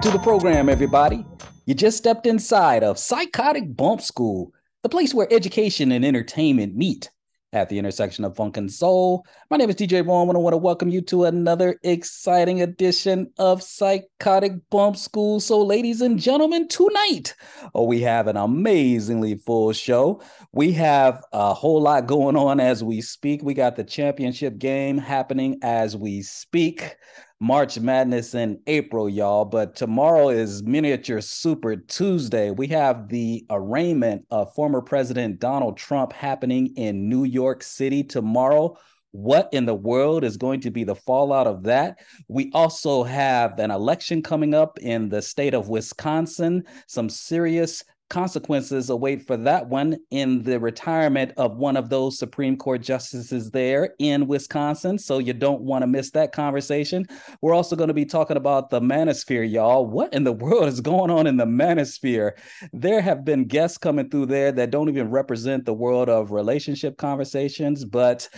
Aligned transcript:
welcome 0.00 0.12
to 0.12 0.18
the 0.18 0.24
program, 0.24 0.70
everybody. 0.70 1.26
You 1.66 1.74
just 1.74 1.98
stepped 1.98 2.26
inside 2.26 2.82
of 2.82 2.98
Psychotic 2.98 3.76
Bump 3.76 4.00
School, 4.00 4.50
the 4.82 4.88
place 4.88 5.12
where 5.12 5.30
education 5.30 5.92
and 5.92 6.06
entertainment 6.06 6.74
meet 6.74 7.10
at 7.52 7.68
the 7.68 7.78
intersection 7.78 8.24
of 8.24 8.34
funk 8.34 8.56
and 8.56 8.72
soul. 8.72 9.26
My 9.50 9.58
name 9.58 9.68
is 9.68 9.76
DJ 9.76 10.06
Rome, 10.06 10.30
and 10.30 10.38
I 10.38 10.40
want 10.40 10.54
to 10.54 10.58
welcome 10.58 10.88
you 10.88 11.02
to 11.02 11.24
another 11.24 11.78
exciting 11.82 12.62
edition 12.62 13.30
of 13.38 13.62
Psychotic 13.62 14.52
Bump 14.70 14.96
School. 14.96 15.38
So, 15.38 15.62
ladies 15.62 16.00
and 16.00 16.18
gentlemen, 16.18 16.66
tonight 16.68 17.34
oh, 17.74 17.84
we 17.84 18.00
have 18.00 18.26
an 18.26 18.38
amazingly 18.38 19.34
full 19.34 19.74
show. 19.74 20.22
We 20.52 20.72
have 20.72 21.22
a 21.34 21.52
whole 21.52 21.82
lot 21.82 22.06
going 22.06 22.36
on 22.36 22.58
as 22.58 22.82
we 22.82 23.02
speak. 23.02 23.42
We 23.42 23.52
got 23.52 23.76
the 23.76 23.84
championship 23.84 24.56
game 24.56 24.96
happening 24.96 25.58
as 25.60 25.94
we 25.94 26.22
speak. 26.22 26.96
March 27.42 27.80
Madness 27.80 28.34
in 28.34 28.60
April, 28.66 29.08
y'all. 29.08 29.46
But 29.46 29.74
tomorrow 29.74 30.28
is 30.28 30.62
Miniature 30.62 31.22
Super 31.22 31.74
Tuesday. 31.74 32.50
We 32.50 32.66
have 32.66 33.08
the 33.08 33.46
arraignment 33.48 34.26
of 34.30 34.52
former 34.52 34.82
President 34.82 35.40
Donald 35.40 35.78
Trump 35.78 36.12
happening 36.12 36.74
in 36.76 37.08
New 37.08 37.24
York 37.24 37.62
City 37.62 38.04
tomorrow. 38.04 38.76
What 39.12 39.48
in 39.52 39.64
the 39.64 39.74
world 39.74 40.22
is 40.22 40.36
going 40.36 40.60
to 40.60 40.70
be 40.70 40.84
the 40.84 40.94
fallout 40.94 41.46
of 41.46 41.62
that? 41.62 42.00
We 42.28 42.50
also 42.52 43.04
have 43.04 43.58
an 43.58 43.70
election 43.70 44.22
coming 44.22 44.52
up 44.52 44.78
in 44.78 45.08
the 45.08 45.22
state 45.22 45.54
of 45.54 45.70
Wisconsin, 45.70 46.64
some 46.88 47.08
serious 47.08 47.82
consequences 48.10 48.90
await 48.90 49.26
for 49.26 49.36
that 49.36 49.68
one 49.68 49.96
in 50.10 50.42
the 50.42 50.58
retirement 50.58 51.32
of 51.36 51.56
one 51.56 51.76
of 51.76 51.88
those 51.88 52.18
Supreme 52.18 52.56
Court 52.56 52.82
justices 52.82 53.50
there 53.52 53.94
in 53.98 54.26
Wisconsin. 54.26 54.98
So 54.98 55.18
you 55.18 55.32
don't 55.32 55.62
want 55.62 55.82
to 55.82 55.86
miss 55.86 56.10
that 56.10 56.32
conversation. 56.32 57.06
We're 57.40 57.54
also 57.54 57.76
going 57.76 57.88
to 57.88 57.94
be 57.94 58.04
talking 58.04 58.36
about 58.36 58.68
the 58.68 58.80
manosphere, 58.80 59.50
y'all. 59.50 59.86
What 59.86 60.12
in 60.12 60.24
the 60.24 60.32
world 60.40 60.66
is 60.66 60.80
going 60.80 61.10
on 61.10 61.26
in 61.26 61.36
the 61.36 61.46
manosphere? 61.46 62.32
There 62.72 63.00
have 63.00 63.24
been 63.24 63.44
guests 63.44 63.78
coming 63.78 64.10
through 64.10 64.26
there 64.26 64.52
that 64.52 64.70
don't 64.70 64.88
even 64.88 65.10
represent 65.10 65.64
the 65.64 65.74
world 65.74 66.08
of 66.08 66.32
relationship 66.32 66.98
conversations, 66.98 67.84
but 67.84 68.28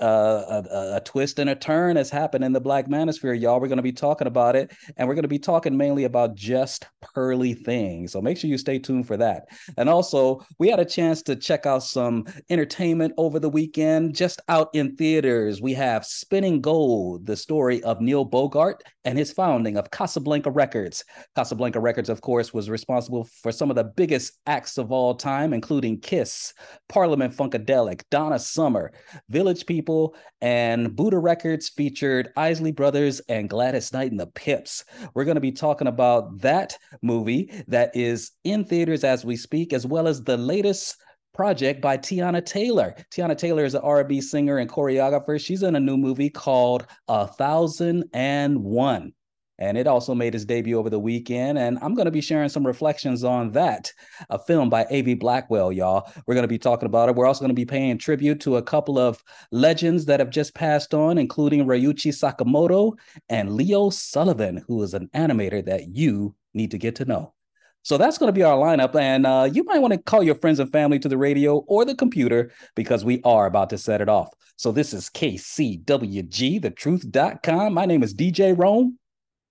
uh, 0.00 0.62
a, 0.70 0.96
a 0.96 1.02
twist 1.04 1.38
and 1.38 1.48
a 1.48 1.54
turn 1.54 1.96
has 1.96 2.10
happened 2.10 2.44
in 2.44 2.52
the 2.52 2.60
Black 2.60 2.88
manosphere, 2.88 3.40
y'all. 3.40 3.60
We're 3.60 3.68
going 3.68 3.76
to 3.76 3.82
be 3.82 3.92
talking 3.92 4.26
about 4.26 4.56
it, 4.56 4.72
and 4.96 5.06
we're 5.06 5.14
going 5.14 5.22
to 5.22 5.28
be 5.28 5.38
talking 5.38 5.76
mainly 5.76 6.04
about 6.04 6.34
just 6.34 6.86
pearly 7.14 7.54
things. 7.54 8.12
So 8.12 8.20
make 8.20 8.36
sure 8.36 8.50
you 8.50 8.58
stay 8.58 8.80
tuned 8.80 9.06
for 9.06 9.16
that. 9.20 9.46
And 9.78 9.88
also, 9.88 10.44
we 10.58 10.68
had 10.68 10.80
a 10.80 10.84
chance 10.84 11.22
to 11.22 11.36
check 11.36 11.64
out 11.64 11.82
some 11.82 12.26
entertainment 12.50 13.14
over 13.16 13.38
the 13.38 13.48
weekend, 13.48 14.14
just 14.14 14.40
out 14.48 14.68
in 14.74 14.96
theaters. 14.96 15.62
We 15.62 15.74
have 15.74 16.04
Spinning 16.04 16.60
Gold, 16.60 17.26
the 17.26 17.36
story 17.36 17.82
of 17.84 18.00
Neil 18.00 18.24
Bogart 18.24 18.82
and 19.04 19.16
his 19.16 19.32
founding 19.32 19.76
of 19.76 19.90
Casablanca 19.90 20.50
Records. 20.50 21.04
Casablanca 21.34 21.80
Records, 21.80 22.08
of 22.08 22.20
course, 22.20 22.52
was 22.52 22.68
responsible 22.68 23.24
for 23.42 23.50
some 23.52 23.70
of 23.70 23.76
the 23.76 23.84
biggest 23.84 24.38
acts 24.46 24.76
of 24.78 24.92
all 24.92 25.14
time, 25.14 25.52
including 25.52 26.00
Kiss, 26.00 26.52
Parliament 26.88 27.34
Funkadelic, 27.34 28.02
Donna 28.10 28.38
Summer, 28.38 28.92
Village 29.28 29.64
People, 29.64 30.14
and 30.40 30.90
Buddah 30.96 31.22
Records 31.22 31.68
featured 31.68 32.30
Isley 32.36 32.72
Brothers 32.72 33.20
and 33.28 33.48
Gladys 33.48 33.92
Knight 33.92 34.10
and 34.10 34.20
the 34.20 34.26
Pips. 34.26 34.84
We're 35.14 35.24
going 35.24 35.36
to 35.36 35.40
be 35.40 35.52
talking 35.52 35.86
about 35.86 36.40
that 36.40 36.76
movie 37.02 37.50
that 37.68 37.94
is 37.94 38.32
in 38.44 38.64
theaters 38.64 39.04
as 39.10 39.24
we 39.24 39.36
speak, 39.36 39.72
as 39.72 39.86
well 39.86 40.08
as 40.08 40.22
the 40.22 40.36
latest 40.36 40.96
project 41.34 41.80
by 41.80 41.98
Teyana 41.98 42.44
Taylor. 42.44 42.94
Teyana 43.10 43.36
Taylor 43.36 43.64
is 43.64 43.74
an 43.74 43.82
R&B 43.82 44.20
singer 44.20 44.58
and 44.58 44.70
choreographer. 44.70 45.40
She's 45.40 45.62
in 45.62 45.76
a 45.76 45.80
new 45.80 45.96
movie 45.96 46.30
called 46.30 46.86
A 47.08 47.26
Thousand 47.26 48.04
and 48.12 48.62
One. 48.62 49.12
And 49.58 49.76
it 49.76 49.86
also 49.86 50.14
made 50.14 50.34
its 50.34 50.46
debut 50.46 50.78
over 50.78 50.88
the 50.88 50.98
weekend. 50.98 51.58
And 51.58 51.78
I'm 51.82 51.94
going 51.94 52.06
to 52.06 52.10
be 52.10 52.22
sharing 52.22 52.48
some 52.48 52.66
reflections 52.66 53.24
on 53.24 53.52
that. 53.52 53.92
A 54.30 54.38
film 54.38 54.70
by 54.70 54.86
A.V. 54.88 55.18
Rockwell, 55.22 55.70
y'all. 55.70 56.10
We're 56.26 56.34
going 56.34 56.44
to 56.44 56.48
be 56.48 56.58
talking 56.58 56.86
about 56.86 57.10
it. 57.10 57.14
We're 57.14 57.26
also 57.26 57.40
going 57.40 57.50
to 57.50 57.54
be 57.54 57.66
paying 57.66 57.98
tribute 57.98 58.40
to 58.40 58.56
a 58.56 58.62
couple 58.62 58.98
of 58.98 59.22
legends 59.52 60.06
that 60.06 60.18
have 60.18 60.30
just 60.30 60.54
passed 60.54 60.94
on, 60.94 61.18
including 61.18 61.66
Ryuichi 61.66 62.10
Sakamoto 62.10 62.96
and 63.28 63.52
Leo 63.52 63.90
Sullivan, 63.90 64.64
who 64.66 64.82
is 64.82 64.94
an 64.94 65.10
animator 65.14 65.62
that 65.66 65.94
you 65.94 66.34
need 66.54 66.70
to 66.70 66.78
get 66.78 66.96
to 66.96 67.04
know. 67.04 67.34
So 67.82 67.96
that's 67.96 68.18
going 68.18 68.28
to 68.28 68.32
be 68.32 68.42
our 68.42 68.56
lineup. 68.56 68.94
And 68.94 69.26
uh, 69.26 69.48
you 69.52 69.64
might 69.64 69.78
want 69.78 69.92
to 69.92 69.98
call 69.98 70.22
your 70.22 70.34
friends 70.34 70.60
and 70.60 70.70
family 70.70 70.98
to 70.98 71.08
the 71.08 71.16
radio 71.16 71.58
or 71.66 71.84
the 71.84 71.94
computer 71.94 72.50
because 72.74 73.04
we 73.04 73.20
are 73.24 73.46
about 73.46 73.70
to 73.70 73.78
set 73.78 74.00
it 74.00 74.08
off. 74.08 74.28
So 74.56 74.72
this 74.72 74.92
is 74.92 75.08
KCWG, 75.08 76.60
thetruth.com. 76.60 77.72
My 77.72 77.86
name 77.86 78.02
is 78.02 78.14
DJ 78.14 78.56
Rome. 78.56 78.98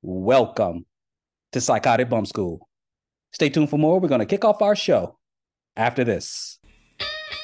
Welcome 0.01 0.85
to 1.51 1.59
Psychotic 1.59 2.09
Bump 2.09 2.27
School. 2.27 2.69
Stay 3.31 3.49
tuned 3.49 3.69
for 3.69 3.77
more. 3.77 3.99
We're 3.99 4.07
going 4.07 4.19
to 4.19 4.25
kick 4.25 4.45
off 4.45 4.61
our 4.61 4.75
show 4.75 5.17
after 5.75 6.03
this. 6.03 6.59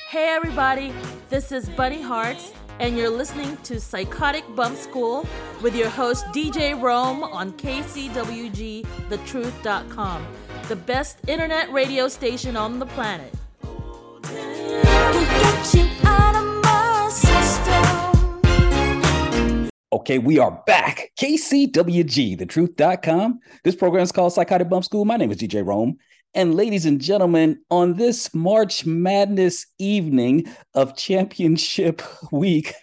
Hey, 0.09 0.29
everybody. 0.29 0.93
This 1.29 1.51
is 1.51 1.67
Bunny 1.69 2.01
Hearts, 2.01 2.53
and 2.79 2.97
you're 2.97 3.09
listening 3.09 3.57
to 3.63 3.79
Psychotic 3.79 4.43
Bump 4.55 4.77
School 4.77 5.25
with 5.61 5.75
your 5.75 5.89
host, 5.89 6.25
DJ 6.27 6.79
Rome, 6.79 7.23
on 7.23 7.53
KCWG, 7.53 8.85
thetruth.com 9.09 10.25
the 10.67 10.75
best 10.75 11.19
internet 11.27 11.71
radio 11.71 12.07
station 12.07 12.57
on 12.57 12.79
the 12.79 12.85
planet. 12.87 13.33
Okay, 19.91 20.17
we 20.17 20.39
are 20.39 20.63
back. 20.65 21.11
KCWG, 21.19 22.37
thetruth.com. 22.39 23.39
This 23.63 23.75
program 23.75 24.03
is 24.03 24.11
called 24.11 24.33
Psychotic 24.33 24.69
Bump 24.69 24.83
School. 24.83 25.05
My 25.05 25.17
name 25.17 25.31
is 25.31 25.37
DJ 25.37 25.65
Rome. 25.65 25.97
And 26.35 26.53
ladies 26.53 26.85
and 26.85 26.99
gentlemen, 26.99 27.61
on 27.71 27.93
this 27.93 28.35
March 28.35 28.85
Madness 28.85 29.67
evening 29.79 30.53
of 30.73 30.97
championship 30.97 32.01
week, 32.31 32.73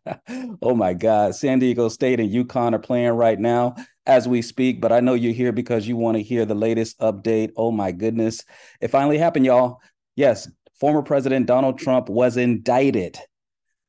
oh 0.62 0.74
my 0.74 0.94
God, 0.94 1.34
San 1.34 1.58
Diego 1.58 1.90
State 1.90 2.18
and 2.18 2.32
UConn 2.32 2.72
are 2.72 2.78
playing 2.78 3.10
right 3.10 3.38
now 3.38 3.74
as 4.06 4.26
we 4.26 4.40
speak, 4.40 4.80
but 4.80 4.90
I 4.90 5.00
know 5.00 5.12
you're 5.12 5.34
here 5.34 5.52
because 5.52 5.86
you 5.86 5.98
want 5.98 6.16
to 6.16 6.22
hear 6.22 6.46
the 6.46 6.54
latest 6.54 6.98
update. 6.98 7.50
Oh 7.58 7.70
my 7.70 7.92
goodness. 7.92 8.42
It 8.80 8.88
finally 8.88 9.18
happened, 9.18 9.44
y'all. 9.44 9.82
Yes, 10.16 10.50
former 10.80 11.02
President 11.02 11.44
Donald 11.44 11.78
Trump 11.78 12.08
was 12.08 12.38
indicted 12.38 13.18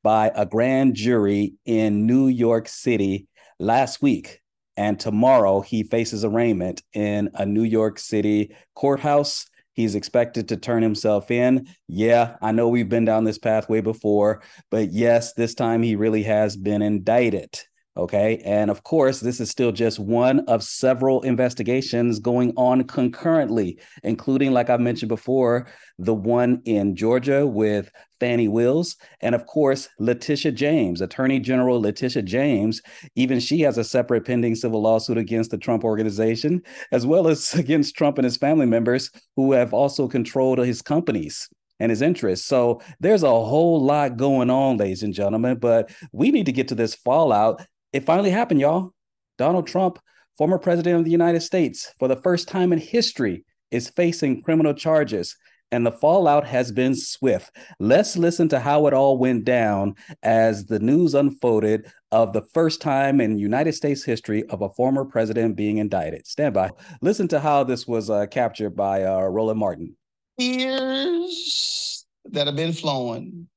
by 0.03 0.29
a 0.35 0.45
grand 0.45 0.93
jury 0.93 1.53
in 1.63 2.05
New 2.05 2.27
York 2.27 2.67
City 2.67 3.27
last 3.59 4.01
week 4.01 4.41
and 4.77 4.99
tomorrow 4.99 5.61
he 5.61 5.83
faces 5.83 6.25
arraignment 6.25 6.81
in 6.93 7.29
a 7.33 7.45
New 7.45 7.63
York 7.63 7.99
City 7.99 8.55
courthouse. 8.73 9.45
He's 9.73 9.95
expected 9.95 10.47
to 10.49 10.57
turn 10.57 10.83
himself 10.83 11.31
in. 11.31 11.67
Yeah, 11.87 12.37
I 12.41 12.51
know 12.51 12.69
we've 12.69 12.89
been 12.89 13.05
down 13.05 13.25
this 13.25 13.37
pathway 13.37 13.81
before, 13.81 14.41
but 14.71 14.91
yes, 14.93 15.33
this 15.33 15.53
time 15.53 15.83
he 15.83 15.95
really 15.95 16.23
has 16.23 16.55
been 16.55 16.81
indicted. 16.81 17.59
Okay. 17.97 18.41
And 18.43 18.69
of 18.69 18.83
course, 18.83 19.21
this 19.21 19.39
is 19.39 19.49
still 19.49 19.71
just 19.71 19.99
one 19.99 20.41
of 20.49 20.63
several 20.63 21.21
investigations 21.21 22.19
going 22.19 22.51
on 22.57 22.83
concurrently, 22.83 23.79
including, 24.03 24.51
like 24.51 24.69
I 24.69 24.75
mentioned 24.75 25.07
before, 25.07 25.67
the 25.97 26.13
one 26.13 26.61
in 26.65 26.97
Georgia 26.97 27.47
with 27.47 27.89
Fani 28.19 28.49
Willis. 28.49 28.97
And 29.21 29.33
of 29.33 29.45
course, 29.45 29.87
Letitia 29.97 30.51
James, 30.51 30.99
Attorney 30.99 31.39
General 31.39 31.79
Letitia 31.79 32.23
James. 32.23 32.81
Even 33.15 33.39
she 33.39 33.61
has 33.61 33.77
a 33.77 33.83
separate 33.83 34.25
pending 34.25 34.55
civil 34.55 34.81
lawsuit 34.81 35.17
against 35.17 35.51
the 35.51 35.57
Trump 35.57 35.85
organization, 35.85 36.61
as 36.91 37.05
well 37.05 37.29
as 37.29 37.53
against 37.55 37.95
Trump 37.95 38.17
and 38.17 38.25
his 38.25 38.35
family 38.35 38.65
members 38.65 39.09
who 39.37 39.53
have 39.53 39.73
also 39.73 40.09
controlled 40.09 40.59
his 40.59 40.81
companies 40.81 41.47
and 41.79 41.89
his 41.89 42.01
interests. 42.01 42.45
So 42.45 42.81
there's 42.99 43.23
a 43.23 43.29
whole 43.29 43.81
lot 43.81 44.17
going 44.17 44.49
on, 44.49 44.77
ladies 44.77 45.03
and 45.03 45.13
gentlemen, 45.13 45.59
but 45.59 45.91
we 46.11 46.31
need 46.31 46.45
to 46.45 46.51
get 46.51 46.69
to 46.69 46.75
this 46.75 46.95
fallout 46.95 47.65
it 47.95 48.03
finally 48.03 48.29
happened, 48.29 48.59
y'all. 48.59 48.91
Donald 49.37 49.67
Trump, 49.67 49.99
former 50.37 50.59
president 50.59 50.97
of 50.97 51.05
the 51.05 51.11
United 51.11 51.39
States, 51.39 51.93
for 51.97 52.09
the 52.09 52.17
first 52.17 52.49
time 52.49 52.73
in 52.73 52.79
history, 52.79 53.45
is 53.71 53.89
facing 53.89 54.41
criminal 54.41 54.73
charges, 54.73 55.37
and 55.71 55.85
the 55.85 55.93
fallout 55.93 56.45
has 56.45 56.73
been 56.73 56.93
swift. 56.93 57.55
Let's 57.79 58.17
listen 58.17 58.49
to 58.49 58.59
how 58.59 58.87
it 58.87 58.93
all 58.93 59.17
went 59.17 59.45
down 59.45 59.95
as 60.23 60.65
the 60.65 60.79
news 60.79 61.13
unfolded 61.13 61.89
of 62.11 62.33
the 62.33 62.41
first 62.53 62.81
time 62.81 63.21
in 63.21 63.37
United 63.37 63.71
States 63.71 64.03
history 64.03 64.43
of 64.49 64.61
a 64.61 64.69
former 64.71 65.05
president 65.05 65.55
being 65.55 65.77
indicted. 65.77 66.27
Stand 66.27 66.53
by. 66.53 66.71
Listen 67.01 67.29
to 67.29 67.39
how 67.39 67.63
this 67.63 67.87
was 67.87 68.09
uh, 68.09 68.25
captured 68.25 68.71
by 68.71 69.05
uh, 69.05 69.21
Roland 69.21 69.59
Martin. 69.59 69.95
Tears 70.37 72.05
that 72.25 72.47
have 72.47 72.57
been 72.57 72.73
flowing 72.73 73.47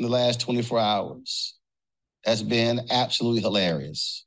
in 0.00 0.04
the 0.04 0.10
last 0.10 0.40
24 0.40 0.80
hours 0.80 1.55
has 2.26 2.42
been 2.42 2.80
absolutely 2.90 3.40
hilarious. 3.40 4.24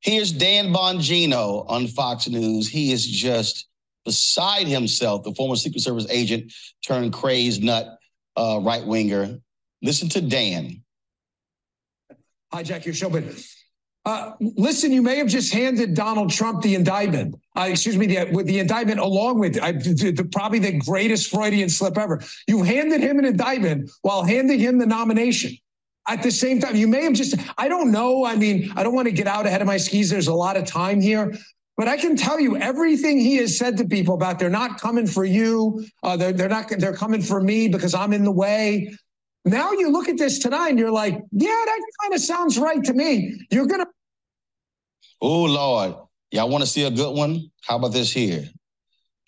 Here's 0.00 0.32
Dan 0.32 0.72
Bongino 0.72 1.64
on 1.68 1.86
Fox 1.86 2.28
News. 2.28 2.68
He 2.68 2.92
is 2.92 3.06
just 3.06 3.68
beside 4.04 4.66
himself, 4.66 5.22
the 5.22 5.34
former 5.34 5.56
Secret 5.56 5.80
Service 5.80 6.06
agent 6.10 6.52
turned 6.84 7.12
crazed 7.12 7.62
nut 7.62 7.98
uh, 8.36 8.60
right 8.62 8.84
winger. 8.84 9.38
Listen 9.80 10.08
to 10.10 10.20
Dan. 10.20 10.82
Hijack 12.52 12.84
your 12.84 12.94
show, 12.94 13.08
but 13.08 13.24
Uh, 14.04 14.32
listen, 14.40 14.90
you 14.90 15.00
may 15.00 15.16
have 15.16 15.28
just 15.28 15.52
handed 15.52 15.94
Donald 15.94 16.28
Trump 16.28 16.60
the 16.60 16.74
indictment. 16.74 17.36
Uh, 17.56 17.68
excuse 17.70 17.96
me, 17.96 18.06
the, 18.06 18.28
with 18.32 18.46
the 18.46 18.58
indictment 18.58 18.98
along 18.98 19.38
with 19.38 19.62
I, 19.62 19.70
the, 19.70 20.10
the, 20.10 20.24
probably 20.24 20.58
the 20.58 20.72
greatest 20.72 21.30
Freudian 21.30 21.68
slip 21.68 21.96
ever. 21.96 22.20
You 22.48 22.64
handed 22.64 23.00
him 23.00 23.20
an 23.20 23.24
indictment 23.24 23.92
while 24.02 24.24
handing 24.24 24.58
him 24.58 24.78
the 24.78 24.86
nomination. 24.86 25.56
At 26.08 26.22
the 26.22 26.30
same 26.30 26.60
time, 26.60 26.74
you 26.74 26.88
may 26.88 27.04
have 27.04 27.12
just, 27.12 27.36
I 27.56 27.68
don't 27.68 27.92
know. 27.92 28.24
I 28.24 28.34
mean, 28.34 28.72
I 28.74 28.82
don't 28.82 28.94
want 28.94 29.06
to 29.06 29.12
get 29.12 29.26
out 29.26 29.46
ahead 29.46 29.60
of 29.60 29.66
my 29.66 29.76
skis. 29.76 30.10
There's 30.10 30.26
a 30.26 30.34
lot 30.34 30.56
of 30.56 30.66
time 30.66 31.00
here. 31.00 31.32
But 31.76 31.88
I 31.88 31.96
can 31.96 32.16
tell 32.16 32.38
you 32.38 32.56
everything 32.56 33.18
he 33.18 33.36
has 33.36 33.56
said 33.56 33.76
to 33.78 33.84
people 33.84 34.14
about 34.14 34.38
they're 34.38 34.50
not 34.50 34.80
coming 34.80 35.06
for 35.06 35.24
you. 35.24 35.84
Uh, 36.02 36.16
they're, 36.16 36.32
they're 36.32 36.48
not, 36.48 36.68
they're 36.68 36.94
coming 36.94 37.22
for 37.22 37.40
me 37.40 37.68
because 37.68 37.94
I'm 37.94 38.12
in 38.12 38.24
the 38.24 38.32
way. 38.32 38.94
Now 39.44 39.72
you 39.72 39.90
look 39.90 40.08
at 40.08 40.18
this 40.18 40.38
tonight 40.38 40.70
and 40.70 40.78
you're 40.78 40.90
like, 40.90 41.14
yeah, 41.32 41.48
that 41.48 41.80
kind 42.02 42.14
of 42.14 42.20
sounds 42.20 42.58
right 42.58 42.82
to 42.84 42.92
me. 42.92 43.40
You're 43.50 43.66
going 43.66 43.80
to. 43.80 43.86
Oh, 45.20 45.44
Lord. 45.44 45.94
Y'all 46.30 46.48
want 46.48 46.62
to 46.62 46.70
see 46.70 46.84
a 46.84 46.90
good 46.90 47.14
one? 47.14 47.50
How 47.66 47.76
about 47.76 47.92
this 47.92 48.10
here? 48.10 48.44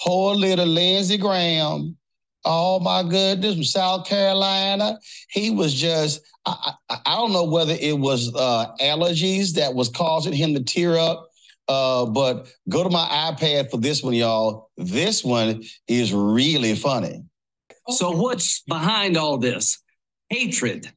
Poor 0.01 0.35
little 0.35 0.67
Lindsey 0.67 1.19
Graham. 1.19 1.97
Oh, 2.45 2.81
my 2.81 3.03
goodness, 3.03 3.55
from 3.55 3.65
South 3.65 4.07
Carolina. 4.07 4.99
He 5.31 5.51
was 5.51 5.75
just, 5.75 6.21
I, 6.45 6.75
I, 6.91 6.99
I 7.07 7.17
don't 7.17 7.33
know 7.33 7.45
whether 7.45 7.75
it 7.79 7.99
was 7.99 8.35
uh, 8.35 8.73
allergies 8.81 9.55
that 9.55 9.75
was 9.75 9.89
causing 9.89 10.33
him 10.33 10.55
to 10.55 10.63
tear 10.63 10.99
up. 10.99 11.29
Uh, 11.67 12.05
but 12.05 12.47
go 12.69 12.85
to 12.85 12.91
my 12.91 13.33
iPad 13.33 13.71
for 13.71 13.79
this 13.79 14.03
one, 14.03 14.13
y'all. 14.13 14.71
This 14.77 15.25
one 15.25 15.63
is 15.89 16.13
really 16.13 16.75
funny. 16.75 17.25
So, 17.89 18.11
what's 18.11 18.61
behind 18.61 19.17
all 19.17 19.39
this? 19.39 19.83
hatred. 20.35 20.93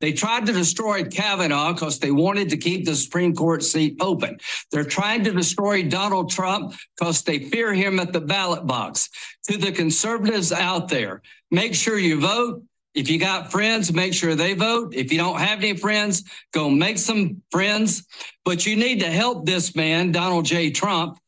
They 0.00 0.12
tried 0.12 0.46
to 0.46 0.52
destroy 0.52 1.04
Kavanaugh 1.04 1.72
because 1.72 1.98
they 1.98 2.10
wanted 2.10 2.50
to 2.50 2.56
keep 2.56 2.84
the 2.84 2.94
Supreme 2.94 3.34
Court 3.34 3.62
seat 3.62 3.96
open. 4.00 4.38
They're 4.70 4.84
trying 4.84 5.24
to 5.24 5.32
destroy 5.32 5.82
Donald 5.82 6.30
Trump 6.30 6.74
because 6.96 7.22
they 7.22 7.38
fear 7.38 7.72
him 7.72 7.98
at 7.98 8.12
the 8.12 8.20
ballot 8.20 8.66
box. 8.66 9.08
To 9.48 9.56
the 9.56 9.72
conservatives 9.72 10.52
out 10.52 10.88
there, 10.88 11.22
make 11.50 11.74
sure 11.74 11.98
you 11.98 12.20
vote. 12.20 12.62
If 12.94 13.10
you 13.10 13.18
got 13.18 13.52
friends, 13.52 13.92
make 13.92 14.14
sure 14.14 14.34
they 14.34 14.54
vote. 14.54 14.94
If 14.94 15.12
you 15.12 15.18
don't 15.18 15.38
have 15.38 15.58
any 15.58 15.76
friends, 15.76 16.24
go 16.52 16.70
make 16.70 16.98
some 16.98 17.42
friends. 17.50 18.06
But 18.44 18.64
you 18.64 18.74
need 18.74 19.00
to 19.00 19.10
help 19.10 19.44
this 19.44 19.76
man, 19.76 20.12
Donald 20.12 20.46
J. 20.46 20.70
Trump, 20.70 21.18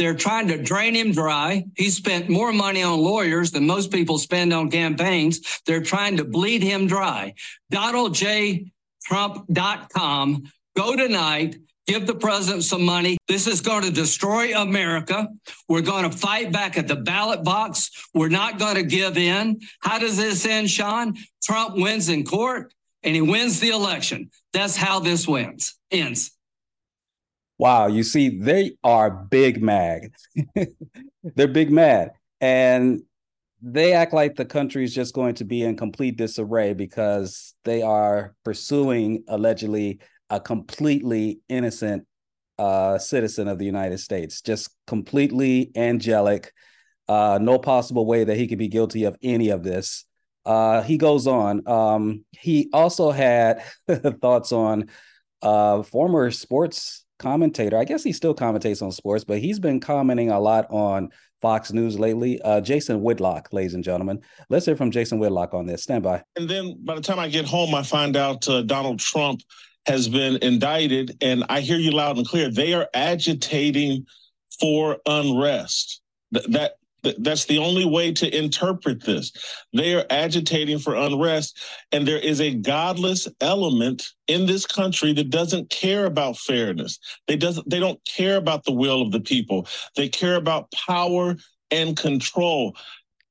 they're 0.00 0.14
trying 0.14 0.48
to 0.48 0.56
drain 0.56 0.94
him 0.94 1.12
dry. 1.12 1.66
He 1.76 1.90
spent 1.90 2.30
more 2.30 2.54
money 2.54 2.82
on 2.82 2.98
lawyers 2.98 3.50
than 3.50 3.66
most 3.66 3.92
people 3.92 4.16
spend 4.16 4.50
on 4.50 4.70
campaigns. 4.70 5.60
They're 5.66 5.82
trying 5.82 6.16
to 6.16 6.24
bleed 6.24 6.62
him 6.62 6.86
dry. 6.86 7.34
DonaldJTrump.com. 7.70 10.52
Go 10.74 10.96
tonight. 10.96 11.56
Give 11.86 12.06
the 12.06 12.14
president 12.14 12.64
some 12.64 12.82
money. 12.82 13.18
This 13.28 13.46
is 13.46 13.60
going 13.60 13.82
to 13.82 13.90
destroy 13.90 14.58
America. 14.58 15.28
We're 15.68 15.82
going 15.82 16.10
to 16.10 16.16
fight 16.16 16.50
back 16.50 16.78
at 16.78 16.88
the 16.88 16.96
ballot 16.96 17.44
box. 17.44 17.90
We're 18.14 18.30
not 18.30 18.58
going 18.58 18.76
to 18.76 18.82
give 18.82 19.18
in. 19.18 19.60
How 19.80 19.98
does 19.98 20.16
this 20.16 20.46
end, 20.46 20.70
Sean? 20.70 21.14
Trump 21.42 21.76
wins 21.76 22.08
in 22.08 22.24
court 22.24 22.72
and 23.02 23.14
he 23.14 23.20
wins 23.20 23.60
the 23.60 23.68
election. 23.68 24.30
That's 24.54 24.76
how 24.76 25.00
this 25.00 25.28
wins 25.28 25.74
ends. 25.90 26.30
Wow, 27.60 27.88
you 27.88 28.04
see, 28.04 28.38
they 28.38 28.72
are 28.82 29.10
big 29.10 29.62
mad. 29.62 30.12
They're 31.36 31.46
big 31.46 31.70
mad. 31.70 32.12
And 32.40 33.02
they 33.60 33.92
act 33.92 34.14
like 34.14 34.36
the 34.36 34.46
country 34.46 34.82
is 34.82 34.94
just 34.94 35.14
going 35.14 35.34
to 35.34 35.44
be 35.44 35.62
in 35.62 35.76
complete 35.76 36.16
disarray 36.16 36.72
because 36.72 37.54
they 37.66 37.82
are 37.82 38.34
pursuing 38.46 39.24
allegedly 39.28 40.00
a 40.30 40.40
completely 40.40 41.40
innocent 41.50 42.06
uh, 42.58 42.96
citizen 42.96 43.46
of 43.46 43.58
the 43.58 43.66
United 43.66 43.98
States, 43.98 44.40
just 44.40 44.70
completely 44.86 45.70
angelic. 45.76 46.54
Uh, 47.08 47.38
no 47.42 47.58
possible 47.58 48.06
way 48.06 48.24
that 48.24 48.38
he 48.38 48.48
could 48.48 48.56
be 48.58 48.68
guilty 48.68 49.04
of 49.04 49.18
any 49.22 49.50
of 49.50 49.64
this. 49.64 50.06
Uh, 50.46 50.80
he 50.80 50.96
goes 50.96 51.26
on. 51.26 51.60
Um, 51.68 52.24
he 52.32 52.70
also 52.72 53.10
had 53.10 53.62
thoughts 54.22 54.50
on 54.50 54.88
uh, 55.42 55.82
former 55.82 56.30
sports 56.30 56.99
commentator. 57.20 57.78
I 57.78 57.84
guess 57.84 58.02
he 58.02 58.12
still 58.12 58.34
commentates 58.34 58.82
on 58.82 58.90
sports, 58.90 59.22
but 59.22 59.38
he's 59.38 59.60
been 59.60 59.78
commenting 59.78 60.30
a 60.30 60.40
lot 60.40 60.66
on 60.70 61.10
Fox 61.40 61.72
News 61.72 61.98
lately. 61.98 62.40
Uh, 62.42 62.60
Jason 62.60 63.02
Whitlock, 63.02 63.52
ladies 63.52 63.74
and 63.74 63.84
gentlemen. 63.84 64.20
Let's 64.48 64.66
hear 64.66 64.76
from 64.76 64.90
Jason 64.90 65.18
Whitlock 65.20 65.54
on 65.54 65.66
this. 65.66 65.84
Stand 65.84 66.02
by. 66.02 66.22
And 66.34 66.48
then 66.48 66.76
by 66.82 66.96
the 66.96 67.00
time 67.00 67.18
I 67.18 67.28
get 67.28 67.44
home, 67.44 67.74
I 67.74 67.82
find 67.82 68.16
out 68.16 68.48
uh, 68.48 68.62
Donald 68.62 68.98
Trump 68.98 69.42
has 69.86 70.08
been 70.08 70.38
indicted, 70.42 71.16
and 71.20 71.44
I 71.48 71.60
hear 71.60 71.78
you 71.78 71.92
loud 71.92 72.16
and 72.16 72.26
clear. 72.26 72.50
They 72.50 72.74
are 72.74 72.88
agitating 72.94 74.06
for 74.60 74.98
unrest. 75.06 76.02
Th- 76.34 76.46
that 76.48 76.72
that's 77.18 77.46
the 77.46 77.58
only 77.58 77.84
way 77.84 78.12
to 78.12 78.36
interpret 78.36 79.04
this. 79.04 79.32
They 79.72 79.94
are 79.94 80.06
agitating 80.10 80.78
for 80.78 80.94
unrest, 80.94 81.58
and 81.92 82.06
there 82.06 82.18
is 82.18 82.40
a 82.40 82.54
godless 82.54 83.28
element 83.40 84.08
in 84.28 84.46
this 84.46 84.66
country 84.66 85.12
that 85.14 85.30
doesn't 85.30 85.70
care 85.70 86.06
about 86.06 86.36
fairness. 86.36 86.98
They 87.26 87.36
doesn't. 87.36 87.68
They 87.68 87.80
don't 87.80 88.02
care 88.04 88.36
about 88.36 88.64
the 88.64 88.72
will 88.72 89.02
of 89.02 89.12
the 89.12 89.20
people. 89.20 89.66
They 89.96 90.08
care 90.08 90.36
about 90.36 90.70
power 90.72 91.36
and 91.70 91.96
control. 91.96 92.76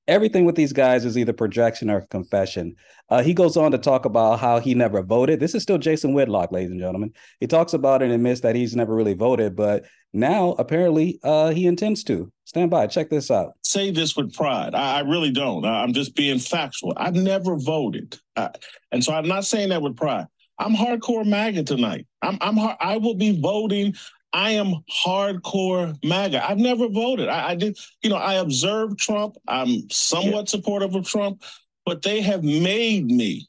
Everything 0.09 0.43
with 0.43 0.55
these 0.55 0.73
guys 0.73 1.05
is 1.05 1.19
either 1.19 1.33
projection 1.33 1.87
or 1.91 2.01
confession. 2.01 2.75
Uh, 3.09 3.21
he 3.21 3.31
goes 3.31 3.55
on 3.55 3.71
to 3.71 3.77
talk 3.77 4.05
about 4.05 4.39
how 4.39 4.59
he 4.59 4.73
never 4.73 5.03
voted. 5.03 5.39
This 5.39 5.53
is 5.53 5.61
still 5.61 5.77
Jason 5.77 6.13
Whitlock, 6.13 6.51
ladies 6.51 6.71
and 6.71 6.79
gentlemen. 6.79 7.13
He 7.39 7.45
talks 7.45 7.73
about 7.73 8.01
and 8.01 8.11
admits 8.11 8.41
that 8.41 8.55
he's 8.55 8.75
never 8.75 8.95
really 8.95 9.13
voted, 9.13 9.55
but 9.55 9.85
now 10.11 10.55
apparently 10.57 11.19
uh, 11.23 11.49
he 11.49 11.67
intends 11.67 12.03
to. 12.05 12.31
Stand 12.45 12.71
by. 12.71 12.87
Check 12.87 13.11
this 13.11 13.29
out. 13.29 13.53
Say 13.63 13.91
this 13.91 14.17
with 14.17 14.33
pride. 14.33 14.73
I, 14.73 14.97
I 14.97 14.99
really 15.01 15.29
don't. 15.29 15.63
I, 15.63 15.83
am 15.83 15.93
just 15.93 16.15
being 16.15 16.39
factual. 16.39 16.93
I've 16.97 17.13
never 17.13 17.55
voted, 17.57 18.17
uh, 18.35 18.49
and 18.91 19.03
so 19.03 19.13
I'm 19.13 19.27
not 19.27 19.45
saying 19.45 19.69
that 19.69 19.83
with 19.83 19.95
pride. 19.95 20.25
I'm 20.57 20.75
hardcore 20.75 21.23
MAGA 21.23 21.65
tonight. 21.65 22.07
I'm, 22.23 22.39
I'm 22.41 22.57
I 22.79 22.97
will 22.97 23.13
be 23.13 23.39
voting. 23.39 23.93
I 24.33 24.51
am 24.51 24.75
hardcore 25.05 25.97
MAGA. 26.03 26.47
I've 26.47 26.57
never 26.57 26.87
voted. 26.87 27.29
I, 27.29 27.49
I 27.49 27.55
did, 27.55 27.77
you 28.01 28.09
know, 28.09 28.15
I 28.15 28.35
observed 28.35 28.99
Trump. 28.99 29.35
I'm 29.47 29.89
somewhat 29.89 30.45
yeah. 30.45 30.51
supportive 30.51 30.95
of 30.95 31.07
Trump, 31.07 31.43
but 31.85 32.01
they 32.01 32.21
have 32.21 32.43
made 32.43 33.05
me 33.05 33.47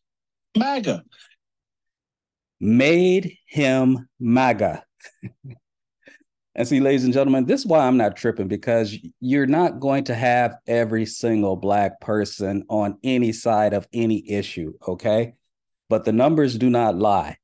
MAGA. 0.57 1.05
Made 2.61 3.37
him 3.47 4.09
MAGA. 4.19 4.85
And 6.57 6.67
see, 6.67 6.81
ladies 6.81 7.05
and 7.05 7.15
gentlemen, 7.15 7.47
this 7.47 7.61
is 7.61 7.67
why 7.67 7.87
I'm 7.87 7.97
not 7.97 8.17
tripping 8.17 8.49
because 8.49 8.95
you're 9.21 9.47
not 9.47 9.79
going 9.79 10.05
to 10.05 10.15
have 10.15 10.57
every 10.67 11.07
single 11.07 11.57
black 11.57 12.01
person 12.01 12.65
on 12.69 12.99
any 13.05 13.33
side 13.33 13.73
of 13.73 13.87
any 13.93 14.29
issue, 14.29 14.73
okay? 14.87 15.35
But 15.89 16.05
the 16.05 16.13
numbers 16.13 16.59
do 16.59 16.69
not 16.69 16.99
lie. 16.99 17.39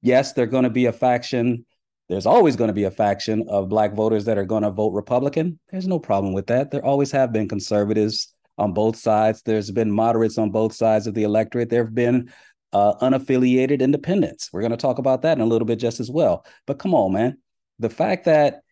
Yes, 0.00 0.32
there's 0.32 0.50
going 0.50 0.62
to 0.64 0.70
be 0.70 0.86
a 0.86 0.92
faction. 0.92 1.66
There's 2.08 2.26
always 2.26 2.56
going 2.56 2.68
to 2.68 2.74
be 2.74 2.84
a 2.84 2.90
faction 2.90 3.44
of 3.48 3.68
black 3.68 3.94
voters 3.94 4.24
that 4.26 4.38
are 4.38 4.44
going 4.44 4.64
to 4.64 4.70
vote 4.70 4.92
Republican. 4.92 5.58
There's 5.70 5.86
no 5.86 5.98
problem 5.98 6.34
with 6.34 6.46
that. 6.48 6.70
There 6.70 6.84
always 6.84 7.10
have 7.12 7.32
been 7.32 7.48
conservatives 7.48 8.34
on 8.58 8.74
both 8.74 8.96
sides. 8.96 9.42
There's 9.42 9.70
been 9.70 9.90
moderates 9.90 10.36
on 10.36 10.50
both 10.50 10.74
sides 10.74 11.06
of 11.06 11.14
the 11.14 11.22
electorate. 11.22 11.70
There 11.70 11.84
have 11.84 11.94
been 11.94 12.30
uh, 12.72 12.94
unaffiliated 13.00 13.80
independents. 13.80 14.50
We're 14.52 14.60
going 14.60 14.72
to 14.72 14.76
talk 14.76 14.98
about 14.98 15.22
that 15.22 15.38
in 15.38 15.42
a 15.42 15.46
little 15.46 15.66
bit 15.66 15.78
just 15.78 16.00
as 16.00 16.10
well. 16.10 16.44
But 16.66 16.78
come 16.78 16.94
on, 16.94 17.12
man 17.12 17.38
the 17.82 17.90
fact 17.90 18.24
that 18.24 18.62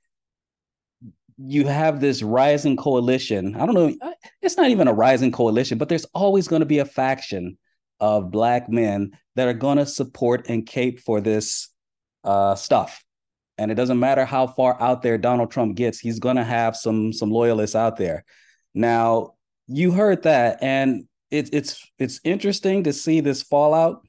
you 1.36 1.66
have 1.66 2.00
this 2.00 2.22
rising 2.22 2.76
coalition. 2.76 3.56
I 3.56 3.66
don't 3.66 3.74
know, 3.74 3.94
it's 4.40 4.56
not 4.56 4.70
even 4.70 4.88
a 4.88 4.92
rising 4.92 5.32
coalition, 5.32 5.78
but 5.78 5.88
there's 5.88 6.04
always 6.14 6.48
going 6.48 6.60
to 6.60 6.66
be 6.66 6.78
a 6.78 6.84
faction 6.84 7.58
of 7.98 8.30
black 8.30 8.68
men 8.68 9.18
that 9.36 9.48
are 9.48 9.54
going 9.54 9.78
to 9.78 9.86
support 9.86 10.46
and 10.48 10.66
cape 10.66 11.00
for 11.00 11.20
this 11.20 11.68
uh, 12.24 12.54
stuff. 12.54 13.04
And 13.60 13.70
it 13.70 13.74
doesn't 13.74 14.00
matter 14.00 14.24
how 14.24 14.46
far 14.46 14.80
out 14.80 15.02
there 15.02 15.18
Donald 15.18 15.50
Trump 15.50 15.76
gets, 15.76 15.98
he's 15.98 16.18
going 16.18 16.36
to 16.36 16.44
have 16.44 16.74
some 16.74 17.12
some 17.12 17.30
loyalists 17.30 17.76
out 17.76 17.98
there. 17.98 18.24
Now, 18.72 19.34
you 19.66 19.92
heard 19.92 20.22
that, 20.22 20.62
and 20.62 21.04
it's 21.30 21.50
it's 21.52 21.86
it's 21.98 22.20
interesting 22.24 22.84
to 22.84 22.94
see 22.94 23.20
this 23.20 23.42
fallout 23.42 24.00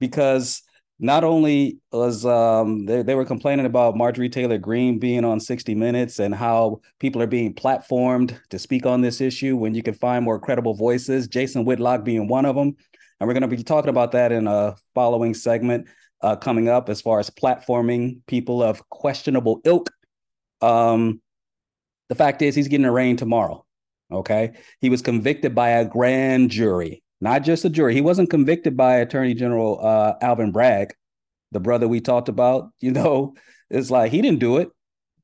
because 0.00 0.60
not 0.98 1.22
only 1.22 1.78
was 1.92 2.26
um, 2.26 2.84
they, 2.84 3.02
they 3.02 3.14
were 3.14 3.24
complaining 3.24 3.66
about 3.66 3.96
Marjorie 3.96 4.28
Taylor 4.28 4.58
Greene 4.58 4.98
being 4.98 5.24
on 5.24 5.38
60 5.38 5.76
Minutes 5.76 6.18
and 6.18 6.34
how 6.34 6.80
people 6.98 7.22
are 7.22 7.28
being 7.28 7.54
platformed 7.54 8.36
to 8.50 8.58
speak 8.58 8.86
on 8.86 9.02
this 9.02 9.20
issue 9.20 9.56
when 9.56 9.72
you 9.72 9.84
can 9.84 9.94
find 9.94 10.24
more 10.24 10.40
credible 10.40 10.74
voices, 10.74 11.28
Jason 11.28 11.64
Whitlock 11.64 12.02
being 12.02 12.26
one 12.26 12.44
of 12.44 12.56
them. 12.56 12.74
And 13.20 13.28
we're 13.28 13.34
going 13.34 13.48
to 13.48 13.56
be 13.56 13.62
talking 13.62 13.90
about 13.90 14.12
that 14.12 14.32
in 14.32 14.48
a 14.48 14.74
following 14.94 15.32
segment 15.32 15.86
uh, 16.26 16.36
coming 16.36 16.68
up 16.68 16.88
as 16.88 17.00
far 17.00 17.20
as 17.20 17.30
platforming 17.30 18.20
people 18.26 18.62
of 18.62 18.88
questionable 18.90 19.60
ilk. 19.64 19.90
Um, 20.60 21.20
the 22.08 22.14
fact 22.14 22.42
is, 22.42 22.54
he's 22.54 22.68
getting 22.68 22.86
arraigned 22.86 23.18
tomorrow. 23.18 23.64
Okay. 24.10 24.52
He 24.80 24.90
was 24.90 25.02
convicted 25.02 25.54
by 25.54 25.70
a 25.70 25.84
grand 25.84 26.50
jury 26.50 27.02
not 27.20 27.42
just 27.42 27.64
a 27.64 27.70
jury. 27.70 27.94
He 27.94 28.00
wasn't 28.00 28.30
convicted 28.30 28.76
by 28.76 28.96
Attorney 28.96 29.34
General 29.34 29.78
uh, 29.84 30.14
Alvin 30.20 30.52
Bragg. 30.52 30.94
the 31.52 31.60
brother 31.60 31.88
we 31.88 32.00
talked 32.00 32.28
about, 32.28 32.70
you 32.80 32.92
know, 32.92 33.34
it's 33.70 33.90
like 33.90 34.12
he 34.12 34.22
didn't 34.22 34.40
do 34.40 34.58
it. 34.58 34.68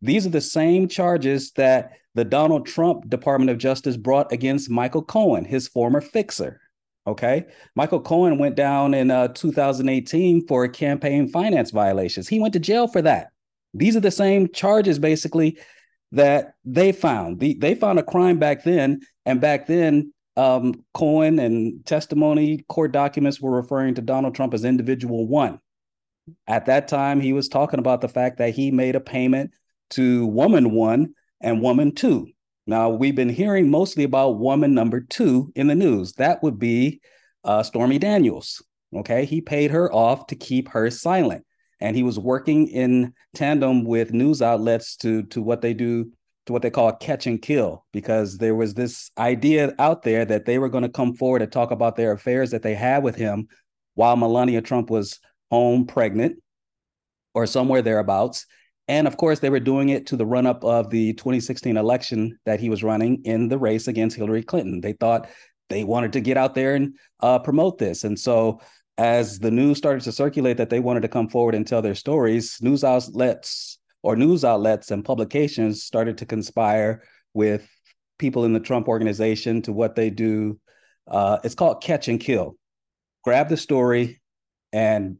These 0.00 0.26
are 0.26 0.30
the 0.30 0.40
same 0.40 0.88
charges 0.88 1.52
that 1.52 1.92
the 2.14 2.24
Donald 2.24 2.66
Trump 2.66 3.08
Department 3.08 3.50
of 3.50 3.58
Justice 3.58 3.96
brought 3.96 4.32
against 4.32 4.68
Michael 4.68 5.02
Cohen, 5.02 5.44
his 5.44 5.68
former 5.68 6.00
fixer. 6.00 6.60
Okay. 7.06 7.46
Michael 7.74 8.00
Cohen 8.00 8.38
went 8.38 8.54
down 8.54 8.94
in 8.94 9.10
uh, 9.10 9.28
2018 9.28 10.46
for 10.46 10.68
campaign 10.68 11.28
finance 11.28 11.70
violations. 11.70 12.28
He 12.28 12.38
went 12.38 12.54
to 12.54 12.60
jail 12.60 12.86
for 12.86 13.02
that. 13.02 13.28
These 13.74 13.96
are 13.96 14.00
the 14.00 14.10
same 14.10 14.48
charges, 14.52 14.98
basically, 14.98 15.58
that 16.12 16.54
they 16.64 16.92
found. 16.92 17.40
The, 17.40 17.54
they 17.54 17.74
found 17.74 17.98
a 17.98 18.04
crime 18.04 18.38
back 18.38 18.62
then. 18.62 19.00
And 19.26 19.40
back 19.40 19.66
then, 19.66 20.12
um, 20.36 20.84
Cohen 20.94 21.38
and 21.38 21.84
testimony 21.84 22.64
court 22.68 22.92
documents 22.92 23.40
were 23.40 23.50
referring 23.56 23.94
to 23.94 24.02
Donald 24.02 24.34
Trump 24.34 24.54
as 24.54 24.64
individual 24.64 25.26
one. 25.26 25.58
At 26.46 26.66
that 26.66 26.86
time, 26.86 27.20
he 27.20 27.32
was 27.32 27.48
talking 27.48 27.80
about 27.80 28.00
the 28.00 28.08
fact 28.08 28.38
that 28.38 28.54
he 28.54 28.70
made 28.70 28.94
a 28.94 29.00
payment 29.00 29.50
to 29.90 30.26
woman 30.26 30.72
one 30.72 31.14
and 31.40 31.60
woman 31.60 31.94
two. 31.94 32.28
Now, 32.66 32.90
we've 32.90 33.16
been 33.16 33.28
hearing 33.28 33.70
mostly 33.70 34.04
about 34.04 34.38
woman 34.38 34.74
number 34.74 35.00
two 35.00 35.52
in 35.56 35.66
the 35.66 35.74
news. 35.74 36.12
That 36.14 36.42
would 36.42 36.58
be 36.58 37.00
uh, 37.44 37.62
Stormy 37.62 37.98
Daniels. 37.98 38.62
Okay. 38.94 39.24
He 39.24 39.40
paid 39.40 39.70
her 39.70 39.92
off 39.92 40.26
to 40.28 40.36
keep 40.36 40.68
her 40.68 40.90
silent. 40.90 41.44
And 41.80 41.96
he 41.96 42.04
was 42.04 42.18
working 42.18 42.68
in 42.68 43.14
tandem 43.34 43.84
with 43.84 44.12
news 44.12 44.40
outlets 44.40 44.94
to, 44.98 45.24
to 45.24 45.42
what 45.42 45.62
they 45.62 45.74
do, 45.74 46.12
to 46.46 46.52
what 46.52 46.62
they 46.62 46.70
call 46.70 46.92
catch 46.92 47.26
and 47.26 47.42
kill, 47.42 47.84
because 47.92 48.38
there 48.38 48.54
was 48.54 48.74
this 48.74 49.10
idea 49.18 49.74
out 49.80 50.02
there 50.02 50.24
that 50.24 50.44
they 50.44 50.58
were 50.58 50.68
going 50.68 50.84
to 50.84 50.88
come 50.88 51.14
forward 51.14 51.42
and 51.42 51.50
talk 51.50 51.72
about 51.72 51.96
their 51.96 52.12
affairs 52.12 52.52
that 52.52 52.62
they 52.62 52.74
had 52.74 53.02
with 53.02 53.16
him 53.16 53.48
while 53.94 54.16
Melania 54.16 54.62
Trump 54.62 54.90
was 54.90 55.18
home 55.50 55.86
pregnant 55.86 56.36
or 57.34 57.46
somewhere 57.46 57.82
thereabouts. 57.82 58.46
And 58.88 59.06
of 59.06 59.16
course, 59.16 59.38
they 59.38 59.50
were 59.50 59.60
doing 59.60 59.90
it 59.90 60.06
to 60.08 60.16
the 60.16 60.26
run 60.26 60.46
up 60.46 60.64
of 60.64 60.90
the 60.90 61.12
2016 61.14 61.76
election 61.76 62.38
that 62.44 62.60
he 62.60 62.68
was 62.68 62.82
running 62.82 63.22
in 63.24 63.48
the 63.48 63.58
race 63.58 63.88
against 63.88 64.16
Hillary 64.16 64.42
Clinton. 64.42 64.80
They 64.80 64.92
thought 64.92 65.28
they 65.68 65.84
wanted 65.84 66.12
to 66.14 66.20
get 66.20 66.36
out 66.36 66.54
there 66.54 66.74
and 66.74 66.96
uh, 67.20 67.38
promote 67.38 67.78
this. 67.78 68.04
And 68.04 68.18
so, 68.18 68.60
as 68.98 69.38
the 69.38 69.50
news 69.50 69.78
started 69.78 70.02
to 70.02 70.12
circulate 70.12 70.58
that 70.58 70.68
they 70.68 70.80
wanted 70.80 71.00
to 71.00 71.08
come 71.08 71.28
forward 71.28 71.54
and 71.54 71.66
tell 71.66 71.80
their 71.80 71.94
stories, 71.94 72.58
news 72.60 72.84
outlets 72.84 73.78
or 74.02 74.16
news 74.16 74.44
outlets 74.44 74.90
and 74.90 75.04
publications 75.04 75.82
started 75.82 76.18
to 76.18 76.26
conspire 76.26 77.02
with 77.32 77.66
people 78.18 78.44
in 78.44 78.52
the 78.52 78.60
Trump 78.60 78.88
organization 78.88 79.62
to 79.62 79.72
what 79.72 79.94
they 79.94 80.10
do. 80.10 80.58
Uh, 81.08 81.38
it's 81.42 81.54
called 81.54 81.82
catch 81.82 82.08
and 82.08 82.20
kill. 82.20 82.56
Grab 83.24 83.48
the 83.48 83.56
story 83.56 84.20
and 84.72 85.16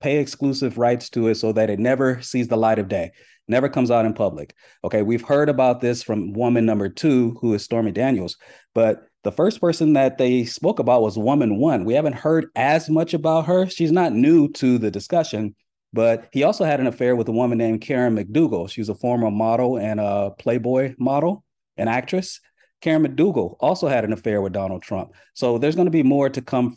pay 0.00 0.18
exclusive 0.18 0.78
rights 0.78 1.10
to 1.10 1.28
it 1.28 1.36
so 1.36 1.52
that 1.52 1.70
it 1.70 1.78
never 1.78 2.20
sees 2.22 2.48
the 2.48 2.56
light 2.56 2.78
of 2.78 2.88
day, 2.88 3.10
never 3.48 3.68
comes 3.68 3.90
out 3.90 4.06
in 4.06 4.14
public. 4.14 4.54
Okay, 4.84 5.02
we've 5.02 5.24
heard 5.24 5.48
about 5.48 5.80
this 5.80 6.02
from 6.02 6.32
woman 6.32 6.64
number 6.66 6.88
two, 6.88 7.36
who 7.40 7.54
is 7.54 7.64
Stormy 7.64 7.92
Daniels, 7.92 8.36
but 8.74 9.02
the 9.24 9.32
first 9.32 9.60
person 9.60 9.94
that 9.94 10.16
they 10.16 10.44
spoke 10.44 10.78
about 10.78 11.02
was 11.02 11.18
woman 11.18 11.58
one. 11.58 11.84
We 11.84 11.94
haven't 11.94 12.14
heard 12.14 12.46
as 12.54 12.88
much 12.88 13.14
about 13.14 13.46
her. 13.46 13.68
She's 13.68 13.92
not 13.92 14.12
new 14.12 14.48
to 14.52 14.78
the 14.78 14.90
discussion, 14.90 15.56
but 15.92 16.28
he 16.32 16.44
also 16.44 16.64
had 16.64 16.80
an 16.80 16.86
affair 16.86 17.16
with 17.16 17.28
a 17.28 17.32
woman 17.32 17.58
named 17.58 17.80
Karen 17.80 18.16
McDougal. 18.16 18.70
She's 18.70 18.88
a 18.88 18.94
former 18.94 19.30
model 19.30 19.76
and 19.76 19.98
a 19.98 20.30
Playboy 20.38 20.94
model, 20.98 21.44
an 21.76 21.88
actress. 21.88 22.40
Karen 22.80 23.04
McDougal 23.04 23.56
also 23.58 23.88
had 23.88 24.04
an 24.04 24.12
affair 24.12 24.40
with 24.40 24.52
Donald 24.52 24.82
Trump. 24.82 25.12
So 25.34 25.58
there's 25.58 25.74
going 25.74 25.86
to 25.86 25.90
be 25.90 26.04
more 26.04 26.30
to 26.30 26.40
come 26.40 26.76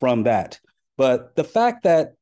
from 0.00 0.24
that. 0.24 0.58
But 0.96 1.36
the 1.36 1.44
fact 1.44 1.84
that 1.84 2.14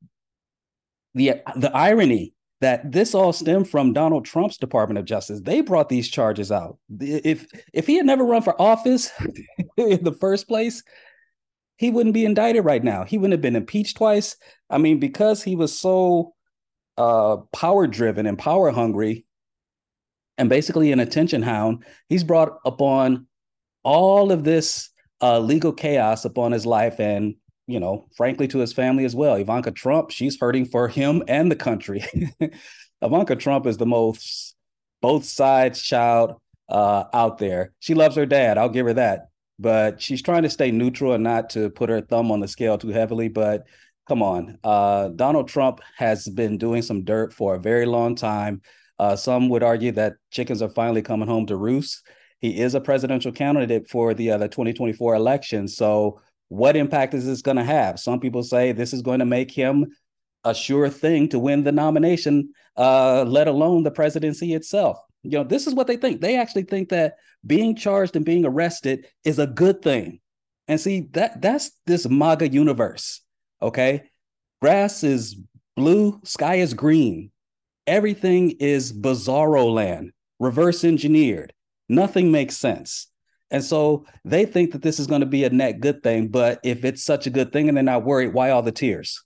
the 1.15 1.35
the 1.57 1.75
irony 1.75 2.35
that 2.61 2.91
this 2.91 3.15
all 3.15 3.33
stemmed 3.33 3.69
from 3.69 3.93
Donald 3.93 4.25
Trump's 4.25 4.57
Department 4.57 4.99
of 4.99 5.05
Justice. 5.05 5.41
They 5.41 5.61
brought 5.61 5.89
these 5.89 6.09
charges 6.09 6.51
out. 6.51 6.79
If 7.01 7.47
if 7.73 7.87
he 7.87 7.97
had 7.97 8.07
never 8.07 8.25
run 8.25 8.43
for 8.43 8.61
office 8.61 9.11
in 9.77 10.03
the 10.03 10.17
first 10.21 10.49
place, 10.49 10.83
he 11.77 11.91
wouldn't 11.91 12.15
be 12.15 12.25
indicted 12.25 12.65
right 12.65 12.83
now. 12.83 13.05
He 13.05 13.19
wouldn't 13.19 13.33
have 13.33 13.41
been 13.41 13.57
impeached 13.57 13.97
twice. 13.97 14.37
I 14.71 14.79
mean, 14.79 14.99
because 14.99 15.43
he 15.43 15.57
was 15.57 15.79
so 15.79 16.35
uh, 16.97 17.39
power 17.53 17.87
driven 17.87 18.27
and 18.27 18.39
power 18.39 18.71
hungry, 18.71 19.27
and 20.39 20.49
basically 20.49 20.93
an 20.93 21.01
attention 21.01 21.43
hound, 21.43 21.85
he's 22.09 22.25
brought 22.25 22.59
upon 22.65 23.27
all 23.83 24.33
of 24.33 24.45
this 24.45 24.91
uh, 25.21 25.39
legal 25.39 25.73
chaos 25.73 26.25
upon 26.25 26.53
his 26.53 26.67
life 26.67 26.99
and 26.99 27.35
you 27.67 27.81
know, 27.81 28.07
frankly, 28.17 28.47
to 28.49 28.59
his 28.59 28.73
family 28.73 29.05
as 29.05 29.15
well. 29.15 29.35
Ivanka 29.35 29.71
Trump, 29.71 30.11
she's 30.11 30.39
hurting 30.39 30.67
for 30.67 30.89
him 30.89 31.23
and 31.29 31.51
the 31.51 31.57
country. 31.57 32.05
Ivanka 33.03 33.37
Trump 33.37 33.67
is 33.67 33.77
the 33.77 33.87
most 33.87 34.55
both 35.01 35.25
sides 35.25 35.81
child 35.81 36.35
uh, 36.69 37.05
out 37.13 37.39
there. 37.39 37.73
She 37.81 37.95
loves 37.95 38.17
her 38.17 38.27
dad. 38.27 38.59
I'll 38.59 38.69
give 38.69 38.87
her 38.87 38.95
that. 38.95 39.29
But 39.59 40.01
she's 40.01 40.23
trying 40.23 40.43
to 40.43 40.51
stay 40.51 40.71
neutral 40.71 41.13
and 41.13 41.23
not 41.23 41.51
to 41.51 41.71
put 41.71 41.91
her 41.91 42.01
thumb 42.01 42.33
on 42.33 42.41
the 42.41 42.49
scale 42.49 42.77
too 42.77 42.89
heavily. 42.89 43.29
But 43.29 43.67
come 44.09 44.23
on, 44.23 44.59
uh, 44.65 45.09
Donald 45.09 45.49
Trump 45.49 45.81
has 45.97 46.29
been 46.29 46.59
doing 46.59 46.83
some 46.83 47.05
dirt 47.05 47.33
for 47.33 47.55
a 47.55 47.61
very 47.61 47.87
long 47.87 48.15
time. 48.15 48.63
Uh, 48.99 49.17
some 49.17 49.49
would 49.49 49.63
argue 49.63 49.93
that 49.93 50.15
chickens 50.31 50.63
are 50.63 50.69
finally 50.69 51.03
coming 51.03 51.29
home 51.29 51.47
to 51.47 51.57
roost. 51.57 52.03
He 52.41 52.61
is 52.61 52.75
a 52.75 52.81
presidential 52.81 53.33
candidate 53.33 53.89
for 53.89 54.13
the 54.13 54.33
uh, 54.33 54.39
the 54.39 54.49
2024 54.49 55.15
election. 55.15 55.69
So 55.69 56.21
what 56.49 56.77
impact 56.77 57.15
is 57.15 57.27
this 57.27 57.43
going 57.43 57.57
to 57.57 57.65
have? 57.65 57.99
Some 57.99 58.21
people 58.21 58.43
say 58.43 58.73
this 58.73 58.93
is 58.93 59.03
going 59.03 59.21
to 59.21 59.25
make 59.27 59.51
him 59.51 59.87
a 60.45 60.55
sure 60.55 60.89
thing 60.89 61.29
to 61.31 61.39
win 61.39 61.65
the 61.65 61.73
nomination, 61.73 62.53
uh, 62.77 63.25
let 63.27 63.49
alone 63.49 63.83
the 63.83 63.91
presidency 63.91 64.55
itself. 64.55 64.99
You 65.23 65.39
know, 65.39 65.45
this 65.45 65.67
is 65.67 65.75
what 65.75 65.87
they 65.87 65.97
think. 65.97 66.21
They 66.21 66.37
actually 66.37 66.65
think 66.65 66.91
that 66.91 67.17
being 67.47 67.75
charged 67.75 68.15
and 68.15 68.25
being 68.25 68.45
arrested 68.45 69.07
is 69.25 69.39
a 69.39 69.47
good 69.47 69.81
thing. 69.81 70.21
And 70.69 70.81
see, 70.81 71.09
that 71.13 71.41
that's 71.41 71.73
this 71.87 72.09
MAGA 72.09 72.49
universe. 72.49 73.23
Okay. 73.63 74.05
Grass 74.61 75.03
is 75.03 75.37
blue, 75.77 76.21
sky 76.25 76.57
is 76.57 76.75
green. 76.75 77.31
Everything 77.87 78.53
is 78.53 78.93
bizarro 78.93 79.73
land, 79.73 80.13
reverse 80.41 80.85
engineered. 80.85 81.53
Nothing 81.89 82.31
makes 82.31 82.57
sense. 82.57 83.09
And 83.51 83.63
so 83.63 84.07
they 84.25 84.47
think 84.47 84.73
that 84.73 84.83
this 84.83 84.99
is 84.99 85.07
going 85.07 85.21
to 85.21 85.27
be 85.27 85.45
a 85.45 85.51
net 85.51 85.81
good 85.81 86.03
thing. 86.03 86.29
But 86.29 86.61
if 86.65 86.85
it's 86.85 87.05
such 87.05 87.27
a 87.27 87.31
good 87.31 87.53
thing 87.53 87.69
and 87.69 87.77
they're 87.77 87.85
not 87.85 88.05
worried, 88.05 88.33
why 88.33 88.51
all 88.51 88.63
the 88.63 88.73
tears? 88.73 89.23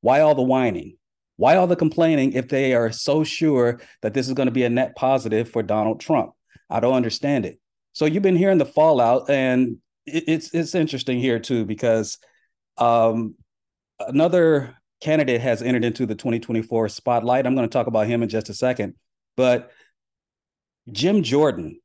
Why 0.00 0.20
all 0.20 0.34
the 0.34 0.42
whining? 0.42 0.96
Why 1.36 1.56
all 1.56 1.66
the 1.66 1.76
complaining 1.76 2.32
if 2.32 2.48
they 2.48 2.74
are 2.74 2.92
so 2.92 3.24
sure 3.24 3.80
that 4.02 4.14
this 4.14 4.28
is 4.28 4.34
going 4.34 4.46
to 4.46 4.52
be 4.52 4.64
a 4.64 4.70
net 4.70 4.94
positive 4.96 5.48
for 5.48 5.62
Donald 5.62 6.00
Trump? 6.00 6.32
I 6.70 6.80
don't 6.80 6.94
understand 6.94 7.46
it. 7.46 7.58
So 7.92 8.04
you've 8.04 8.22
been 8.22 8.36
hearing 8.36 8.58
the 8.58 8.64
fallout, 8.64 9.30
and 9.30 9.78
it's 10.06 10.52
it's 10.52 10.74
interesting 10.74 11.18
here 11.18 11.38
too 11.38 11.64
because 11.64 12.18
um, 12.76 13.36
another 14.00 14.76
candidate 15.00 15.40
has 15.40 15.62
entered 15.62 15.84
into 15.84 16.06
the 16.06 16.14
2024 16.14 16.88
spotlight. 16.88 17.46
I'm 17.46 17.54
going 17.54 17.68
to 17.68 17.72
talk 17.72 17.86
about 17.86 18.06
him 18.06 18.22
in 18.22 18.28
just 18.28 18.48
a 18.48 18.54
second, 18.54 18.94
but 19.36 19.70
Jim 20.90 21.22
Jordan, 21.22 21.80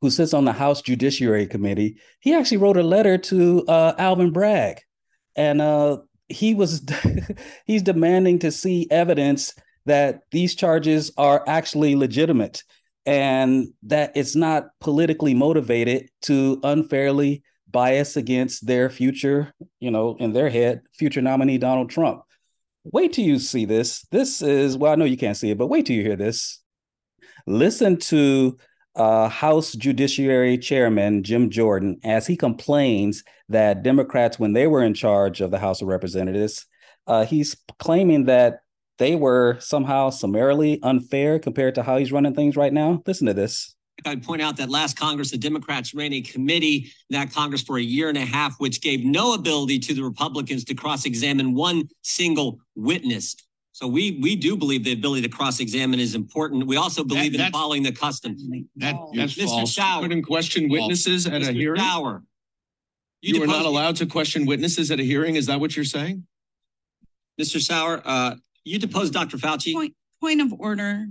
who 0.00 0.10
sits 0.10 0.34
on 0.34 0.44
the 0.44 0.52
House 0.52 0.82
Judiciary 0.82 1.46
Committee, 1.46 1.96
he 2.20 2.34
actually 2.34 2.58
wrote 2.58 2.76
a 2.76 2.82
letter 2.82 3.18
to 3.18 3.64
uh, 3.66 3.94
Alvin 3.98 4.32
Bragg, 4.32 4.80
and 5.36 5.60
uh, 5.60 5.98
he 6.28 6.54
was 6.54 6.84
he's 7.66 7.82
demanding 7.82 8.38
to 8.40 8.50
see 8.50 8.86
evidence 8.90 9.54
that 9.86 10.20
these 10.30 10.54
charges 10.54 11.10
are 11.16 11.42
actually 11.46 11.96
legitimate 11.96 12.62
and 13.06 13.68
that 13.82 14.12
it's 14.14 14.36
not 14.36 14.68
politically 14.80 15.32
motivated 15.32 16.10
to 16.20 16.60
unfairly 16.62 17.42
bias 17.70 18.16
against 18.16 18.66
their 18.66 18.90
future, 18.90 19.52
you 19.80 19.90
know, 19.90 20.16
in 20.18 20.32
their 20.32 20.50
head, 20.50 20.82
future 20.94 21.22
nominee 21.22 21.58
Donald 21.58 21.90
Trump. 21.90 22.22
Wait 22.84 23.12
till 23.12 23.24
you 23.24 23.38
see 23.38 23.64
this. 23.64 24.06
This 24.10 24.42
is 24.42 24.76
well, 24.76 24.92
I 24.92 24.96
know 24.96 25.04
you 25.04 25.16
can't 25.16 25.36
see 25.36 25.50
it, 25.50 25.58
but 25.58 25.68
wait 25.68 25.86
till 25.86 25.96
you 25.96 26.02
hear 26.02 26.16
this. 26.16 26.60
Listen 27.46 27.96
to 27.96 28.58
uh, 28.98 29.28
House 29.28 29.72
Judiciary 29.72 30.58
Chairman 30.58 31.22
Jim 31.22 31.50
Jordan 31.50 32.00
as 32.02 32.26
he 32.26 32.36
complains 32.36 33.22
that 33.48 33.82
Democrats, 33.82 34.38
when 34.38 34.52
they 34.52 34.66
were 34.66 34.82
in 34.82 34.92
charge 34.92 35.40
of 35.40 35.50
the 35.50 35.58
House 35.58 35.80
of 35.80 35.88
Representatives, 35.88 36.66
uh, 37.06 37.24
he's 37.24 37.56
claiming 37.78 38.24
that 38.24 38.60
they 38.98 39.14
were 39.14 39.56
somehow 39.60 40.10
summarily 40.10 40.80
unfair 40.82 41.38
compared 41.38 41.76
to 41.76 41.82
how 41.84 41.96
he's 41.96 42.12
running 42.12 42.34
things 42.34 42.56
right 42.56 42.72
now. 42.72 43.00
Listen 43.06 43.28
to 43.28 43.34
this. 43.34 43.74
I'd 44.04 44.22
point 44.22 44.42
out 44.42 44.56
that 44.58 44.68
last 44.68 44.98
Congress, 44.98 45.30
the 45.30 45.38
Democrats 45.38 45.94
ran 45.94 46.12
a 46.12 46.20
committee 46.20 46.92
that 47.10 47.32
Congress 47.32 47.62
for 47.62 47.78
a 47.78 47.82
year 47.82 48.08
and 48.08 48.18
a 48.18 48.24
half, 48.24 48.54
which 48.58 48.80
gave 48.80 49.04
no 49.04 49.34
ability 49.34 49.78
to 49.80 49.94
the 49.94 50.02
Republicans 50.02 50.64
to 50.64 50.74
cross 50.74 51.04
examine 51.04 51.54
one 51.54 51.88
single 52.02 52.60
witness. 52.76 53.36
So 53.78 53.86
we 53.86 54.18
we 54.20 54.34
do 54.34 54.56
believe 54.56 54.82
the 54.82 54.90
ability 54.92 55.22
to 55.22 55.28
cross-examine 55.28 56.00
is 56.00 56.16
important. 56.16 56.66
We 56.66 56.76
also 56.76 57.04
believe 57.04 57.34
That- 57.34 57.46
in 57.46 57.52
following 57.52 57.84
the 57.84 57.92
custom. 57.92 58.34
That, 58.74 58.96
that's 59.14 59.34
Mr. 59.34 59.44
false. 59.44 59.72
Sauer. 59.76 60.02
Couldn't 60.02 60.22
question 60.24 60.68
witnesses 60.68 61.28
at 61.28 61.42
a 61.42 61.46
Mr. 61.46 61.52
hearing? 61.54 61.80
Sauer, 61.80 62.24
You 63.22 63.36
are 63.40 63.46
not 63.46 63.52
deposed- 63.52 63.66
allowed 63.66 63.96
to 63.98 64.06
question 64.06 64.46
witnesses 64.46 64.90
at 64.90 64.98
a 64.98 65.04
hearing? 65.04 65.36
Is 65.36 65.46
that 65.46 65.60
what 65.60 65.76
you're 65.76 65.84
saying? 65.84 66.26
Mr. 67.40 67.60
Sauer, 67.62 68.02
uh, 68.04 68.34
you 68.64 68.80
deposed 68.80 69.12
Dr. 69.12 69.36
Fauci. 69.38 69.72
Point, 69.74 69.94
point 70.20 70.40
of 70.40 70.52
order. 70.54 71.06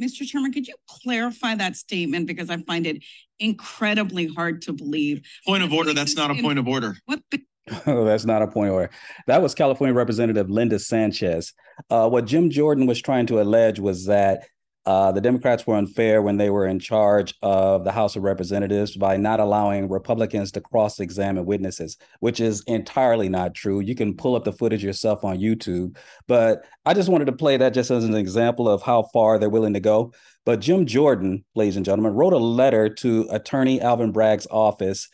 Mr. 0.00 0.26
Chairman, 0.26 0.54
could 0.54 0.66
you 0.66 0.74
clarify 0.88 1.54
that 1.54 1.76
statement 1.76 2.26
because 2.26 2.48
I 2.48 2.56
find 2.62 2.86
it 2.86 3.04
incredibly 3.40 4.26
hard 4.28 4.62
to 4.62 4.72
believe. 4.72 5.20
Point 5.46 5.62
of 5.64 5.70
order, 5.74 5.92
that's 5.92 6.16
not 6.16 6.30
a 6.30 6.34
point 6.40 6.58
of 6.58 6.66
order. 6.66 6.96
What 7.04 7.20
that's 7.86 8.24
not 8.24 8.42
a 8.42 8.46
point 8.46 8.70
order. 8.70 8.90
That 9.26 9.42
was 9.42 9.54
California 9.54 9.94
Representative 9.94 10.48
Linda 10.48 10.78
Sanchez. 10.78 11.52
Uh, 11.90 12.08
what 12.08 12.26
Jim 12.26 12.50
Jordan 12.50 12.86
was 12.86 13.00
trying 13.00 13.26
to 13.26 13.40
allege 13.40 13.80
was 13.80 14.06
that 14.06 14.46
uh, 14.86 15.10
the 15.10 15.20
Democrats 15.20 15.66
were 15.66 15.74
unfair 15.74 16.22
when 16.22 16.36
they 16.36 16.48
were 16.48 16.64
in 16.64 16.78
charge 16.78 17.34
of 17.42 17.82
the 17.82 17.90
House 17.90 18.14
of 18.14 18.22
Representatives 18.22 18.96
by 18.96 19.16
not 19.16 19.40
allowing 19.40 19.88
Republicans 19.88 20.52
to 20.52 20.60
cross 20.60 21.00
examine 21.00 21.44
witnesses, 21.44 21.96
which 22.20 22.38
is 22.38 22.62
entirely 22.68 23.28
not 23.28 23.52
true. 23.52 23.80
You 23.80 23.96
can 23.96 24.14
pull 24.14 24.36
up 24.36 24.44
the 24.44 24.52
footage 24.52 24.84
yourself 24.84 25.24
on 25.24 25.38
YouTube. 25.38 25.96
But 26.28 26.64
I 26.84 26.94
just 26.94 27.08
wanted 27.08 27.24
to 27.24 27.32
play 27.32 27.56
that 27.56 27.74
just 27.74 27.90
as 27.90 28.04
an 28.04 28.14
example 28.14 28.68
of 28.68 28.80
how 28.80 29.02
far 29.12 29.40
they're 29.40 29.50
willing 29.50 29.74
to 29.74 29.80
go. 29.80 30.12
But 30.44 30.60
Jim 30.60 30.86
Jordan, 30.86 31.44
ladies 31.56 31.74
and 31.74 31.84
gentlemen, 31.84 32.14
wrote 32.14 32.32
a 32.32 32.38
letter 32.38 32.88
to 32.88 33.26
Attorney 33.32 33.80
Alvin 33.80 34.12
Bragg's 34.12 34.46
office 34.52 35.08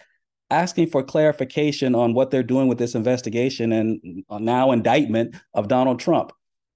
asking 0.53 0.89
for 0.89 1.03
clarification 1.03 1.95
on 1.95 2.15
what 2.15 2.31
they're 2.31 2.43
doing 2.43 2.69
with 2.69 2.79
this 2.79 2.95
investigation 2.95 3.73
and 3.73 4.25
now 4.31 4.71
indictment 4.71 5.35
of 5.55 5.69
Donald 5.69 5.99
Trump. 5.99 6.33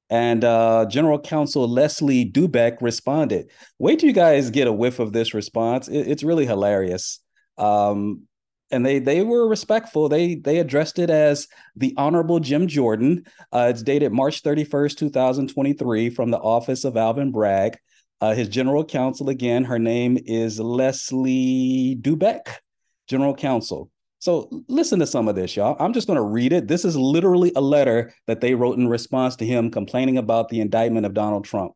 And 0.09 0.45
uh, 0.45 0.87
General 0.89 1.21
Counsel 1.21 1.69
Leslie 1.69 2.31
Dubeck 2.31 2.81
responded. 2.81 3.51
Wait 3.79 3.99
till 3.99 4.09
you 4.09 4.15
guys 4.15 4.51
get 4.51 4.69
a 4.69 4.73
whiff 4.73 4.99
of 4.99 5.13
this 5.13 5.35
response. 5.35 5.89
It, 5.89 6.09
it's 6.09 6.23
really 6.23 6.47
hilarious. 6.47 7.21
Um, 7.59 8.23
and 8.71 8.85
they 8.85 8.99
they 8.99 9.23
were 9.23 9.49
respectful. 9.49 10.09
They 10.09 10.37
they 10.37 10.59
addressed 10.59 10.99
it 10.99 11.11
as 11.11 11.47
the 11.77 11.95
Honorable 11.97 12.41
Jim 12.41 12.67
Jordan. 12.67 13.25
Uh, 13.53 13.69
it's 13.71 13.83
dated 13.83 14.13
March 14.13 14.43
31st, 14.43 14.97
2023, 14.97 16.11
from 16.11 16.31
the 16.31 16.39
office 16.39 16.85
of 16.85 16.97
Alvin 16.97 17.31
Bragg. 17.31 17.79
Uh, 18.21 18.35
his 18.35 18.49
general 18.49 18.85
counsel, 18.85 19.29
again, 19.29 19.65
her 19.65 19.79
name 19.79 20.19
is 20.25 20.59
Leslie 20.59 21.97
Dubeck, 22.01 22.59
general 23.07 23.35
counsel. 23.35 23.91
So 24.19 24.51
listen 24.69 24.99
to 25.01 25.07
some 25.07 25.29
of 25.29 25.37
this, 25.37 25.57
y'all. 25.57 25.77
I'm 25.79 25.93
just 25.93 26.07
going 26.07 26.17
to 26.17 26.23
read 26.23 26.53
it. 26.53 26.69
This 26.69 26.85
is 26.85 26.97
literally 26.97 27.53
a 27.55 27.61
letter 27.61 28.13
that 28.27 28.41
they 28.41 28.55
wrote 28.55 28.79
in 28.79 28.89
response 28.89 29.37
to 29.37 29.47
him 29.47 29.71
complaining 29.71 30.19
about 30.19 30.49
the 30.49 30.61
indictment 30.61 31.07
of 31.07 31.15
Donald 31.15 31.45
Trump. 31.45 31.73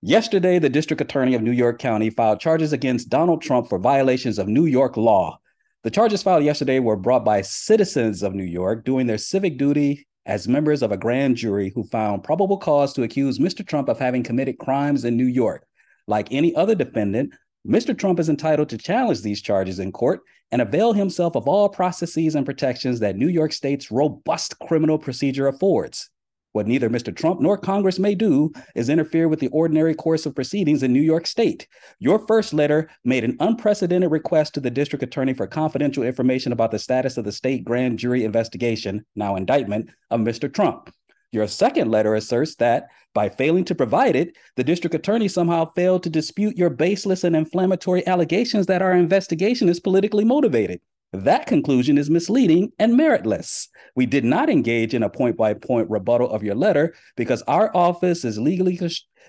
Yesterday, 0.00 0.60
the 0.60 0.68
district 0.68 1.00
attorney 1.00 1.34
of 1.34 1.42
New 1.42 1.52
York 1.52 1.80
County 1.80 2.08
filed 2.08 2.38
charges 2.38 2.72
against 2.72 3.08
Donald 3.08 3.42
Trump 3.42 3.68
for 3.68 3.78
violations 3.78 4.38
of 4.38 4.46
New 4.46 4.66
York 4.66 4.96
law. 4.96 5.40
The 5.82 5.90
charges 5.90 6.22
filed 6.22 6.44
yesterday 6.44 6.78
were 6.78 6.96
brought 6.96 7.24
by 7.24 7.42
citizens 7.42 8.22
of 8.22 8.34
New 8.34 8.44
York 8.44 8.84
doing 8.84 9.06
their 9.06 9.18
civic 9.18 9.58
duty 9.58 10.06
as 10.24 10.46
members 10.46 10.82
of 10.82 10.92
a 10.92 10.96
grand 10.96 11.36
jury 11.36 11.72
who 11.74 11.82
found 11.82 12.22
probable 12.22 12.58
cause 12.58 12.92
to 12.92 13.02
accuse 13.02 13.38
Mr. 13.38 13.66
Trump 13.66 13.88
of 13.88 13.98
having 13.98 14.22
committed 14.22 14.58
crimes 14.58 15.04
in 15.04 15.16
New 15.16 15.26
York. 15.26 15.66
Like 16.06 16.28
any 16.30 16.54
other 16.54 16.74
defendant, 16.74 17.32
Mr. 17.66 17.98
Trump 17.98 18.20
is 18.20 18.28
entitled 18.28 18.68
to 18.68 18.78
challenge 18.78 19.22
these 19.22 19.42
charges 19.42 19.78
in 19.78 19.90
court 19.90 20.20
and 20.50 20.62
avail 20.62 20.92
himself 20.92 21.36
of 21.36 21.48
all 21.48 21.68
processes 21.68 22.34
and 22.34 22.46
protections 22.46 23.00
that 23.00 23.16
New 23.16 23.28
York 23.28 23.52
State's 23.52 23.90
robust 23.90 24.58
criminal 24.60 24.98
procedure 24.98 25.48
affords. 25.48 26.10
What 26.52 26.66
neither 26.66 26.88
Mr. 26.88 27.14
Trump 27.14 27.40
nor 27.40 27.58
Congress 27.58 27.98
may 27.98 28.14
do 28.14 28.52
is 28.74 28.88
interfere 28.88 29.28
with 29.28 29.38
the 29.38 29.48
ordinary 29.48 29.94
course 29.94 30.24
of 30.24 30.34
proceedings 30.34 30.82
in 30.82 30.92
New 30.92 31.02
York 31.02 31.26
State. 31.26 31.68
Your 31.98 32.26
first 32.26 32.54
letter 32.54 32.90
made 33.04 33.22
an 33.22 33.36
unprecedented 33.38 34.10
request 34.10 34.54
to 34.54 34.60
the 34.60 34.70
district 34.70 35.02
attorney 35.02 35.34
for 35.34 35.46
confidential 35.46 36.02
information 36.02 36.52
about 36.52 36.70
the 36.70 36.78
status 36.78 37.18
of 37.18 37.24
the 37.24 37.32
state 37.32 37.64
grand 37.64 37.98
jury 37.98 38.24
investigation, 38.24 39.04
now 39.14 39.36
indictment, 39.36 39.90
of 40.10 40.20
Mr. 40.20 40.52
Trump. 40.52 40.90
Your 41.30 41.46
second 41.46 41.90
letter 41.90 42.14
asserts 42.14 42.54
that 42.56 42.88
by 43.14 43.28
failing 43.28 43.64
to 43.64 43.74
provide 43.74 44.16
it, 44.16 44.36
the 44.56 44.64
district 44.64 44.94
attorney 44.94 45.28
somehow 45.28 45.70
failed 45.74 46.02
to 46.04 46.10
dispute 46.10 46.56
your 46.56 46.70
baseless 46.70 47.22
and 47.24 47.36
inflammatory 47.36 48.06
allegations 48.06 48.66
that 48.66 48.80
our 48.80 48.92
investigation 48.92 49.68
is 49.68 49.80
politically 49.80 50.24
motivated. 50.24 50.80
That 51.12 51.46
conclusion 51.46 51.98
is 51.98 52.10
misleading 52.10 52.70
and 52.78 52.92
meritless. 52.92 53.68
We 53.94 54.06
did 54.06 54.24
not 54.24 54.50
engage 54.50 54.94
in 54.94 55.02
a 55.02 55.10
point 55.10 55.36
by 55.36 55.54
point 55.54 55.88
rebuttal 55.90 56.30
of 56.30 56.42
your 56.42 56.54
letter 56.54 56.94
because 57.16 57.42
our 57.42 57.74
office 57.74 58.24
is 58.24 58.38
legally, 58.38 58.78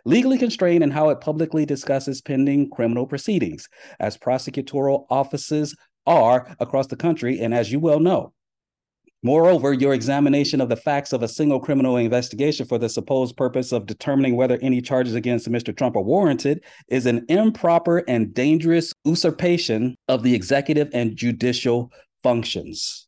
legally 0.06 0.38
constrained 0.38 0.84
in 0.84 0.92
how 0.92 1.10
it 1.10 1.22
publicly 1.22 1.66
discusses 1.66 2.22
pending 2.22 2.70
criminal 2.70 3.08
proceedings, 3.08 3.68
as 4.00 4.18
prosecutorial 4.18 5.06
offices 5.10 5.76
are 6.06 6.54
across 6.60 6.88
the 6.88 6.98
country, 6.98 7.40
and 7.40 7.54
as 7.54 7.72
you 7.72 7.80
well 7.80 8.00
know. 8.00 8.34
Moreover, 9.22 9.74
your 9.74 9.94
examination 9.94 10.62
of 10.62 10.70
the 10.70 10.78
facts 10.78 11.12
of 11.12 11.24
a 11.24 11.28
single 11.28 11.60
criminal 11.60 11.98
investigation 11.98 12.66
for 12.66 12.78
the 12.78 12.88
supposed 12.88 13.36
purpose 13.36 13.74
of 13.74 13.86
determining 13.86 14.38
whether 14.38 14.58
any 14.62 14.82
charges 14.82 15.14
against 15.14 15.50
Mr. 15.50 15.76
Trump 15.76 15.98
are 15.98 16.02
warranted 16.02 16.64
is 16.88 17.06
an 17.06 17.26
improper 17.28 17.98
and 18.08 18.34
dangerous 18.34 18.94
usurpation 19.04 19.98
of 20.08 20.24
the 20.24 20.34
executive 20.34 20.90
and 20.94 21.18
judicial 21.18 21.92
functions. 22.24 23.08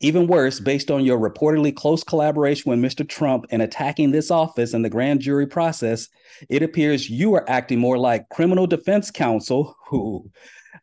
Even 0.00 0.26
worse, 0.26 0.58
based 0.58 0.90
on 0.90 1.04
your 1.04 1.18
reportedly 1.18 1.74
close 1.76 2.02
collaboration 2.02 2.70
with 2.70 2.80
Mr. 2.80 3.08
Trump 3.08 3.44
in 3.50 3.60
attacking 3.60 4.10
this 4.10 4.30
office 4.32 4.72
and 4.72 4.84
the 4.84 4.90
grand 4.90 5.20
jury 5.20 5.46
process, 5.46 6.08
it 6.48 6.62
appears 6.62 7.08
you 7.08 7.34
are 7.34 7.48
acting 7.48 7.78
more 7.78 7.98
like 7.98 8.28
criminal 8.30 8.66
defense 8.66 9.10
counsel 9.10 9.76
who 9.86 10.28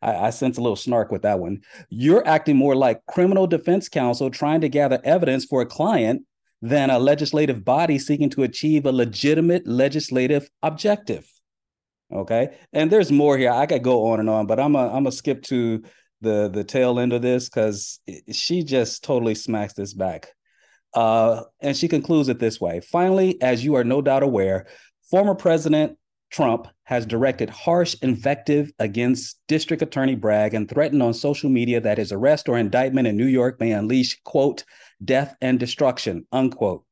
I, 0.02 0.14
I 0.16 0.30
sense 0.30 0.58
a 0.58 0.60
little 0.60 0.76
snark 0.76 1.10
with 1.10 1.22
that 1.22 1.38
one. 1.38 1.62
You're 1.88 2.26
acting 2.26 2.56
more 2.56 2.74
like 2.74 3.04
criminal 3.06 3.46
defense 3.46 3.88
counsel 3.88 4.30
trying 4.30 4.60
to 4.62 4.68
gather 4.68 5.00
evidence 5.04 5.44
for 5.44 5.62
a 5.62 5.66
client 5.66 6.22
than 6.60 6.90
a 6.90 6.98
legislative 6.98 7.64
body 7.64 7.98
seeking 7.98 8.30
to 8.30 8.42
achieve 8.42 8.86
a 8.86 8.92
legitimate 8.92 9.66
legislative 9.66 10.50
objective. 10.62 11.30
Okay. 12.12 12.56
And 12.72 12.90
there's 12.90 13.12
more 13.12 13.36
here. 13.36 13.52
I 13.52 13.66
could 13.66 13.82
go 13.82 14.06
on 14.06 14.20
and 14.20 14.30
on, 14.30 14.46
but 14.46 14.58
I'm 14.58 14.74
a, 14.74 14.86
I'm 14.86 15.04
gonna 15.04 15.12
skip 15.12 15.42
to 15.44 15.82
the 16.20 16.48
the 16.48 16.64
tail 16.64 16.98
end 16.98 17.12
of 17.12 17.22
this 17.22 17.48
because 17.48 18.00
she 18.32 18.64
just 18.64 19.04
totally 19.04 19.34
smacks 19.34 19.74
this 19.74 19.94
back. 19.94 20.28
Uh, 20.94 21.42
and 21.60 21.76
she 21.76 21.86
concludes 21.86 22.28
it 22.28 22.38
this 22.38 22.60
way. 22.60 22.80
Finally, 22.80 23.40
as 23.42 23.62
you 23.62 23.74
are 23.74 23.84
no 23.84 24.00
doubt 24.00 24.22
aware, 24.22 24.66
former 25.10 25.34
President 25.34 25.98
Trump 26.30 26.68
has 26.84 27.06
directed 27.06 27.50
harsh 27.50 27.96
invective 28.02 28.70
against 28.78 29.40
District 29.48 29.82
Attorney 29.82 30.14
Bragg 30.14 30.54
and 30.54 30.68
threatened 30.68 31.02
on 31.02 31.14
social 31.14 31.50
media 31.50 31.80
that 31.80 31.98
his 31.98 32.12
arrest 32.12 32.48
or 32.48 32.58
indictment 32.58 33.06
in 33.06 33.16
New 33.16 33.26
York 33.26 33.58
may 33.60 33.72
unleash, 33.72 34.20
quote, 34.24 34.64
death 35.04 35.34
and 35.40 35.58
destruction, 35.58 36.26
unquote. 36.32 36.84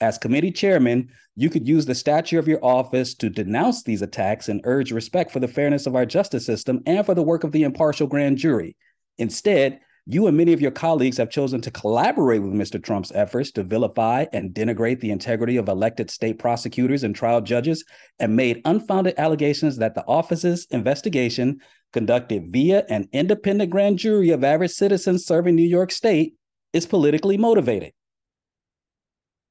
As 0.00 0.18
committee 0.18 0.50
chairman, 0.50 1.10
you 1.36 1.48
could 1.48 1.68
use 1.68 1.86
the 1.86 1.94
stature 1.94 2.38
of 2.38 2.48
your 2.48 2.64
office 2.64 3.14
to 3.14 3.30
denounce 3.30 3.84
these 3.84 4.02
attacks 4.02 4.48
and 4.48 4.60
urge 4.64 4.90
respect 4.90 5.30
for 5.30 5.38
the 5.38 5.48
fairness 5.48 5.86
of 5.86 5.94
our 5.94 6.04
justice 6.04 6.44
system 6.44 6.80
and 6.86 7.06
for 7.06 7.14
the 7.14 7.22
work 7.22 7.44
of 7.44 7.52
the 7.52 7.62
impartial 7.62 8.08
grand 8.08 8.36
jury. 8.36 8.76
Instead, 9.18 9.78
you 10.06 10.26
and 10.26 10.36
many 10.36 10.52
of 10.52 10.60
your 10.60 10.72
colleagues 10.72 11.16
have 11.16 11.30
chosen 11.30 11.60
to 11.60 11.70
collaborate 11.70 12.42
with 12.42 12.52
Mr. 12.52 12.82
Trump's 12.82 13.12
efforts 13.14 13.52
to 13.52 13.62
vilify 13.62 14.26
and 14.32 14.52
denigrate 14.52 15.00
the 15.00 15.12
integrity 15.12 15.56
of 15.56 15.68
elected 15.68 16.10
state 16.10 16.40
prosecutors 16.40 17.04
and 17.04 17.14
trial 17.14 17.40
judges 17.40 17.84
and 18.18 18.34
made 18.34 18.60
unfounded 18.64 19.14
allegations 19.16 19.76
that 19.76 19.94
the 19.94 20.04
office's 20.06 20.66
investigation, 20.70 21.60
conducted 21.92 22.52
via 22.52 22.84
an 22.88 23.08
independent 23.12 23.70
grand 23.70 23.98
jury 23.98 24.30
of 24.30 24.42
average 24.42 24.72
citizens 24.72 25.24
serving 25.24 25.54
New 25.54 25.62
York 25.62 25.92
State, 25.92 26.34
is 26.72 26.86
politically 26.86 27.36
motivated. 27.36 27.92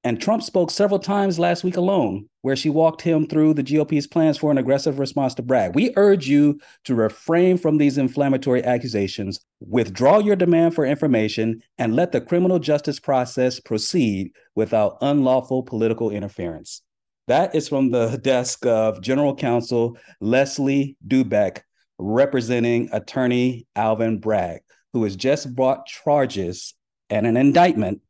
And 0.04 0.20
Trump 0.20 0.42
spoke 0.42 0.72
several 0.72 1.00
times 1.00 1.38
last 1.38 1.64
week 1.64 1.78
alone, 1.78 2.28
where 2.42 2.56
she 2.56 2.72
walked 2.72 3.04
him 3.04 3.28
through 3.28 3.54
the 3.54 3.64
GOP's 3.64 4.08
plans 4.08 4.36
for 4.36 4.50
an 4.50 4.58
aggressive 4.58 4.98
response 4.98 5.36
to 5.36 5.44
Bragg. 5.44 5.76
We 5.76 5.94
urge 5.96 6.28
you 6.28 6.60
to 6.86 6.96
refrain 6.96 7.58
from 7.58 7.78
these 7.78 8.00
inflammatory 8.00 8.64
accusations, 8.64 9.40
withdraw 9.60 10.18
your 10.18 10.36
demand 10.36 10.74
for 10.74 10.86
information, 10.86 11.62
and 11.78 11.96
let 11.96 12.12
the 12.12 12.22
criminal 12.22 12.58
justice 12.58 13.00
process 13.00 13.60
proceed 13.60 14.32
without 14.56 14.98
unlawful 15.02 15.62
political 15.62 16.10
interference. 16.10 16.82
That 17.28 17.54
is 17.54 17.70
from 17.70 17.92
the 17.92 18.18
desk 18.24 18.66
of 18.66 19.02
General 19.02 19.36
Counsel 19.36 19.98
Leslie 20.20 20.98
Dubeck, 21.08 21.62
representing 22.00 22.90
attorney 22.92 23.68
Alvin 23.76 24.20
Bragg, 24.20 24.62
who 24.94 25.04
has 25.04 25.16
just 25.16 25.54
brought 25.54 25.86
charges 25.86 26.74
and 27.12 27.28
an 27.28 27.38
indictment 27.38 28.02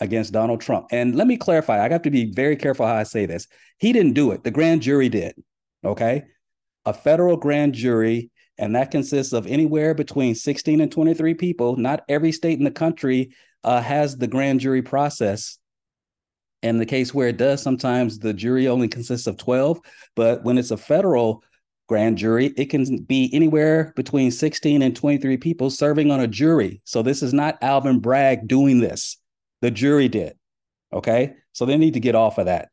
against 0.00 0.32
Donald 0.32 0.60
Trump. 0.60 0.86
And 0.90 1.14
let 1.14 1.26
me 1.26 1.36
clarify, 1.36 1.82
I 1.82 1.88
got 1.88 2.02
to 2.04 2.10
be 2.10 2.32
very 2.32 2.56
careful 2.56 2.86
how 2.86 2.94
I 2.94 3.04
say 3.04 3.26
this. 3.26 3.46
He 3.78 3.92
didn't 3.92 4.14
do 4.14 4.32
it, 4.32 4.44
the 4.44 4.50
grand 4.50 4.82
jury 4.82 5.08
did. 5.08 5.34
Okay. 5.84 6.24
A 6.86 6.92
federal 6.92 7.36
grand 7.36 7.74
jury, 7.74 8.30
and 8.58 8.74
that 8.74 8.90
consists 8.90 9.32
of 9.32 9.46
anywhere 9.46 9.94
between 9.94 10.34
16 10.34 10.80
and 10.80 10.92
23 10.92 11.34
people. 11.34 11.76
Not 11.76 12.04
every 12.08 12.32
state 12.32 12.58
in 12.58 12.64
the 12.64 12.70
country 12.70 13.34
uh, 13.62 13.80
has 13.80 14.16
the 14.16 14.26
grand 14.26 14.60
jury 14.60 14.82
process. 14.82 15.58
In 16.62 16.78
the 16.78 16.86
case 16.86 17.12
where 17.12 17.28
it 17.28 17.36
does, 17.36 17.62
sometimes 17.62 18.18
the 18.18 18.32
jury 18.32 18.68
only 18.68 18.88
consists 18.88 19.26
of 19.26 19.36
12. 19.36 19.80
But 20.14 20.44
when 20.44 20.56
it's 20.58 20.70
a 20.70 20.76
federal 20.76 21.42
grand 21.88 22.18
jury, 22.18 22.52
it 22.56 22.66
can 22.66 23.02
be 23.02 23.30
anywhere 23.32 23.92
between 23.96 24.30
16 24.30 24.82
and 24.82 24.96
23 24.96 25.36
people 25.38 25.70
serving 25.70 26.10
on 26.10 26.20
a 26.20 26.26
jury. 26.26 26.80
So 26.84 27.02
this 27.02 27.22
is 27.22 27.34
not 27.34 27.62
Alvin 27.62 27.98
Bragg 27.98 28.46
doing 28.48 28.80
this. 28.80 29.18
The 29.64 29.70
jury 29.70 30.08
did. 30.08 30.34
Okay. 30.92 31.36
So 31.54 31.64
they 31.64 31.78
need 31.78 31.94
to 31.94 32.00
get 32.00 32.14
off 32.14 32.36
of 32.36 32.44
that. 32.44 32.68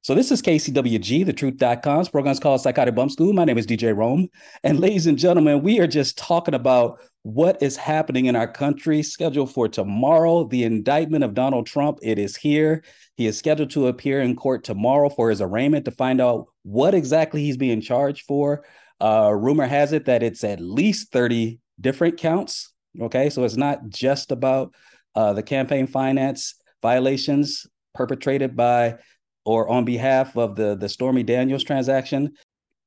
So 0.00 0.12
this 0.12 0.32
is 0.32 0.42
KCWG, 0.42 1.24
the 1.24 1.32
truth.com's 1.32 2.08
program 2.08 2.32
is 2.32 2.40
called 2.40 2.60
Psychotic 2.60 2.96
Bump 2.96 3.12
School. 3.12 3.32
My 3.32 3.44
name 3.44 3.58
is 3.58 3.66
DJ 3.68 3.96
Rome. 3.96 4.26
And 4.64 4.80
ladies 4.80 5.06
and 5.06 5.16
gentlemen, 5.16 5.62
we 5.62 5.78
are 5.78 5.86
just 5.86 6.18
talking 6.18 6.54
about 6.54 6.98
what 7.22 7.62
is 7.62 7.76
happening 7.76 8.26
in 8.26 8.34
our 8.34 8.48
country. 8.48 9.04
Scheduled 9.04 9.52
for 9.52 9.68
tomorrow, 9.68 10.42
the 10.42 10.64
indictment 10.64 11.22
of 11.22 11.34
Donald 11.34 11.68
Trump. 11.68 12.00
It 12.02 12.18
is 12.18 12.34
here. 12.34 12.82
He 13.14 13.28
is 13.28 13.38
scheduled 13.38 13.70
to 13.70 13.86
appear 13.86 14.20
in 14.20 14.34
court 14.34 14.64
tomorrow 14.64 15.10
for 15.10 15.30
his 15.30 15.40
arraignment 15.40 15.84
to 15.84 15.92
find 15.92 16.20
out 16.20 16.46
what 16.64 16.92
exactly 16.92 17.44
he's 17.44 17.56
being 17.56 17.80
charged 17.80 18.26
for. 18.26 18.64
Uh, 19.00 19.30
rumor 19.32 19.68
has 19.68 19.92
it 19.92 20.06
that 20.06 20.24
it's 20.24 20.42
at 20.42 20.60
least 20.60 21.12
30 21.12 21.60
different 21.80 22.18
counts. 22.18 22.74
Okay. 23.00 23.30
So 23.30 23.44
it's 23.44 23.56
not 23.56 23.90
just 23.90 24.32
about 24.32 24.74
uh, 25.14 25.32
the 25.32 25.42
campaign 25.42 25.86
finance 25.86 26.54
violations 26.80 27.66
perpetrated 27.94 28.56
by 28.56 28.96
or 29.44 29.68
on 29.68 29.84
behalf 29.84 30.36
of 30.36 30.56
the, 30.56 30.76
the 30.76 30.88
Stormy 30.88 31.22
Daniels 31.22 31.64
transaction, 31.64 32.32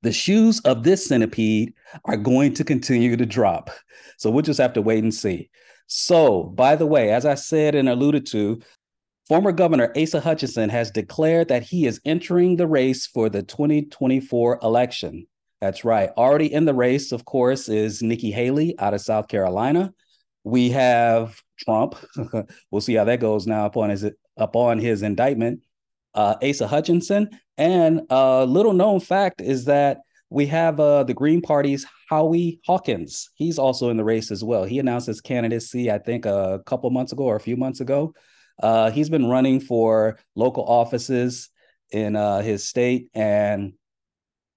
the 0.02 0.12
shoes 0.12 0.60
of 0.62 0.84
this 0.84 1.06
centipede 1.06 1.74
are 2.06 2.18
going 2.18 2.54
to 2.54 2.64
continue 2.64 3.16
to 3.18 3.26
drop. 3.26 3.70
So 4.18 4.30
we'll 4.30 4.44
just 4.44 4.60
have 4.60 4.74
to 4.74 4.82
wait 4.82 5.04
and 5.04 5.14
see. 5.14 5.50
So, 5.88 6.44
by 6.44 6.76
the 6.76 6.86
way, 6.86 7.12
as 7.12 7.26
I 7.26 7.36
said 7.36 7.76
and 7.76 7.90
alluded 7.90 8.26
to, 8.28 8.62
former 9.28 9.52
Governor 9.52 9.92
Asa 9.98 10.20
Hutchinson 10.20 10.70
has 10.70 10.92
declared 10.92 11.48
that 11.50 11.64
he 11.64 11.86
is 11.86 12.00
entering 12.06 12.56
the 12.56 12.68
race 12.68 13.06
for 13.06 13.30
the 13.30 13.44
2024 13.44 14.60
election. 14.64 15.28
That's 15.62 15.86
right. 15.86 16.10
Already 16.18 16.52
in 16.52 16.66
the 16.66 16.74
race, 16.74 17.12
of 17.12 17.26
course, 17.26 17.70
is 17.70 18.02
Nikki 18.02 18.32
Haley 18.32 18.78
out 18.80 18.94
of 18.94 19.02
South 19.02 19.28
Carolina. 19.28 19.94
We 20.46 20.70
have 20.70 21.42
Trump. 21.60 21.96
we'll 22.72 22.80
see 22.80 22.94
how 22.94 23.04
that 23.04 23.20
goes 23.20 23.46
now 23.46 23.66
upon 23.66 23.90
his 23.90 24.10
upon 24.38 24.80
his 24.80 25.02
indictment 25.02 25.60
uh, 26.16 26.36
Asa 26.42 26.68
Hutchinson. 26.68 27.30
And 27.58 28.02
a 28.10 28.46
little 28.46 28.74
known 28.74 29.00
fact 29.00 29.42
is 29.42 29.66
that 29.66 30.00
we 30.30 30.48
have 30.48 30.80
uh, 30.80 31.04
the 31.04 31.14
Green 31.14 31.42
Party's 31.42 31.86
Howie 32.10 32.60
Hawkins. 32.66 33.30
He's 33.36 33.60
also 33.60 33.90
in 33.90 33.98
the 33.98 34.04
race 34.04 34.32
as 34.32 34.44
well. 34.44 34.64
He 34.64 34.80
announced 34.80 35.08
his 35.08 35.22
candidacy, 35.22 35.92
I 35.92 36.00
think, 36.00 36.26
a 36.26 36.62
couple 36.66 36.90
months 36.90 37.12
ago 37.12 37.24
or 37.24 37.36
a 37.36 37.42
few 37.42 37.56
months 37.56 37.80
ago. 37.80 38.14
Uh, 38.62 38.90
he's 38.90 39.10
been 39.10 39.30
running 39.30 39.60
for 39.60 40.18
local 40.36 40.64
offices 40.64 41.50
in 41.92 42.16
uh, 42.16 42.42
his 42.42 42.68
state, 42.68 43.10
and 43.14 43.74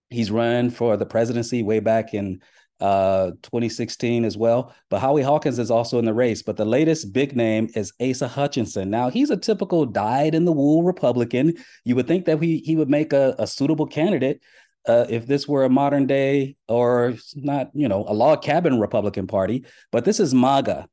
he's 0.08 0.30
run 0.30 0.70
for 0.70 0.96
the 0.96 1.06
presidency 1.06 1.62
way 1.62 1.80
back 1.80 2.14
in 2.14 2.40
uh 2.80 3.32
2016 3.42 4.24
as 4.24 4.36
well. 4.36 4.74
But 4.88 5.00
Howie 5.00 5.22
Hawkins 5.22 5.58
is 5.58 5.70
also 5.70 5.98
in 5.98 6.04
the 6.04 6.14
race. 6.14 6.42
But 6.42 6.56
the 6.56 6.64
latest 6.64 7.12
big 7.12 7.34
name 7.36 7.68
is 7.74 7.92
Asa 8.00 8.28
Hutchinson. 8.28 8.90
Now 8.90 9.10
he's 9.10 9.30
a 9.30 9.36
typical 9.36 9.86
dyed 9.86 10.34
in 10.34 10.44
the 10.44 10.52
wool 10.52 10.82
Republican. 10.82 11.54
You 11.84 11.96
would 11.96 12.06
think 12.06 12.26
that 12.26 12.42
he 12.42 12.58
he 12.58 12.76
would 12.76 12.88
make 12.90 13.12
a, 13.12 13.34
a 13.38 13.46
suitable 13.46 13.86
candidate 13.86 14.40
uh, 14.86 15.06
if 15.08 15.26
this 15.26 15.46
were 15.46 15.64
a 15.64 15.70
modern 15.70 16.06
day 16.06 16.56
or 16.66 17.14
not, 17.34 17.70
you 17.74 17.88
know, 17.88 18.04
a 18.08 18.14
log 18.14 18.42
cabin 18.42 18.80
Republican 18.80 19.26
Party. 19.26 19.64
But 19.92 20.04
this 20.04 20.18
is 20.18 20.34
MAGA, 20.34 20.88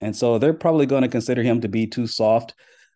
and 0.00 0.14
so 0.14 0.38
they're 0.38 0.52
probably 0.52 0.86
going 0.86 1.02
to 1.02 1.08
consider 1.08 1.42
him 1.42 1.62
to 1.62 1.68
be 1.68 1.86
too 1.86 2.06
soft. 2.06 2.54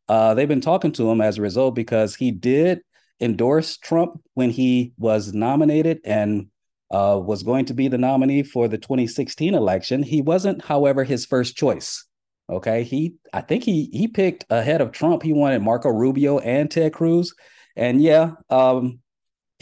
Uh, 0.08 0.34
they've 0.34 0.48
been 0.48 0.60
talking 0.60 0.92
to 0.92 1.10
him 1.10 1.20
as 1.20 1.38
a 1.38 1.42
result 1.42 1.74
because 1.74 2.14
he 2.14 2.30
did 2.30 2.82
endorse 3.20 3.76
Trump 3.78 4.20
when 4.34 4.50
he 4.50 4.92
was 4.98 5.32
nominated 5.32 6.00
and 6.04 6.48
uh, 6.92 7.18
was 7.18 7.42
going 7.42 7.64
to 7.64 7.74
be 7.74 7.88
the 7.88 7.98
nominee 7.98 8.42
for 8.42 8.68
the 8.68 8.78
2016 8.78 9.54
election. 9.54 10.02
He 10.02 10.22
wasn't, 10.22 10.64
however, 10.64 11.04
his 11.04 11.26
first 11.26 11.56
choice. 11.56 12.04
Okay, 12.50 12.82
he 12.82 13.14
I 13.32 13.40
think 13.40 13.64
he 13.64 13.88
he 13.92 14.08
picked 14.08 14.44
ahead 14.50 14.80
of 14.80 14.92
Trump. 14.92 15.22
He 15.22 15.32
wanted 15.32 15.62
Marco 15.62 15.88
Rubio 15.88 16.38
and 16.38 16.70
Ted 16.70 16.92
Cruz, 16.92 17.34
and 17.76 18.02
yeah, 18.02 18.32
um, 18.50 19.00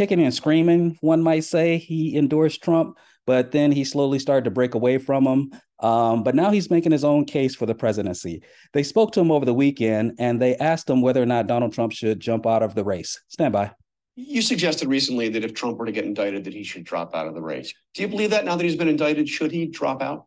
kicking 0.01 0.23
and 0.23 0.33
screaming, 0.33 0.97
one 1.03 1.23
might 1.23 1.45
say, 1.45 1.77
he 1.77 2.17
endorsed 2.17 2.63
Trump, 2.63 2.97
but 3.27 3.53
then 3.53 3.71
he 3.71 3.85
slowly 3.85 4.19
started 4.19 4.45
to 4.45 4.51
break 4.51 4.75
away 4.75 4.97
from 4.97 5.27
him. 5.27 5.51
Um, 5.81 6.23
but 6.23 6.35
now 6.35 6.51
he's 6.51 6.71
making 6.71 6.93
his 6.93 7.05
own 7.05 7.27
case 7.27 7.55
for 7.55 7.67
the 7.67 7.75
presidency. 7.75 8.43
They 8.73 8.83
spoke 8.83 9.13
to 9.13 9.21
him 9.21 9.31
over 9.31 9.45
the 9.45 9.53
weekend 9.53 10.15
and 10.19 10.41
they 10.41 10.57
asked 10.57 10.89
him 10.89 11.03
whether 11.03 11.23
or 11.23 11.27
not 11.27 11.49
Donald 11.49 11.75
Trump 11.75 11.93
should 11.93 12.19
jump 12.19 12.47
out 12.47 12.63
of 12.63 12.75
the 12.75 12.83
race. 12.83 13.21
Stand 13.29 13.53
by. 13.53 13.73
You 14.17 14.43
suggested 14.43 14.89
recently 14.89 15.29
that 15.31 15.45
if 15.45 15.55
Trump 15.55 15.79
were 15.79 15.87
to 15.87 15.93
get 15.93 16.05
indicted, 16.05 16.45
that 16.45 16.53
he 16.53 16.65
should 16.65 16.85
drop 16.85 17.15
out 17.15 17.27
of 17.27 17.35
the 17.35 17.41
race. 17.41 17.73
Do 17.95 18.03
you 18.03 18.09
believe 18.09 18.31
that 18.31 18.45
now 18.45 18.57
that 18.57 18.65
he's 18.65 18.77
been 18.77 18.89
indicted, 18.89 19.29
should 19.29 19.53
he 19.53 19.67
drop 19.67 20.03
out? 20.03 20.27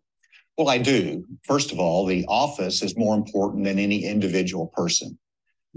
Well, 0.58 0.70
I 0.70 0.78
do. 0.78 1.26
First 1.44 1.72
of 1.72 1.80
all, 1.80 2.06
the 2.06 2.26
office 2.28 2.82
is 2.82 2.98
more 2.98 3.16
important 3.16 3.66
than 3.66 3.80
any 3.80 4.06
individual 4.06 4.68
person. 4.68 5.18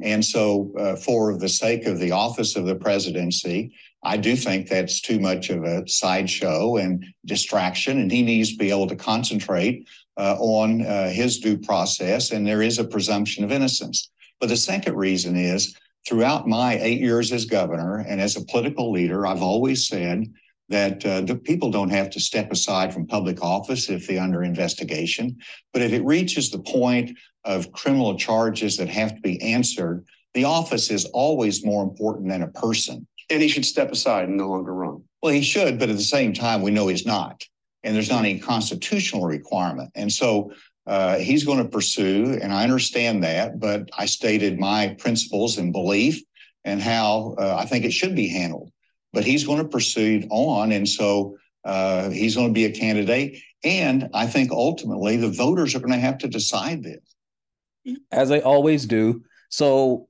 And 0.02 0.22
so, 0.22 0.72
uh, 0.78 0.96
for 0.96 1.38
the 1.38 1.48
sake 1.48 1.86
of 1.86 1.98
the 1.98 2.12
office 2.12 2.54
of 2.54 2.66
the 2.66 2.74
presidency, 2.74 3.72
I 4.02 4.18
do 4.18 4.36
think 4.36 4.68
that's 4.68 5.00
too 5.00 5.18
much 5.18 5.48
of 5.48 5.64
a 5.64 5.88
sideshow 5.88 6.76
and 6.76 7.04
distraction, 7.24 7.98
and 7.98 8.12
he 8.12 8.22
needs 8.22 8.52
to 8.52 8.58
be 8.58 8.70
able 8.70 8.86
to 8.88 8.96
concentrate 8.96 9.88
uh, 10.18 10.36
on 10.38 10.84
uh, 10.84 11.08
his 11.08 11.38
due 11.38 11.56
process. 11.56 12.30
And 12.30 12.46
there 12.46 12.62
is 12.62 12.78
a 12.78 12.84
presumption 12.84 13.42
of 13.42 13.52
innocence. 13.52 14.10
But 14.38 14.50
the 14.50 14.56
second 14.56 14.96
reason 14.96 15.34
is 15.34 15.74
throughout 16.06 16.46
my 16.46 16.78
eight 16.80 17.00
years 17.00 17.32
as 17.32 17.44
governor 17.44 18.04
and 18.08 18.20
as 18.20 18.36
a 18.36 18.44
political 18.44 18.92
leader, 18.92 19.26
I've 19.26 19.42
always 19.42 19.88
said 19.88 20.32
that 20.68 21.04
uh, 21.04 21.20
the 21.20 21.36
people 21.36 21.70
don't 21.70 21.90
have 21.90 22.10
to 22.10 22.20
step 22.20 22.50
aside 22.50 22.92
from 22.92 23.06
public 23.06 23.42
office 23.42 23.88
if 23.88 24.06
they're 24.06 24.22
under 24.22 24.42
investigation. 24.42 25.36
But 25.72 25.82
if 25.82 25.92
it 25.92 26.04
reaches 26.04 26.50
the 26.50 26.58
point 26.58 27.16
of 27.44 27.72
criminal 27.72 28.16
charges 28.16 28.76
that 28.76 28.88
have 28.88 29.14
to 29.14 29.20
be 29.20 29.40
answered, 29.42 30.04
the 30.34 30.44
office 30.44 30.90
is 30.90 31.04
always 31.06 31.64
more 31.64 31.82
important 31.82 32.28
than 32.28 32.42
a 32.42 32.48
person. 32.48 33.06
And 33.30 33.42
he 33.42 33.48
should 33.48 33.64
step 33.64 33.90
aside 33.90 34.28
and 34.28 34.36
no 34.36 34.48
longer 34.48 34.74
run. 34.74 35.02
Well, 35.22 35.32
he 35.32 35.42
should, 35.42 35.78
but 35.78 35.88
at 35.88 35.96
the 35.96 36.02
same 36.02 36.32
time, 36.32 36.62
we 36.62 36.70
know 36.70 36.88
he's 36.88 37.06
not. 37.06 37.44
And 37.82 37.94
there's 37.94 38.10
not 38.10 38.24
any 38.24 38.38
constitutional 38.38 39.26
requirement. 39.26 39.90
And 39.94 40.12
so 40.12 40.52
uh, 40.86 41.18
he's 41.18 41.44
going 41.44 41.58
to 41.58 41.68
pursue, 41.68 42.38
and 42.40 42.52
I 42.52 42.62
understand 42.62 43.24
that, 43.24 43.58
but 43.58 43.88
I 43.96 44.06
stated 44.06 44.58
my 44.58 44.94
principles 44.98 45.58
and 45.58 45.72
belief 45.72 46.22
and 46.64 46.80
how 46.80 47.34
uh, 47.38 47.56
I 47.58 47.66
think 47.66 47.84
it 47.84 47.92
should 47.92 48.14
be 48.14 48.28
handled. 48.28 48.70
But 49.12 49.24
he's 49.24 49.44
going 49.44 49.62
to 49.62 49.68
proceed 49.68 50.28
on, 50.30 50.72
and 50.72 50.88
so 50.88 51.36
uh, 51.64 52.10
he's 52.10 52.36
going 52.36 52.48
to 52.48 52.52
be 52.52 52.66
a 52.66 52.70
candidate. 52.70 53.38
And 53.64 54.08
I 54.14 54.26
think 54.26 54.52
ultimately 54.52 55.16
the 55.16 55.30
voters 55.30 55.74
are 55.74 55.80
going 55.80 55.92
to 55.92 55.98
have 55.98 56.18
to 56.18 56.28
decide 56.28 56.82
this. 56.82 57.96
As 58.12 58.28
they 58.28 58.42
always 58.42 58.86
do. 58.86 59.22
So, 59.48 60.08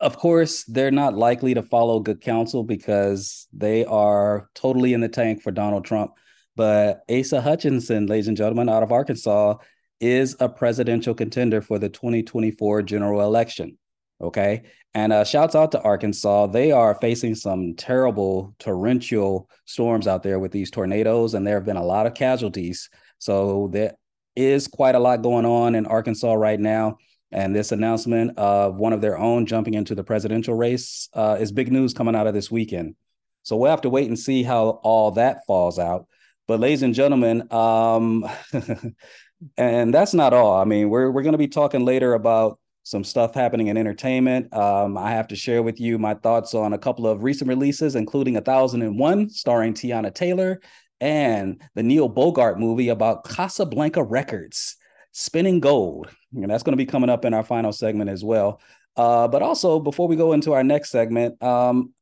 of 0.00 0.18
course, 0.18 0.64
they're 0.64 0.90
not 0.90 1.14
likely 1.14 1.54
to 1.54 1.62
follow 1.62 2.00
good 2.00 2.20
counsel 2.20 2.64
because 2.64 3.46
they 3.52 3.84
are 3.84 4.48
totally 4.54 4.92
in 4.92 5.00
the 5.00 5.08
tank 5.08 5.42
for 5.42 5.50
Donald 5.50 5.84
Trump. 5.84 6.12
But 6.56 7.02
Asa 7.10 7.40
Hutchinson, 7.40 8.06
ladies 8.06 8.28
and 8.28 8.36
gentlemen, 8.36 8.68
out 8.68 8.82
of 8.82 8.92
Arkansas, 8.92 9.56
is 10.00 10.36
a 10.40 10.48
presidential 10.48 11.14
contender 11.14 11.60
for 11.60 11.78
the 11.78 11.88
2024 11.88 12.82
general 12.82 13.20
election. 13.20 13.78
Okay. 14.20 14.62
And 14.92 15.12
uh, 15.12 15.24
shouts 15.24 15.54
out 15.54 15.72
to 15.72 15.82
Arkansas. 15.82 16.48
They 16.48 16.72
are 16.72 16.94
facing 16.96 17.34
some 17.34 17.74
terrible 17.74 18.54
torrential 18.58 19.48
storms 19.64 20.06
out 20.06 20.22
there 20.22 20.38
with 20.38 20.52
these 20.52 20.70
tornadoes, 20.70 21.34
and 21.34 21.46
there 21.46 21.54
have 21.54 21.64
been 21.64 21.76
a 21.76 21.84
lot 21.84 22.06
of 22.06 22.14
casualties. 22.14 22.90
So 23.18 23.68
there 23.72 23.94
is 24.34 24.66
quite 24.66 24.94
a 24.94 24.98
lot 24.98 25.22
going 25.22 25.46
on 25.46 25.74
in 25.74 25.86
Arkansas 25.86 26.32
right 26.32 26.58
now. 26.58 26.98
And 27.32 27.54
this 27.54 27.70
announcement 27.70 28.36
of 28.38 28.76
one 28.76 28.92
of 28.92 29.00
their 29.00 29.16
own 29.16 29.46
jumping 29.46 29.74
into 29.74 29.94
the 29.94 30.02
presidential 30.02 30.54
race 30.54 31.08
uh, 31.14 31.36
is 31.38 31.52
big 31.52 31.70
news 31.70 31.94
coming 31.94 32.16
out 32.16 32.26
of 32.26 32.34
this 32.34 32.50
weekend. 32.50 32.96
So 33.42 33.56
we'll 33.56 33.70
have 33.70 33.82
to 33.82 33.90
wait 33.90 34.08
and 34.08 34.18
see 34.18 34.42
how 34.42 34.80
all 34.82 35.12
that 35.12 35.46
falls 35.46 35.78
out. 35.78 36.06
But, 36.48 36.58
ladies 36.58 36.82
and 36.82 36.94
gentlemen, 36.94 37.46
um, 37.52 38.28
And 39.56 39.92
that's 39.92 40.14
not 40.14 40.32
all. 40.32 40.60
I 40.60 40.64
mean, 40.64 40.90
we're 40.90 41.10
we're 41.10 41.22
going 41.22 41.32
to 41.32 41.38
be 41.38 41.48
talking 41.48 41.84
later 41.84 42.14
about 42.14 42.58
some 42.82 43.04
stuff 43.04 43.34
happening 43.34 43.68
in 43.68 43.76
entertainment. 43.76 44.52
Um, 44.54 44.96
I 44.96 45.10
have 45.10 45.28
to 45.28 45.36
share 45.36 45.62
with 45.62 45.80
you 45.80 45.98
my 45.98 46.14
thoughts 46.14 46.54
on 46.54 46.72
a 46.72 46.78
couple 46.78 47.06
of 47.06 47.22
recent 47.22 47.48
releases, 47.48 47.94
including 47.94 48.36
A 48.36 48.40
Thousand 48.40 48.82
and 48.82 48.98
One, 48.98 49.28
starring 49.28 49.74
Teyana 49.74 50.14
Taylor, 50.14 50.60
and 51.00 51.62
the 51.74 51.82
Neil 51.82 52.08
Bogart 52.08 52.58
movie 52.58 52.88
about 52.88 53.24
Casablanca 53.24 54.02
Records, 54.02 54.76
Spinning 55.12 55.60
Gold. 55.60 56.08
And 56.34 56.50
that's 56.50 56.62
going 56.62 56.72
to 56.72 56.84
be 56.84 56.86
coming 56.86 57.10
up 57.10 57.24
in 57.24 57.34
our 57.34 57.42
final 57.42 57.72
segment 57.72 58.10
as 58.10 58.24
well. 58.24 58.60
Uh, 58.96 59.28
but 59.28 59.42
also, 59.42 59.78
before 59.78 60.08
we 60.08 60.16
go 60.16 60.32
into 60.32 60.52
our 60.52 60.64
next 60.64 60.90
segment, 60.90 61.42
um, 61.42 61.92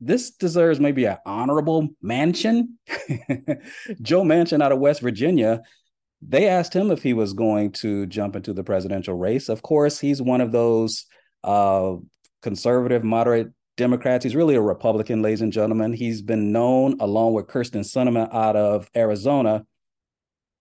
this 0.00 0.30
deserves 0.30 0.78
maybe 0.78 1.06
an 1.06 1.18
honorable 1.24 1.88
mention. 2.02 2.78
Joe 4.02 4.22
Manchin 4.22 4.62
out 4.62 4.72
of 4.72 4.78
West 4.78 5.00
Virginia 5.00 5.62
they 6.28 6.48
asked 6.48 6.74
him 6.74 6.90
if 6.90 7.02
he 7.02 7.12
was 7.12 7.32
going 7.32 7.70
to 7.72 8.06
jump 8.06 8.34
into 8.34 8.52
the 8.52 8.64
presidential 8.64 9.14
race. 9.14 9.48
Of 9.48 9.62
course, 9.62 10.00
he's 10.00 10.20
one 10.20 10.40
of 10.40 10.50
those 10.50 11.06
uh, 11.44 11.94
conservative, 12.42 13.04
moderate 13.04 13.52
Democrats. 13.76 14.24
He's 14.24 14.34
really 14.34 14.56
a 14.56 14.60
Republican, 14.60 15.22
ladies 15.22 15.42
and 15.42 15.52
gentlemen. 15.52 15.92
He's 15.92 16.22
been 16.22 16.50
known, 16.50 16.96
along 17.00 17.34
with 17.34 17.46
Kyrsten 17.46 17.84
Sinema 17.84 18.32
out 18.34 18.56
of 18.56 18.90
Arizona. 18.96 19.64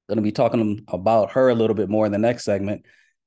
Going 0.07 0.17
to 0.17 0.21
be 0.21 0.31
talking 0.31 0.85
about 0.87 1.31
her 1.31 1.49
a 1.49 1.55
little 1.55 1.75
bit 1.75 1.89
more 1.89 2.05
in 2.05 2.11
the 2.11 2.19
next 2.19 2.43
segment. 2.43 2.85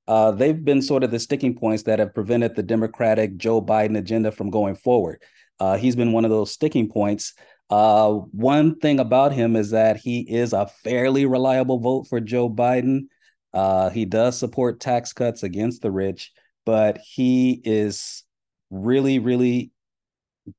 uh, 0.08 0.32
they've 0.32 0.64
been 0.64 0.80
sort 0.80 1.04
of 1.04 1.10
the 1.10 1.18
sticking 1.18 1.54
points 1.54 1.82
that 1.82 1.98
have 1.98 2.14
prevented 2.14 2.56
the 2.56 2.62
Democratic 2.62 3.36
Joe 3.36 3.60
Biden 3.60 3.96
agenda 3.98 4.32
from 4.32 4.48
going 4.48 4.74
forward. 4.74 5.22
Uh, 5.60 5.76
he's 5.76 5.96
been 5.96 6.12
one 6.12 6.24
of 6.24 6.30
those 6.30 6.50
sticking 6.50 6.88
points. 6.88 7.34
Uh, 7.70 8.12
one 8.32 8.76
thing 8.76 8.98
about 8.98 9.32
him 9.32 9.54
is 9.56 9.70
that 9.70 9.96
he 9.96 10.20
is 10.20 10.52
a 10.52 10.66
fairly 10.82 11.26
reliable 11.26 11.78
vote 11.78 12.06
for 12.08 12.20
Joe 12.20 12.48
Biden. 12.48 13.08
Uh, 13.52 13.90
he 13.90 14.04
does 14.04 14.38
support 14.38 14.80
tax 14.80 15.12
cuts 15.12 15.42
against 15.42 15.82
the 15.82 15.90
rich, 15.90 16.32
but 16.64 16.98
he 16.98 17.60
is 17.64 18.24
really, 18.70 19.18
really 19.18 19.70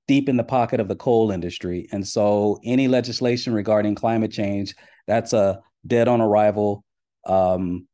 deep 0.08 0.30
in 0.30 0.38
the 0.38 0.44
pocket 0.44 0.80
of 0.80 0.88
the 0.88 0.96
coal 0.96 1.32
industry. 1.32 1.88
And 1.92 2.08
so 2.08 2.60
any 2.64 2.88
legislation 2.88 3.54
regarding 3.54 3.96
climate 3.96 4.32
change, 4.32 4.76
that's 5.08 5.34
a 5.34 5.62
dead 5.86 6.08
on 6.08 6.22
arrival 6.22 6.84
um, 7.26 7.88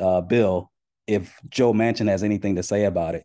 uh, 0.00 0.20
bill 0.20 0.70
if 1.06 1.38
Joe 1.48 1.72
Manchin 1.72 2.08
has 2.08 2.22
anything 2.22 2.56
to 2.56 2.62
say 2.62 2.84
about 2.84 3.14
it. 3.14 3.24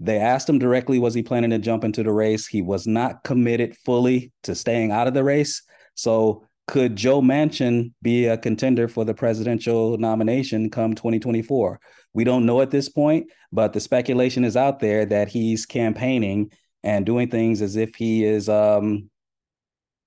They 0.00 0.18
asked 0.18 0.48
him 0.48 0.58
directly, 0.58 0.98
was 0.98 1.14
he 1.14 1.22
planning 1.22 1.50
to 1.50 1.58
jump 1.58 1.84
into 1.84 2.02
the 2.02 2.12
race? 2.12 2.46
He 2.46 2.62
was 2.62 2.86
not 2.86 3.24
committed 3.24 3.76
fully 3.76 4.32
to 4.44 4.54
staying 4.54 4.92
out 4.92 5.08
of 5.08 5.14
the 5.14 5.24
race. 5.24 5.62
So 5.94 6.44
could 6.68 6.96
Joe 6.96 7.20
Manchin 7.20 7.92
be 8.02 8.26
a 8.26 8.36
contender 8.36 8.88
for 8.88 9.04
the 9.04 9.14
presidential 9.14 9.96
nomination 9.96 10.70
come 10.70 10.94
2024? 10.94 11.80
We 12.12 12.24
don't 12.24 12.46
know 12.46 12.60
at 12.60 12.70
this 12.70 12.88
point, 12.88 13.28
but 13.50 13.72
the 13.72 13.80
speculation 13.80 14.44
is 14.44 14.56
out 14.56 14.78
there 14.78 15.06
that 15.06 15.28
he's 15.28 15.66
campaigning 15.66 16.52
and 16.84 17.06
doing 17.06 17.30
things 17.30 17.62
as 17.62 17.76
if 17.76 17.94
he 17.94 18.24
is 18.24 18.48
um, 18.48 19.10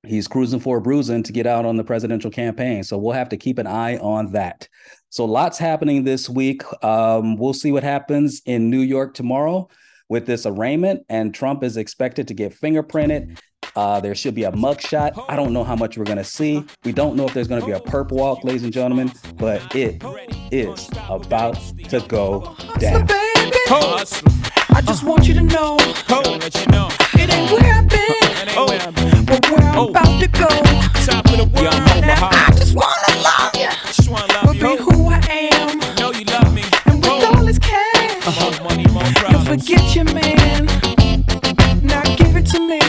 he's 0.05 0.27
cruising 0.27 0.59
for 0.59 0.77
a 0.77 0.81
bruising 0.81 1.23
to 1.23 1.31
get 1.31 1.45
out 1.45 1.65
on 1.65 1.77
the 1.77 1.83
presidential 1.83 2.31
campaign. 2.31 2.83
So 2.83 2.97
we'll 2.97 3.13
have 3.13 3.29
to 3.29 3.37
keep 3.37 3.57
an 3.57 3.67
eye 3.67 3.97
on 3.97 4.31
that. 4.31 4.67
So 5.09 5.25
lots 5.25 5.57
happening 5.57 6.03
this 6.03 6.29
week. 6.29 6.63
Um, 6.83 7.37
we'll 7.37 7.53
see 7.53 7.71
what 7.71 7.83
happens 7.83 8.41
in 8.45 8.69
New 8.69 8.79
York 8.81 9.13
tomorrow 9.13 9.69
with 10.09 10.25
this 10.25 10.45
arraignment, 10.45 11.05
and 11.09 11.33
Trump 11.33 11.63
is 11.63 11.77
expected 11.77 12.27
to 12.27 12.33
get 12.33 12.53
fingerprinted. 12.53 13.39
Uh, 13.75 14.01
there 14.01 14.15
should 14.15 14.35
be 14.35 14.43
a 14.43 14.51
mugshot. 14.51 15.23
I 15.29 15.37
don't 15.37 15.53
know 15.53 15.63
how 15.63 15.75
much 15.75 15.97
we're 15.97 16.03
going 16.03 16.17
to 16.17 16.23
see. 16.23 16.65
We 16.83 16.91
don't 16.91 17.15
know 17.15 17.25
if 17.27 17.33
there's 17.33 17.47
going 17.47 17.61
to 17.61 17.67
be 17.67 17.71
a 17.71 17.79
perp 17.79 18.11
walk, 18.11 18.43
ladies 18.43 18.63
and 18.63 18.73
gentlemen, 18.73 19.11
but 19.35 19.73
it 19.73 20.03
is 20.51 20.89
about 21.09 21.55
to 21.89 22.01
go 22.09 22.55
down. 22.79 23.07
I 23.09 24.81
just 24.85 25.03
want 25.03 25.27
you 25.27 25.33
to 25.35 25.43
know. 25.43 25.77
It 27.13 27.33
ain't 27.33 27.51
where 27.51 27.73
I've 27.73 27.87
been, 27.87 28.20
Oh. 28.49 28.65
but 29.27 29.51
where 29.51 29.61
I'm 29.61 29.77
oh. 29.77 29.89
about 29.89 30.19
to 30.19 30.27
go. 30.27 30.47
Now 31.11 32.29
I 32.31 32.51
just 32.55 32.73
wanna 32.75 33.21
love 33.21 33.55
you, 33.55 33.69
but 34.43 34.53
be 34.53 34.77
who 34.83 35.09
I 35.09 35.19
am. 35.53 35.79
Know 35.97 36.11
you 36.11 36.25
love 36.25 36.53
me. 36.53 36.63
And 36.85 37.03
with 37.03 37.23
all 37.23 37.45
this 37.45 37.59
cash, 37.59 38.25
you'll 39.29 39.41
forget 39.41 39.95
your 39.95 40.05
man. 40.05 40.90
Now 41.91 42.03
give 42.15 42.35
it 42.35 42.45
to 42.55 42.59
me, 42.59 42.79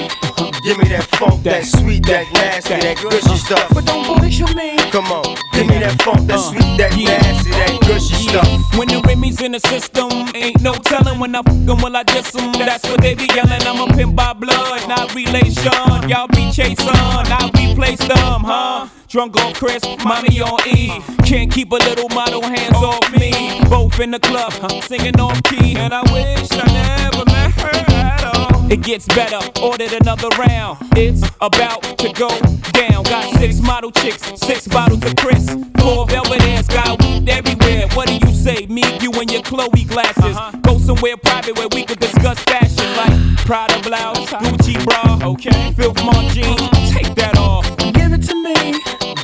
Give 0.62 0.78
me 0.78 0.86
that 0.94 1.02
funk, 1.18 1.42
that 1.42 1.64
sweet, 1.64 2.06
that 2.06 2.30
nasty, 2.32 2.74
that 2.78 2.96
gushy 3.02 3.18
uh-huh. 3.18 3.36
stuff. 3.36 3.74
but 3.74 3.84
don't 3.84 4.06
bullshit 4.06 4.54
me. 4.54 4.76
Come 4.94 5.06
on, 5.10 5.34
give 5.52 5.66
me 5.66 5.78
that 5.82 6.00
funk, 6.02 6.26
that 6.28 6.38
uh, 6.38 6.50
sweet, 6.50 6.78
that 6.78 6.94
nasty, 6.96 7.50
that 7.50 7.80
gushy 7.82 8.14
stuff. 8.14 8.46
When 8.78 8.86
the 8.88 9.02
Remy's 9.06 9.40
in 9.42 9.52
the 9.52 9.60
system, 9.60 10.10
ain't 10.34 10.60
no 10.62 10.74
telling 10.74 11.18
when 11.18 11.34
I 11.34 11.42
fuck 11.42 11.68
'em, 11.68 11.82
will 11.82 11.96
I 11.96 12.04
diss 12.04 12.34
'em. 12.36 12.52
That's 12.52 12.84
what 12.88 13.00
they 13.00 13.14
be 13.14 13.26
yelling. 13.34 13.62
I'm 13.66 13.80
a 13.82 13.92
pimp 13.92 14.14
by 14.14 14.32
blood, 14.34 14.86
not 14.88 15.12
relation. 15.14 16.08
Y'all 16.08 16.28
be 16.28 16.50
chasing, 16.52 16.88
I 16.88 17.50
replace 17.58 17.98
them, 18.06 18.44
huh? 18.46 18.86
Drunk 19.08 19.36
on 19.42 19.52
Chris, 19.54 19.82
mommy 20.04 20.40
on 20.40 20.58
E. 20.68 21.02
Can't 21.26 21.50
keep 21.50 21.72
a 21.72 21.76
little 21.76 22.08
model 22.10 22.40
hands 22.42 22.76
off 22.76 23.04
me. 23.12 23.60
Both 23.68 23.98
in 24.00 24.12
the 24.12 24.20
club, 24.20 24.52
singing 24.84 25.18
off 25.20 25.42
key. 25.42 25.76
And 25.76 25.92
I 25.92 26.02
wish 26.12 26.48
I 26.52 26.66
never 26.72 27.24
met 27.26 27.50
her 27.60 27.94
at 27.94 28.24
all. 28.36 28.51
It 28.72 28.80
gets 28.80 29.06
better, 29.08 29.38
ordered 29.60 29.92
another 29.92 30.30
round. 30.38 30.78
It's 30.96 31.22
about 31.42 31.82
to 31.98 32.10
go 32.14 32.30
down. 32.72 33.02
Got 33.04 33.34
six 33.34 33.60
model 33.60 33.90
chicks, 33.90 34.22
six 34.40 34.66
bottles 34.66 35.04
of 35.04 35.14
Chris. 35.16 35.44
Four 35.78 36.06
velvet 36.06 36.40
ass, 36.40 36.68
got 36.68 36.98
weed 37.02 37.28
everywhere. 37.28 37.86
What 37.92 38.08
do 38.08 38.14
you 38.14 38.34
say? 38.34 38.64
Me, 38.70 38.82
you, 39.02 39.12
and 39.12 39.30
your 39.30 39.42
Chloe 39.42 39.84
glasses. 39.84 40.24
Uh-huh. 40.24 40.56
Go 40.62 40.78
somewhere 40.78 41.18
private 41.18 41.58
where 41.58 41.68
we 41.74 41.84
could 41.84 42.00
discuss 42.00 42.38
fashion 42.44 42.88
like 42.96 43.36
Prada 43.44 43.78
blouse, 43.82 44.30
Gucci 44.40 44.82
bra, 44.86 45.18
okay. 45.22 45.72
Filth 45.72 46.02
Mon 46.02 46.26
jeans, 46.30 46.71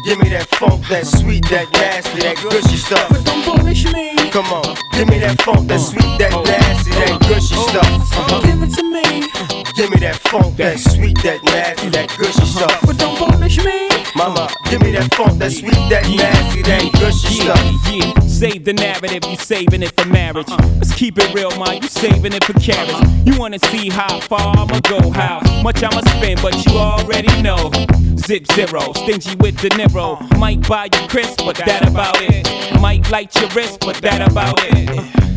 Give 0.09 0.19
me 0.21 0.31
that 0.31 0.49
funk, 0.57 0.89
that 0.89 1.07
sweet, 1.07 1.45
that 1.51 1.71
nasty, 1.71 2.21
that 2.21 2.41
gushy 2.41 2.79
stuff. 2.79 3.11
but 3.11 3.23
don't 3.27 3.45
bullshit 3.45 3.93
me. 3.93 4.17
Come 4.31 4.47
on, 4.47 4.75
give 4.97 5.07
me 5.07 5.19
that 5.19 5.37
funk, 5.43 5.69
that 5.69 5.81
sweet, 5.81 6.17
that 6.17 6.33
nasty, 6.49 6.93
that 6.97 7.21
gushy 7.29 7.53
stuff. 7.69 8.41
Give 8.41 8.63
it 8.63 8.73
to 8.77 8.85
me, 8.89 9.29
Give 9.77 9.91
me 9.91 10.01
that 10.01 10.17
funk, 10.33 10.57
that 10.57 10.79
sweet, 10.81 11.21
that 11.21 11.45
nasty, 11.45 11.91
that 11.91 12.09
gushy 12.17 12.47
stuff. 12.47 12.81
but 12.87 12.97
don't 12.97 13.19
bullshit 13.19 13.67
me. 13.67 14.08
Mama, 14.17 14.49
give 14.71 14.81
me 14.83 14.91
that 14.93 15.15
funk, 15.15 15.39
that 15.39 15.53
sweet, 15.53 15.73
that 15.91 16.03
nasty, 16.09 16.63
that 16.63 16.93
gushy 16.93 17.45
yeah, 17.45 17.55
stuff. 17.55 17.93
yeah. 17.93 18.27
Save 18.27 18.65
the 18.65 18.73
narrative, 18.73 19.25
you 19.31 19.37
saving 19.37 19.83
it 19.83 19.93
for 20.01 20.09
marriage. 20.09 20.49
Uh-huh. 20.49 20.69
Let's 20.77 20.95
keep 20.95 21.19
it 21.19 21.33
real, 21.35 21.51
man. 21.59 21.83
You 21.83 21.89
saving 21.89 22.33
it 22.33 22.45
for 22.45 22.53
carriage. 22.55 22.91
Uh-huh. 22.91 23.23
You 23.25 23.39
wanna 23.39 23.59
see 23.71 23.89
how 23.89 24.21
far 24.21 24.57
I'ma 24.57 24.81
go, 24.81 25.11
how 25.11 25.41
much 25.63 25.83
I'ma 25.83 26.01
spend, 26.17 26.43
but 26.43 26.55
you 26.67 26.73
already 26.73 27.43
know. 27.43 27.71
Zip 28.17 28.47
zero, 28.53 28.93
stingy 28.95 29.37
with 29.37 29.59
the 29.59 29.69
Niro. 29.71 30.15
Uh-huh. 30.21 30.39
Might 30.39 30.67
buy 30.69 30.89
you 30.93 31.09
crisp, 31.09 31.39
but 31.45 31.57
that 31.57 31.87
about 31.89 32.17
it. 32.21 32.49
Might 32.81 33.11
light 33.11 33.35
your 33.41 33.49
wrist, 33.51 33.81
but 33.81 33.97
that 33.97 34.31
about 34.31 34.59
it. 34.65 34.89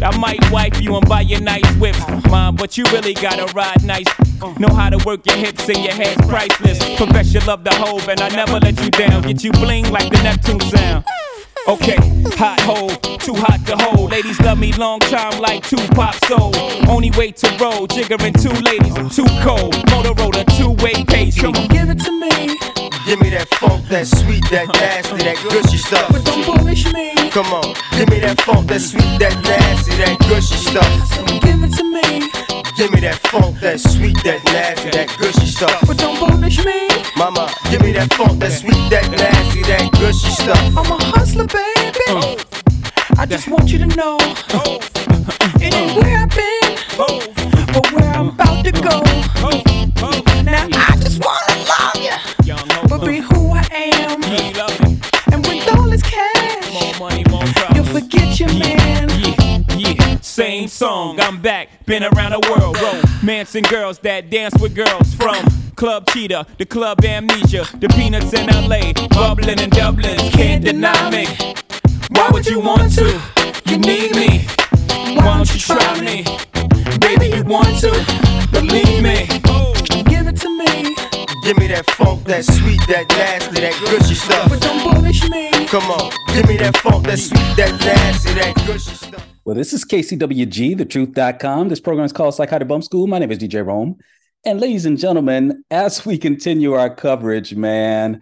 I 0.03 0.17
might 0.17 0.39
wipe 0.51 0.81
you 0.81 0.95
and 0.95 1.07
buy 1.07 1.21
you 1.21 1.39
nice 1.39 1.75
whips, 1.75 1.99
mom, 2.29 2.55
but 2.55 2.75
you 2.75 2.83
really 2.85 3.13
gotta 3.13 3.45
ride 3.53 3.83
nice. 3.83 4.07
Know 4.57 4.73
how 4.73 4.89
to 4.89 4.97
work 5.05 5.23
your 5.27 5.35
hips 5.37 5.69
and 5.69 5.77
your 5.77 5.93
hands 5.93 6.17
priceless. 6.27 6.79
Profess 6.97 7.31
your 7.33 7.43
love 7.43 7.63
the 7.63 7.69
hove, 7.71 8.09
and 8.09 8.19
I 8.19 8.29
never 8.29 8.59
let 8.61 8.79
you 8.83 8.89
down. 8.91 9.23
Get 9.23 9.43
you 9.43 9.51
bling 9.51 9.89
like 9.91 10.11
the 10.11 10.21
Neptune 10.23 10.59
sound. 10.61 11.05
Okay, 11.67 11.97
hot 12.41 12.59
hole, 12.61 12.89
too 13.19 13.35
hot 13.35 13.63
to 13.67 13.77
hold. 13.77 14.09
Ladies 14.09 14.39
love 14.41 14.57
me 14.57 14.73
long 14.73 14.99
time 14.99 15.39
like 15.39 15.61
two 15.63 15.77
Tupac 15.77 16.15
soul. 16.25 16.51
Only 16.89 17.11
way 17.11 17.31
to 17.31 17.47
roll, 17.61 17.87
jiggering 17.87 18.33
two 18.41 18.49
ladies, 18.65 18.97
I'm 18.97 19.09
too 19.09 19.29
cold. 19.41 19.73
Motorola, 19.93 20.43
two 20.57 20.71
way 20.83 21.05
pastry. 21.05 21.51
Give 21.69 21.89
it 21.89 21.99
to 21.99 22.11
me, 22.11 22.57
Give 23.05 23.21
me 23.21 23.29
that 23.29 23.47
funk, 23.59 23.85
that 23.89 24.07
sweet, 24.07 24.43
that 24.49 24.69
uh-huh. 24.69 24.81
nasty, 24.81 25.17
that 25.17 25.37
gushy 25.43 25.77
stuff. 25.77 26.11
but 26.11 26.25
don't 26.25 26.45
bullshit 26.45 26.93
me. 26.93 27.13
Come 27.29 27.53
on, 27.53 27.75
give 27.91 28.09
me 28.09 28.19
that 28.21 28.41
funk, 28.41 28.67
that 28.67 28.81
sweet, 28.81 29.19
that 29.19 29.37
nasty, 29.43 29.91
that 30.01 30.17
gushy 30.27 30.55
stuff. 30.57 30.91
So 31.13 31.23
Give 31.45 31.61
it 31.61 31.73
to 31.77 31.83
me, 31.83 32.50
Give 32.81 32.91
me 32.93 33.01
that 33.01 33.19
funk, 33.27 33.59
that 33.59 33.79
sweet, 33.79 34.17
that 34.23 34.43
nasty, 34.45 34.89
that 34.89 35.15
gushy 35.19 35.45
stuff. 35.45 35.85
but 35.85 35.99
don't 35.99 36.17
bullshit 36.17 36.65
me. 36.65 36.89
Mama, 37.15 37.53
give 37.69 37.79
me 37.83 37.91
that 37.91 38.11
funk, 38.15 38.39
that 38.39 38.51
sweet, 38.51 38.73
that 38.89 39.05
nasty, 39.11 39.61
that 39.69 39.91
gushy 40.01 40.31
stuff. 40.33 40.57
I'm 40.73 40.89
a 40.89 40.97
hustler, 41.13 41.45
baby. 41.45 42.01
Oh. 42.09 42.41
I 43.19 43.27
just 43.27 43.47
want 43.47 43.71
you 43.71 43.77
to 43.77 43.85
know 43.85 44.17
oh. 44.57 44.81
it 45.61 45.75
ain't 45.75 45.93
where 45.95 46.25
I've 46.25 46.29
been, 46.33 46.73
oh. 46.97 47.21
but 47.69 47.85
where 47.93 48.09
I'm 48.17 48.29
about 48.29 48.65
to 48.65 48.71
go. 48.71 48.97
Now 50.41 50.65
I 50.73 50.97
just 50.97 51.21
wanna 51.21 51.53
love 51.69 52.01
you, 52.01 52.57
but 52.89 53.05
be 53.05 53.19
who 53.19 53.51
I 53.53 53.61
am. 54.01 54.23
And 55.31 55.45
with 55.45 55.69
all 55.77 55.85
this 55.87 56.01
cash, 56.01 56.73
More 56.73 56.97
money, 56.97 57.23
more 57.29 57.45
problems. 57.45 57.75
you'll 57.75 58.01
forget 58.01 58.39
your 58.39 58.49
man. 58.57 58.80
Same 60.31 60.69
song. 60.69 61.19
I'm 61.19 61.41
back, 61.41 61.85
been 61.85 62.05
around 62.05 62.31
the 62.31 62.39
world. 62.49 62.77
Romancing 63.21 63.63
girls 63.63 63.99
that 63.99 64.29
dance 64.29 64.53
with 64.61 64.73
girls 64.73 65.13
from 65.13 65.35
Club 65.75 66.07
Cheetah, 66.09 66.47
the 66.57 66.65
Club 66.65 67.03
Amnesia, 67.03 67.65
the 67.79 67.89
Peanuts 67.89 68.31
in 68.31 68.47
LA, 68.47 68.93
bubbling 69.09 69.59
in 69.59 69.69
Dublin. 69.69 70.17
Can't 70.31 70.63
deny 70.63 71.09
me. 71.09 71.25
Why 72.11 72.29
would 72.31 72.45
you 72.45 72.61
want 72.61 72.93
to? 72.95 73.21
You 73.65 73.77
need 73.79 74.15
me. 74.15 74.45
Why 75.17 75.35
don't 75.35 75.53
you 75.53 75.59
try 75.59 75.99
me? 75.99 76.23
Baby, 76.99 77.35
you 77.35 77.43
want 77.43 77.77
to? 77.79 77.91
Believe 78.53 79.03
me. 79.03 79.27
Give 80.07 80.27
it 80.27 80.37
to 80.37 80.49
me, 80.57 80.95
Give 81.43 81.57
me 81.57 81.67
that 81.67 81.83
funk, 81.91 82.23
that 82.23 82.45
sweet, 82.45 82.79
that 82.87 83.09
nasty, 83.09 83.59
that 83.59 83.73
gushy 83.81 84.15
stuff. 84.15 84.49
but 84.49 84.61
don't 84.61 84.81
bullshit 84.81 85.29
me. 85.29 85.51
Come 85.67 85.91
on, 85.91 86.09
give 86.33 86.47
me 86.47 86.55
that 86.55 86.77
funk, 86.77 87.05
that 87.07 87.19
sweet, 87.19 87.57
that 87.57 87.77
nasty, 87.83 88.33
that 88.35 88.55
gushy 88.65 88.95
stuff. 88.95 89.30
Well, 89.43 89.55
this 89.55 89.73
is 89.73 89.83
KCWG, 89.85 90.75
thetruth.com. 90.77 91.69
This 91.69 91.79
program 91.79 92.05
is 92.05 92.13
called 92.13 92.35
Psychotic 92.35 92.67
Bump 92.67 92.83
School. 92.83 93.07
My 93.07 93.17
name 93.17 93.31
is 93.31 93.39
DJ 93.39 93.65
Rome. 93.65 93.97
And 94.45 94.61
ladies 94.61 94.85
and 94.85 94.99
gentlemen, 94.99 95.63
as 95.71 96.05
we 96.05 96.19
continue 96.19 96.73
our 96.73 96.93
coverage, 96.93 97.55
man, 97.55 98.21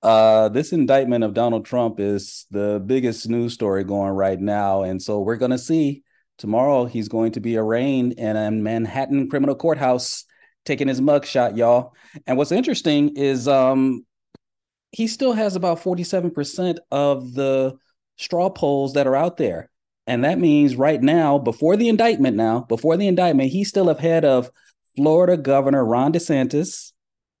uh, 0.00 0.48
this 0.50 0.72
indictment 0.72 1.24
of 1.24 1.34
Donald 1.34 1.64
Trump 1.64 1.98
is 1.98 2.46
the 2.52 2.80
biggest 2.86 3.28
news 3.28 3.52
story 3.52 3.82
going 3.82 4.12
right 4.12 4.38
now. 4.38 4.84
And 4.84 5.02
so 5.02 5.18
we're 5.18 5.38
going 5.38 5.50
to 5.50 5.58
see 5.58 6.04
tomorrow 6.38 6.84
he's 6.84 7.08
going 7.08 7.32
to 7.32 7.40
be 7.40 7.56
arraigned 7.56 8.12
in 8.12 8.36
a 8.36 8.52
Manhattan 8.52 9.28
criminal 9.28 9.56
courthouse 9.56 10.24
taking 10.64 10.86
his 10.86 11.00
mugshot, 11.00 11.56
y'all. 11.56 11.94
And 12.28 12.38
what's 12.38 12.52
interesting 12.52 13.16
is 13.16 13.48
um, 13.48 14.06
he 14.92 15.08
still 15.08 15.32
has 15.32 15.56
about 15.56 15.82
47% 15.82 16.76
of 16.92 17.34
the 17.34 17.76
straw 18.18 18.50
polls 18.50 18.92
that 18.92 19.08
are 19.08 19.16
out 19.16 19.36
there. 19.36 19.68
And 20.06 20.24
that 20.24 20.38
means 20.38 20.76
right 20.76 21.00
now, 21.00 21.38
before 21.38 21.76
the 21.76 21.88
indictment, 21.88 22.36
now, 22.36 22.60
before 22.68 22.96
the 22.96 23.06
indictment, 23.06 23.50
he's 23.50 23.68
still 23.68 23.88
ahead 23.90 24.24
of 24.24 24.50
Florida 24.96 25.36
Governor 25.36 25.84
Ron 25.84 26.12
DeSantis. 26.12 26.92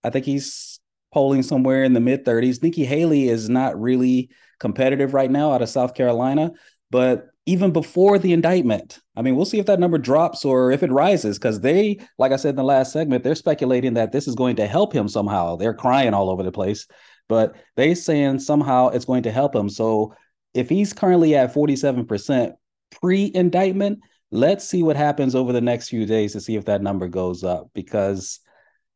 I 0.04 0.10
think 0.10 0.24
he's 0.24 0.80
polling 1.12 1.42
somewhere 1.42 1.84
in 1.84 1.92
the 1.92 2.00
mid 2.00 2.24
30s. 2.24 2.62
Nikki 2.62 2.84
Haley 2.84 3.28
is 3.28 3.48
not 3.48 3.80
really 3.80 4.30
competitive 4.60 5.14
right 5.14 5.30
now 5.30 5.52
out 5.52 5.62
of 5.62 5.68
South 5.68 5.94
Carolina. 5.94 6.52
But 6.90 7.26
even 7.46 7.72
before 7.72 8.18
the 8.18 8.32
indictment, 8.32 8.98
I 9.16 9.22
mean, 9.22 9.34
we'll 9.34 9.44
see 9.44 9.58
if 9.58 9.66
that 9.66 9.80
number 9.80 9.98
drops 9.98 10.44
or 10.44 10.70
if 10.70 10.82
it 10.82 10.92
rises 10.92 11.38
because 11.38 11.60
they, 11.60 11.98
like 12.18 12.32
I 12.32 12.36
said 12.36 12.50
in 12.50 12.56
the 12.56 12.64
last 12.64 12.92
segment, 12.92 13.24
they're 13.24 13.34
speculating 13.34 13.94
that 13.94 14.12
this 14.12 14.28
is 14.28 14.34
going 14.34 14.56
to 14.56 14.66
help 14.66 14.92
him 14.92 15.08
somehow. 15.08 15.56
They're 15.56 15.74
crying 15.74 16.14
all 16.14 16.30
over 16.30 16.42
the 16.42 16.52
place, 16.52 16.86
but 17.28 17.56
they 17.76 17.94
saying 17.94 18.40
somehow 18.40 18.88
it's 18.88 19.04
going 19.04 19.24
to 19.24 19.32
help 19.32 19.54
him. 19.54 19.68
So 19.68 20.14
if 20.54 20.68
he's 20.68 20.92
currently 20.92 21.34
at 21.36 21.54
47% 21.54 22.52
pre-indictment, 23.00 24.00
let's 24.30 24.66
see 24.66 24.82
what 24.82 24.96
happens 24.96 25.34
over 25.34 25.52
the 25.52 25.60
next 25.60 25.88
few 25.88 26.06
days 26.06 26.32
to 26.32 26.40
see 26.40 26.56
if 26.56 26.64
that 26.66 26.82
number 26.82 27.08
goes 27.08 27.44
up 27.44 27.70
because 27.74 28.40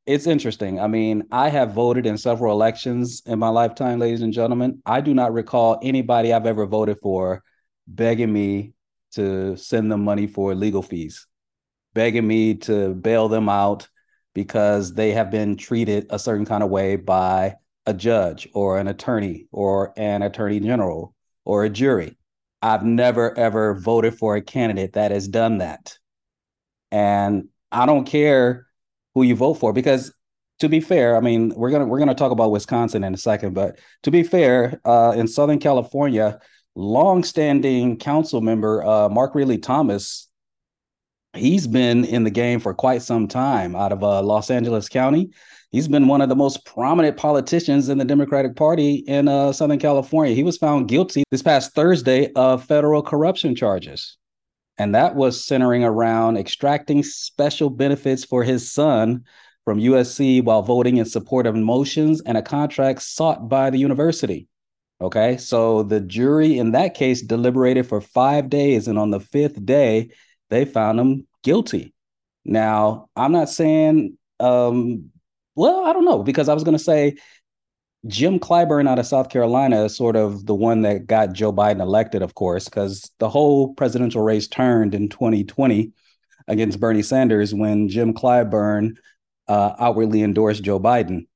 it's 0.07 0.27
interesting. 0.27 0.79
I 0.79 0.87
mean, 0.87 1.25
I 1.31 1.49
have 1.49 1.73
voted 1.73 2.07
in 2.07 2.19
several 2.19 2.53
elections 2.53 3.23
in 3.27 3.39
my 3.39 3.49
lifetime, 3.49 3.99
ladies 3.99 4.23
and 4.23 4.33
gentlemen. 4.33 4.83
I 4.85 5.01
do 5.01 5.15
not 5.15 5.33
recall 5.33 5.79
anybody 5.83 6.33
I've 6.33 6.47
ever 6.47 6.67
voted 6.67 6.99
for 7.01 7.43
begging 7.87 8.33
me 8.33 8.75
to 9.13 9.57
send 9.57 9.91
them 9.91 10.05
money 10.05 10.27
for 10.27 10.55
legal 10.55 10.83
fees, 10.83 11.27
begging 11.95 12.27
me 12.27 12.55
to 12.55 12.95
bail 12.95 13.29
them 13.29 13.49
out 13.49 13.89
because 14.35 14.93
they 14.93 15.13
have 15.13 15.31
been 15.31 15.57
treated 15.57 16.07
a 16.11 16.19
certain 16.19 16.45
kind 16.45 16.63
of 16.63 16.71
way 16.71 16.97
by 16.97 17.55
a 17.87 17.95
judge 17.95 18.49
or 18.53 18.79
an 18.79 18.89
attorney 18.89 19.47
or 19.53 19.93
an 19.97 20.23
attorney 20.23 20.59
general 20.61 21.14
or 21.45 21.65
a 21.65 21.71
jury. 21.71 22.17
I've 22.63 22.85
never 22.85 23.37
ever 23.39 23.75
voted 23.75 24.17
for 24.19 24.37
a 24.37 24.43
candidate 24.43 24.95
that 24.95 25.11
has 25.11 25.29
done 25.29 25.59
that. 25.59 25.99
And 26.91 27.49
I 27.71 27.87
don't 27.87 28.07
care 28.07 28.67
who 29.15 29.23
you 29.23 29.37
vote 29.37 29.55
for 29.55 29.73
because 29.73 30.15
to 30.61 30.69
be 30.69 30.81
fair, 30.81 31.17
I 31.17 31.21
mean, 31.21 31.53
we're 31.57 31.71
gonna 31.71 31.87
we're 31.87 31.99
gonna 31.99 32.15
talk 32.15 32.33
about 32.33 32.51
Wisconsin 32.51 33.05
in 33.05 33.13
a 33.13 33.19
second, 33.19 33.55
but 33.55 33.79
to 34.05 34.11
be 34.11 34.23
fair, 34.23 34.81
uh, 34.85 35.13
in 35.17 35.27
Southern 35.29 35.59
California, 35.59 36.41
longstanding 36.75 37.99
council 37.99 38.41
member 38.41 38.85
uh, 38.85 39.09
Mark 39.09 39.35
Ridley 39.35 39.59
Thomas, 39.59 40.29
he's 41.35 41.67
been 41.67 42.05
in 42.05 42.25
the 42.25 42.31
game 42.31 42.61
for 42.61 42.73
quite 42.73 43.03
some 43.03 43.29
time 43.29 43.75
out 43.75 43.93
of 43.93 44.03
uh, 44.03 44.23
Los 44.23 44.51
Angeles 44.51 44.89
County. 44.89 45.31
He's 45.75 45.89
been 45.89 46.07
one 46.07 46.21
of 46.21 46.29
the 46.29 46.37
most 46.37 46.65
prominent 46.65 47.17
politicians 47.17 47.89
in 47.89 47.99
the 47.99 48.05
Democratic 48.05 48.55
Party 48.55 49.03
in 49.09 49.27
uh, 49.27 49.53
Southern 49.53 49.81
California. 49.81 50.33
He 50.33 50.45
was 50.45 50.57
found 50.57 50.87
guilty 50.87 51.25
this 51.33 51.43
past 51.43 51.75
Thursday 51.75 52.31
of 52.35 52.65
federal 52.65 53.03
corruption 53.03 53.57
charges. 53.57 54.17
And 54.79 54.95
that 54.95 55.17
was 55.17 55.45
centering 55.45 55.83
around 55.83 56.37
extracting 56.37 57.03
special 57.03 57.71
benefits 57.71 58.25
for 58.25 58.45
his 58.45 58.71
son 58.71 59.25
from 59.65 59.81
USC 59.81 60.45
while 60.45 60.63
voting 60.63 60.99
in 60.99 61.07
support 61.07 61.45
of 61.45 61.57
motions 61.57 62.23
and 62.23 62.39
a 62.39 62.43
contract 62.43 63.03
sought 63.03 63.49
by 63.49 63.71
the 63.71 63.79
university. 63.79 64.47
Okay, 65.01 65.37
so 65.39 65.83
the 65.83 66.01
jury 66.01 66.57
in 66.57 66.71
that 66.71 66.95
case 66.95 67.21
deliberated 67.21 67.89
for 67.89 68.01
five 68.01 68.49
days, 68.49 68.87
and 68.87 68.97
on 68.97 69.11
the 69.11 69.19
fifth 69.19 69.67
day, 69.67 70.11
they 70.51 70.67
found 70.67 71.01
him 71.01 71.27
guilty. 71.43 71.93
Now, 72.45 73.09
I'm 73.17 73.33
not 73.33 73.49
saying, 73.49 74.17
um, 74.39 75.11
well, 75.55 75.85
I 75.85 75.93
don't 75.93 76.05
know, 76.05 76.23
because 76.23 76.49
I 76.49 76.55
was 76.55 76.65
going 76.65 76.77
to 76.77 76.83
say 76.83 77.17
Jim 78.07 78.39
Clyburn 78.39 78.89
out 78.89 78.99
of 78.99 79.07
South 79.07 79.31
Carolina 79.31 79.85
is 79.85 79.97
sort 79.97 80.17
of 80.17 80.45
the 80.45 80.55
one 80.55 80.83
that 80.83 81.07
got 81.07 81.33
Joe 81.33 81.53
Biden 81.53 81.81
elected, 81.81 82.23
of 82.23 82.35
course, 82.35 82.67
because 82.67 83.11
the 83.19 83.29
whole 83.29 83.73
presidential 83.75 84.23
race 84.23 84.47
turned 84.47 84.95
in 84.95 85.09
2020 85.09 85.93
against 86.47 86.81
Bernie 86.81 87.03
Sanders 87.03 87.55
when 87.55 87.89
Jim 87.89 88.13
Clyburn 88.13 88.97
uh, 89.49 89.75
outwardly 89.79 90.23
endorsed 90.23 90.63
Joe 90.63 90.79
Biden. 90.79 91.27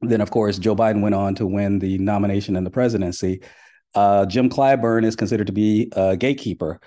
Then, 0.00 0.20
of 0.20 0.30
course, 0.30 0.58
Joe 0.58 0.76
Biden 0.76 1.02
went 1.02 1.14
on 1.14 1.34
to 1.36 1.46
win 1.46 1.78
the 1.78 1.98
nomination 1.98 2.56
and 2.56 2.66
the 2.66 2.70
presidency. 2.70 3.42
Uh, 3.94 4.26
Jim 4.26 4.48
Clyburn 4.48 5.04
is 5.04 5.16
considered 5.16 5.46
to 5.46 5.52
be 5.52 5.90
a 5.92 6.16
gatekeeper 6.16 6.80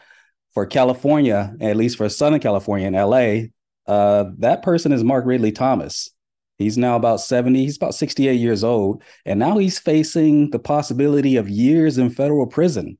for 0.54 0.65
California, 0.65 1.56
at 1.62 1.75
least 1.75 1.97
for 1.97 2.10
Southern 2.10 2.39
California 2.39 2.88
and 2.88 2.95
LA. 2.95 3.49
Uh, 3.91 4.32
that 4.38 4.62
person 4.63 4.91
is 4.91 5.04
Mark 5.04 5.25
Ridley 5.25 5.52
Thomas. 5.52 6.10
He's 6.60 6.78
now 6.78 6.98
about 6.98 7.22
70, 7.22 7.58
he's 7.58 7.78
about 7.78 7.95
68 7.95 8.34
years 8.34 8.63
old. 8.63 9.02
And 9.26 9.39
now 9.39 9.58
he's 9.58 9.80
facing 9.80 10.52
the 10.52 10.60
possibility 10.60 11.38
of 11.38 11.50
years 11.50 11.98
in 11.98 12.10
federal 12.10 12.45
prison 12.45 12.98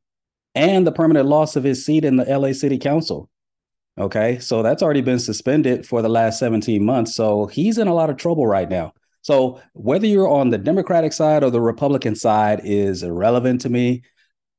and 0.56 0.88
the 0.88 0.94
permanent 0.94 1.28
loss 1.28 1.58
of 1.58 1.66
his 1.66 1.86
seat 1.86 2.06
in 2.06 2.16
the 2.16 2.24
LA 2.24 2.54
City 2.54 2.78
Council. 2.78 3.30
Okay. 3.98 4.40
So 4.40 4.64
that's 4.64 4.82
already 4.82 5.02
been 5.02 5.20
suspended 5.20 5.86
for 5.86 6.02
the 6.02 6.08
last 6.08 6.40
17 6.40 6.84
months. 6.84 7.16
So 7.16 7.48
he's 7.48 7.78
in 7.78 7.90
a 7.90 7.94
lot 7.94 8.10
of 8.10 8.16
trouble 8.16 8.48
right 8.48 8.70
now. 8.70 8.94
So 9.22 9.62
whether 9.74 10.08
you're 10.08 10.30
on 10.30 10.50
the 10.50 10.58
Democratic 10.58 11.12
side 11.12 11.44
or 11.44 11.52
the 11.52 11.60
Republican 11.60 12.16
side 12.16 12.62
is 12.64 13.04
irrelevant 13.04 13.62
to 13.62 13.70
me. 13.70 14.04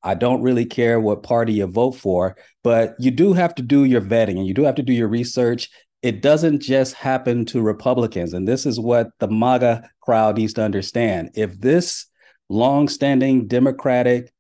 I 0.03 0.15
don't 0.15 0.43
really 0.43 0.65
care 0.65 0.99
what 1.01 1.23
party 1.23 1.55
you 1.55 1.67
vote 1.67 1.93
for, 1.93 2.37
but 2.65 2.95
you 2.99 3.11
do 3.11 3.35
have 3.35 3.55
to 3.57 3.63
do 3.63 3.85
your 3.85 4.01
vetting 4.01 4.39
and 4.39 4.47
you 4.47 4.55
do 4.55 4.65
have 4.65 4.77
to 4.77 4.83
do 4.83 4.93
your 4.93 5.09
research 5.09 5.71
it 6.03 6.23
doesn't 6.23 6.61
just 6.61 6.95
happen 6.95 7.45
to 7.47 7.61
Republicans. 7.61 8.33
And 8.33 8.49
this 8.49 8.65
is 8.65 8.81
what 8.81 9.11
the 9.19 9.29
MAGA 9.29 9.89
crowd 10.01 10.37
needs 10.37 10.55
to 10.55 10.63
understand. 10.63 11.31
If 11.35 11.61
this 11.61 12.07
longstanding 12.49 13.47
Democratic 13.47 14.33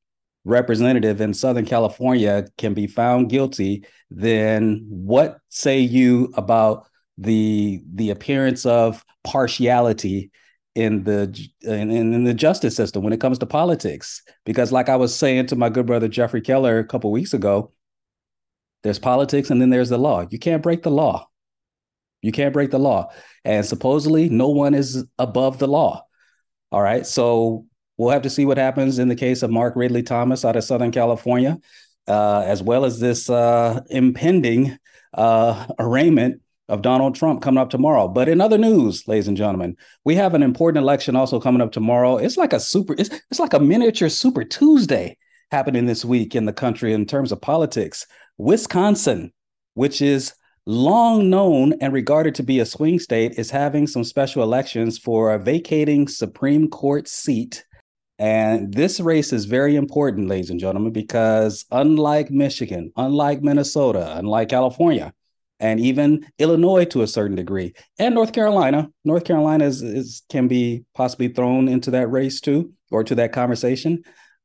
representative 0.45 1.21
in 1.21 1.35
Southern 1.35 1.67
California 1.67 2.47
can 2.57 2.73
be 2.73 2.87
found 2.87 3.29
guilty, 3.29 3.85
then 4.11 4.87
what 4.89 5.39
say 5.51 5.79
you 5.79 6.33
about 6.35 6.87
the 7.19 7.83
the 7.95 8.09
appearance 8.11 8.65
of 8.65 9.05
partiality 9.23 10.31
in 10.75 11.05
the 11.05 11.49
in, 11.61 11.91
in 11.91 12.25
the 12.25 12.33
justice 12.33 12.75
system 12.75 13.03
when 13.03 13.13
it 13.13 13.21
comes 13.21 13.39
to 13.39 13.47
politics? 13.47 14.23
Because 14.47 14.73
like 14.73 14.89
I 14.89 14.97
was 14.97 15.15
saying 15.15 15.49
to 15.49 15.57
my 15.57 15.69
good 15.69 15.85
brother 15.85 16.09
Jeffrey 16.09 16.41
Keller 16.41 16.79
a 16.79 16.87
couple 16.87 17.13
weeks 17.13 17.35
ago, 17.35 17.73
there's 18.83 18.99
politics 18.99 19.51
and 19.51 19.61
then 19.61 19.69
there's 19.69 19.91
the 19.91 19.99
law. 19.99 20.27
You 20.31 20.39
can't 20.39 20.63
break 20.63 20.83
the 20.83 20.91
law. 20.91 21.27
You 22.23 22.33
can't 22.33 22.53
break 22.53 22.71
the 22.71 22.79
law. 22.79 23.11
And 23.45 23.65
supposedly, 23.65 24.29
no 24.29 24.49
one 24.49 24.75
is 24.75 25.05
above 25.19 25.59
the 25.59 25.69
law. 25.69 26.05
All 26.73 26.83
right. 26.83 27.07
So 27.07 27.67
we'll 27.97 28.11
have 28.11 28.23
to 28.23 28.31
see 28.31 28.45
what 28.45 28.59
happens 28.59 28.99
in 28.99 29.09
the 29.09 29.17
case 29.17 29.43
of 29.43 29.51
Mark 29.51 29.75
Ridley 29.77 30.03
Thomas 30.03 30.45
out 30.45 30.57
of 30.57 30.65
Southern 30.65 30.93
California, 30.93 31.59
uh, 32.07 32.41
as 32.47 32.63
well 32.63 32.85
as 32.85 33.01
this 33.01 33.29
uh, 33.31 33.81
impending 33.91 34.79
uh, 35.15 35.67
arraignment 35.79 36.43
of 36.69 36.83
Donald 36.83 37.17
Trump 37.17 37.43
coming 37.43 37.61
up 37.61 37.71
tomorrow. 37.71 38.07
But 38.07 38.29
in 38.29 38.41
other 38.41 38.57
news, 38.59 39.09
ladies 39.09 39.27
and 39.27 39.37
gentlemen, 39.37 39.77
we 40.05 40.15
have 40.15 40.35
an 40.35 40.43
important 40.43 40.83
election 40.83 41.17
also 41.17 41.41
coming 41.41 41.61
up 41.61 41.73
tomorrow. 41.73 42.17
It's 42.17 42.37
like 42.37 42.53
a 42.53 42.61
super, 42.61 42.95
it's, 42.97 43.11
it's 43.31 43.41
like 43.41 43.55
a 43.55 43.61
miniature 43.61 44.09
Super 44.09 44.45
Tuesday 44.45 45.17
happening 45.51 45.87
this 45.87 46.05
week 46.05 46.37
in 46.37 46.45
the 46.45 46.53
country 46.53 46.93
in 46.93 47.07
terms 47.07 47.33
of 47.33 47.41
politics. 47.41 48.07
Wisconsin, 48.39 49.33
which 49.75 50.01
is 50.01 50.33
long 50.67 51.31
known 51.31 51.75
and 51.81 51.93
regarded 51.93 52.35
to 52.37 52.43
be 52.43 52.61
a 52.61 52.67
swing 52.67 52.99
state, 52.99 53.39
is 53.39 53.51
having 53.51 53.87
some 53.87 54.05
special 54.05 54.43
elections 54.43 54.99
for 54.99 55.33
a 55.33 55.39
vacating 55.39 56.09
Supreme 56.09 56.69
Court 56.69 57.09
seat. 57.09 57.65
And 58.19 58.75
this 58.75 59.01
race 59.01 59.33
is 59.33 59.47
very 59.47 59.77
important, 59.77 60.29
ladies 60.29 60.51
and 60.51 60.61
gentlemen, 60.61 60.93
because 60.93 61.65
unlike 61.71 62.31
Michigan, 62.31 62.93
unlike 62.97 63.43
Minnesota, 63.43 64.15
unlike 64.19 64.51
California, 64.51 65.15
and 65.59 65.81
even 65.81 66.27
Illinois 66.39 66.85
to 66.87 67.03
a 67.03 67.07
certain 67.07 67.37
degree, 67.37 67.73
and 67.99 68.15
North 68.15 68.33
Carolina, 68.33 68.91
North 69.05 69.25
Carolina 69.25 69.65
is, 69.65 69.83
is 69.83 70.23
can 70.29 70.49
be 70.49 70.85
possibly 70.95 71.29
thrown 71.29 71.69
into 71.69 71.91
that 71.93 72.09
race 72.09 72.41
too, 72.41 72.73
or 72.91 73.05
to 73.05 73.15
that 73.15 73.33
conversation. 73.33 74.03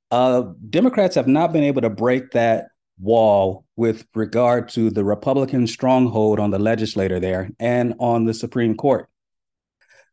Uh, 0.09 0.43
Democrats 0.70 1.16
have 1.16 1.28
not 1.28 1.51
been 1.51 1.63
able 1.63 1.82
to 1.82 1.89
break 1.89 2.32
that 2.32 2.68
wall 2.97 3.64
with 3.76 4.07
regard 4.15 4.69
to 4.69 4.89
the 4.89 5.03
Republican 5.03 5.67
stronghold 5.67 6.39
on 6.39 6.51
the 6.51 6.59
legislator 6.59 7.19
there 7.19 7.49
and 7.59 7.93
on 7.99 8.26
the 8.26 8.34
Supreme 8.34 8.76
Court. 8.76 9.09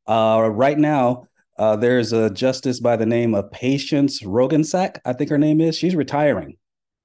Uh, 0.07 0.51
right 0.53 0.79
now, 0.79 1.29
uh, 1.59 1.77
there's 1.77 2.13
a 2.13 2.31
justice 2.31 2.81
by 2.81 2.97
the 2.97 3.07
name 3.07 3.35
of 3.35 3.51
Patience 3.53 4.23
Roggensack, 4.23 4.99
I 5.05 5.13
think 5.13 5.31
her 5.31 5.39
name 5.39 5.61
is. 5.61 5.77
She's 5.77 5.95
retiring. 5.95 6.57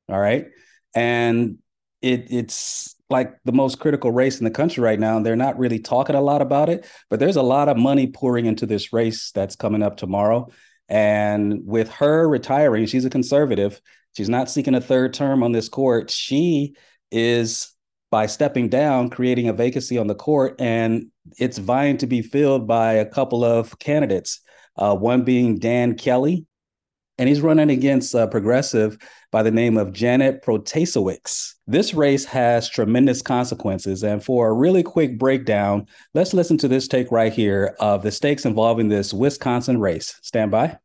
All 0.10 0.20
right. 0.20 0.48
And 0.96 1.58
it, 2.02 2.28
it's 2.32 2.96
like 3.10 3.36
the 3.46 3.52
most 3.52 3.80
critical 3.80 4.12
race 4.12 4.40
in 4.40 4.46
the 4.46 4.52
country 4.52 4.84
right 4.84 5.00
now. 5.00 5.18
And 5.18 5.26
They're 5.26 5.36
not 5.36 5.60
really 5.60 5.80
talking 5.80 6.16
a 6.16 6.22
lot 6.22 6.42
about 6.42 6.70
it, 6.70 6.86
but 7.10 7.20
there's 7.20 7.36
a 7.36 7.42
lot 7.42 7.70
of 7.70 7.78
money 7.78 8.08
pouring 8.08 8.46
into 8.46 8.66
this 8.66 8.92
race 8.92 9.32
that's 9.32 9.56
coming 9.56 9.84
up 9.84 9.98
tomorrow. 9.98 10.50
And 10.90 11.66
with 11.66 11.90
her 11.92 12.28
retiring, 12.28 12.86
she's 12.86 13.06
a 13.06 13.10
conservative. 13.10 13.82
She's 14.18 14.30
not 14.30 14.50
seeking 14.50 14.74
a 14.74 14.82
third 14.82 15.14
term 15.14 15.44
on 15.44 15.52
this 15.52 15.70
court. 15.70 16.10
She 16.10 16.74
is 17.12 17.72
by 18.10 18.26
stepping 18.26 18.68
down, 18.68 19.12
creating 19.12 19.48
a 19.48 19.54
vacancy 19.54 20.00
on 20.00 20.08
the 20.08 20.16
court, 20.16 20.60
and 20.60 21.12
it's 21.38 21.60
vying 21.60 21.98
to 21.98 22.08
be 22.08 22.24
filled 22.24 22.66
by 22.66 22.94
a 22.94 23.06
couple 23.06 23.46
of 23.46 23.78
candidates. 23.78 24.40
Uh, 24.76 24.96
one 24.96 25.24
being 25.24 25.60
Dan 25.60 25.94
Kelly, 25.94 26.48
and 27.20 27.30
he's 27.30 27.42
running 27.42 27.70
against 27.70 28.16
a 28.16 28.28
progressive 28.28 28.98
by 29.32 29.44
the 29.44 29.52
name 29.52 29.78
of 29.78 29.94
Janet 29.94 30.44
Protasiewicz. 30.44 31.54
This 31.68 31.94
race 31.94 32.26
has 32.26 32.68
tremendous 32.68 33.22
consequences, 33.22 34.04
and 34.04 34.24
for 34.24 34.48
a 34.48 34.54
really 34.54 34.82
quick 34.82 35.20
breakdown, 35.20 35.86
let's 36.16 36.34
listen 36.34 36.58
to 36.58 36.68
this 36.68 36.88
take 36.88 37.12
right 37.12 37.32
here 37.32 37.76
of 37.80 38.02
the 38.02 38.12
stakes 38.12 38.46
involving 38.46 38.88
this 38.88 39.14
Wisconsin 39.14 39.80
race. 39.80 40.20
Stand 40.24 40.50
by. 40.50 40.80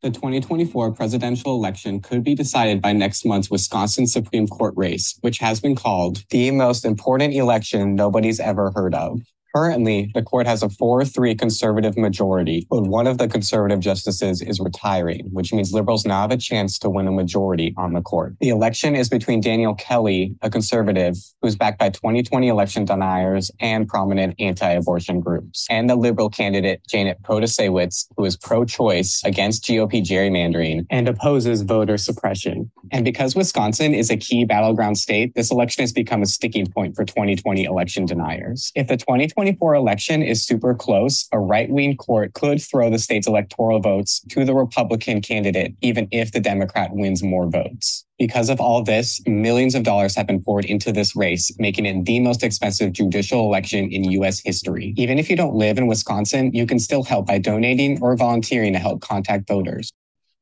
The 0.00 0.10
2024 0.10 0.92
presidential 0.92 1.56
election 1.56 2.00
could 2.00 2.22
be 2.22 2.36
decided 2.36 2.80
by 2.80 2.92
next 2.92 3.24
month's 3.24 3.50
Wisconsin 3.50 4.06
Supreme 4.06 4.46
Court 4.46 4.72
race, 4.76 5.18
which 5.22 5.38
has 5.38 5.58
been 5.58 5.74
called 5.74 6.22
the 6.30 6.52
most 6.52 6.84
important 6.84 7.34
election 7.34 7.96
nobody's 7.96 8.38
ever 8.38 8.70
heard 8.76 8.94
of. 8.94 9.20
Currently, 9.54 10.10
the 10.14 10.22
court 10.22 10.46
has 10.46 10.62
a 10.62 10.68
4 10.68 11.04
3 11.04 11.34
conservative 11.34 11.96
majority, 11.96 12.66
but 12.70 12.82
one 12.82 13.06
of 13.06 13.18
the 13.18 13.28
conservative 13.28 13.80
justices 13.80 14.42
is 14.42 14.60
retiring, 14.60 15.28
which 15.32 15.52
means 15.52 15.72
liberals 15.72 16.04
now 16.04 16.22
have 16.22 16.30
a 16.30 16.36
chance 16.36 16.78
to 16.80 16.90
win 16.90 17.08
a 17.08 17.12
majority 17.12 17.74
on 17.76 17.94
the 17.94 18.02
court. 18.02 18.34
The 18.40 18.50
election 18.50 18.94
is 18.94 19.08
between 19.08 19.40
Daniel 19.40 19.74
Kelly, 19.74 20.36
a 20.42 20.50
conservative 20.50 21.16
who's 21.40 21.56
backed 21.56 21.78
by 21.78 21.90
2020 21.90 22.48
election 22.48 22.84
deniers 22.84 23.50
and 23.60 23.88
prominent 23.88 24.34
anti 24.38 24.70
abortion 24.70 25.20
groups, 25.20 25.66
and 25.70 25.88
the 25.88 25.96
liberal 25.96 26.28
candidate 26.28 26.82
Janet 26.88 27.22
Protasiewicz, 27.22 28.06
who 28.16 28.24
is 28.24 28.36
pro 28.36 28.64
choice 28.64 29.22
against 29.24 29.64
GOP 29.64 30.02
gerrymandering 30.02 30.86
and 30.90 31.08
opposes 31.08 31.62
voter 31.62 31.96
suppression. 31.96 32.70
And 32.92 33.04
because 33.04 33.34
Wisconsin 33.34 33.94
is 33.94 34.10
a 34.10 34.16
key 34.16 34.44
battleground 34.44 34.98
state, 34.98 35.34
this 35.34 35.50
election 35.50 35.82
has 35.82 35.92
become 35.92 36.22
a 36.22 36.26
sticking 36.26 36.66
point 36.66 36.94
for 36.94 37.04
2020 37.04 37.64
election 37.64 38.06
deniers. 38.06 38.72
If 38.74 38.88
the 38.88 38.96
2020 38.96 39.37
2024 39.38 39.74
election 39.74 40.20
is 40.20 40.44
super 40.44 40.74
close, 40.74 41.28
a 41.30 41.38
right 41.38 41.70
wing 41.70 41.96
court 41.96 42.34
could 42.34 42.60
throw 42.60 42.90
the 42.90 42.98
state's 42.98 43.28
electoral 43.28 43.78
votes 43.78 44.18
to 44.30 44.44
the 44.44 44.52
Republican 44.52 45.20
candidate, 45.20 45.76
even 45.80 46.08
if 46.10 46.32
the 46.32 46.40
Democrat 46.40 46.90
wins 46.92 47.22
more 47.22 47.48
votes. 47.48 48.04
Because 48.18 48.50
of 48.50 48.60
all 48.60 48.82
this, 48.82 49.22
millions 49.28 49.76
of 49.76 49.84
dollars 49.84 50.16
have 50.16 50.26
been 50.26 50.42
poured 50.42 50.64
into 50.64 50.90
this 50.90 51.14
race, 51.14 51.54
making 51.56 51.86
it 51.86 52.04
the 52.04 52.18
most 52.18 52.42
expensive 52.42 52.92
judicial 52.92 53.44
election 53.44 53.88
in 53.92 54.10
U.S. 54.10 54.40
history. 54.40 54.92
Even 54.96 55.20
if 55.20 55.30
you 55.30 55.36
don't 55.36 55.54
live 55.54 55.78
in 55.78 55.86
Wisconsin, 55.86 56.52
you 56.52 56.66
can 56.66 56.80
still 56.80 57.04
help 57.04 57.28
by 57.28 57.38
donating 57.38 58.02
or 58.02 58.16
volunteering 58.16 58.72
to 58.72 58.80
help 58.80 59.02
contact 59.02 59.46
voters. 59.46 59.92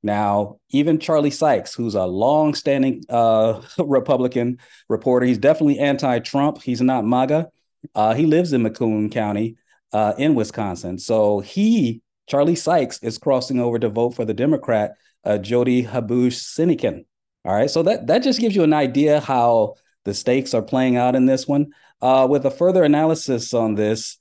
Now, 0.02 0.56
even 0.70 0.98
Charlie 0.98 1.30
Sykes, 1.30 1.74
who's 1.74 1.96
a 1.96 2.06
long-standing 2.06 3.02
uh, 3.10 3.60
Republican 3.78 4.58
reporter, 4.88 5.26
he's 5.26 5.36
definitely 5.36 5.80
anti-Trump. 5.80 6.62
He's 6.62 6.80
not 6.80 7.04
MAGA. 7.04 7.50
Uh, 7.94 8.14
he 8.14 8.26
lives 8.26 8.52
in 8.52 8.62
Macomb 8.62 9.10
County 9.10 9.56
uh, 9.92 10.14
in 10.18 10.34
Wisconsin. 10.34 10.98
So 10.98 11.40
he, 11.40 12.02
Charlie 12.26 12.56
Sykes, 12.56 13.02
is 13.02 13.18
crossing 13.18 13.60
over 13.60 13.78
to 13.78 13.88
vote 13.88 14.14
for 14.14 14.24
the 14.24 14.34
Democrat, 14.34 14.94
uh, 15.24 15.38
Jody 15.38 15.84
Habush 15.84 16.38
Sinykin. 16.56 17.04
All 17.44 17.54
right. 17.54 17.70
So 17.70 17.82
that, 17.84 18.06
that 18.08 18.22
just 18.22 18.40
gives 18.40 18.56
you 18.56 18.64
an 18.64 18.72
idea 18.72 19.20
how 19.20 19.74
the 20.04 20.14
stakes 20.14 20.54
are 20.54 20.62
playing 20.62 20.96
out 20.96 21.14
in 21.14 21.26
this 21.26 21.46
one. 21.46 21.68
Uh, 22.02 22.26
with 22.28 22.44
a 22.44 22.50
further 22.50 22.84
analysis 22.84 23.54
on 23.54 23.74
this, 23.74 24.18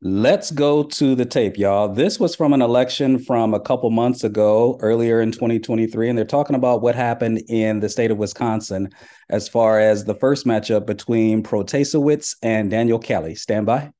let's 0.00 0.50
go 0.50 0.82
to 0.82 1.14
the 1.14 1.24
tape, 1.24 1.58
y'all. 1.58 1.88
This 1.88 2.20
was 2.20 2.34
from 2.34 2.52
an 2.52 2.62
election 2.62 3.18
from 3.18 3.54
a 3.54 3.60
couple 3.60 3.90
months 3.90 4.22
ago, 4.24 4.78
earlier 4.80 5.20
in 5.20 5.32
2023, 5.32 6.08
and 6.08 6.16
they're 6.16 6.24
talking 6.24 6.56
about 6.56 6.82
what 6.82 6.94
happened 6.94 7.42
in 7.48 7.80
the 7.80 7.88
state 7.88 8.10
of 8.10 8.18
Wisconsin 8.18 8.90
as 9.28 9.48
far 9.48 9.80
as 9.80 10.04
the 10.04 10.14
first 10.14 10.46
matchup 10.46 10.86
between 10.86 11.42
Protasiewicz 11.42 12.36
and 12.42 12.70
Daniel 12.70 12.98
Kelly. 12.98 13.34
Stand 13.34 13.66
by. 13.66 13.92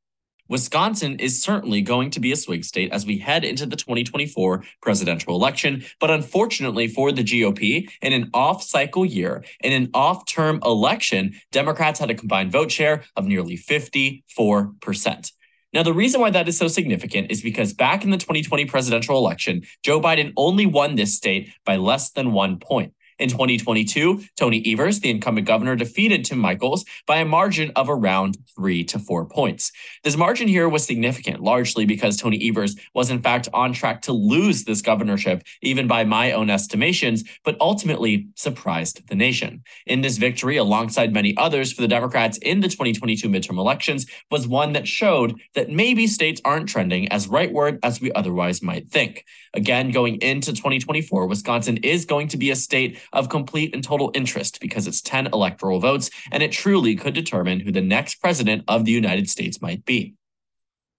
Wisconsin 0.49 1.19
is 1.19 1.43
certainly 1.43 1.83
going 1.83 2.11
to 2.11 2.21
be 2.21 2.33
a 2.33 2.37
swing 2.37 2.63
state 2.63 2.91
as 2.91 3.05
we 3.05 3.19
head 3.19 3.45
into 3.45 3.67
the 3.67 3.77
2024 3.77 4.65
presidential 4.81 5.35
election. 5.35 5.85
But 6.01 6.11
unfortunately 6.11 6.89
for 6.89 7.13
the 7.13 7.23
GOP, 7.23 7.91
in 8.01 8.13
an 8.15 8.31
off 8.33 8.63
cycle 8.63 9.05
year, 9.05 9.45
in 9.61 9.73
an 9.73 9.91
off 9.93 10.25
term 10.27 10.61
election, 10.65 11.35
Democrats 11.53 12.01
had 12.01 12.11
a 12.11 12.15
combined 12.15 12.51
vote 12.51 12.71
share 12.71 13.05
of 13.15 13.27
nearly 13.27 13.59
54%. 13.59 15.33
Now, 15.75 15.83
the 15.83 15.93
reason 15.93 16.21
why 16.21 16.31
that 16.31 16.49
is 16.49 16.57
so 16.57 16.67
significant 16.67 17.31
is 17.31 17.43
because 17.43 17.75
back 17.75 18.03
in 18.03 18.11
the 18.11 18.17
2020 18.17 18.65
presidential 18.65 19.19
election, 19.19 19.63
Joe 19.83 20.01
Biden 20.01 20.33
only 20.37 20.65
won 20.65 20.95
this 20.95 21.15
state 21.15 21.53
by 21.67 21.77
less 21.77 22.11
than 22.11 22.33
one 22.33 22.59
point. 22.59 22.95
In 23.19 23.29
2022, 23.29 24.23
Tony 24.37 24.63
Evers, 24.65 25.01
the 25.01 25.11
incumbent 25.11 25.47
governor, 25.47 25.75
defeated 25.75 26.25
Tim 26.25 26.39
Michels 26.39 26.85
by 27.07 27.17
a 27.17 27.25
margin 27.25 27.73
of 27.75 27.91
around 27.91 28.39
three 28.55 28.85
to 28.85 28.99
four 28.99 29.25
points. 29.27 29.73
This 30.05 30.17
margin 30.17 30.47
here 30.47 30.69
was 30.69 30.85
significant, 30.85 31.41
largely 31.41 31.85
because 31.85 32.17
Tony 32.17 32.49
Evers 32.49 32.77
was 32.95 33.11
in 33.11 33.21
fact 33.21 33.49
on 33.53 33.73
track 33.73 34.03
to 34.03 34.13
lose 34.13 34.65
this 34.65 34.83
governorship, 34.83 35.43
even 35.63 35.89
by 35.89 36.05
my 36.05 36.33
own 36.33 36.49
estimations, 36.49 37.25
but 37.45 37.57
ultimately 37.61 38.29
surprised 38.37 39.07
the 39.09 39.17
nation. 39.17 39.63
In 39.87 40.01
this 40.01 40.17
victory, 40.17 40.57
alongside 40.57 41.13
many 41.13 41.37
others 41.37 41.73
for 41.73 41.83
the 41.83 41.89
Democrats 41.89 42.39
in 42.39 42.61
the 42.61 42.69
2022 42.69 43.29
midterm 43.29 43.59
elections, 43.59 44.07
was 44.31 44.47
one 44.47 44.73
that 44.75 44.87
showed 44.87 45.41
that 45.55 45.71
maybe 45.71 46.07
states 46.07 46.41
aren't 46.45 46.69
trending 46.69 47.09
as 47.09 47.27
rightward 47.27 47.79
as 47.83 48.01
we 48.01 48.13
otherwise 48.13 48.63
might 48.63 48.91
think. 48.91 49.25
Again, 49.55 49.91
going 49.91 50.17
into 50.17 50.53
2024, 50.53 51.27
Wisconsin 51.27 51.79
is 51.79 52.05
going 52.05 52.29
to 52.29 52.37
be 52.37 52.51
a 52.51 52.57
state 52.57 52.99
of 53.13 53.29
complete 53.29 53.75
and 53.75 53.83
total 53.83 54.11
interest 54.15 54.61
because 54.61 54.87
it's 54.87 55.01
10 55.03 55.29
electoral 55.29 55.81
votes, 55.81 56.11
and 56.31 56.43
it 56.43 56.53
truly 56.53 56.97
could 56.97 57.15
determine 57.15 57.61
who 57.61 57.73
the 57.73 57.81
next 57.81 58.17
president 58.17 58.65
of 58.69 58.85
the 58.85 58.93
United 58.93 59.29
States 59.29 59.61
might 59.61 59.85
be. 59.85 60.15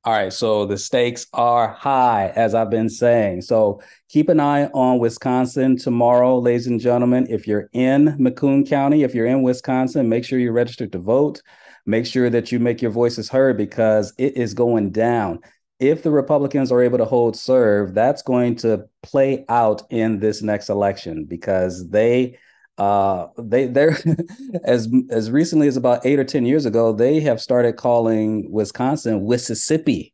All 0.05 0.13
right, 0.13 0.31
so 0.31 0.65
the 0.65 0.77
stakes 0.77 1.27
are 1.33 1.67
high, 1.67 2.31
as 2.33 2.55
I've 2.55 2.69
been 2.69 2.87
saying. 2.87 3.41
So 3.41 3.81
keep 4.07 4.29
an 4.29 4.39
eye 4.39 4.67
on 4.67 4.97
Wisconsin 4.97 5.77
tomorrow, 5.77 6.39
ladies 6.39 6.67
and 6.67 6.79
gentlemen. 6.79 7.27
If 7.29 7.45
you're 7.45 7.69
in 7.73 8.15
Macomb 8.17 8.65
County, 8.65 9.03
if 9.03 9.13
you're 9.13 9.25
in 9.25 9.41
Wisconsin, 9.41 10.07
make 10.07 10.23
sure 10.23 10.39
you're 10.39 10.53
registered 10.53 10.93
to 10.93 10.99
vote. 10.99 11.41
Make 11.85 12.05
sure 12.05 12.29
that 12.29 12.49
you 12.49 12.59
make 12.59 12.81
your 12.81 12.91
voices 12.91 13.27
heard 13.27 13.57
because 13.57 14.13
it 14.17 14.37
is 14.37 14.53
going 14.53 14.91
down 14.91 15.41
if 15.79 16.03
the 16.03 16.11
Republicans 16.11 16.71
are 16.71 16.81
able 16.81 16.97
to 16.97 17.05
hold 17.05 17.35
serve, 17.35 17.93
that's 17.93 18.21
going 18.21 18.55
to 18.57 18.85
play 19.01 19.45
out 19.47 19.81
in 19.89 20.19
this 20.19 20.41
next 20.41 20.69
election 20.69 21.25
because 21.25 21.89
they 21.89 22.37
uh 22.77 23.27
they 23.37 23.67
they're 23.67 23.97
as 24.63 24.89
as 25.09 25.31
recently 25.31 25.67
as 25.67 25.77
about 25.77 26.05
eight 26.05 26.19
or 26.19 26.23
ten 26.23 26.45
years 26.45 26.65
ago, 26.65 26.93
they 26.93 27.19
have 27.21 27.41
started 27.41 27.77
calling 27.77 28.51
Wisconsin 28.51 29.27
Mississippi. 29.27 30.13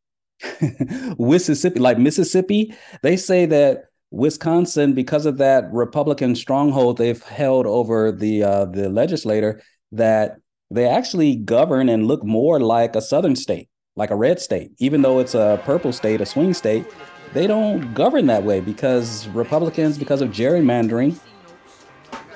Mississippi, 1.17 1.79
like 1.79 1.97
Mississippi, 1.97 2.75
they 3.01 3.17
say 3.17 3.45
that 3.47 3.85
Wisconsin, 4.11 4.93
because 4.93 5.25
of 5.25 5.37
that 5.37 5.65
Republican 5.71 6.35
stronghold 6.35 6.97
they've 6.97 7.23
held 7.23 7.65
over 7.65 8.11
the 8.11 8.43
uh, 8.43 8.65
the 8.65 8.89
legislator, 8.89 9.61
that 9.91 10.37
they 10.69 10.87
actually 10.87 11.35
govern 11.35 11.89
and 11.89 12.07
look 12.07 12.23
more 12.23 12.59
like 12.59 12.95
a 12.95 13.01
southern 13.01 13.35
state 13.35 13.69
like 13.95 14.11
a 14.11 14.15
red 14.15 14.39
state, 14.39 14.71
even 14.79 15.01
though 15.01 15.19
it's 15.19 15.35
a 15.35 15.61
purple 15.63 15.93
state, 15.93 16.19
a 16.21 16.25
swing 16.25 16.53
state, 16.53 16.85
they 17.33 17.47
don't 17.47 17.93
govern 17.93 18.25
that 18.27 18.43
way 18.43 18.59
because 18.59 19.27
Republicans, 19.29 19.97
because 19.97 20.21
of 20.21 20.29
gerrymandering 20.29 21.17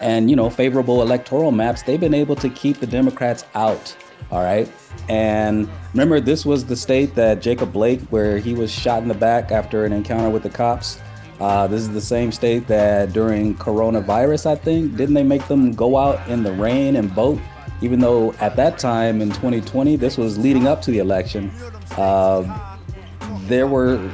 and 0.01 0.29
you 0.29 0.35
know 0.35 0.49
favorable 0.49 1.01
electoral 1.01 1.51
maps, 1.51 1.83
they've 1.83 1.99
been 1.99 2.13
able 2.13 2.35
to 2.35 2.49
keep 2.49 2.79
the 2.79 2.87
Democrats 2.87 3.45
out. 3.55 3.95
All 4.31 4.43
right. 4.43 4.71
And 5.09 5.67
remember, 5.93 6.19
this 6.19 6.45
was 6.45 6.65
the 6.65 6.75
state 6.75 7.15
that 7.15 7.41
Jacob 7.41 7.73
Blake, 7.73 8.01
where 8.09 8.37
he 8.37 8.53
was 8.53 8.71
shot 8.71 9.01
in 9.01 9.07
the 9.07 9.13
back 9.13 9.51
after 9.51 9.85
an 9.85 9.93
encounter 9.93 10.29
with 10.29 10.43
the 10.43 10.49
cops. 10.49 10.99
Uh, 11.39 11.67
this 11.67 11.81
is 11.81 11.89
the 11.89 12.01
same 12.01 12.31
state 12.31 12.67
that 12.67 13.13
during 13.13 13.55
coronavirus, 13.55 14.45
I 14.45 14.55
think, 14.55 14.97
didn't 14.97 15.15
they 15.15 15.23
make 15.23 15.47
them 15.47 15.71
go 15.71 15.97
out 15.97 16.27
in 16.27 16.43
the 16.43 16.51
rain 16.51 16.97
and 16.97 17.09
vote? 17.09 17.39
Even 17.81 17.99
though 17.99 18.33
at 18.33 18.55
that 18.55 18.77
time 18.77 19.21
in 19.21 19.29
2020, 19.29 19.95
this 19.95 20.17
was 20.17 20.37
leading 20.37 20.67
up 20.67 20.81
to 20.83 20.91
the 20.91 20.99
election, 20.99 21.51
uh, 21.97 22.77
there 23.43 23.67
were, 23.67 24.11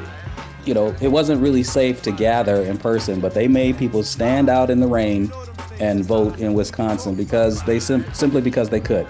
you 0.65 0.73
know, 0.73 0.95
it 1.01 1.07
wasn't 1.07 1.41
really 1.41 1.63
safe 1.63 2.01
to 2.03 2.11
gather 2.11 2.63
in 2.63 2.77
person, 2.77 3.19
but 3.19 3.33
they 3.33 3.47
made 3.47 3.77
people 3.77 4.03
stand 4.03 4.49
out 4.49 4.69
in 4.69 4.79
the 4.79 4.87
rain 4.87 5.31
and 5.79 6.05
vote 6.05 6.39
in 6.39 6.53
Wisconsin 6.53 7.15
because 7.15 7.63
they 7.63 7.79
sim- 7.79 8.05
simply 8.13 8.41
because 8.41 8.69
they 8.69 8.79
could. 8.79 9.07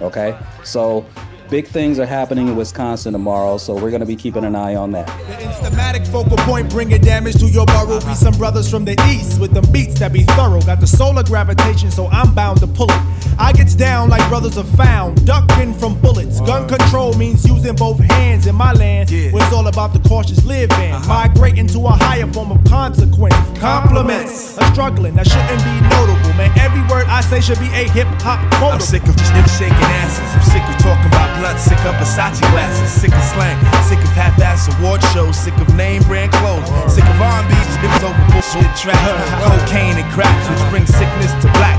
Okay, 0.00 0.36
so 0.64 1.06
big 1.48 1.66
things 1.66 1.98
are 1.98 2.06
happening 2.06 2.48
in 2.48 2.56
Wisconsin 2.56 3.12
tomorrow, 3.12 3.58
so 3.58 3.74
we're 3.74 3.90
going 3.90 4.00
to 4.00 4.06
be 4.06 4.16
keeping 4.16 4.44
an 4.44 4.56
eye 4.56 4.74
on 4.74 4.90
that. 4.92 5.06
The 5.06 5.44
instamatic 5.44 6.06
focal 6.06 6.36
point 6.38 6.70
bringing 6.70 7.00
damage 7.00 7.38
to 7.40 7.46
your. 7.46 7.66
Be 7.66 8.14
some 8.14 8.34
brothers 8.34 8.70
from 8.70 8.84
the 8.84 8.92
east 9.12 9.40
with 9.40 9.52
beats 9.72 9.98
that 10.00 10.12
be 10.12 10.22
thorough. 10.22 10.60
Got 10.62 10.80
the 10.80 10.86
solar 10.86 11.22
gravitation, 11.22 11.90
so 11.90 12.08
I'm 12.08 12.34
bound 12.34 12.60
to 12.60 12.66
pull 12.66 12.90
it. 12.90 13.21
I 13.38 13.52
gets 13.52 13.74
down 13.74 14.08
like 14.08 14.26
brothers 14.28 14.58
are 14.58 14.64
found, 14.76 15.24
ducking 15.26 15.74
from 15.74 16.00
bullets. 16.00 16.40
Gun 16.40 16.68
control 16.68 17.14
means 17.14 17.46
using 17.46 17.74
both 17.74 17.98
hands 17.98 18.46
in 18.46 18.54
my 18.54 18.72
land, 18.72 19.10
where 19.10 19.42
it's 19.42 19.52
all 19.52 19.66
about 19.66 19.92
the 19.92 20.00
cautious 20.08 20.44
living. 20.44 20.92
Uh-huh. 20.92 21.08
Migrating 21.08 21.66
to 21.68 21.78
a 21.86 21.90
higher 21.90 22.26
form 22.32 22.52
of 22.52 22.62
consequence. 22.64 23.34
Compliments, 23.58 24.58
a 24.58 24.64
struggling 24.72 25.14
that 25.14 25.26
shouldn't 25.26 25.62
be 25.62 25.74
notable, 25.88 26.32
man. 26.36 26.50
Every 26.58 26.82
word 26.90 27.06
I 27.06 27.20
say 27.20 27.40
should 27.40 27.60
be 27.60 27.70
a 27.72 27.88
hip 27.90 28.08
hop 28.22 28.40
motor. 28.60 28.74
I'm 28.74 28.80
sick 28.80 29.02
of 29.04 29.14
shit 29.14 29.46
shaking 29.58 29.90
asses. 30.02 30.28
I'm 30.34 30.44
sick 30.50 30.64
of 30.64 30.76
talking 30.82 31.06
about 31.06 31.28
blood. 31.40 31.58
Sick 31.58 31.78
of 31.84 31.94
Versace 31.96 32.40
glasses. 32.52 32.90
Sick 32.90 33.12
of 33.12 33.24
slang. 33.34 33.58
Sick 33.88 33.98
of 33.98 34.12
half-ass 34.14 34.68
award 34.78 35.02
shows. 35.14 35.36
Sick 35.36 35.56
of 35.58 35.68
name 35.76 36.02
brand 36.04 36.32
clothes. 36.32 36.68
Uh-huh. 36.68 36.88
Sick 36.88 37.04
of 37.04 37.20
R&B. 37.20 37.52
It 37.54 37.90
was 37.90 38.04
over 38.06 38.24
bullshit 38.30 38.70
trap. 38.78 38.98
Cocaine 39.42 39.98
and 39.98 40.08
cracks, 40.12 40.44
which 40.50 40.62
brings 40.70 40.90
sickness 40.94 41.32
to 41.42 41.48
black. 41.58 41.78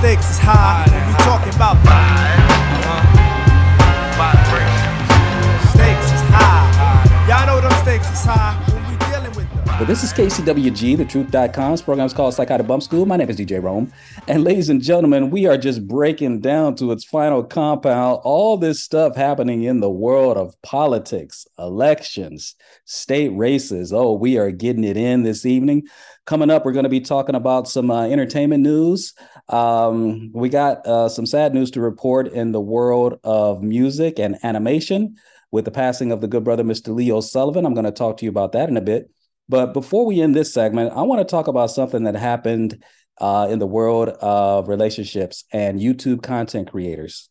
stakes 0.00 0.30
is 0.30 0.38
high. 0.38 0.86
When 0.88 1.06
we 1.08 1.12
talking 1.24 1.54
about 1.54 1.76
Stakes 5.74 6.12
is 6.12 6.22
high. 6.32 7.28
Y'all 7.28 7.46
know 7.46 7.60
them 7.60 7.70
stakes 7.82 8.10
is 8.10 8.24
high. 8.24 8.56
When 8.72 8.90
we 8.90 8.96
dealing 8.96 9.36
with 9.36 9.50
them. 9.50 9.60
But 9.78 9.86
this 9.86 10.02
is 10.02 10.12
KCWG, 10.14 10.96
the 10.96 11.04
truth.com's 11.04 11.82
program 11.82 12.06
is 12.06 12.14
called 12.14 12.32
Psychotic 12.32 12.66
Bump 12.66 12.82
School. 12.82 13.04
My 13.04 13.18
name 13.18 13.28
is 13.28 13.36
DJ 13.36 13.62
Rome. 13.62 13.92
And 14.26 14.42
ladies 14.42 14.70
and 14.70 14.82
gentlemen, 14.82 15.30
we 15.30 15.44
are 15.46 15.58
just 15.58 15.86
breaking 15.86 16.40
down 16.40 16.76
to 16.76 16.92
its 16.92 17.04
final 17.04 17.44
compound 17.44 18.20
all 18.24 18.56
this 18.56 18.82
stuff 18.82 19.16
happening 19.16 19.64
in 19.64 19.80
the 19.80 19.90
world 19.90 20.38
of 20.38 20.60
politics, 20.62 21.46
elections, 21.58 22.54
state 22.86 23.30
races. 23.30 23.92
Oh, 23.92 24.14
we 24.14 24.38
are 24.38 24.50
getting 24.50 24.84
it 24.84 24.96
in 24.96 25.24
this 25.24 25.44
evening. 25.44 25.88
Coming 26.26 26.50
up, 26.50 26.64
we're 26.64 26.72
going 26.72 26.84
to 26.84 26.88
be 26.88 27.00
talking 27.00 27.34
about 27.34 27.66
some 27.66 27.90
uh, 27.90 28.04
entertainment 28.04 28.62
news. 28.62 29.14
Um, 29.50 30.30
we 30.32 30.48
got 30.48 30.86
uh, 30.86 31.08
some 31.08 31.26
sad 31.26 31.52
news 31.52 31.72
to 31.72 31.80
report 31.80 32.28
in 32.28 32.52
the 32.52 32.60
world 32.60 33.18
of 33.24 33.62
music 33.62 34.20
and 34.20 34.38
animation 34.44 35.16
with 35.50 35.64
the 35.64 35.72
passing 35.72 36.12
of 36.12 36.20
the 36.20 36.28
good 36.28 36.44
brother, 36.44 36.62
Mr. 36.62 36.94
Leo 36.94 37.20
Sullivan. 37.20 37.66
I'm 37.66 37.74
going 37.74 37.84
to 37.84 37.90
talk 37.90 38.18
to 38.18 38.24
you 38.24 38.30
about 38.30 38.52
that 38.52 38.68
in 38.68 38.76
a 38.76 38.80
bit. 38.80 39.10
But 39.48 39.74
before 39.74 40.06
we 40.06 40.20
end 40.20 40.36
this 40.36 40.54
segment, 40.54 40.92
I 40.94 41.02
want 41.02 41.26
to 41.26 41.30
talk 41.30 41.48
about 41.48 41.72
something 41.72 42.04
that 42.04 42.14
happened 42.14 42.84
uh, 43.20 43.48
in 43.50 43.58
the 43.58 43.66
world 43.66 44.08
of 44.08 44.68
relationships 44.68 45.44
and 45.52 45.80
YouTube 45.80 46.22
content 46.22 46.70
creators. 46.70 47.28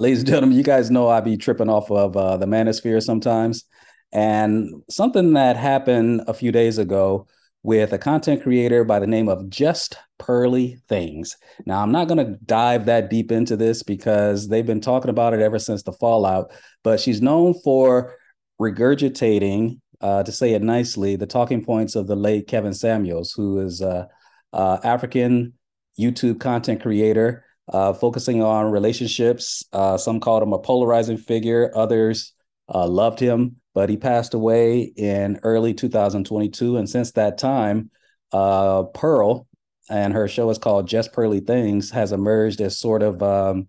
Ladies 0.00 0.18
and 0.20 0.28
gentlemen, 0.28 0.56
you 0.56 0.64
guys 0.64 0.90
know 0.90 1.08
I 1.08 1.20
be 1.20 1.36
tripping 1.36 1.70
off 1.70 1.92
of 1.92 2.16
uh, 2.16 2.36
the 2.38 2.46
manosphere 2.46 3.00
sometimes. 3.00 3.64
And 4.12 4.82
something 4.90 5.34
that 5.34 5.56
happened 5.56 6.22
a 6.26 6.34
few 6.34 6.50
days 6.50 6.78
ago 6.78 7.28
with 7.62 7.92
a 7.92 7.98
content 7.98 8.42
creator 8.42 8.84
by 8.84 8.98
the 8.98 9.06
name 9.06 9.28
of 9.28 9.48
Just 9.50 9.96
Pearly 10.18 10.78
Things. 10.88 11.36
Now, 11.66 11.82
I'm 11.82 11.92
not 11.92 12.08
going 12.08 12.24
to 12.24 12.38
dive 12.44 12.86
that 12.86 13.10
deep 13.10 13.32
into 13.32 13.56
this 13.56 13.82
because 13.82 14.48
they've 14.48 14.66
been 14.66 14.80
talking 14.80 15.10
about 15.10 15.34
it 15.34 15.40
ever 15.40 15.58
since 15.58 15.82
the 15.82 15.92
fallout, 15.92 16.52
but 16.84 17.00
she's 17.00 17.20
known 17.20 17.54
for 17.64 18.16
regurgitating, 18.60 19.80
uh, 20.00 20.22
to 20.22 20.32
say 20.32 20.54
it 20.54 20.62
nicely, 20.62 21.16
the 21.16 21.26
talking 21.26 21.64
points 21.64 21.96
of 21.96 22.06
the 22.06 22.16
late 22.16 22.46
Kevin 22.46 22.74
Samuels, 22.74 23.32
who 23.32 23.58
is 23.60 23.80
a, 23.80 24.08
a 24.52 24.80
African 24.84 25.54
YouTube 25.98 26.40
content 26.40 26.82
creator. 26.82 27.44
Uh, 27.70 27.92
focusing 27.92 28.42
on 28.42 28.70
relationships. 28.70 29.62
Uh, 29.74 29.98
some 29.98 30.20
called 30.20 30.42
him 30.42 30.54
a 30.54 30.58
polarizing 30.58 31.18
figure. 31.18 31.70
Others 31.74 32.32
uh, 32.72 32.88
loved 32.88 33.20
him 33.20 33.56
but 33.74 33.88
he 33.88 33.96
passed 33.96 34.34
away 34.34 34.82
in 34.82 35.40
early 35.42 35.74
2022. 35.74 36.76
And 36.76 36.88
since 36.88 37.12
that 37.12 37.38
time, 37.38 37.90
uh, 38.32 38.84
Pearl 38.94 39.46
and 39.88 40.12
her 40.12 40.28
show 40.28 40.50
is 40.50 40.58
called 40.58 40.88
Just 40.88 41.12
Pearly 41.12 41.40
Things 41.40 41.90
has 41.90 42.12
emerged 42.12 42.60
as 42.60 42.78
sort 42.78 43.02
of 43.02 43.22
um, 43.22 43.68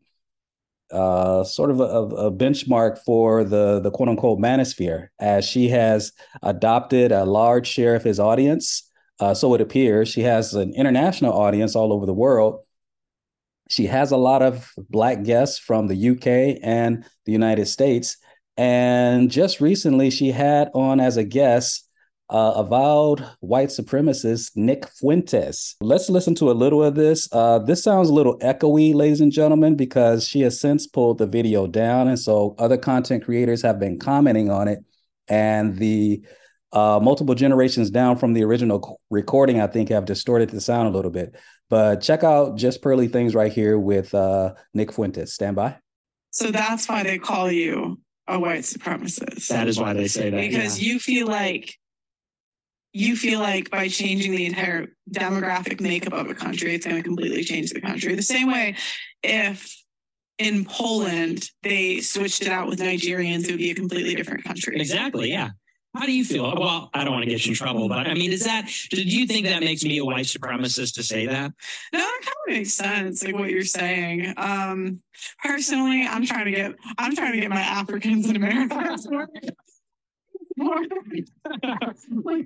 uh, 0.91 1.43
sort 1.43 1.69
of 1.69 1.79
a, 1.79 1.83
a, 1.83 2.31
benchmark 2.31 2.97
for 3.05 3.43
the 3.43 3.79
the 3.79 3.91
quote 3.91 4.09
unquote 4.09 4.39
manosphere, 4.39 5.09
as 5.19 5.45
she 5.45 5.69
has 5.69 6.11
adopted 6.41 7.11
a 7.11 7.25
large 7.25 7.67
share 7.67 7.95
of 7.95 8.03
his 8.03 8.19
audience. 8.19 8.89
Uh, 9.19 9.33
so 9.33 9.53
it 9.53 9.61
appears 9.61 10.09
she 10.09 10.21
has 10.21 10.53
an 10.53 10.73
international 10.73 11.33
audience 11.33 11.75
all 11.75 11.93
over 11.93 12.05
the 12.05 12.13
world. 12.13 12.61
She 13.69 13.85
has 13.85 14.11
a 14.11 14.17
lot 14.17 14.41
of 14.41 14.71
black 14.89 15.23
guests 15.23 15.59
from 15.59 15.87
the 15.87 16.09
UK 16.09 16.59
and 16.63 17.05
the 17.25 17.31
United 17.31 17.67
States, 17.67 18.17
and 18.59 19.31
just 19.31 19.61
recently, 19.61 20.09
she 20.09 20.31
had 20.31 20.69
on 20.73 20.99
as 20.99 21.15
a 21.15 21.23
guest 21.23 21.87
uh, 22.29 22.51
avowed 22.57 23.25
white 23.39 23.69
supremacist 23.69 24.51
Nick 24.53 24.85
Fuentes. 24.89 25.77
Let's 25.79 26.09
listen 26.09 26.35
to 26.35 26.51
a 26.51 26.53
little 26.53 26.83
of 26.83 26.93
this. 26.93 27.29
Uh, 27.31 27.59
this 27.59 27.81
sounds 27.81 28.09
a 28.09 28.13
little 28.13 28.37
echoey, 28.39 28.93
ladies 28.93 29.21
and 29.21 29.31
gentlemen, 29.31 29.77
because 29.77 30.27
she 30.27 30.41
has 30.41 30.59
since 30.59 30.87
pulled 30.87 31.19
the 31.19 31.25
video 31.25 31.67
down. 31.67 32.09
And 32.09 32.19
so 32.19 32.55
other 32.59 32.77
content 32.77 33.23
creators 33.23 33.61
have 33.61 33.79
been 33.79 33.97
commenting 33.97 34.51
on 34.51 34.67
it. 34.67 34.79
And 35.29 35.77
the 35.77 36.21
uh, 36.73 36.99
multiple 37.01 37.35
generations 37.35 37.89
down 37.89 38.17
from 38.17 38.33
the 38.33 38.43
original 38.43 38.99
recording, 39.09 39.61
I 39.61 39.67
think, 39.67 39.87
have 39.87 40.03
distorted 40.03 40.49
the 40.49 40.59
sound 40.59 40.89
a 40.89 40.91
little 40.91 41.11
bit. 41.11 41.33
But 41.69 42.01
check 42.01 42.25
out 42.25 42.57
Just 42.57 42.81
Pearly 42.81 43.07
Things 43.07 43.33
right 43.35 43.53
here 43.53 43.79
with 43.79 44.13
uh, 44.13 44.53
Nick 44.73 44.91
Fuentes. 44.91 45.33
Stand 45.33 45.55
by. 45.55 45.77
So 46.31 46.51
that's 46.51 46.89
why 46.89 47.03
they 47.03 47.19
call 47.19 47.49
you 47.49 48.01
a 48.29 48.39
white 48.39 48.61
supremacist. 48.61 49.47
That 49.47 49.67
is 49.67 49.79
why 49.79 49.93
they 49.93 50.07
say 50.07 50.29
that. 50.29 50.37
Because 50.37 50.79
yeah. 50.79 50.93
you 50.93 50.99
feel 50.99 51.27
like 51.27 51.75
you 52.93 53.15
feel 53.15 53.39
like 53.39 53.69
by 53.69 53.87
changing 53.87 54.31
the 54.31 54.45
entire 54.45 54.87
demographic 55.11 55.79
makeup 55.79 56.13
of 56.13 56.29
a 56.29 56.33
country, 56.33 56.73
it's 56.73 56.85
going 56.85 56.97
to 56.97 57.03
completely 57.03 57.43
change 57.43 57.71
the 57.71 57.81
country. 57.81 58.15
The 58.15 58.23
same 58.23 58.47
way 58.47 58.75
if 59.21 59.75
in 60.37 60.65
Poland 60.65 61.49
they 61.61 61.99
switched 61.99 62.41
it 62.41 62.47
out 62.47 62.67
with 62.67 62.79
Nigerians, 62.79 63.43
it 63.43 63.51
would 63.51 63.57
be 63.57 63.71
a 63.71 63.75
completely 63.75 64.15
different 64.15 64.43
country. 64.43 64.79
Exactly. 64.79 65.31
Yeah. 65.31 65.49
How 65.99 66.05
do 66.05 66.13
you 66.13 66.23
feel? 66.23 66.55
Well, 66.55 66.89
I 66.93 67.03
don't 67.03 67.11
want 67.11 67.25
to 67.25 67.29
get 67.29 67.45
you 67.45 67.51
in 67.51 67.57
trouble, 67.57 67.89
but 67.89 68.07
I 68.07 68.13
mean, 68.13 68.31
is 68.31 68.45
that, 68.45 68.71
do 68.89 69.01
you 69.01 69.27
think 69.27 69.45
that 69.47 69.59
makes 69.59 69.83
me 69.83 69.97
a 69.97 70.05
white 70.05 70.27
supremacist 70.27 70.93
to 70.93 71.03
say 71.03 71.25
that? 71.25 71.51
No, 71.91 71.99
that 71.99 72.21
kind 72.23 72.35
of 72.47 72.53
makes 72.55 72.73
sense, 72.73 73.21
like 73.21 73.35
what 73.35 73.49
you're 73.49 73.65
saying. 73.65 74.33
Um, 74.37 75.01
personally, 75.43 76.07
I'm 76.09 76.25
trying 76.25 76.45
to 76.45 76.51
get, 76.51 76.73
I'm 76.97 77.13
trying 77.17 77.33
to 77.33 77.41
get 77.41 77.49
my 77.49 77.59
Africans 77.59 78.29
in 78.29 78.37
America. 78.37 78.95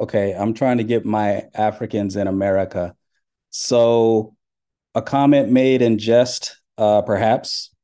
okay, 0.00 0.32
I'm 0.32 0.54
trying 0.54 0.78
to 0.78 0.84
get 0.84 1.04
my 1.04 1.42
Africans 1.52 2.16
in 2.16 2.26
America. 2.26 2.96
So, 3.50 4.34
a 4.94 5.02
comment 5.02 5.50
made 5.50 5.82
in 5.82 5.98
jest, 5.98 6.56
uh, 6.78 7.02
perhaps, 7.02 7.74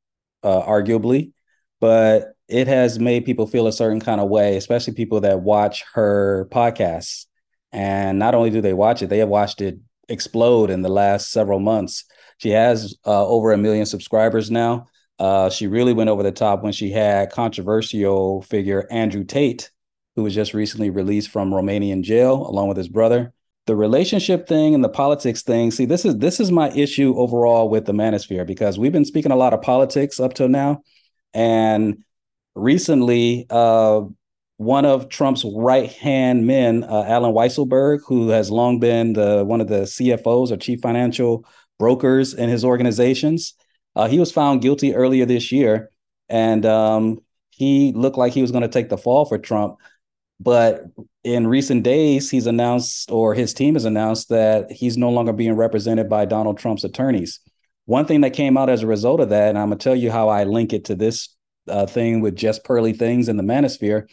uh, 0.41 0.63
arguably, 0.63 1.33
but 1.79 2.32
it 2.53 2.67
has 2.67 2.99
made 2.99 3.25
people 3.25 3.47
feel 3.47 3.65
a 3.65 3.73
certain 3.73 3.99
kind 3.99 4.21
of 4.21 4.29
way, 4.29 4.57
especially 4.57 4.93
people 4.93 5.21
that 5.21 5.41
watch 5.41 5.83
her 5.93 6.47
podcasts. 6.51 7.25
And 7.71 8.19
not 8.19 8.35
only 8.35 8.51
do 8.51 8.61
they 8.61 8.73
watch 8.73 9.01
it, 9.01 9.09
they 9.09 9.17
have 9.17 9.27
watched 9.27 9.59
it 9.59 9.79
explode 10.07 10.69
in 10.69 10.83
the 10.83 10.89
last 10.89 11.31
several 11.31 11.59
months. 11.59 12.05
She 12.37 12.51
has 12.51 12.95
uh, 13.07 13.25
over 13.25 13.53
a 13.53 13.57
million 13.57 13.87
subscribers 13.87 14.51
now. 14.51 14.85
Uh, 15.17 15.49
she 15.49 15.65
really 15.65 15.93
went 15.93 16.11
over 16.11 16.21
the 16.21 16.31
top 16.31 16.61
when 16.61 16.73
she 16.73 16.91
had 16.91 17.31
controversial 17.31 18.43
figure 18.43 18.87
Andrew 18.91 19.23
Tate, 19.23 19.71
who 20.15 20.21
was 20.21 20.35
just 20.35 20.53
recently 20.53 20.91
released 20.91 21.29
from 21.29 21.49
Romanian 21.49 22.03
jail 22.03 22.45
along 22.47 22.67
with 22.67 22.77
his 22.77 22.87
brother. 22.87 23.33
The 23.65 23.75
relationship 23.75 24.47
thing 24.47 24.75
and 24.75 24.83
the 24.83 24.89
politics 24.89 25.41
thing. 25.41 25.71
See, 25.71 25.85
this 25.85 26.05
is 26.05 26.17
this 26.17 26.39
is 26.39 26.51
my 26.51 26.69
issue 26.71 27.15
overall 27.17 27.67
with 27.67 27.85
the 27.85 27.93
manosphere 27.93 28.45
because 28.45 28.77
we've 28.77 28.91
been 28.91 29.05
speaking 29.05 29.31
a 29.31 29.37
lot 29.37 29.53
of 29.53 29.61
politics 29.63 30.19
up 30.19 30.35
till 30.35 30.49
now, 30.49 30.83
and 31.33 32.03
recently, 32.55 33.45
uh, 33.49 34.01
one 34.57 34.85
of 34.85 35.09
Trump's 35.09 35.43
right 35.43 35.91
hand 35.91 36.45
men, 36.45 36.83
uh, 36.83 37.03
Allen 37.07 37.33
Weisselberg, 37.33 38.01
who 38.07 38.29
has 38.29 38.51
long 38.51 38.79
been 38.79 39.13
the 39.13 39.43
one 39.45 39.61
of 39.61 39.67
the 39.67 39.81
CFOs 39.81 40.51
or 40.51 40.57
chief 40.57 40.79
financial 40.81 41.45
brokers 41.79 42.33
in 42.33 42.49
his 42.49 42.63
organizations, 42.63 43.55
uh, 43.95 44.07
he 44.07 44.19
was 44.19 44.31
found 44.31 44.61
guilty 44.61 44.95
earlier 44.95 45.25
this 45.25 45.51
year, 45.51 45.91
and 46.29 46.65
um, 46.65 47.19
he 47.49 47.91
looked 47.93 48.17
like 48.17 48.33
he 48.33 48.41
was 48.41 48.51
going 48.51 48.63
to 48.63 48.67
take 48.67 48.89
the 48.89 48.97
fall 48.97 49.25
for 49.25 49.37
Trump. 49.37 49.77
But 50.39 50.83
in 51.23 51.47
recent 51.47 51.83
days, 51.83 52.29
he's 52.29 52.47
announced, 52.47 53.11
or 53.11 53.33
his 53.33 53.53
team 53.53 53.75
has 53.75 53.85
announced, 53.85 54.29
that 54.29 54.71
he's 54.71 54.97
no 54.97 55.09
longer 55.09 55.33
being 55.33 55.55
represented 55.55 56.09
by 56.09 56.25
Donald 56.25 56.57
Trump's 56.57 56.83
attorneys. 56.83 57.39
One 57.85 58.05
thing 58.05 58.21
that 58.21 58.33
came 58.33 58.57
out 58.57 58.69
as 58.69 58.81
a 58.81 58.87
result 58.87 59.19
of 59.19 59.29
that, 59.29 59.49
and 59.49 59.57
I'm 59.57 59.69
gonna 59.69 59.77
tell 59.77 59.95
you 59.95 60.11
how 60.11 60.29
I 60.29 60.43
link 60.45 60.73
it 60.73 60.85
to 60.85 60.95
this 60.95 61.29
uh, 61.67 61.85
thing 61.85 62.21
with 62.21 62.35
just 62.35 62.63
pearly 62.63 62.93
things 62.93 63.29
in 63.29 63.37
the 63.37 63.43
manosphere. 63.43 64.09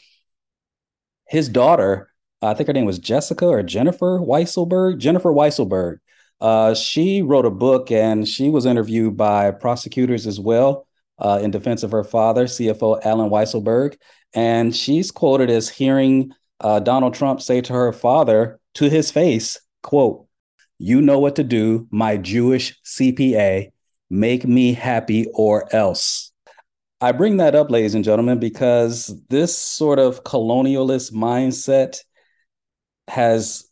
His 1.28 1.48
daughter 1.48 2.10
I 2.42 2.54
think 2.54 2.68
her 2.68 2.72
name 2.72 2.86
was 2.86 2.98
Jessica 2.98 3.46
or 3.46 3.62
Jennifer 3.62 4.18
Weisselberg. 4.18 4.98
Jennifer 4.98 5.30
Weisselberg. 5.30 5.98
Uh, 6.40 6.74
she 6.74 7.20
wrote 7.20 7.44
a 7.44 7.50
book 7.50 7.90
and 7.90 8.26
she 8.26 8.48
was 8.48 8.64
interviewed 8.64 9.16
by 9.16 9.50
prosecutors 9.50 10.26
as 10.26 10.40
well 10.40 10.86
uh, 11.18 11.38
in 11.42 11.50
defense 11.50 11.82
of 11.82 11.90
her 11.92 12.04
father, 12.04 12.44
CFO 12.44 13.04
Allen 13.04 13.28
Weisselberg. 13.28 13.96
And 14.32 14.74
she's 14.74 15.10
quoted 15.10 15.50
as 15.50 15.68
hearing 15.68 16.32
uh, 16.60 16.80
Donald 16.80 17.14
Trump 17.14 17.42
say 17.42 17.60
to 17.60 17.74
her 17.74 17.92
father 17.92 18.58
to 18.74 18.88
his 18.88 19.10
face, 19.10 19.60
quote, 19.82 20.26
you 20.78 21.02
know 21.02 21.18
what 21.18 21.36
to 21.36 21.44
do, 21.44 21.86
my 21.90 22.16
Jewish 22.16 22.80
CPA, 22.84 23.70
make 24.08 24.46
me 24.46 24.72
happy 24.72 25.26
or 25.34 25.74
else. 25.74 26.29
I 27.00 27.12
bring 27.12 27.38
that 27.38 27.54
up, 27.54 27.70
ladies 27.70 27.94
and 27.94 28.04
gentlemen, 28.04 28.38
because 28.38 29.14
this 29.28 29.56
sort 29.56 29.98
of 29.98 30.22
colonialist 30.22 31.12
mindset 31.12 32.00
has 33.08 33.64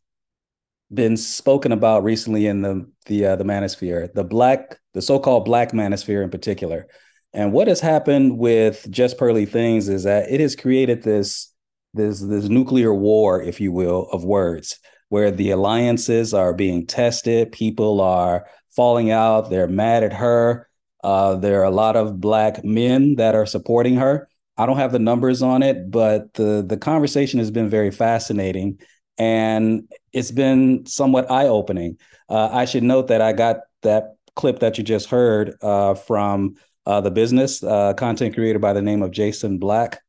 been 0.93 1.19
spoken 1.19 1.73
about 1.73 2.05
recently 2.05 2.47
in 2.47 2.63
the 2.63 2.91
the 3.05 3.27
uh, 3.27 3.37
the 3.37 3.45
manosphere, 3.45 4.13
the 4.15 4.25
black, 4.25 4.79
the 4.95 5.03
so-called 5.03 5.45
black 5.45 5.73
manosphere 5.73 6.25
in 6.25 6.31
particular. 6.31 6.87
And 7.35 7.53
what 7.53 7.69
has 7.69 7.81
happened 7.81 8.39
with 8.39 8.87
just 8.91 9.19
pearly 9.19 9.45
things 9.45 9.89
is 9.91 10.05
that 10.05 10.31
it 10.31 10.41
has 10.41 10.57
created 10.57 11.03
this 11.03 11.53
this 11.93 12.21
this 12.21 12.49
nuclear 12.49 12.95
war, 12.95 13.43
if 13.43 13.61
you 13.61 13.73
will, 13.73 14.09
of 14.11 14.25
words, 14.25 14.79
where 15.11 15.31
the 15.31 15.51
alliances 15.51 16.33
are 16.33 16.55
being 16.55 16.87
tested, 16.87 17.53
people 17.53 18.01
are 18.01 18.47
falling 18.71 19.11
out, 19.11 19.51
they're 19.51 19.69
mad 19.69 20.03
at 20.03 20.15
her. 20.15 20.68
Uh, 21.03 21.37
there 21.37 21.61
are 21.61 21.65
a 21.65 21.71
lot 21.71 21.97
of 21.97 22.21
black 22.21 22.65
men 22.65 23.17
that 23.17 23.35
are 23.35 23.47
supporting 23.47 23.97
her. 23.97 24.29
I 24.57 24.67
don't 24.67 24.79
have 24.79 24.93
the 24.93 24.99
numbers 24.99 25.43
on 25.43 25.63
it, 25.63 25.91
but 25.91 26.35
the 26.35 26.65
the 26.67 26.77
conversation 26.77 27.39
has 27.39 27.51
been 27.51 27.69
very 27.69 27.91
fascinating 27.91 28.79
and 29.19 29.89
it's 30.13 30.31
been 30.31 30.87
somewhat 30.87 31.31
eye 31.31 31.49
opening. 31.49 31.99
Uh, 32.29 32.49
I 32.53 32.65
should 32.65 32.85
note 32.85 33.09
that 33.09 33.21
I 33.21 33.33
got 33.33 33.59
that 33.83 34.17
clip 34.37 34.61
that 34.61 34.79
you 34.79 34.85
just 34.85 35.09
heard 35.11 35.57
uh, 35.63 35.95
from 35.95 36.55
uh, 36.87 37.01
the 37.01 37.11
business 37.11 37.63
uh, 37.63 37.93
content 37.95 38.35
creator 38.35 38.59
by 38.59 38.73
the 38.73 38.83
name 38.83 39.03
of 39.03 39.11
Jason 39.11 39.59
Black. 39.59 40.01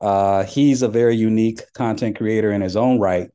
Uh, 0.00 0.44
he's 0.44 0.82
a 0.82 0.88
very 0.88 1.16
unique 1.16 1.60
content 1.72 2.16
creator 2.16 2.52
in 2.52 2.60
his 2.60 2.76
own 2.76 2.98
right, 2.98 3.30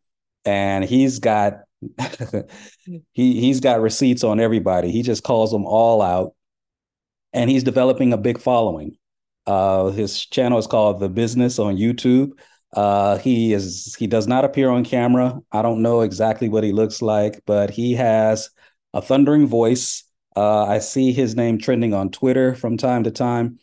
and 0.45 0.83
he's 0.83 1.19
got 1.19 1.61
he 3.11 3.39
he's 3.39 3.59
got 3.59 3.81
receipts 3.81 4.23
on 4.23 4.39
everybody. 4.39 4.91
He 4.91 5.01
just 5.01 5.23
calls 5.23 5.51
them 5.51 5.65
all 5.65 6.01
out, 6.01 6.35
and 7.33 7.49
he's 7.49 7.63
developing 7.63 8.13
a 8.13 8.17
big 8.17 8.39
following. 8.39 8.97
Uh, 9.45 9.89
his 9.89 10.25
channel 10.25 10.57
is 10.57 10.67
called 10.67 10.99
The 10.99 11.09
Business 11.09 11.59
on 11.59 11.75
YouTube. 11.75 12.31
Uh, 12.73 13.17
he 13.19 13.53
is 13.53 13.95
he 13.99 14.07
does 14.07 14.27
not 14.27 14.45
appear 14.45 14.69
on 14.69 14.83
camera. 14.83 15.39
I 15.51 15.61
don't 15.61 15.81
know 15.81 16.01
exactly 16.01 16.49
what 16.49 16.63
he 16.63 16.71
looks 16.71 17.01
like, 17.01 17.41
but 17.45 17.69
he 17.69 17.93
has 17.93 18.49
a 18.93 19.01
thundering 19.01 19.47
voice. 19.47 20.03
Uh, 20.35 20.65
I 20.65 20.79
see 20.79 21.11
his 21.11 21.35
name 21.35 21.59
trending 21.59 21.93
on 21.93 22.09
Twitter 22.09 22.55
from 22.55 22.77
time 22.77 23.03
to 23.03 23.11
time. 23.11 23.59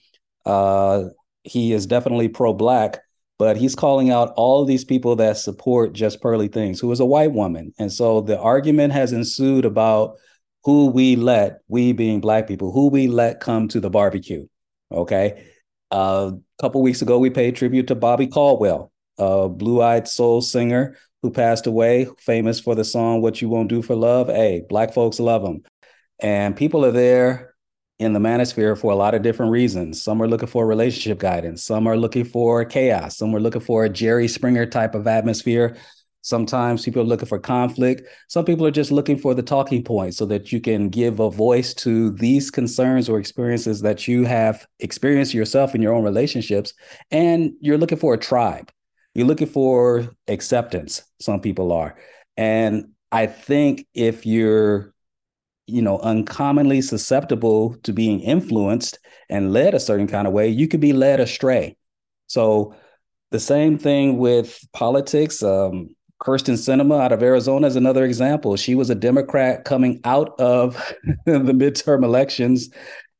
Uh, 0.46 1.04
he 1.42 1.72
is 1.72 1.86
definitely 1.86 2.28
pro-black, 2.28 3.00
but 3.38 3.56
he's 3.56 3.74
calling 3.74 4.10
out 4.10 4.32
all 4.36 4.64
these 4.64 4.84
people 4.84 5.16
that 5.16 5.38
support 5.38 5.92
just 5.92 6.20
pearly 6.20 6.46
things, 6.48 6.78
who 6.78 6.92
is 6.92 7.00
a 7.00 7.06
white 7.06 7.32
woman, 7.32 7.72
and 7.78 7.92
so 7.92 8.20
the 8.20 8.38
argument 8.38 8.92
has 8.92 9.12
ensued 9.12 9.64
about 9.64 10.16
who 10.64 10.86
we 10.86 11.16
let, 11.16 11.60
we 11.68 11.92
being 11.92 12.20
black 12.20 12.46
people, 12.46 12.72
who 12.72 12.88
we 12.88 13.08
let 13.08 13.40
come 13.40 13.68
to 13.68 13.80
the 13.80 13.90
barbecue. 13.90 14.46
Okay. 14.92 15.46
Uh, 15.90 16.32
a 16.34 16.62
couple 16.62 16.82
weeks 16.82 17.02
ago, 17.02 17.18
we 17.18 17.30
paid 17.30 17.56
tribute 17.56 17.88
to 17.88 17.94
Bobby 17.94 18.26
Caldwell 18.26 18.92
a 19.20 19.48
blue-eyed 19.48 20.08
soul 20.08 20.40
singer 20.40 20.96
who 21.22 21.30
passed 21.30 21.66
away, 21.66 22.08
famous 22.18 22.58
for 22.58 22.74
the 22.74 22.84
song 22.84 23.20
"What 23.20 23.42
You 23.42 23.48
Won't 23.48 23.68
Do 23.68 23.82
for 23.82 23.94
Love." 23.94 24.28
Hey, 24.28 24.62
black 24.68 24.94
folks 24.94 25.20
love 25.20 25.44
him, 25.44 25.62
and 26.20 26.56
people 26.56 26.84
are 26.84 26.92
there 26.92 27.54
in 27.98 28.14
the 28.14 28.18
manosphere 28.18 28.78
for 28.78 28.92
a 28.92 28.96
lot 28.96 29.14
of 29.14 29.20
different 29.20 29.52
reasons. 29.52 30.02
Some 30.02 30.22
are 30.22 30.28
looking 30.28 30.48
for 30.48 30.66
relationship 30.66 31.18
guidance. 31.18 31.62
Some 31.62 31.86
are 31.86 31.98
looking 31.98 32.24
for 32.24 32.64
chaos. 32.64 33.18
Some 33.18 33.34
are 33.36 33.40
looking 33.40 33.60
for 33.60 33.84
a 33.84 33.90
Jerry 33.90 34.26
Springer 34.26 34.64
type 34.64 34.94
of 34.94 35.06
atmosphere. 35.06 35.76
Sometimes 36.22 36.84
people 36.84 37.02
are 37.02 37.06
looking 37.06 37.28
for 37.28 37.38
conflict. 37.38 38.02
Some 38.28 38.44
people 38.44 38.66
are 38.66 38.70
just 38.70 38.92
looking 38.92 39.16
for 39.16 39.34
the 39.34 39.42
talking 39.42 39.82
point 39.82 40.14
so 40.14 40.26
that 40.26 40.52
you 40.52 40.60
can 40.60 40.88
give 40.88 41.18
a 41.20 41.30
voice 41.30 41.72
to 41.74 42.10
these 42.10 42.50
concerns 42.50 43.08
or 43.08 43.18
experiences 43.18 43.80
that 43.80 44.06
you 44.06 44.24
have 44.24 44.66
experienced 44.80 45.32
yourself 45.32 45.74
in 45.74 45.80
your 45.80 45.94
own 45.94 46.04
relationships. 46.04 46.74
And 47.10 47.52
you're 47.60 47.78
looking 47.78 47.98
for 47.98 48.14
a 48.14 48.18
tribe. 48.18 48.70
You're 49.14 49.26
looking 49.26 49.48
for 49.48 50.14
acceptance. 50.28 51.02
Some 51.20 51.40
people 51.40 51.72
are. 51.72 51.96
And 52.36 52.90
I 53.10 53.26
think 53.26 53.86
if 53.94 54.26
you're, 54.26 54.92
you 55.66 55.82
know, 55.82 55.98
uncommonly 56.00 56.82
susceptible 56.82 57.76
to 57.82 57.92
being 57.92 58.20
influenced 58.20 58.98
and 59.28 59.52
led 59.52 59.74
a 59.74 59.80
certain 59.80 60.06
kind 60.06 60.26
of 60.26 60.32
way, 60.32 60.48
you 60.48 60.68
could 60.68 60.80
be 60.80 60.92
led 60.92 61.18
astray. 61.18 61.76
So 62.26 62.74
the 63.30 63.40
same 63.40 63.78
thing 63.78 64.18
with 64.18 64.60
politics. 64.72 65.42
Um, 65.42 65.94
Kyrsten 66.20 66.54
Sinema 66.54 67.00
out 67.00 67.12
of 67.12 67.22
Arizona 67.22 67.66
is 67.66 67.76
another 67.76 68.04
example. 68.04 68.56
She 68.56 68.74
was 68.74 68.90
a 68.90 68.94
Democrat 68.94 69.64
coming 69.64 70.00
out 70.04 70.38
of 70.38 70.76
the 71.24 71.38
midterm 71.38 72.04
elections 72.04 72.68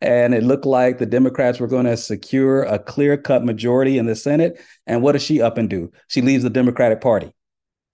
and 0.01 0.35
it 0.35 0.43
looked 0.43 0.65
like 0.65 0.99
the 0.99 1.07
Democrats 1.07 1.61
were 1.61 1.67
going 1.67 1.85
to 1.85 1.97
secure 1.97 2.63
a 2.63 2.79
clear 2.79 3.17
cut 3.17 3.45
majority 3.45 3.99
in 3.99 4.07
the 4.07 4.17
Senate. 4.17 4.59
And 4.87 5.03
what 5.03 5.13
does 5.13 5.23
she 5.23 5.43
up 5.43 5.59
and 5.59 5.69
do? 5.69 5.93
She 6.09 6.23
leaves 6.23 6.43
the 6.43 6.51
Democratic 6.51 7.01
Party. 7.01 7.33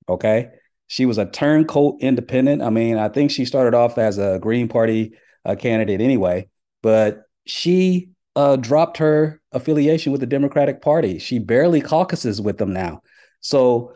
Okay. 0.08 0.50
She 0.86 1.04
was 1.04 1.18
a 1.18 1.26
turncoat 1.26 1.96
independent. 2.00 2.62
I 2.62 2.70
mean, 2.70 2.96
I 2.96 3.08
think 3.08 3.32
she 3.32 3.44
started 3.44 3.74
off 3.74 3.98
as 3.98 4.18
a 4.18 4.38
Green 4.40 4.68
Party 4.68 5.14
uh, 5.44 5.56
candidate 5.56 6.00
anyway, 6.00 6.48
but 6.80 7.22
she 7.44 8.10
uh, 8.36 8.54
dropped 8.54 8.98
her 8.98 9.40
affiliation 9.50 10.12
with 10.12 10.20
the 10.20 10.28
Democratic 10.28 10.82
Party. 10.82 11.18
She 11.18 11.40
barely 11.40 11.80
caucuses 11.80 12.40
with 12.40 12.58
them 12.58 12.72
now. 12.72 13.02
So, 13.40 13.94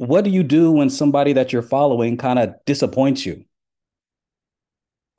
what 0.00 0.24
do 0.24 0.30
you 0.30 0.42
do 0.42 0.72
when 0.72 0.88
somebody 0.88 1.34
that 1.34 1.52
you're 1.52 1.60
following 1.60 2.16
kind 2.16 2.38
of 2.38 2.54
disappoints 2.64 3.26
you? 3.26 3.44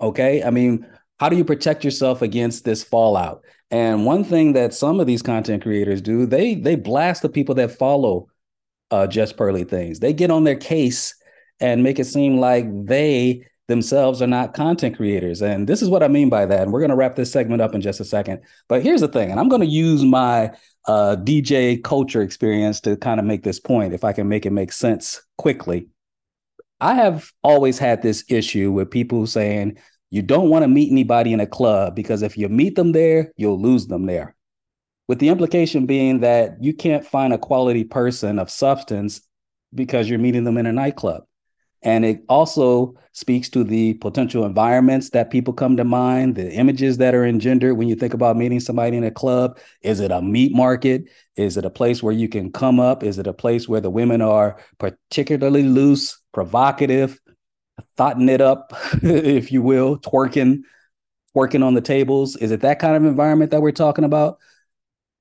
Okay. 0.02 0.42
I 0.42 0.50
mean, 0.50 0.88
how 1.20 1.30
do 1.30 1.36
you 1.36 1.46
protect 1.46 1.84
yourself 1.84 2.24
against 2.24 2.66
this 2.66 2.84
fallout? 2.84 3.44
And 3.70 4.08
one 4.08 4.24
thing 4.24 4.54
that 4.54 4.74
some 4.74 5.00
of 5.00 5.06
these 5.06 5.22
content 5.22 5.62
creators 5.62 6.02
do, 6.02 6.26
they 6.26 6.56
they 6.56 6.74
blast 6.74 7.22
the 7.22 7.30
people 7.30 7.54
that 7.56 7.78
follow 7.78 8.30
uh, 8.90 9.06
just 9.06 9.38
pearly 9.38 9.66
things. 9.66 10.00
They 10.00 10.14
get 10.14 10.32
on 10.32 10.46
their 10.46 10.56
case 10.56 11.14
and 11.60 11.84
make 11.84 12.00
it 12.00 12.06
seem 12.06 12.40
like 12.40 12.66
they 12.88 13.46
themselves 13.68 14.22
are 14.22 14.28
not 14.28 14.54
content 14.54 14.98
creators. 14.98 15.42
And 15.42 15.68
this 15.68 15.82
is 15.82 15.90
what 15.90 16.04
I 16.04 16.08
mean 16.08 16.30
by 16.30 16.46
that. 16.46 16.64
And 16.64 16.74
we're 16.74 16.80
going 16.80 16.90
to 16.90 16.96
wrap 16.96 17.16
this 17.16 17.32
segment 17.32 17.62
up 17.62 17.74
in 17.74 17.82
just 17.82 18.00
a 18.00 18.06
second. 18.06 18.42
But 18.68 18.84
here's 18.84 19.02
the 19.02 19.08
thing, 19.08 19.32
and 19.32 19.40
I'm 19.40 19.50
going 19.50 19.62
to 19.62 19.68
use 19.68 20.04
my 20.04 20.52
uh, 20.88 21.16
DJ 21.18 21.82
culture 21.84 22.22
experience 22.22 22.82
to 22.82 22.98
kind 22.98 23.20
of 23.20 23.26
make 23.26 23.44
this 23.44 23.60
point, 23.60 23.94
if 23.94 24.04
I 24.04 24.14
can 24.14 24.28
make 24.28 24.46
it 24.46 24.52
make 24.52 24.72
sense 24.72 25.22
quickly. 25.38 25.88
I 26.80 26.96
have 26.96 27.32
always 27.44 27.78
had 27.78 28.02
this 28.02 28.26
issue 28.28 28.72
with 28.72 28.90
people 28.90 29.28
saying, 29.28 29.78
you 30.10 30.22
don't 30.22 30.50
want 30.50 30.64
to 30.64 30.68
meet 30.68 30.92
anybody 30.92 31.32
in 31.32 31.40
a 31.40 31.48
club 31.48 31.96
because 31.96 32.22
if 32.22 32.38
you 32.38 32.50
meet 32.50 32.76
them 32.76 32.92
there, 32.92 33.32
you'll 33.38 33.62
lose 33.62 33.88
them 33.88 34.06
there. 34.08 34.36
With 35.08 35.20
the 35.20 35.30
implication 35.30 35.86
being 35.86 36.20
that 36.20 36.62
you 36.62 36.74
can't 36.74 37.06
find 37.06 37.34
a 37.34 37.38
quality 37.38 37.84
person 37.84 38.40
of 38.40 38.50
substance 38.50 39.22
because 39.74 40.10
you're 40.10 40.20
meeting 40.20 40.44
them 40.44 40.58
in 40.58 40.66
a 40.66 40.74
nightclub. 40.74 41.24
And 41.84 42.06
it 42.06 42.24
also 42.30 42.96
speaks 43.14 43.50
to 43.50 43.64
the 43.64 43.96
potential 43.96 44.46
environments 44.46 45.10
that 45.10 45.32
people 45.32 45.54
come 45.54 45.78
to 45.78 45.84
mind, 45.84 46.36
the 46.36 46.52
images 46.54 46.98
that 46.98 47.16
are 47.16 47.26
engendered 47.26 47.76
when 47.76 47.88
you 47.88 47.96
think 47.96 48.14
about 48.14 48.38
meeting 48.38 48.60
somebody 48.60 48.98
in 48.98 49.04
a 49.04 49.12
club. 49.12 49.58
Is 49.82 50.00
it 50.00 50.12
a 50.12 50.22
meat 50.22 50.54
market? 50.54 51.06
Is 51.36 51.58
it 51.58 51.66
a 51.66 51.70
place 51.70 52.04
where 52.04 52.14
you 52.14 52.30
can 52.30 52.52
come 52.52 52.80
up? 52.80 53.04
Is 53.04 53.18
it 53.18 53.28
a 53.28 53.34
place 53.34 53.68
where 53.68 53.82
the 53.82 53.90
women 53.90 54.22
are 54.22 54.58
particularly 54.78 55.64
loose, 55.64 56.20
provocative, 56.34 57.20
thoughting 57.98 58.30
it 58.30 58.42
up, 58.42 58.74
if 59.02 59.52
you 59.52 59.62
will, 59.62 59.98
twerking, 60.00 60.62
twerking 61.36 61.64
on 61.64 61.74
the 61.74 61.82
tables? 61.82 62.36
Is 62.36 62.52
it 62.52 62.62
that 62.62 62.80
kind 62.80 62.96
of 62.96 63.06
environment 63.06 63.52
that 63.52 63.62
we're 63.62 63.72
talking 63.72 64.06
about? 64.06 64.38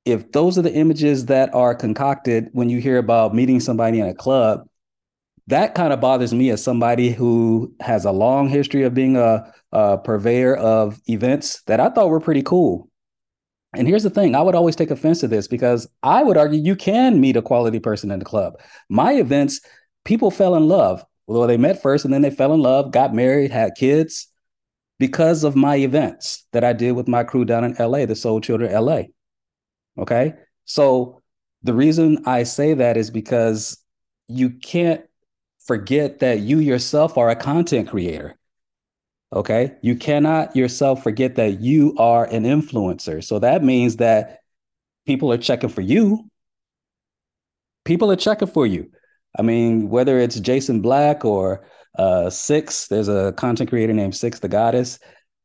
If 0.05 0.33
those 0.33 0.59
are 0.59 0.63
the 0.63 0.75
images 0.75 1.27
that 1.27 1.55
are 1.55 1.75
concocted 1.75 2.49
when 2.53 2.69
you 2.69 2.81
hear 2.81 2.99
about 2.99 3.35
meeting 3.35 3.61
somebody 3.61 4.01
in 4.01 4.07
a 4.07 4.15
club, 4.15 4.67
that 5.51 5.75
kind 5.75 5.93
of 5.93 6.01
bothers 6.01 6.33
me 6.33 6.51
as 6.51 6.63
somebody 6.63 7.11
who 7.11 7.75
has 7.81 8.05
a 8.05 8.13
long 8.13 8.49
history 8.49 8.85
of 8.85 8.95
being 8.95 9.17
a, 9.17 9.53
a 9.73 9.99
purveyor 9.99 10.57
of 10.57 11.01
events 11.07 11.63
that 11.63 11.81
I 11.81 11.91
thought 11.91 12.09
were 12.09 12.21
pretty 12.21 12.43
cool. 12.43 12.89
And 13.77 13.87
here's 13.87 14.03
the 14.03 14.11
thing 14.11 14.35
I 14.35 14.43
would 14.43 14.55
always 14.55 14.75
take 14.75 14.91
offense 14.91 15.21
to 15.21 15.29
this 15.29 15.47
because 15.47 15.89
I 16.03 16.23
would 16.23 16.37
argue 16.37 16.61
you 16.61 16.75
can 16.75 17.21
meet 17.21 17.37
a 17.37 17.43
quality 17.43 17.79
person 17.79 18.11
in 18.11 18.19
the 18.19 18.25
club. 18.25 18.55
My 18.89 19.13
events, 19.13 19.61
people 20.05 20.31
fell 20.31 20.57
in 20.57 20.67
love. 20.67 21.05
Well, 21.27 21.47
they 21.47 21.57
met 21.57 21.81
first 21.81 22.05
and 22.05 22.13
then 22.13 22.23
they 22.23 22.31
fell 22.31 22.53
in 22.53 22.61
love, 22.61 22.91
got 22.91 23.15
married, 23.15 23.53
had 23.53 23.73
kids 23.77 24.29
because 24.99 25.45
of 25.45 25.57
my 25.57 25.77
events 25.77 26.47
that 26.53 26.65
I 26.65 26.73
did 26.73 26.93
with 26.93 27.07
my 27.09 27.23
crew 27.23 27.45
down 27.45 27.65
in 27.65 27.77
LA, 27.79 28.07
the 28.07 28.17
Soul 28.17 28.41
Children 28.41 28.73
LA. 28.73 29.03
Okay. 29.99 30.35
So 30.65 31.23
the 31.63 31.75
reason 31.75 32.25
I 32.27 32.43
say 32.43 32.75
that 32.75 32.97
is 32.97 33.11
because 33.11 33.79
you 34.29 34.51
can't 34.51 35.03
forget 35.67 36.21
that 36.21 36.41
you 36.41 36.59
yourself 36.59 37.17
are 37.19 37.31
a 37.31 37.37
content 37.37 37.89
creator. 37.89 38.37
Okay. 39.33 39.77
You 39.83 39.95
cannot 39.95 40.57
yourself 40.57 41.03
forget 41.03 41.37
that 41.37 41.61
you 41.61 41.95
are 41.99 42.25
an 42.25 42.45
influencer. 42.45 43.23
So 43.23 43.39
that 43.39 43.63
means 43.63 43.97
that 43.97 44.41
people 45.07 45.33
are 45.33 45.39
checking 45.39 45.69
for 45.69 45.83
you. 45.83 46.29
People 47.85 48.11
are 48.11 48.17
checking 48.17 48.49
for 48.49 48.67
you. 48.67 48.91
I 49.39 49.43
mean, 49.43 49.89
whether 49.89 50.19
it's 50.19 50.41
Jason 50.41 50.81
Black 50.83 51.25
or 51.25 51.67
uh, 51.97 52.31
Six, 52.31 52.89
there's 52.89 53.09
a 53.09 53.33
content 53.37 53.71
creator 53.71 53.93
named 53.93 54.17
Six 54.17 54.41
the 54.41 54.49
Goddess. 54.49 54.99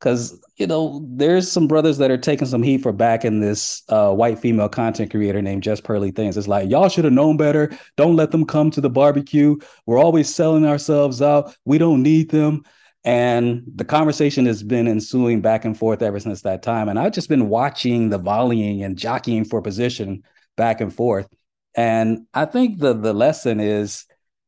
Because, 0.06 0.40
you 0.58 0.68
know, 0.68 1.04
there's 1.10 1.52
some 1.52 1.68
brothers 1.68 1.98
that 1.98 2.12
are 2.12 2.18
taking 2.18 2.46
some 2.46 2.62
heat 2.62 2.84
for 2.84 2.92
backing 2.92 3.40
this 3.40 3.82
uh, 3.90 4.14
white 4.14 4.38
female 4.38 4.70
content 4.70 5.10
creator 5.10 5.42
named 5.42 5.64
Just 5.64 5.84
Pearly 5.84 6.12
Things. 6.12 6.38
It's 6.38 6.48
like, 6.48 6.70
y'all 6.70 6.90
should 6.90 7.06
have 7.06 7.14
known 7.14 7.38
better. 7.38 7.76
Don't 7.98 8.16
let 8.16 8.30
them 8.30 8.46
come 8.46 8.70
to 8.70 8.82
the 8.82 8.90
barbecue. 8.90 9.58
We're 9.88 9.98
always 9.98 10.32
selling 10.32 10.64
ourselves 10.64 11.24
out. 11.24 11.58
We 11.66 11.80
don't 11.80 12.04
need 12.04 12.30
them. 12.30 12.66
And 13.04 13.64
the 13.74 13.84
conversation 13.84 14.46
has 14.46 14.62
been 14.62 14.88
ensuing 14.88 15.42
back 15.42 15.66
and 15.66 15.76
forth 15.76 16.04
ever 16.04 16.20
since 16.20 16.44
that 16.44 16.62
time. 16.62 16.88
And 16.88 17.00
I've 17.00 17.14
just 17.14 17.28
been 17.28 17.50
watching 17.50 18.10
the 18.10 18.20
volleying 18.20 18.84
and 18.84 19.00
jockeying 19.00 19.46
for 19.46 19.60
position 19.60 20.22
back 20.56 20.82
and 20.82 20.94
forth. 20.94 21.28
And 21.74 22.28
I 22.32 22.46
think 22.46 22.78
the 22.78 22.94
the 22.94 23.14
lesson 23.14 23.60
is 23.60 24.06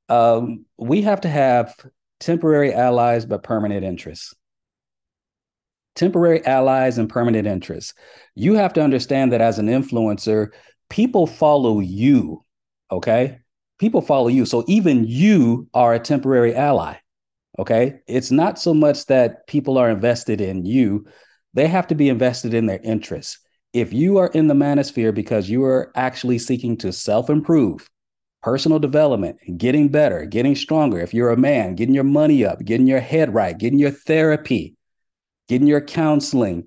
um, 0.08 0.66
we 0.78 1.01
have 1.01 1.22
to 1.22 1.30
have 1.30 1.74
temporary 2.20 2.76
allies 2.76 3.26
but 3.26 3.41
permanent 3.41 3.84
interests. 3.84 4.36
Temporary 5.97 6.45
allies 6.45 6.97
and 6.97 7.09
permanent 7.09 7.45
interests. 7.45 7.93
You 8.35 8.53
have 8.53 8.71
to 8.73 8.81
understand 8.81 9.33
that 9.33 9.41
as 9.41 9.59
an 9.59 9.67
influencer, 9.67 10.51
people 10.89 11.27
follow 11.27 11.81
you. 11.81 12.45
Okay, 12.89 13.39
people 13.79 14.01
follow 14.01 14.29
you. 14.29 14.45
So 14.45 14.63
even 14.67 15.03
you 15.05 15.67
are 15.73 15.93
a 15.93 15.99
temporary 15.99 16.55
ally. 16.55 16.95
Okay, 17.59 17.95
it's 18.07 18.31
not 18.31 18.59
so 18.59 18.73
much 18.73 19.07
that 19.07 19.45
people 19.47 19.77
are 19.77 19.89
invested 19.89 20.39
in 20.39 20.65
you; 20.65 21.05
they 21.53 21.67
have 21.67 21.87
to 21.87 21.95
be 21.95 22.07
invested 22.07 22.53
in 22.53 22.67
their 22.67 22.79
interests 22.81 23.39
if 23.73 23.93
you 23.93 24.17
are 24.17 24.27
in 24.27 24.47
the 24.47 24.53
manosphere 24.53 25.13
because 25.13 25.49
you 25.49 25.63
are 25.63 25.91
actually 25.95 26.39
seeking 26.39 26.77
to 26.77 26.93
self 26.93 27.29
improve, 27.29 27.89
personal 28.41 28.79
development, 28.79 29.37
getting 29.57 29.89
better, 29.89 30.25
getting 30.25 30.55
stronger, 30.55 30.99
if 30.99 31.13
you're 31.13 31.31
a 31.31 31.37
man, 31.37 31.75
getting 31.75 31.95
your 31.95 32.03
money 32.03 32.45
up, 32.45 32.63
getting 32.63 32.87
your 32.87 32.99
head 32.99 33.33
right, 33.33 33.57
getting 33.57 33.79
your 33.79 33.91
therapy, 33.91 34.76
getting 35.47 35.67
your 35.67 35.81
counseling, 35.81 36.65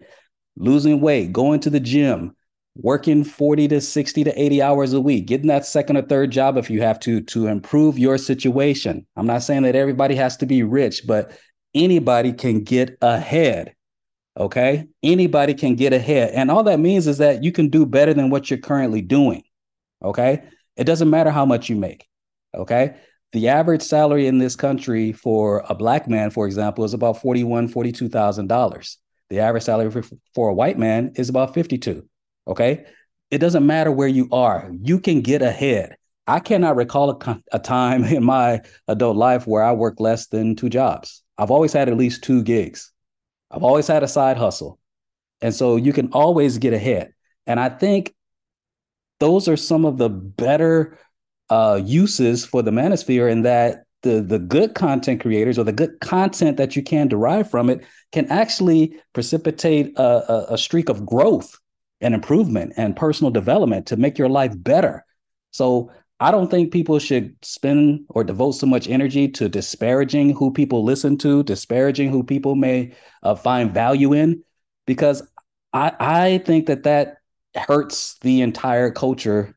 losing 0.57 1.01
weight, 1.01 1.33
going 1.33 1.61
to 1.61 1.71
the 1.71 1.81
gym, 1.81 2.35
working 2.77 3.25
40 3.25 3.69
to 3.69 3.81
60 3.81 4.25
to 4.25 4.41
80 4.43 4.63
hours 4.63 4.93
a 4.93 5.01
week, 5.01 5.27
getting 5.27 5.49
that 5.49 5.67
second 5.67 5.97
or 5.97 6.03
third 6.03 6.31
job 6.31 6.57
if 6.57 6.71
you 6.71 6.83
have 6.83 7.01
to, 7.01 7.21
to 7.23 7.47
improve 7.47 7.99
your 7.99 8.19
situation. 8.19 9.07
I'm 9.17 9.27
not 9.27 9.43
saying 9.43 9.63
that 9.63 9.77
everybody 9.77 10.15
has 10.17 10.37
to 10.39 10.47
be 10.47 10.63
rich, 10.63 11.07
but 11.07 11.33
anybody 11.75 12.33
can 12.33 12.65
get 12.65 12.97
ahead. 13.03 13.75
Okay. 14.39 14.89
Anybody 15.03 15.55
can 15.55 15.75
get 15.75 15.93
ahead. 15.93 16.31
And 16.35 16.51
all 16.51 16.63
that 16.65 16.81
means 16.81 17.07
is 17.07 17.19
that 17.19 17.43
you 17.43 17.53
can 17.53 17.69
do 17.69 17.85
better 17.85 18.15
than 18.15 18.31
what 18.31 18.49
you're 18.49 18.59
currently 18.59 19.03
doing. 19.03 19.43
Okay. 20.03 20.43
It 20.77 20.85
doesn't 20.85 21.11
matter 21.11 21.31
how 21.31 21.45
much 21.45 21.69
you 21.69 21.77
make. 21.77 22.07
Okay. 22.55 22.97
The 23.33 23.49
average 23.49 23.83
salary 23.83 24.27
in 24.27 24.39
this 24.39 24.57
country 24.57 25.13
for 25.13 25.65
a 25.69 25.75
black 25.75 26.09
man, 26.09 26.31
for 26.31 26.47
example, 26.47 26.85
is 26.85 26.95
about 26.95 27.23
$41,000, 27.23 27.73
$42,000. 27.73 28.97
The 29.29 29.39
average 29.39 29.63
salary 29.63 29.91
for, 29.91 30.03
for 30.35 30.49
a 30.49 30.55
white 30.55 30.79
man 30.79 31.13
is 31.15 31.29
about 31.29 31.55
52. 31.55 32.05
Okay. 32.49 32.85
It 33.31 33.39
doesn't 33.39 33.65
matter 33.65 33.93
where 33.93 34.09
you 34.09 34.29
are, 34.33 34.73
you 34.83 34.99
can 34.99 35.21
get 35.21 35.43
ahead. 35.43 35.97
I 36.27 36.41
cannot 36.41 36.77
recall 36.77 37.11
a, 37.11 37.41
a 37.53 37.59
time 37.59 38.05
in 38.17 38.25
my 38.25 38.61
adult 38.89 39.17
life 39.17 39.47
where 39.47 39.63
I 39.63 39.73
worked 39.73 40.01
less 40.01 40.27
than 40.27 40.57
two 40.57 40.69
jobs. 40.69 41.23
I've 41.39 41.51
always 41.51 41.73
had 41.73 41.89
at 41.89 41.97
least 41.97 42.25
two 42.25 42.43
gigs. 42.43 42.93
I've 43.51 43.63
always 43.63 43.87
had 43.87 44.03
a 44.03 44.09
side 44.09 44.37
hustle. 44.37 44.79
And 45.41 45.55
so 45.55 45.77
you 45.77 45.93
can 45.93 46.11
always 46.13 46.59
get 46.59 46.73
ahead. 46.73 47.15
And 47.47 47.59
I 47.59 47.69
think 47.69 48.15
those 49.21 49.49
are 49.49 49.57
some 49.57 49.85
of 49.85 49.97
the 49.97 50.09
better 50.09 50.99
uh, 51.51 51.81
uses 51.85 52.45
for 52.45 52.63
the 52.63 52.71
manosphere 52.71 53.31
and 53.31 53.45
that 53.45 53.85
the 54.03 54.23
the 54.23 54.39
good 54.39 54.75
content 54.75 55.21
creators 55.21 55.59
or 55.59 55.65
the 55.65 55.73
good 55.73 56.01
content 56.01 56.57
that 56.57 56.75
you 56.75 56.83
can 56.83 57.09
derive 57.09 57.51
from 57.51 57.69
it 57.69 57.85
can 58.13 58.27
actually 58.31 58.97
precipitate 59.13 59.93
a, 59.99 60.33
a, 60.33 60.55
a 60.55 60.59
streak 60.59 60.89
of 60.89 61.05
growth 61.05 61.59
and 62.01 62.15
improvement 62.15 62.73
and 62.77 62.97
personal 62.97 63.31
development 63.31 63.87
to 63.87 63.97
make 63.97 64.17
your 64.17 64.29
life 64.29 64.53
better. 64.57 65.05
So 65.51 65.91
I 66.19 66.31
don't 66.31 66.51
think 66.51 66.73
people 66.73 66.99
should 66.99 67.35
spend 67.43 68.05
or 68.09 68.25
devote 68.25 68.53
so 68.53 68.67
much 68.67 68.89
energy 68.89 69.29
to 69.29 69.49
disparaging 69.49 70.35
who 70.35 70.53
people 70.53 70.85
listen 70.85 71.17
to, 71.19 71.43
disparaging 71.43 72.11
who 72.11 72.23
people 72.23 72.55
may 72.55 72.95
uh, 73.23 73.35
find 73.35 73.73
value 73.73 74.13
in, 74.13 74.43
because 74.87 75.23
I, 75.73 75.93
I 75.99 76.39
think 76.39 76.67
that 76.67 76.83
that 76.85 77.19
hurts 77.57 78.19
the 78.21 78.43
entire 78.43 78.91
culture 78.91 79.57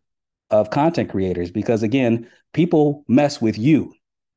of 0.54 0.70
content 0.70 1.10
creators. 1.10 1.51
Because 1.51 1.84
again, 1.84 2.30
people 2.54 3.04
mess 3.08 3.41
with 3.41 3.58
you 3.58 3.93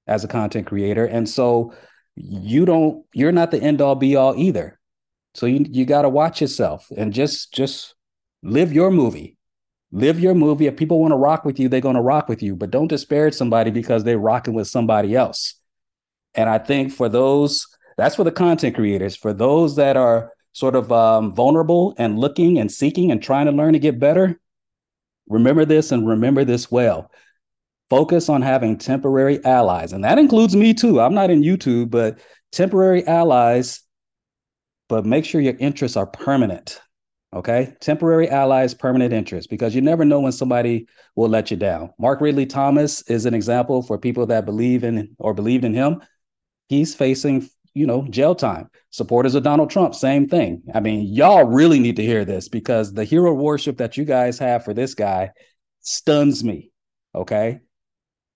as 0.06 0.24
a 0.24 0.28
content 0.28 0.66
creator, 0.66 1.04
and 1.04 1.28
so 1.28 1.74
you 2.14 2.64
don't, 2.64 3.04
you're 3.12 3.32
not 3.32 3.50
the 3.50 3.62
end 3.62 3.80
all 3.80 3.94
be 3.94 4.16
all 4.16 4.34
either. 4.36 4.78
So 5.34 5.46
you 5.46 5.66
you 5.68 5.84
got 5.84 6.02
to 6.02 6.08
watch 6.08 6.40
yourself 6.40 6.86
and 6.96 7.12
just 7.12 7.52
just 7.52 7.94
live 8.42 8.72
your 8.72 8.90
movie 8.90 9.36
live 9.92 10.20
your 10.20 10.34
movie. 10.34 10.66
If 10.66 10.76
people 10.76 11.00
want 11.00 11.12
to 11.12 11.16
rock 11.16 11.44
with 11.44 11.58
you, 11.58 11.68
they're 11.68 11.80
going 11.80 11.96
to 11.96 12.02
rock 12.02 12.28
with 12.28 12.42
you, 12.42 12.56
but 12.56 12.70
don't 12.70 12.88
disparage 12.88 13.34
somebody 13.34 13.70
because 13.70 14.04
they're 14.04 14.18
rocking 14.18 14.54
with 14.54 14.68
somebody 14.68 15.14
else. 15.14 15.54
And 16.34 16.50
I 16.50 16.58
think 16.58 16.92
for 16.92 17.08
those, 17.08 17.66
that's 17.96 18.16
for 18.16 18.24
the 18.24 18.32
content 18.32 18.74
creators. 18.74 19.16
For 19.16 19.32
those 19.32 19.76
that 19.76 19.96
are 19.96 20.32
sort 20.52 20.74
of 20.74 20.92
um, 20.92 21.34
vulnerable 21.34 21.94
and 21.98 22.18
looking 22.18 22.58
and 22.58 22.70
seeking 22.70 23.10
and 23.10 23.22
trying 23.22 23.46
to 23.46 23.52
learn 23.52 23.72
to 23.72 23.78
get 23.78 23.98
better, 23.98 24.38
remember 25.28 25.64
this 25.64 25.92
and 25.92 26.06
remember 26.06 26.44
this 26.44 26.70
well. 26.70 27.10
Focus 27.88 28.28
on 28.28 28.42
having 28.42 28.78
temporary 28.78 29.44
allies. 29.44 29.92
And 29.92 30.04
that 30.04 30.18
includes 30.18 30.56
me 30.56 30.74
too. 30.74 31.00
I'm 31.00 31.14
not 31.14 31.30
in 31.30 31.42
YouTube, 31.42 31.90
but 31.90 32.18
temporary 32.52 33.06
allies, 33.06 33.82
but 34.88 35.06
make 35.06 35.24
sure 35.24 35.40
your 35.40 35.56
interests 35.58 35.96
are 35.96 36.06
permanent. 36.06 36.80
Okay. 37.32 37.74
Temporary 37.80 38.30
allies, 38.30 38.72
permanent 38.72 39.12
interests, 39.12 39.46
because 39.46 39.74
you 39.74 39.82
never 39.82 40.04
know 40.04 40.20
when 40.20 40.32
somebody 40.32 40.86
will 41.16 41.28
let 41.28 41.50
you 41.50 41.56
down. 41.56 41.90
Mark 41.98 42.20
Ridley 42.20 42.46
Thomas 42.46 43.02
is 43.10 43.26
an 43.26 43.34
example 43.34 43.82
for 43.82 43.98
people 43.98 44.26
that 44.26 44.46
believe 44.46 44.84
in 44.84 45.14
or 45.18 45.34
believed 45.34 45.64
in 45.64 45.74
him. 45.74 46.02
He's 46.68 46.94
facing, 46.94 47.48
you 47.76 47.86
know, 47.86 48.06
jail 48.08 48.34
time. 48.34 48.70
Supporters 48.88 49.34
of 49.34 49.42
Donald 49.42 49.68
Trump, 49.68 49.94
same 49.94 50.26
thing. 50.26 50.62
I 50.74 50.80
mean, 50.80 51.12
y'all 51.12 51.44
really 51.44 51.78
need 51.78 51.96
to 51.96 52.02
hear 52.02 52.24
this 52.24 52.48
because 52.48 52.94
the 52.94 53.04
hero 53.04 53.34
worship 53.34 53.76
that 53.76 53.98
you 53.98 54.06
guys 54.06 54.38
have 54.38 54.64
for 54.64 54.72
this 54.72 54.94
guy 54.94 55.32
stuns 55.80 56.42
me. 56.42 56.70
Okay. 57.14 57.60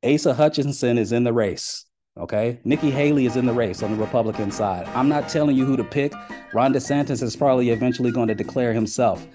Asa 0.05 0.35
Hutchinson 0.35 0.99
is 0.99 1.13
in 1.13 1.25
the 1.25 1.33
race. 1.33 1.87
Okay. 2.19 2.61
Nikki 2.65 2.91
Haley 2.91 3.25
is 3.25 3.37
in 3.37 3.47
the 3.47 3.53
race 3.53 3.83
on 3.83 3.93
the 3.93 3.97
Republican 3.97 4.51
side. 4.51 4.87
I'm 4.89 5.09
not 5.09 5.31
telling 5.31 5.57
you 5.57 5.65
who 5.65 5.77
to 5.79 5.85
pick. 5.85 6.13
Ron 6.53 6.75
DeSantis 6.75 7.23
is 7.23 7.35
probably 7.35 7.71
eventually 7.71 8.11
going 8.11 8.29
to 8.29 8.35
declare 8.35 8.75
himself. 8.75 9.27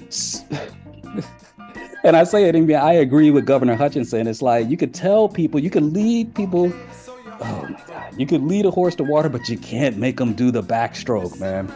and 2.04 2.16
I 2.16 2.22
say 2.22 2.44
it, 2.44 2.54
I 2.54 2.60
mean, 2.60 2.76
I 2.76 2.92
agree 2.92 3.32
with 3.32 3.46
Governor 3.46 3.74
Hutchinson. 3.74 4.28
It's 4.28 4.42
like 4.42 4.68
you 4.68 4.76
could 4.76 4.94
tell 4.94 5.28
people, 5.28 5.58
you 5.58 5.70
could 5.70 5.82
lead 5.82 6.36
people. 6.36 6.72
Oh 7.40 7.68
my 7.68 7.80
God. 7.86 8.14
You 8.18 8.26
could 8.26 8.42
lead 8.42 8.66
a 8.66 8.70
horse 8.70 8.94
to 8.96 9.04
water, 9.04 9.28
but 9.28 9.48
you 9.48 9.58
can't 9.58 9.96
make 9.96 10.16
them 10.16 10.32
do 10.32 10.50
the 10.50 10.62
backstroke, 10.62 11.38
man. 11.38 11.72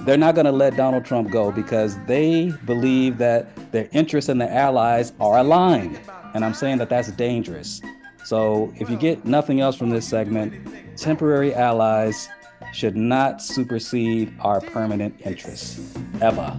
They're 0.00 0.16
not 0.16 0.34
going 0.34 0.46
to 0.46 0.52
let 0.52 0.76
Donald 0.76 1.04
Trump 1.04 1.30
go 1.30 1.52
because 1.52 1.98
they 2.06 2.52
believe 2.64 3.18
that 3.18 3.72
their 3.72 3.88
interests 3.92 4.28
and 4.28 4.40
their 4.40 4.50
allies 4.50 5.12
are 5.20 5.38
aligned. 5.38 6.00
And 6.34 6.44
I'm 6.44 6.54
saying 6.54 6.78
that 6.78 6.88
that's 6.88 7.10
dangerous. 7.12 7.80
So 8.24 8.72
if 8.76 8.88
you 8.90 8.96
get 8.96 9.24
nothing 9.24 9.60
else 9.60 9.76
from 9.76 9.90
this 9.90 10.06
segment, 10.06 10.54
temporary 10.96 11.54
allies 11.54 12.28
should 12.72 12.96
not 12.96 13.42
supersede 13.42 14.34
our 14.40 14.60
permanent 14.60 15.20
interests 15.24 15.80
ever. 16.20 16.58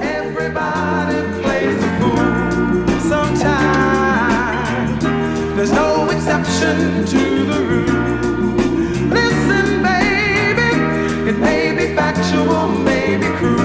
Everybody 0.00 1.42
plays 1.42 1.76
the 1.80 1.98
fool 2.00 3.00
sometimes. 3.00 3.87
There's 5.58 5.72
no 5.72 6.08
exception 6.08 7.04
to 7.04 7.44
the 7.46 7.60
rule. 7.68 9.08
Listen, 9.10 9.82
baby, 9.82 10.70
it 11.28 11.36
may 11.36 11.74
be 11.74 11.96
factual, 11.96 12.68
may 12.68 13.16
be 13.16 13.26
cruel. 13.38 13.57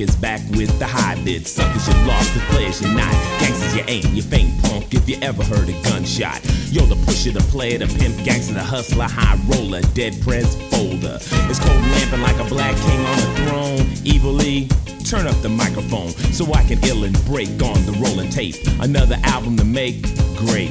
Is 0.00 0.16
back 0.16 0.29
with 0.56 0.78
the 0.78 0.86
high 0.86 1.16
bid. 1.24 1.46
Suckers, 1.46 1.86
you 1.86 1.94
lost, 2.06 2.34
the 2.34 2.40
players, 2.50 2.80
you're 2.80 2.94
not. 2.94 3.12
Gangsters, 3.40 3.76
you 3.76 3.84
ain't. 3.86 4.08
You 4.10 4.22
faint 4.22 4.62
punk 4.62 4.92
if 4.94 5.08
you 5.08 5.16
ever 5.22 5.42
heard 5.44 5.68
a 5.68 5.82
gunshot. 5.82 6.40
Yo, 6.70 6.84
the 6.86 6.96
pusher, 7.06 7.32
the 7.32 7.40
player, 7.50 7.78
the 7.78 7.86
pimp, 7.86 8.16
gangster, 8.24 8.54
the 8.54 8.62
hustler, 8.62 9.04
high 9.04 9.38
roller, 9.48 9.80
dead 9.94 10.20
press 10.22 10.54
folder. 10.70 11.18
It's 11.50 11.58
cold 11.58 11.80
lamping 11.92 12.22
like 12.22 12.38
a 12.38 12.48
black 12.48 12.76
king 12.76 13.00
on 13.00 13.18
a 13.18 13.28
throne. 13.36 13.86
Evilly, 14.06 14.68
turn 15.04 15.26
up 15.26 15.40
the 15.42 15.48
microphone 15.48 16.10
so 16.32 16.52
I 16.54 16.62
can 16.64 16.78
ill 16.84 17.04
and 17.04 17.14
break 17.24 17.50
on 17.62 17.84
the 17.86 17.98
rolling 18.00 18.30
tape. 18.30 18.56
Another 18.80 19.16
album 19.24 19.56
to 19.56 19.64
make, 19.64 20.02
great. 20.36 20.70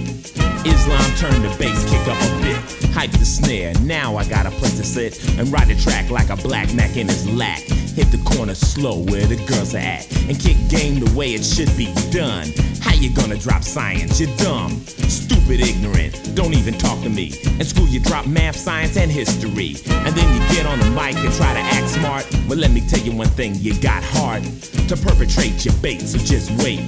Islam 0.66 1.04
turn 1.16 1.42
the 1.42 1.56
bass, 1.58 1.84
kick 1.90 2.06
up 2.08 2.18
a 2.20 2.42
bit. 2.42 2.80
Hype 2.94 3.12
the 3.12 3.26
snare, 3.26 3.74
now 3.82 4.18
I 4.18 4.28
got 4.28 4.46
a 4.46 4.52
place 4.52 4.78
to 4.78 4.84
sit 4.84 5.24
and 5.38 5.52
ride 5.52 5.68
the 5.68 5.76
track 5.76 6.10
like 6.10 6.30
a 6.30 6.36
black 6.36 6.74
Mac 6.74 6.98
in 6.98 7.08
his 7.08 7.30
lack. 7.30 7.60
Hit 7.60 8.12
the 8.12 8.22
corner 8.24 8.56
slow 8.56 8.98
where 8.98 9.26
the 9.26 9.36
girls 9.46 9.69
are 9.74 9.78
at 9.78 10.06
and 10.28 10.40
kick 10.40 10.58
game 10.70 11.00
the 11.00 11.12
way 11.18 11.34
it 11.34 11.44
should 11.44 11.76
be 11.78 11.94
done. 12.12 12.48
How 12.82 12.94
you 12.94 13.14
gonna 13.14 13.38
drop 13.38 13.64
science? 13.64 14.20
You're 14.20 14.36
dumb, 14.38 14.80
stupid, 14.86 15.60
ignorant. 15.60 16.36
Don't 16.36 16.54
even 16.54 16.74
talk 16.76 17.02
to 17.04 17.10
me. 17.10 17.40
In 17.60 17.66
school, 17.66 17.88
you 17.88 18.00
drop 18.00 18.26
math, 18.28 18.56
science, 18.56 18.98
and 18.98 19.12
history. 19.12 19.76
And 19.90 20.16
then 20.16 20.28
you 20.34 20.56
get 20.56 20.66
on 20.66 20.80
the 20.80 20.90
mic 20.92 21.16
and 21.18 21.34
try 21.34 21.54
to 21.54 21.60
act 21.60 21.90
smart. 21.90 22.26
But 22.48 22.58
let 22.58 22.72
me 22.72 22.82
tell 22.88 23.00
you 23.00 23.12
one 23.12 23.28
thing 23.28 23.56
you 23.56 23.80
got 23.82 24.04
heart 24.04 24.44
to 24.88 24.96
perpetrate 24.96 25.66
your 25.66 25.76
bait, 25.76 26.02
so 26.02 26.18
just 26.18 26.52
wait 26.64 26.80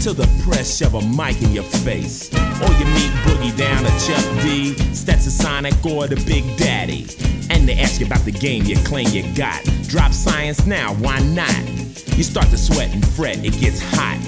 till 0.00 0.14
the 0.14 0.28
press 0.44 0.78
shove 0.78 0.94
a 0.94 1.02
mic 1.02 1.42
in 1.42 1.52
your 1.52 1.64
face. 1.64 2.32
Or 2.32 2.70
you 2.78 2.86
meet 2.96 3.12
Boogie 3.24 3.56
down 3.56 3.84
at 3.84 3.98
Chuck 4.00 4.24
D, 4.42 4.74
Stetsasonic, 4.92 5.84
or 5.84 6.06
the 6.06 6.16
Big 6.26 6.44
Daddy. 6.56 7.06
And 7.50 7.68
they 7.68 7.78
ask 7.78 8.00
you 8.00 8.06
about 8.06 8.24
the 8.24 8.32
game 8.32 8.64
you 8.64 8.76
claim 8.84 9.08
you 9.08 9.22
got. 9.34 9.62
Drop 9.88 10.12
science 10.12 10.66
now, 10.66 10.94
why 10.94 11.18
not? 11.20 11.68
You 12.16 12.22
start 12.22 12.46
to 12.48 12.58
sweat 12.58 12.92
and 12.92 13.06
fret, 13.06 13.44
it 13.44 13.58
gets 13.60 13.80
hot. 13.94 14.18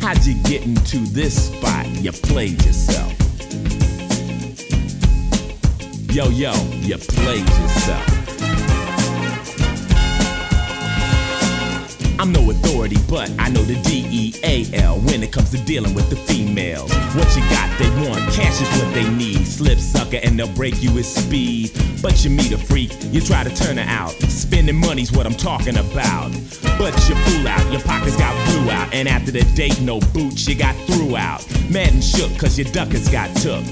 How'd 0.00 0.24
you 0.24 0.34
get 0.44 0.62
into 0.62 0.98
this 1.12 1.46
spot? 1.48 1.86
You 1.86 2.10
played 2.12 2.64
yourself. 2.64 3.12
Yo, 6.10 6.28
yo, 6.30 6.52
you 6.80 6.96
played 6.96 7.48
yourself. 7.48 8.19
I'm 12.20 12.32
no 12.32 12.50
authority, 12.50 12.98
but 13.08 13.30
I 13.38 13.48
know 13.48 13.62
the 13.62 13.80
D-E-A-L 13.80 14.98
when 15.00 15.22
it 15.22 15.32
comes 15.32 15.52
to 15.52 15.64
dealing 15.64 15.94
with 15.94 16.10
the 16.10 16.16
females. 16.16 16.92
What 17.14 17.34
you 17.34 17.40
got, 17.48 17.78
they 17.78 17.88
want. 18.06 18.20
Cash 18.34 18.60
is 18.60 18.68
what 18.78 18.92
they 18.92 19.08
need. 19.08 19.46
Slip 19.46 19.78
sucker 19.78 20.18
and 20.22 20.38
they'll 20.38 20.54
break 20.54 20.82
you 20.82 20.92
with 20.92 21.06
speed. 21.06 21.72
But 22.02 22.22
you 22.22 22.28
meet 22.28 22.52
a 22.52 22.58
freak, 22.58 22.92
you 23.04 23.22
try 23.22 23.42
to 23.42 23.56
turn 23.56 23.78
her 23.78 23.86
out. 23.88 24.10
Spending 24.28 24.76
money's 24.76 25.10
what 25.10 25.24
I'm 25.24 25.34
talking 25.34 25.78
about. 25.78 26.30
But 26.76 26.92
you 27.08 27.14
fool 27.24 27.48
out, 27.48 27.72
your 27.72 27.80
pockets 27.80 28.18
got 28.18 28.34
blew 28.50 28.70
out. 28.70 28.92
And 28.92 29.08
after 29.08 29.30
the 29.32 29.44
date, 29.54 29.80
no 29.80 29.98
boots, 30.12 30.46
you 30.46 30.54
got 30.54 30.76
threw 30.88 31.16
out. 31.16 31.40
Mad 31.70 31.94
and 31.94 32.04
shook, 32.04 32.38
cause 32.38 32.58
your 32.58 32.70
duckers 32.70 33.08
got 33.08 33.34
took. 33.36 33.64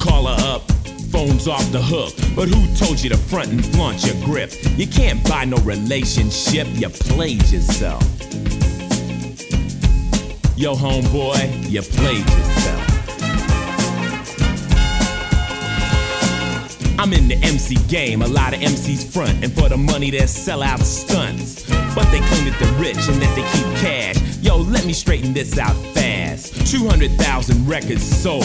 Call 0.00 0.24
her 0.24 0.54
up, 0.54 0.62
phone's 1.10 1.48
off 1.48 1.70
the 1.72 1.82
hook. 1.82 2.14
But 2.34 2.48
who 2.48 2.74
told 2.76 3.02
you 3.02 3.10
to 3.10 3.16
front 3.16 3.50
and 3.50 3.64
flaunt 3.66 4.04
your 4.04 4.16
grip? 4.24 4.52
You 4.76 4.86
can't 4.86 5.22
buy 5.28 5.44
no 5.44 5.56
relationship, 5.58 6.66
you 6.70 6.88
played 6.88 7.42
yourself. 7.50 8.02
Yo, 10.56 10.74
homeboy, 10.74 11.70
you 11.70 11.82
played 11.82 12.28
yourself. 12.28 12.99
I'm 17.00 17.14
in 17.14 17.28
the 17.28 17.36
MC 17.36 17.76
game, 17.88 18.20
a 18.20 18.26
lot 18.26 18.52
of 18.52 18.60
MCs 18.60 19.10
front, 19.10 19.42
and 19.42 19.50
for 19.54 19.70
the 19.70 19.76
money 19.78 20.10
they 20.10 20.26
sell 20.26 20.62
out 20.62 20.80
stunts. 20.80 21.66
But 21.94 22.04
they 22.12 22.18
claim 22.18 22.44
that 22.44 22.58
they're 22.60 22.78
rich 22.78 23.08
and 23.08 23.16
that 23.22 23.34
they 23.34 23.40
keep 23.56 23.64
cash. 23.80 24.36
Yo, 24.42 24.58
let 24.58 24.84
me 24.84 24.92
straighten 24.92 25.32
this 25.32 25.56
out 25.56 25.74
fast. 25.94 26.70
200,000 26.70 27.66
records 27.66 28.02
sold. 28.02 28.44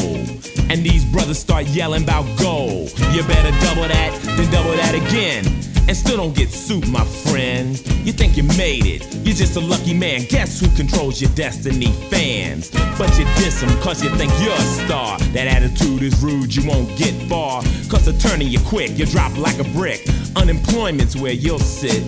And 0.70 0.86
these 0.86 1.04
brothers 1.12 1.38
start 1.38 1.66
yelling 1.66 2.04
about 2.04 2.24
gold. 2.40 2.98
You 3.12 3.24
better 3.24 3.52
double 3.60 3.90
that, 3.90 4.18
then 4.24 4.50
double 4.50 4.72
that 4.72 4.96
again. 4.96 5.75
And 5.88 5.96
still 5.96 6.18
don't 6.18 6.36
get 6.36 6.50
sued, 6.50 6.88
my 6.88 7.06
friend. 7.06 7.78
You 8.06 8.12
think 8.12 8.38
you 8.38 8.44
made 8.44 8.86
it, 8.86 9.04
you're 9.26 9.36
just 9.36 9.56
a 9.56 9.60
lucky 9.60 9.94
man. 9.94 10.26
Guess 10.30 10.60
who 10.60 10.68
controls 10.76 11.22
your 11.22 11.30
destiny? 11.32 11.92
Fans. 12.10 12.72
But 12.98 13.16
you 13.20 13.26
diss 13.38 13.62
them 13.62 13.70
cause 13.82 14.04
you 14.04 14.10
think 14.18 14.32
you're 14.42 14.54
a 14.54 14.86
star. 14.86 15.20
That 15.34 15.48
attitude 15.48 16.02
is 16.02 16.20
rude, 16.24 16.56
you 16.56 16.68
won't 16.68 16.90
get 16.98 17.14
far. 17.30 17.62
Cause 17.88 18.06
turning 18.22 18.48
you 18.48 18.60
quick, 18.62 18.98
you 18.98 19.06
drop 19.06 19.38
like 19.38 19.60
a 19.60 19.64
brick. 19.76 20.04
Unemployment's 20.36 21.16
where 21.16 21.34
you'll 21.34 21.60
sit. 21.60 22.04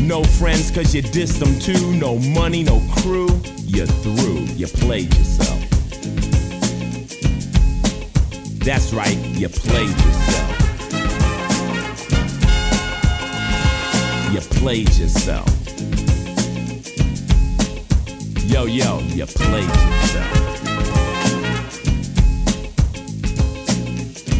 No 0.00 0.22
friends 0.22 0.70
cause 0.70 0.94
you 0.94 1.02
dissed 1.02 1.40
them 1.40 1.58
too. 1.58 1.94
No 1.96 2.18
money, 2.18 2.62
no 2.62 2.80
crew. 2.96 3.28
You're 3.56 3.86
through, 3.86 4.44
you 4.54 4.68
played 4.68 5.12
yourself. 5.14 5.60
That's 8.60 8.92
right, 8.92 9.16
you 9.34 9.48
played 9.48 9.88
yourself. 9.88 10.55
You 14.32 14.40
played 14.40 14.88
yourself. 14.96 15.48
Yo, 18.44 18.64
yo, 18.64 18.98
you 19.14 19.26
played 19.26 19.68
yourself. 19.68 20.35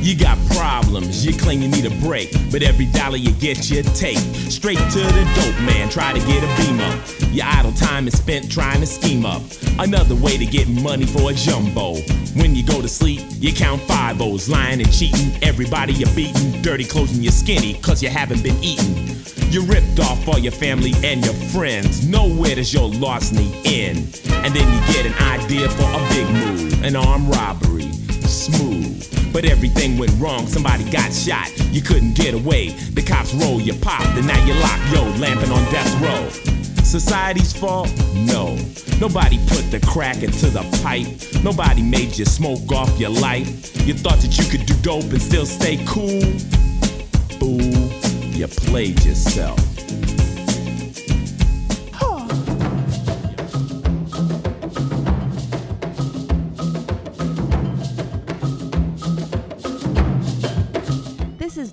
You 0.07 0.14
got 0.14 0.38
problems, 0.50 1.26
you 1.26 1.36
claim 1.36 1.61
you 1.61 1.66
need 1.66 1.84
a 1.84 1.90
break, 2.07 2.30
but 2.52 2.62
every 2.62 2.86
dollar 2.86 3.16
you 3.16 3.32
get, 3.32 3.68
you 3.68 3.82
take. 3.82 4.18
Straight 4.18 4.78
to 4.78 5.00
the 5.00 5.32
dope 5.34 5.61
man, 5.66 5.88
try 5.88 6.12
to 6.12 6.20
get 6.20 6.44
a 6.44 6.62
beam 6.62 6.78
up. 6.78 6.96
Your 7.32 7.44
idle 7.44 7.72
time 7.72 8.07
is 8.07 8.16
spent 8.16 8.48
trying 8.48 8.78
to 8.78 8.86
scheme 8.86 9.26
up 9.26 9.42
another 9.80 10.14
way 10.14 10.36
to 10.36 10.46
get 10.46 10.68
money 10.68 11.07
for 11.07 11.32
a 11.32 11.34
jumbo. 11.34 11.96
When 12.36 12.54
you 12.54 12.64
go 12.64 12.80
to 12.80 12.86
sleep, 12.86 13.20
you 13.40 13.52
count 13.52 13.80
five 13.82 14.22
O's, 14.22 14.48
lying 14.48 14.80
and 14.80 14.92
cheating. 14.92 15.42
Everybody 15.42 15.94
you're 15.94 16.14
beating, 16.14 16.62
dirty 16.62 16.84
clothes 16.84 17.12
and 17.12 17.24
you're 17.24 17.32
skinny, 17.32 17.74
cause 17.80 18.00
you 18.00 18.09
haven't 18.09 18.44
been 18.44 18.62
eating. 18.62 19.16
You 19.50 19.64
ripped 19.64 19.98
off 19.98 20.28
all 20.28 20.38
your 20.38 20.52
family 20.52 20.92
and 21.02 21.24
your 21.24 21.34
friends. 21.50 22.07
Nowhere 22.07 22.54
does 22.54 22.72
your 22.72 22.88
larceny 22.88 23.61
end. 23.64 24.20
And 24.28 24.54
then 24.54 24.72
you 24.72 24.92
get 24.94 25.04
an 25.04 25.14
idea 25.42 25.68
for 25.68 25.82
a 25.82 26.09
big 26.11 26.28
move, 26.32 26.84
an 26.84 26.94
armed 26.94 27.28
robbery. 27.28 27.90
Smooth. 28.22 29.26
But 29.37 29.45
everything 29.45 29.99
went 29.99 30.18
wrong, 30.18 30.47
somebody 30.47 30.91
got 30.91 31.12
shot. 31.12 31.53
You 31.70 31.82
couldn't 31.82 32.14
get 32.14 32.32
away. 32.32 32.70
The 32.70 33.03
cops 33.03 33.34
roll 33.34 33.61
you 33.61 33.74
popped, 33.74 34.16
and 34.16 34.26
now 34.26 34.43
you're 34.47 34.57
locked, 34.57 34.91
yo, 34.91 35.03
lamping 35.20 35.53
on 35.53 35.62
death 35.70 35.93
row. 36.01 36.26
Society's 36.82 37.53
fault? 37.53 37.93
No. 38.14 38.57
Nobody 38.99 39.37
put 39.47 39.70
the 39.70 39.84
crack 39.87 40.22
into 40.22 40.47
the 40.47 40.62
pipe. 40.82 41.45
Nobody 41.45 41.82
made 41.82 42.16
you 42.16 42.24
smoke 42.24 42.72
off 42.72 42.99
your 42.99 43.11
life. 43.11 43.47
You 43.87 43.93
thought 43.93 44.20
that 44.20 44.39
you 44.39 44.45
could 44.47 44.64
do 44.64 44.72
dope 44.80 45.12
and 45.12 45.20
still 45.20 45.45
stay 45.45 45.84
cool? 45.87 46.22
Fool, 47.39 47.61
you 48.32 48.47
played 48.47 49.05
yourself. 49.05 49.76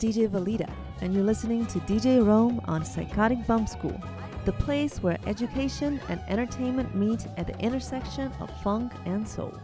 DJ 0.03 0.27
Valida, 0.27 0.69
and 0.99 1.13
you're 1.13 1.23
listening 1.23 1.65
to 1.67 1.79
DJ 1.79 2.21
Rome 2.27 2.59
on 2.65 2.83
Psychotic 2.83 3.47
Bump 3.47 3.69
School, 3.69 3.97
the 4.43 4.51
place 4.51 5.01
where 5.01 5.17
education 5.25 5.97
and 6.09 6.19
entertainment 6.27 6.93
meet 6.93 7.25
at 7.37 7.47
the 7.47 7.57
intersection 7.59 8.29
of 8.41 8.49
funk 8.61 8.91
and 9.05 9.25
soul. 9.25 9.57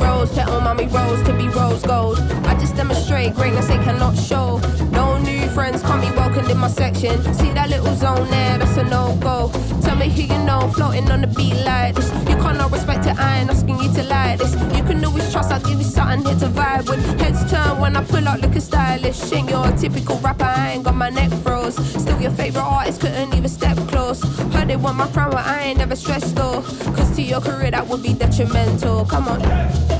Rose 0.00 0.32
petal, 0.32 0.60
mommy 0.60 0.86
rose 0.86 1.22
to 1.24 1.32
be 1.34 1.48
rose 1.48 1.82
gold. 1.82 2.18
I 2.44 2.54
just 2.58 2.76
demonstrate 2.76 3.34
greatness 3.34 3.68
they 3.68 3.78
cannot 3.78 4.16
show. 4.16 4.58
No 4.90 5.18
new 5.18 5.48
friends 5.50 5.82
can't 5.82 6.02
be 6.02 6.10
welcomed 6.16 6.50
in 6.50 6.58
my 6.58 6.68
section. 6.68 7.22
See 7.34 7.52
that 7.52 7.68
little 7.70 7.94
zone 7.94 8.28
there, 8.30 8.58
that's 8.58 8.76
a 8.76 8.84
no 8.84 9.16
go. 9.20 9.50
Tell 9.82 9.96
me 9.96 10.08
who 10.08 10.22
you 10.22 10.38
know, 10.44 10.68
floating 10.74 11.10
on 11.10 11.20
the 11.20 11.26
beat 11.26 11.54
like 11.64 11.94
this. 11.94 12.10
You 12.28 12.36
can't 12.36 12.58
not 12.58 12.72
respect 12.72 13.06
it, 13.06 13.18
I 13.18 13.40
ain't 13.40 13.50
asking 13.50 13.80
you 13.80 13.92
to 13.94 14.02
like 14.04 14.38
this. 14.38 14.54
You 14.76 14.82
can 14.84 15.04
always 15.04 15.30
trust, 15.32 15.50
I'll 15.52 15.60
give 15.60 15.78
you 15.78 15.84
something 15.84 16.24
here 16.24 16.38
to 16.40 16.48
vibe 16.48 16.88
with. 16.88 17.20
Heads 17.20 17.50
turn 17.50 17.78
when 17.80 17.96
I 17.96 18.04
pull 18.04 18.26
out 18.26 18.40
looking 18.40 18.60
stylish. 18.60 19.32
Ain't 19.32 19.50
your 19.50 19.70
typical 19.72 20.18
rapper, 20.18 20.44
I 20.44 20.72
ain't 20.72 20.84
got 20.84 20.96
my 20.96 21.10
neck 21.10 21.30
froze. 21.42 21.76
Still 22.00 22.20
your 22.20 22.32
favorite 22.32 22.62
artist, 22.62 23.00
couldn't 23.00 23.34
even 23.34 23.48
step 23.48 23.76
close. 23.88 24.22
Heard 24.52 24.68
they 24.68 24.76
want 24.76 24.96
my 24.96 25.08
crown, 25.08 25.30
but 25.30 25.46
I 25.46 25.62
ain't 25.62 25.78
never 25.78 25.96
stressed 25.96 26.34
though. 26.36 26.62
Cause 26.96 27.14
to 27.16 27.22
your 27.22 27.40
career, 27.40 27.70
that 27.70 27.86
would 27.86 28.02
be 28.02 28.12
detrimental. 28.12 29.04
Come 29.04 29.28
on. 29.28 29.99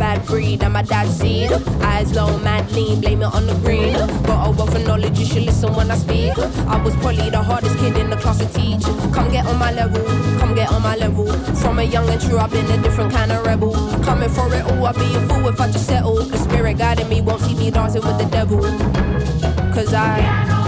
Bad 0.00 0.24
breed, 0.24 0.64
I'm 0.64 0.72
my 0.72 0.82
dad's 0.82 1.14
seed. 1.14 1.52
Eyes 1.82 2.14
low, 2.14 2.38
mad 2.38 2.72
lean, 2.72 3.02
blame 3.02 3.20
it 3.20 3.32
on 3.34 3.46
the 3.46 3.54
green. 3.56 3.92
Got 4.24 4.46
a 4.46 4.48
oh, 4.48 4.54
wealth 4.56 4.74
of 4.74 4.86
knowledge, 4.86 5.18
you 5.18 5.26
should 5.26 5.44
listen 5.44 5.74
when 5.74 5.90
I 5.90 5.96
speak. 5.96 6.36
I 6.74 6.82
was 6.82 6.96
probably 6.96 7.28
the 7.28 7.42
hardest 7.42 7.76
kid 7.78 7.96
in 7.98 8.08
the 8.08 8.16
class 8.16 8.38
to 8.38 8.46
teach. 8.46 8.82
Come 9.12 9.30
get 9.30 9.44
on 9.46 9.58
my 9.58 9.72
level, 9.72 10.02
come 10.40 10.54
get 10.54 10.72
on 10.72 10.82
my 10.82 10.96
level. 10.96 11.26
From 11.62 11.78
a 11.78 11.82
young 11.82 12.08
and 12.08 12.20
true, 12.20 12.38
I've 12.38 12.50
been 12.50 12.70
a 12.70 12.78
different 12.82 13.12
kind 13.12 13.30
of 13.30 13.44
rebel. 13.44 13.74
Coming 14.02 14.30
for 14.30 14.52
it 14.54 14.64
all, 14.64 14.86
I'd 14.86 14.94
be 14.94 15.14
a 15.14 15.20
fool 15.28 15.46
if 15.48 15.60
I 15.60 15.70
just 15.70 15.86
settle. 15.86 16.16
The 16.24 16.38
spirit 16.38 16.78
guiding 16.78 17.08
me 17.10 17.20
won't 17.20 17.42
see 17.42 17.54
me 17.54 17.70
dancing 17.70 18.02
with 18.02 18.16
the 18.18 18.24
devil. 18.24 18.62
Cause. 19.74 19.92
I 19.92 20.59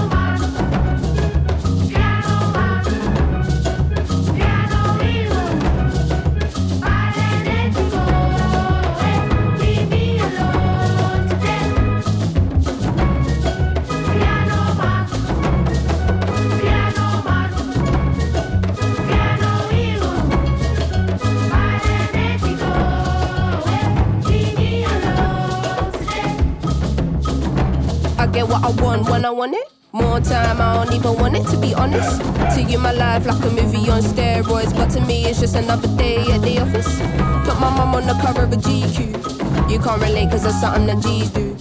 I 29.24 29.30
want 29.30 29.54
it. 29.54 29.70
More 29.92 30.20
time, 30.20 30.60
I 30.60 30.84
don't 30.84 30.94
even 30.94 31.14
want 31.14 31.36
it 31.36 31.46
to 31.48 31.56
be 31.56 31.74
honest. 31.74 32.20
To 32.56 32.62
you, 32.62 32.78
my 32.78 32.92
life 32.92 33.24
like 33.24 33.44
a 33.44 33.50
movie 33.50 33.88
on 33.88 34.02
steroids, 34.02 34.74
but 34.74 34.90
to 34.90 35.00
me, 35.02 35.26
it's 35.26 35.38
just 35.38 35.54
another 35.54 35.86
day 35.96 36.18
at 36.32 36.42
the 36.42 36.58
office. 36.58 36.98
Put 37.46 37.60
my 37.60 37.70
mum 37.70 37.94
on 37.94 38.06
the 38.06 38.14
cover 38.14 38.42
of 38.42 38.52
a 38.52 38.56
GQ. 38.56 39.70
You 39.70 39.78
can't 39.78 40.02
relate, 40.02 40.30
cause 40.30 40.42
that's 40.42 40.60
something 40.60 40.86
that 40.86 41.02
G's 41.02 41.30
do. 41.30 41.54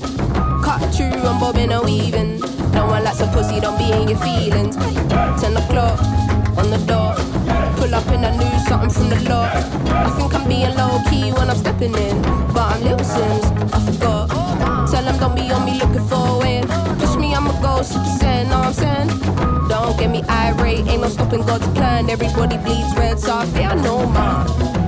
Cut 0.63 0.79
through, 0.95 1.21
I'm 1.21 1.39
bobbing 1.39 1.71
and 1.71 1.85
weaving. 1.85 2.39
No 2.71 2.87
one 2.87 3.03
likes 3.03 3.19
a 3.19 3.27
pussy, 3.27 3.59
don't 3.59 3.77
be 3.77 3.91
in 3.91 4.07
your 4.07 4.19
feelings. 4.19 4.75
10 5.41 5.57
o'clock 5.57 5.99
on 6.57 6.71
the 6.71 6.81
dot. 6.87 7.17
Pull 7.77 7.93
up 7.93 8.07
in 8.07 8.23
a 8.23 8.31
new 8.37 8.59
something 8.65 8.89
from 8.89 9.09
the 9.09 9.29
lot. 9.29 9.53
I 9.91 10.09
think 10.17 10.33
I'm 10.33 10.47
being 10.47 10.73
low 10.75 10.99
key 11.09 11.31
when 11.33 11.49
I'm 11.49 11.57
stepping 11.57 11.93
in. 11.93 12.21
But 12.53 12.73
I'm 12.73 12.83
Lil 12.83 12.97
Simz, 12.97 13.45
I 13.75 13.79
forgot. 13.85 14.29
Tell 14.89 15.03
them 15.03 15.17
don't 15.19 15.35
be 15.35 15.51
on 15.51 15.65
me 15.65 15.79
looking 15.79 16.07
for 16.07 16.41
me, 16.43 16.61
I'ma 17.51 17.77
go 17.77 17.81
super 17.83 18.21
know 18.45 18.59
what 18.59 18.67
I'm 18.67 18.73
saying? 18.73 19.67
Don't 19.67 19.99
get 19.99 20.09
me 20.09 20.23
irate, 20.29 20.87
ain't 20.87 21.01
no 21.01 21.09
stopping 21.09 21.45
God's 21.45 21.67
plan. 21.69 22.09
Everybody 22.09 22.57
bleeds 22.57 22.95
red, 22.95 23.19
so 23.19 23.35
I 23.35 23.45
fear 23.47 23.75
no 23.75 24.07
man. 24.07 24.80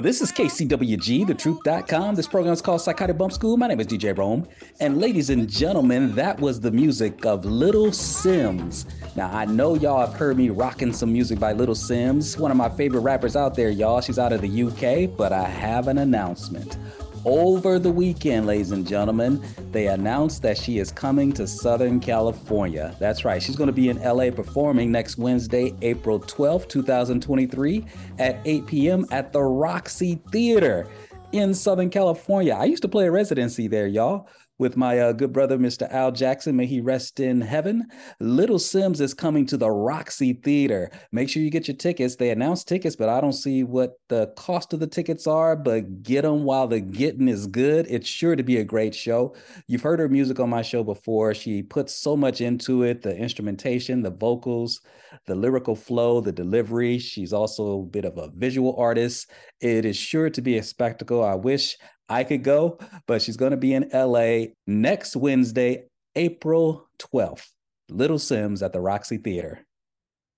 Well, 0.00 0.06
this 0.06 0.22
is 0.22 0.32
KCWG, 0.32 1.26
thetruth.com. 1.26 2.14
This 2.14 2.26
program 2.26 2.54
is 2.54 2.62
called 2.62 2.80
Psychotic 2.80 3.18
Bump 3.18 3.34
School. 3.34 3.58
My 3.58 3.66
name 3.66 3.80
is 3.80 3.86
DJ 3.86 4.16
Rome. 4.16 4.48
And 4.80 4.98
ladies 4.98 5.28
and 5.28 5.46
gentlemen, 5.46 6.14
that 6.14 6.40
was 6.40 6.58
the 6.58 6.70
music 6.70 7.26
of 7.26 7.44
Little 7.44 7.88
Simz. 7.88 8.86
Now, 9.14 9.30
I 9.30 9.44
know 9.44 9.74
y'all 9.74 10.00
have 10.00 10.14
heard 10.14 10.38
me 10.38 10.48
rocking 10.48 10.94
some 10.94 11.12
music 11.12 11.38
by 11.38 11.52
Little 11.52 11.74
Simz, 11.74 12.40
one 12.40 12.50
of 12.50 12.56
my 12.56 12.70
favorite 12.70 13.00
rappers 13.00 13.36
out 13.36 13.54
there, 13.54 13.68
y'all. 13.68 14.00
She's 14.00 14.18
out 14.18 14.32
of 14.32 14.40
the 14.40 14.62
UK, 14.62 15.14
but 15.18 15.34
I 15.34 15.42
have 15.42 15.86
an 15.86 15.98
announcement. 15.98 16.78
Over 17.26 17.78
the 17.78 17.90
weekend, 17.90 18.46
ladies 18.46 18.70
and 18.70 18.88
gentlemen, 18.88 19.44
they 19.72 19.88
announced 19.88 20.40
that 20.40 20.56
she 20.56 20.78
is 20.78 20.90
coming 20.90 21.32
to 21.34 21.46
Southern 21.46 22.00
California. 22.00 22.96
That's 22.98 23.26
right, 23.26 23.42
she's 23.42 23.56
going 23.56 23.66
to 23.66 23.74
be 23.74 23.90
in 23.90 24.02
LA 24.02 24.30
performing 24.30 24.90
next 24.90 25.18
Wednesday, 25.18 25.74
April 25.82 26.18
12th, 26.18 26.70
2023, 26.70 27.84
at 28.18 28.38
8 28.46 28.66
p.m. 28.66 29.04
at 29.10 29.34
the 29.34 29.42
Roxy 29.42 30.18
Theater 30.32 30.86
in 31.32 31.52
Southern 31.52 31.90
California. 31.90 32.54
I 32.54 32.64
used 32.64 32.82
to 32.82 32.88
play 32.88 33.06
a 33.06 33.10
residency 33.10 33.68
there, 33.68 33.86
y'all. 33.86 34.26
With 34.60 34.76
my 34.76 34.98
uh, 34.98 35.12
good 35.12 35.32
brother, 35.32 35.56
Mr. 35.56 35.90
Al 35.90 36.12
Jackson, 36.12 36.54
may 36.54 36.66
he 36.66 36.82
rest 36.82 37.18
in 37.18 37.40
heaven. 37.40 37.86
Little 38.20 38.58
Simz 38.58 39.00
is 39.00 39.14
coming 39.14 39.46
to 39.46 39.56
the 39.56 39.70
Roxy 39.70 40.34
Theater. 40.34 40.90
Make 41.12 41.30
sure 41.30 41.42
you 41.42 41.48
get 41.48 41.66
your 41.66 41.78
tickets. 41.78 42.16
They 42.16 42.28
announced 42.28 42.68
tickets, 42.68 42.94
but 42.94 43.08
I 43.08 43.22
don't 43.22 43.32
see 43.32 43.64
what 43.64 43.94
the 44.10 44.26
cost 44.36 44.74
of 44.74 44.80
the 44.80 44.86
tickets 44.86 45.26
are. 45.26 45.56
But 45.56 46.02
get 46.02 46.24
them 46.24 46.44
while 46.44 46.68
the 46.68 46.78
getting 46.80 47.26
is 47.26 47.46
good. 47.46 47.86
It's 47.88 48.06
sure 48.06 48.36
to 48.36 48.42
be 48.42 48.58
a 48.58 48.64
great 48.64 48.94
show. 48.94 49.34
You've 49.66 49.80
heard 49.80 49.98
her 49.98 50.10
music 50.10 50.38
on 50.40 50.50
my 50.50 50.60
show 50.60 50.84
before. 50.84 51.32
She 51.32 51.62
puts 51.62 51.94
so 51.94 52.14
much 52.14 52.42
into 52.42 52.82
it 52.82 53.00
the 53.00 53.16
instrumentation, 53.16 54.02
the 54.02 54.10
vocals, 54.10 54.82
the 55.24 55.34
lyrical 55.34 55.74
flow, 55.74 56.20
the 56.20 56.32
delivery. 56.32 56.98
She's 56.98 57.32
also 57.32 57.80
a 57.80 57.86
bit 57.86 58.04
of 58.04 58.18
a 58.18 58.28
visual 58.34 58.76
artist. 58.76 59.30
It 59.62 59.86
is 59.86 59.96
sure 59.96 60.28
to 60.28 60.42
be 60.42 60.58
a 60.58 60.62
spectacle. 60.62 61.24
I 61.24 61.34
wish 61.34 61.78
I 62.10 62.24
could 62.24 62.42
go, 62.42 62.78
but 63.06 63.22
she's 63.22 63.36
going 63.36 63.52
to 63.52 63.56
be 63.56 63.72
in 63.72 63.88
LA 63.94 64.52
next 64.66 65.16
Wednesday, 65.16 65.84
April 66.16 66.88
12th. 66.98 67.46
Little 67.88 68.18
Simz 68.18 68.62
at 68.62 68.72
the 68.72 68.80
Roxy 68.80 69.16
Theater. 69.18 69.64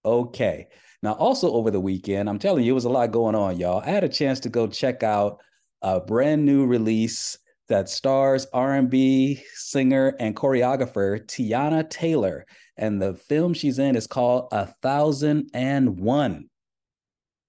Okay. 0.04 0.68
Now, 1.02 1.12
also 1.14 1.52
over 1.52 1.70
the 1.70 1.80
weekend, 1.80 2.28
I'm 2.28 2.38
telling 2.38 2.64
you, 2.64 2.72
it 2.72 2.74
was 2.74 2.84
a 2.84 2.90
lot 2.90 3.10
going 3.10 3.34
on, 3.34 3.58
y'all. 3.58 3.80
I 3.80 3.86
had 3.86 4.04
a 4.04 4.08
chance 4.08 4.40
to 4.40 4.48
go 4.48 4.66
check 4.66 5.02
out 5.02 5.40
a 5.80 6.00
brand 6.00 6.44
new 6.44 6.66
release 6.66 7.38
that 7.68 7.88
stars 7.88 8.46
R&B 8.52 9.42
singer 9.54 10.14
and 10.20 10.36
choreographer 10.36 11.24
Teyana 11.26 11.88
Taylor, 11.88 12.46
and 12.76 13.00
the 13.00 13.14
film 13.14 13.54
she's 13.54 13.78
in 13.78 13.96
is 13.96 14.06
called 14.06 14.48
A 14.52 14.66
Thousand 14.82 15.50
and 15.54 15.98
One. 15.98 16.50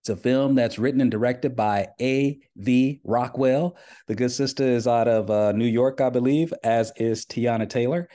It's 0.04 0.10
a 0.10 0.18
film 0.18 0.54
that's 0.56 0.78
written 0.78 1.00
and 1.00 1.10
directed 1.10 1.56
by 1.56 1.88
A.V. 2.02 3.00
Rockwell. 3.06 3.78
The 4.08 4.16
good 4.16 4.34
sister 4.34 4.66
is 4.66 4.86
out 4.86 5.08
of 5.08 5.32
uh, 5.32 5.54
New 5.54 5.66
York, 5.66 6.02
I 6.02 6.10
believe, 6.10 6.54
as 6.62 6.92
is 6.98 7.26
Teyana 7.26 7.70
Taylor. 7.70 8.10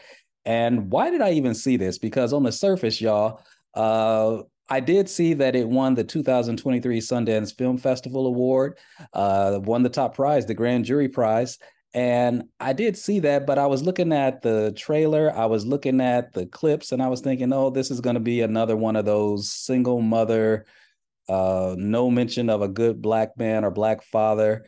And 0.45 0.93
why 0.93 1.09
did 1.09 1.23
I 1.23 1.31
even 1.31 1.55
see 1.55 1.79
this? 1.79 1.97
Because 1.97 2.35
on 2.35 2.43
the 2.43 2.53
surface, 2.53 3.01
y'all, 3.01 3.41
uh, 3.73 4.43
I 4.69 4.81
did 4.81 5.09
see 5.09 5.33
that 5.33 5.57
it 5.57 5.67
won 5.67 5.95
the 5.95 6.05
2023 6.05 7.01
Sundance 7.01 7.57
Film 7.57 7.79
Festival 7.79 8.27
Award, 8.27 8.77
uh, 9.15 9.59
won 9.63 9.83
the 9.83 9.89
top 9.89 10.15
prize, 10.15 10.45
the 10.45 10.53
Grand 10.53 10.85
Jury 10.85 11.09
Prize. 11.09 11.57
And 11.95 12.51
I 12.61 12.75
did 12.75 12.99
see 12.99 13.21
that, 13.21 13.47
but 13.47 13.57
I 13.57 13.67
was 13.67 13.83
looking 13.83 14.13
at 14.13 14.43
the 14.43 14.75
trailer, 14.77 15.35
I 15.35 15.47
was 15.47 15.65
looking 15.65 16.03
at 16.03 16.35
the 16.35 16.45
clips, 16.45 16.93
and 16.93 17.03
I 17.03 17.09
was 17.09 17.23
thinking, 17.23 17.51
oh, 17.51 17.71
this 17.71 17.91
is 17.91 18.03
going 18.03 18.13
to 18.13 18.21
be 18.21 18.43
another 18.43 18.77
one 18.77 18.95
of 18.95 19.07
those 19.07 19.49
single 19.49 20.03
mother 20.03 20.67
uh, 21.29 21.75
no 21.79 22.11
mention 22.11 22.49
of 22.51 22.63
a 22.63 22.69
good 22.69 23.03
black 23.03 23.37
man 23.37 23.65
or 23.65 23.71
black 23.71 24.03
father 24.03 24.65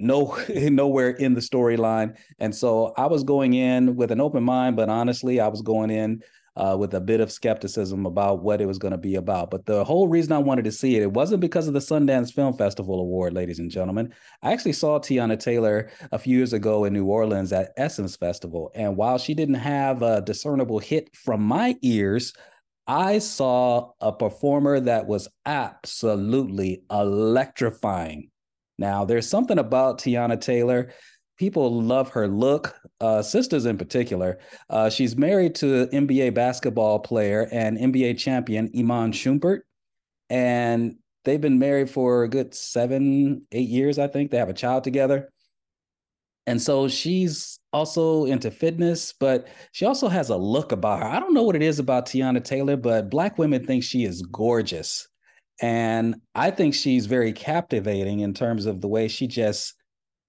no 0.00 0.36
nowhere 0.48 1.10
in 1.10 1.34
the 1.34 1.40
storyline. 1.40 2.16
And 2.38 2.54
so 2.54 2.92
i 2.96 3.06
was 3.06 3.22
going 3.22 3.54
in 3.54 3.94
with 3.94 4.10
an 4.10 4.20
open 4.20 4.42
mind 4.42 4.76
but 4.76 4.88
honestly 4.88 5.38
i 5.40 5.48
was 5.48 5.62
going 5.62 5.90
in 5.90 6.22
uh, 6.56 6.76
with 6.76 6.92
a 6.94 7.00
bit 7.00 7.20
of 7.20 7.30
skepticism 7.30 8.04
about 8.06 8.42
what 8.42 8.60
it 8.60 8.66
was 8.66 8.76
going 8.76 8.90
to 8.90 8.98
be 8.98 9.14
about. 9.14 9.50
But 9.50 9.66
the 9.66 9.84
whole 9.84 10.08
reason 10.08 10.32
i 10.32 10.38
wanted 10.38 10.64
to 10.64 10.72
see 10.72 10.96
it 10.96 11.02
it 11.02 11.12
wasn't 11.12 11.40
because 11.40 11.68
of 11.68 11.74
the 11.74 11.80
sundance 11.80 12.32
film 12.32 12.56
festival 12.56 13.00
award 13.00 13.34
ladies 13.34 13.60
and 13.60 13.70
gentlemen. 13.70 14.12
I 14.42 14.52
actually 14.52 14.72
saw 14.72 14.98
teyana 14.98 15.38
taylor 15.38 15.90
a 16.10 16.18
few 16.18 16.36
years 16.36 16.52
ago 16.52 16.84
in 16.84 16.92
new 16.92 17.04
orleans 17.04 17.52
at 17.52 17.72
essence 17.76 18.16
festival. 18.16 18.72
And 18.74 18.96
while 18.96 19.18
she 19.18 19.34
didn't 19.34 19.54
have 19.56 20.02
a 20.02 20.22
discernible 20.22 20.80
hit 20.80 21.14
from 21.14 21.42
my 21.42 21.76
ears 21.82 22.32
I 22.86 23.18
saw 23.18 23.92
a 24.00 24.12
performer 24.12 24.80
that 24.80 25.06
was 25.06 25.28
absolutely 25.46 26.82
electrifying. 26.90 28.30
Now, 28.78 29.04
there's 29.04 29.28
something 29.28 29.58
about 29.58 29.98
Teyana 29.98 30.40
Taylor. 30.40 30.92
People 31.38 31.82
love 31.82 32.10
her 32.10 32.26
look, 32.26 32.74
uh, 33.00 33.22
sisters 33.22 33.66
in 33.66 33.78
particular. 33.78 34.38
Uh, 34.68 34.90
she's 34.90 35.16
married 35.16 35.54
to 35.56 35.86
NBA 35.88 36.34
basketball 36.34 36.98
player 36.98 37.48
and 37.52 37.78
NBA 37.78 38.18
champion 38.18 38.70
Iman 38.76 39.12
Shumpert. 39.12 39.60
And 40.28 40.96
they've 41.24 41.40
been 41.40 41.58
married 41.58 41.90
for 41.90 42.24
a 42.24 42.28
good 42.28 42.54
seven, 42.54 43.46
eight 43.52 43.68
years, 43.68 43.98
I 43.98 44.06
think. 44.06 44.30
They 44.30 44.38
have 44.38 44.48
a 44.48 44.54
child 44.54 44.84
together. 44.84 45.30
And 46.46 46.60
so 46.60 46.88
she's 46.88 47.58
also 47.72 48.24
into 48.24 48.50
fitness, 48.50 49.12
but 49.18 49.46
she 49.72 49.84
also 49.84 50.08
has 50.08 50.30
a 50.30 50.36
look 50.36 50.72
about 50.72 51.00
her. 51.00 51.06
I 51.06 51.20
don't 51.20 51.34
know 51.34 51.42
what 51.42 51.56
it 51.56 51.62
is 51.62 51.78
about 51.78 52.06
Teyana 52.06 52.42
Taylor, 52.42 52.76
but 52.76 53.10
Black 53.10 53.38
women 53.38 53.64
think 53.64 53.84
she 53.84 54.04
is 54.04 54.22
gorgeous. 54.22 55.06
And 55.60 56.16
I 56.34 56.50
think 56.50 56.74
she's 56.74 57.06
very 57.06 57.32
captivating 57.32 58.20
in 58.20 58.32
terms 58.32 58.66
of 58.66 58.80
the 58.80 58.88
way 58.88 59.08
she 59.08 59.26
just 59.26 59.74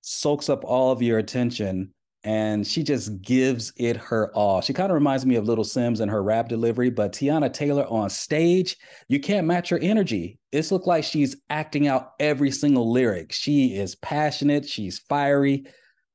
soaks 0.01 0.49
up 0.49 0.63
all 0.65 0.91
of 0.91 1.01
your 1.01 1.19
attention 1.19 1.93
and 2.23 2.67
she 2.67 2.83
just 2.83 3.21
gives 3.21 3.73
it 3.77 3.97
her 3.97 4.31
all. 4.35 4.61
She 4.61 4.73
kind 4.73 4.91
of 4.91 4.95
reminds 4.95 5.25
me 5.25 5.35
of 5.35 5.47
Little 5.47 5.63
Simz 5.63 6.01
and 6.01 6.11
her 6.11 6.21
rap 6.21 6.49
delivery, 6.49 6.91
but 6.91 7.13
Teyana 7.13 7.51
Taylor 7.51 7.85
on 7.87 8.09
stage, 8.09 8.77
you 9.07 9.19
can't 9.19 9.47
match 9.47 9.69
her 9.69 9.79
energy. 9.79 10.37
It's 10.51 10.71
looked 10.71 10.85
like 10.85 11.03
she's 11.03 11.35
acting 11.49 11.87
out 11.87 12.11
every 12.19 12.51
single 12.51 12.91
lyric. 12.91 13.31
She 13.31 13.75
is 13.75 13.95
passionate, 13.95 14.67
she's 14.67 14.99
fiery. 14.99 15.65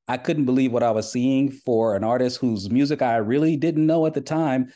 I 0.09 0.17
couldn't 0.17 0.45
believe 0.45 0.73
what 0.73 0.83
I 0.83 0.93
was 0.93 1.11
seeing 1.11 1.51
for 1.51 1.97
an 1.97 2.05
artist 2.05 2.39
whose 2.39 2.71
music 2.71 3.03
I 3.03 3.17
really 3.17 3.57
didn't 3.57 3.87
know 3.87 4.07
at 4.07 4.15
the 4.15 4.21
time 4.21 4.73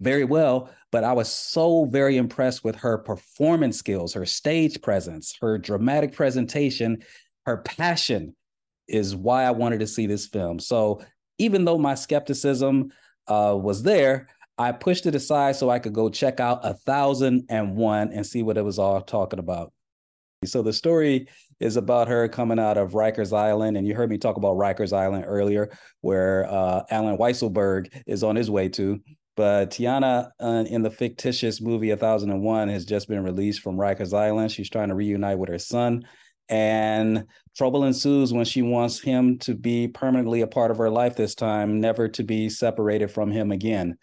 very 0.00 0.24
well, 0.24 0.70
but 0.90 1.04
I 1.04 1.12
was 1.12 1.30
so 1.30 1.84
very 1.84 2.16
impressed 2.16 2.64
with 2.64 2.76
her 2.76 2.98
performance 2.98 3.76
skills, 3.76 4.14
her 4.14 4.24
stage 4.24 4.80
presence, 4.80 5.36
her 5.40 5.58
dramatic 5.58 6.12
presentation, 6.12 7.02
her 7.44 7.58
passion 7.58 8.34
is 8.88 9.14
why 9.14 9.44
I 9.44 9.50
wanted 9.50 9.80
to 9.80 9.86
see 9.86 10.06
this 10.06 10.26
film. 10.26 10.58
So 10.58 11.02
even 11.38 11.64
though 11.64 11.78
my 11.78 11.94
skepticism 11.94 12.90
uh, 13.28 13.56
was 13.60 13.82
there, 13.82 14.28
I 14.58 14.72
pushed 14.72 15.06
it 15.06 15.14
aside 15.14 15.56
so 15.56 15.70
I 15.70 15.78
could 15.78 15.94
go 15.94 16.08
check 16.10 16.40
out 16.40 16.60
a 16.64 16.74
thousand 16.74 17.46
and 17.48 17.76
one 17.76 18.12
and 18.12 18.26
see 18.26 18.42
what 18.42 18.58
it 18.58 18.64
was 18.64 18.78
all 18.78 19.00
talking 19.00 19.38
about. 19.38 19.72
So 20.44 20.62
the 20.62 20.72
story 20.72 21.28
is 21.60 21.76
about 21.76 22.08
her 22.08 22.26
coming 22.26 22.58
out 22.58 22.78
of 22.78 22.92
Rikers 22.92 23.36
Island, 23.36 23.76
and 23.76 23.86
you 23.86 23.94
heard 23.94 24.08
me 24.08 24.16
talk 24.16 24.38
about 24.38 24.56
Rikers 24.56 24.90
Island 24.90 25.24
earlier, 25.26 25.70
where 26.00 26.50
uh, 26.50 26.82
Allen 26.90 27.18
Weisselberg 27.18 28.02
is 28.06 28.24
on 28.24 28.36
his 28.36 28.50
way 28.50 28.70
to. 28.70 28.98
But 29.36 29.70
Teyana, 29.70 30.30
uh, 30.40 30.64
in 30.66 30.82
the 30.82 30.90
fictitious 30.90 31.60
movie 31.60 31.90
1001, 31.90 32.68
has 32.70 32.86
just 32.86 33.06
been 33.06 33.22
released 33.22 33.60
from 33.60 33.76
Rikers 33.76 34.14
Island. 34.14 34.50
She's 34.50 34.70
trying 34.70 34.88
to 34.88 34.94
reunite 34.94 35.38
with 35.38 35.50
her 35.50 35.58
son 35.58 36.04
and 36.48 37.26
trouble 37.54 37.84
ensues 37.84 38.32
when 38.32 38.46
she 38.46 38.62
wants 38.62 38.98
him 38.98 39.38
to 39.38 39.54
be 39.54 39.88
permanently 39.88 40.40
a 40.40 40.46
part 40.46 40.70
of 40.70 40.78
her 40.78 40.90
life 40.90 41.16
this 41.16 41.34
time, 41.34 41.80
never 41.80 42.08
to 42.08 42.24
be 42.24 42.48
separated 42.48 43.10
from 43.10 43.30
him 43.30 43.52
again. 43.52 43.96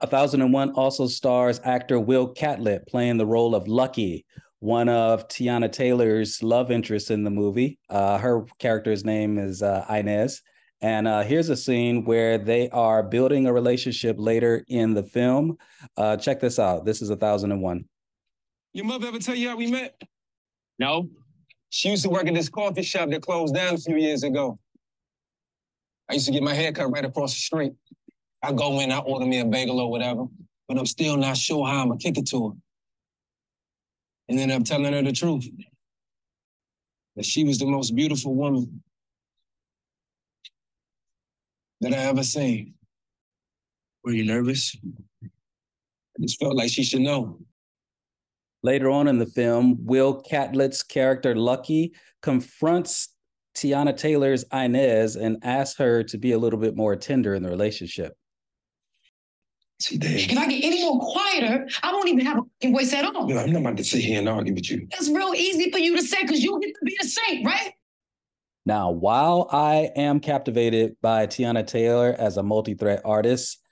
1001 0.00 0.72
also 0.72 1.06
stars 1.06 1.60
actor 1.64 1.98
Will 1.98 2.28
Catlett 2.28 2.86
playing 2.86 3.16
the 3.16 3.26
role 3.26 3.54
of 3.54 3.66
Lucky, 3.66 4.24
one 4.60 4.88
of 4.88 5.28
Teyana 5.28 5.70
Taylor's 5.70 6.42
love 6.42 6.70
interests 6.70 7.10
in 7.10 7.24
the 7.24 7.30
movie. 7.30 7.78
Uh, 7.88 8.18
her 8.18 8.44
character's 8.58 9.04
name 9.04 9.38
is 9.38 9.62
uh, 9.62 9.84
Inez. 9.88 10.42
And 10.80 11.08
uh, 11.08 11.22
here's 11.22 11.48
a 11.48 11.56
scene 11.56 12.04
where 12.04 12.38
they 12.38 12.68
are 12.70 13.02
building 13.02 13.46
a 13.46 13.52
relationship 13.52 14.16
later 14.18 14.64
in 14.68 14.94
the 14.94 15.02
film. 15.02 15.58
Uh, 15.96 16.16
check 16.16 16.40
this 16.40 16.58
out. 16.58 16.84
This 16.84 17.02
is 17.02 17.10
1001. 17.10 17.84
Your 18.72 18.84
mother 18.84 19.08
ever 19.08 19.18
tell 19.18 19.34
you 19.34 19.48
how 19.48 19.56
we 19.56 19.70
met? 19.70 20.00
No. 20.78 21.08
She 21.70 21.90
used 21.90 22.04
to 22.04 22.10
work 22.10 22.26
at 22.26 22.34
this 22.34 22.48
coffee 22.48 22.82
shop 22.82 23.10
that 23.10 23.22
closed 23.22 23.54
down 23.54 23.74
a 23.74 23.78
few 23.78 23.96
years 23.96 24.22
ago. 24.22 24.58
I 26.08 26.14
used 26.14 26.26
to 26.26 26.32
get 26.32 26.42
my 26.42 26.54
hair 26.54 26.72
cut 26.72 26.90
right 26.90 27.04
across 27.04 27.34
the 27.34 27.40
street. 27.40 27.72
I 28.42 28.52
go 28.52 28.80
in, 28.80 28.92
I 28.92 28.98
order 28.98 29.26
me 29.26 29.40
a 29.40 29.44
bagel 29.44 29.80
or 29.80 29.90
whatever, 29.90 30.26
but 30.68 30.78
I'm 30.78 30.86
still 30.86 31.16
not 31.16 31.36
sure 31.36 31.66
how 31.66 31.82
I'm 31.82 31.88
gonna 31.88 31.98
kick 31.98 32.18
it 32.18 32.28
to 32.28 32.48
her. 32.48 32.54
And 34.28 34.38
then 34.38 34.50
I'm 34.50 34.64
telling 34.64 34.92
her 34.92 35.02
the 35.02 35.12
truth. 35.12 35.48
That 37.16 37.24
she 37.24 37.44
was 37.44 37.58
the 37.58 37.66
most 37.66 37.94
beautiful 37.94 38.34
woman 38.34 38.82
that 41.80 41.92
I 41.92 41.96
ever 41.96 42.22
seen. 42.22 42.74
Were 44.04 44.12
you 44.12 44.24
nervous? 44.24 44.76
I 45.24 46.22
just 46.22 46.38
felt 46.40 46.56
like 46.56 46.70
she 46.70 46.84
should 46.84 47.00
know. 47.00 47.38
Later 48.62 48.90
on 48.90 49.08
in 49.08 49.18
the 49.18 49.26
film, 49.26 49.78
Will 49.84 50.20
Catlett's 50.20 50.82
character 50.82 51.34
Lucky 51.34 51.92
confronts 52.22 53.14
Teyana 53.54 53.96
Taylor's 53.96 54.44
Inez 54.52 55.16
and 55.16 55.38
asks 55.42 55.78
her 55.78 56.02
to 56.04 56.18
be 56.18 56.32
a 56.32 56.38
little 56.38 56.58
bit 56.58 56.76
more 56.76 56.96
tender 56.96 57.34
in 57.34 57.42
the 57.42 57.48
relationship. 57.48 58.16
See, 59.80 59.96
Dave. 59.96 60.30
If 60.30 60.36
I 60.36 60.48
get 60.48 60.64
any 60.64 60.82
more 60.82 61.00
quieter, 61.00 61.68
I 61.82 61.92
won't 61.92 62.08
even 62.08 62.26
have 62.26 62.38
a 62.38 62.42
fucking 62.42 62.72
voice 62.72 62.92
at 62.92 63.04
all. 63.04 63.28
No, 63.28 63.38
I'm 63.38 63.52
not 63.52 63.60
about 63.60 63.76
to 63.76 63.84
sit 63.84 64.00
here 64.00 64.18
and 64.18 64.28
argue 64.28 64.52
with 64.52 64.68
you. 64.70 64.88
That's 64.90 65.08
real 65.08 65.34
easy 65.34 65.70
for 65.70 65.78
you 65.78 65.96
to 65.96 66.02
say 66.02 66.22
because 66.22 66.42
you 66.42 66.58
get 66.60 66.74
to 66.74 66.84
be 66.84 66.96
a 67.00 67.04
saint, 67.04 67.46
right? 67.46 67.72
Now, 68.66 68.90
while 68.90 69.48
I 69.52 69.90
am 69.96 70.20
captivated 70.20 70.96
by 71.00 71.26
Teyana 71.26 71.66
Taylor 71.66 72.14
as 72.18 72.36
a 72.36 72.42
multi 72.42 72.74
threat 72.74 73.00
artist, 73.04 73.62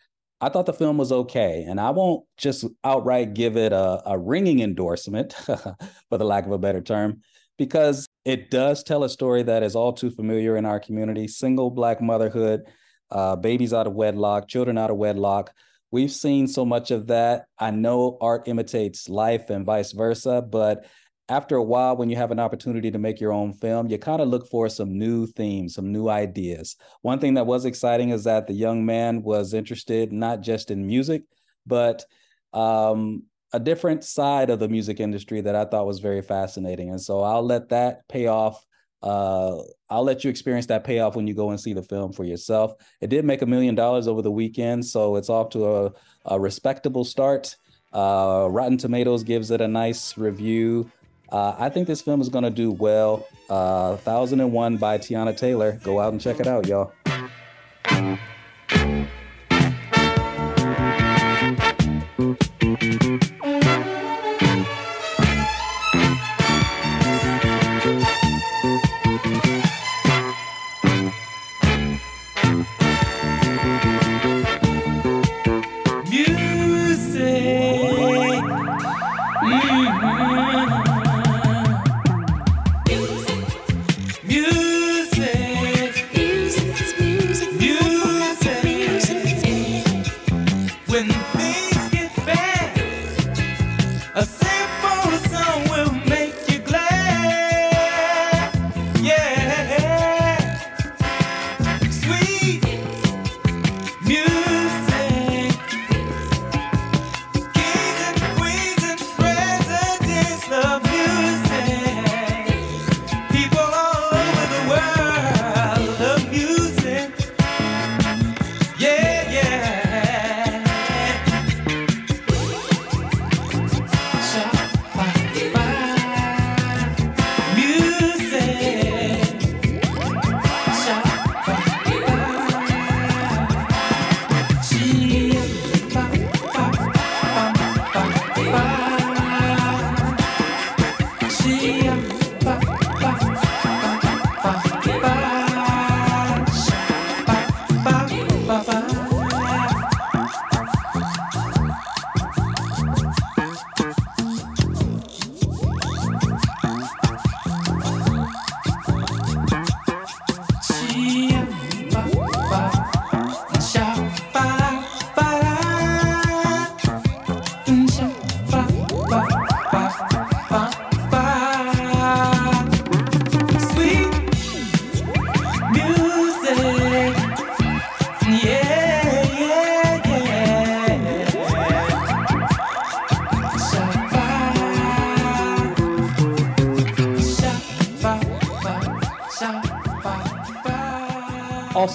I 0.41 0.49
thought 0.49 0.67
the 0.67 0.73
film 0.73 0.97
was 0.97 1.13
okay. 1.13 1.65
And 1.69 1.81
I 1.81 1.91
won't 1.91 2.25
just 2.37 2.65
outright 2.85 3.35
give 3.35 3.57
it 3.57 3.73
a, 3.73 4.03
a 4.07 4.19
ringing 4.19 4.61
endorsement, 4.61 5.33
for 5.35 6.19
the 6.19 6.25
lack 6.25 6.47
of 6.47 6.53
a 6.53 6.59
better 6.59 6.81
term, 6.81 7.21
because 7.59 8.07
it 8.25 8.51
does 8.51 8.85
tell 8.85 9.03
a 9.03 9.09
story 9.09 9.43
that 9.43 9.63
is 9.63 9.75
all 9.75 9.93
too 9.93 10.11
familiar 10.11 10.57
in 10.57 10.65
our 10.65 10.79
community 10.79 11.27
single 11.27 11.71
Black 11.71 12.01
motherhood, 12.01 12.63
uh, 13.11 13.35
babies 13.35 13.73
out 13.73 13.87
of 13.87 13.95
wedlock, 13.95 14.49
children 14.49 14.79
out 14.79 14.91
of 14.91 14.97
wedlock. 14.97 15.53
We've 15.91 16.11
seen 16.11 16.47
so 16.47 16.65
much 16.65 16.91
of 16.91 17.07
that. 17.07 17.47
I 17.59 17.71
know 17.71 18.19
art 18.21 18.49
imitates 18.49 19.09
life 19.09 19.51
and 19.51 19.65
vice 19.65 19.93
versa, 19.93 20.43
but 20.43 20.87
after 21.29 21.57
a 21.57 21.63
while, 21.63 21.97
when 21.97 22.09
you 22.09 22.17
have 22.17 22.31
an 22.31 22.39
opportunity 22.39 22.91
to 22.91 22.99
make 22.99 23.21
your 23.21 23.33
own 23.33 23.53
film, 23.53 23.89
you 23.89 23.99
kind 23.99 24.21
of 24.21 24.29
look 24.29 24.49
for 24.49 24.69
some 24.69 24.97
new 24.97 25.27
themes, 25.27 25.75
some 25.75 25.91
new 25.93 26.09
ideas. 26.09 26.77
One 27.03 27.19
thing 27.19 27.35
that 27.35 27.47
was 27.47 27.65
exciting 27.65 28.11
is 28.11 28.25
that 28.25 28.47
the 28.47 28.55
young 28.55 28.87
man 28.87 29.23
was 29.23 29.53
interested 29.53 30.13
not 30.13 30.41
just 30.41 30.71
in 30.71 30.87
music, 30.87 31.23
but 31.67 32.05
um, 32.53 33.25
a 33.53 33.59
different 33.59 34.05
side 34.05 34.51
of 34.51 34.61
the 34.61 34.69
music 34.69 35.01
industry 35.01 35.41
that 35.41 35.57
I 35.57 35.65
thought 35.65 35.87
was 35.87 35.99
very 35.99 36.23
fascinating. 36.23 36.91
And 36.91 37.01
so 37.01 37.23
I'll 37.23 37.45
let 37.45 37.71
that 37.71 38.07
pay 38.09 38.29
off. 38.29 38.65
Uh, 39.03 39.59
I'll 39.89 40.03
let 40.03 40.25
you 40.25 40.31
experience 40.31 40.67
that 40.67 40.85
payoff 40.85 41.17
when 41.17 41.27
you 41.27 41.35
go 41.35 41.51
and 41.51 41.61
see 41.61 41.73
the 41.73 41.83
film 41.83 42.13
for 42.13 42.25
yourself. 42.25 42.75
It 43.01 43.09
did 43.09 43.25
make 43.25 43.43
a 43.43 43.47
million 43.47 43.75
dollars 43.75 44.09
over 44.09 44.23
the 44.23 44.31
weekend, 44.31 44.85
so 44.85 45.17
it's 45.17 45.29
off 45.29 45.51
to 45.51 45.67
a, 45.67 45.93
a 46.25 46.41
respectable 46.41 47.05
start. 47.05 47.57
Uh, 47.93 48.49
Rotten 48.51 48.79
Tomatoes 48.79 49.23
gives 49.23 49.51
it 49.51 49.61
a 49.61 49.69
nice 49.69 50.19
review. 50.19 50.91
Uh, 51.31 51.55
I 51.59 51.69
think 51.69 51.87
this 51.87 52.03
film 52.03 52.21
is 52.21 52.29
going 52.29 52.45
to 52.45 52.51
do 52.51 52.71
well. 52.71 53.27
Uh, 53.49 53.97
1001 53.97 54.77
by 54.77 54.99
Teyana 54.99 55.37
Taylor. 55.37 55.81
Go 55.83 56.01
out 56.01 56.13
and 56.13 56.21
check 56.21 56.41
it 56.41 56.47
out, 56.47 56.67
y'all. 56.67 56.93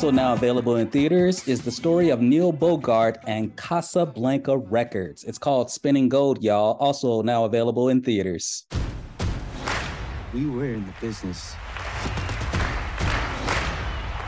Also 0.02 0.10
now 0.10 0.34
available 0.34 0.78
in 0.78 0.90
theaters 0.90 1.48
is 1.48 1.62
the 1.62 1.70
story 1.70 2.10
of 2.10 2.22
Neil 2.22 2.52
Bogart 2.52 3.20
and 3.28 3.56
Casablanca 3.56 4.58
Records. 4.58 5.24
It's 5.24 5.38
called 5.38 5.70
Spinning 5.70 6.10
Gold, 6.10 6.42
y'all. 6.42 6.76
Also 6.80 7.22
now 7.22 7.46
available 7.46 7.88
in 7.90 8.02
theaters. 8.02 8.66
We 10.34 10.48
were 10.48 10.66
in 10.66 10.88
the 10.88 10.94
business 11.00 11.54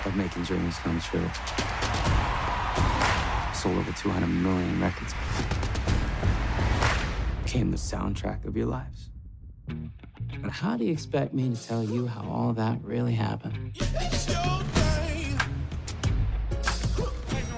of 0.06 0.16
making 0.16 0.44
dreams 0.44 0.78
come 0.78 1.02
true. 1.02 1.28
Sold 3.56 3.76
over 3.76 3.92
200 3.94 4.28
million 4.28 4.80
records. 4.80 5.12
Became 7.46 7.72
the 7.72 7.78
soundtrack 7.78 8.46
of 8.46 8.56
your 8.56 8.68
lives. 8.68 9.10
But 10.40 10.52
how 10.52 10.78
do 10.78 10.86
you 10.86 10.92
expect 10.92 11.34
me 11.34 11.50
to 11.50 11.68
tell 11.68 11.84
you 11.84 12.06
how 12.06 12.30
all 12.30 12.54
that 12.54 12.78
really 12.84 13.14
happened? 13.14 13.76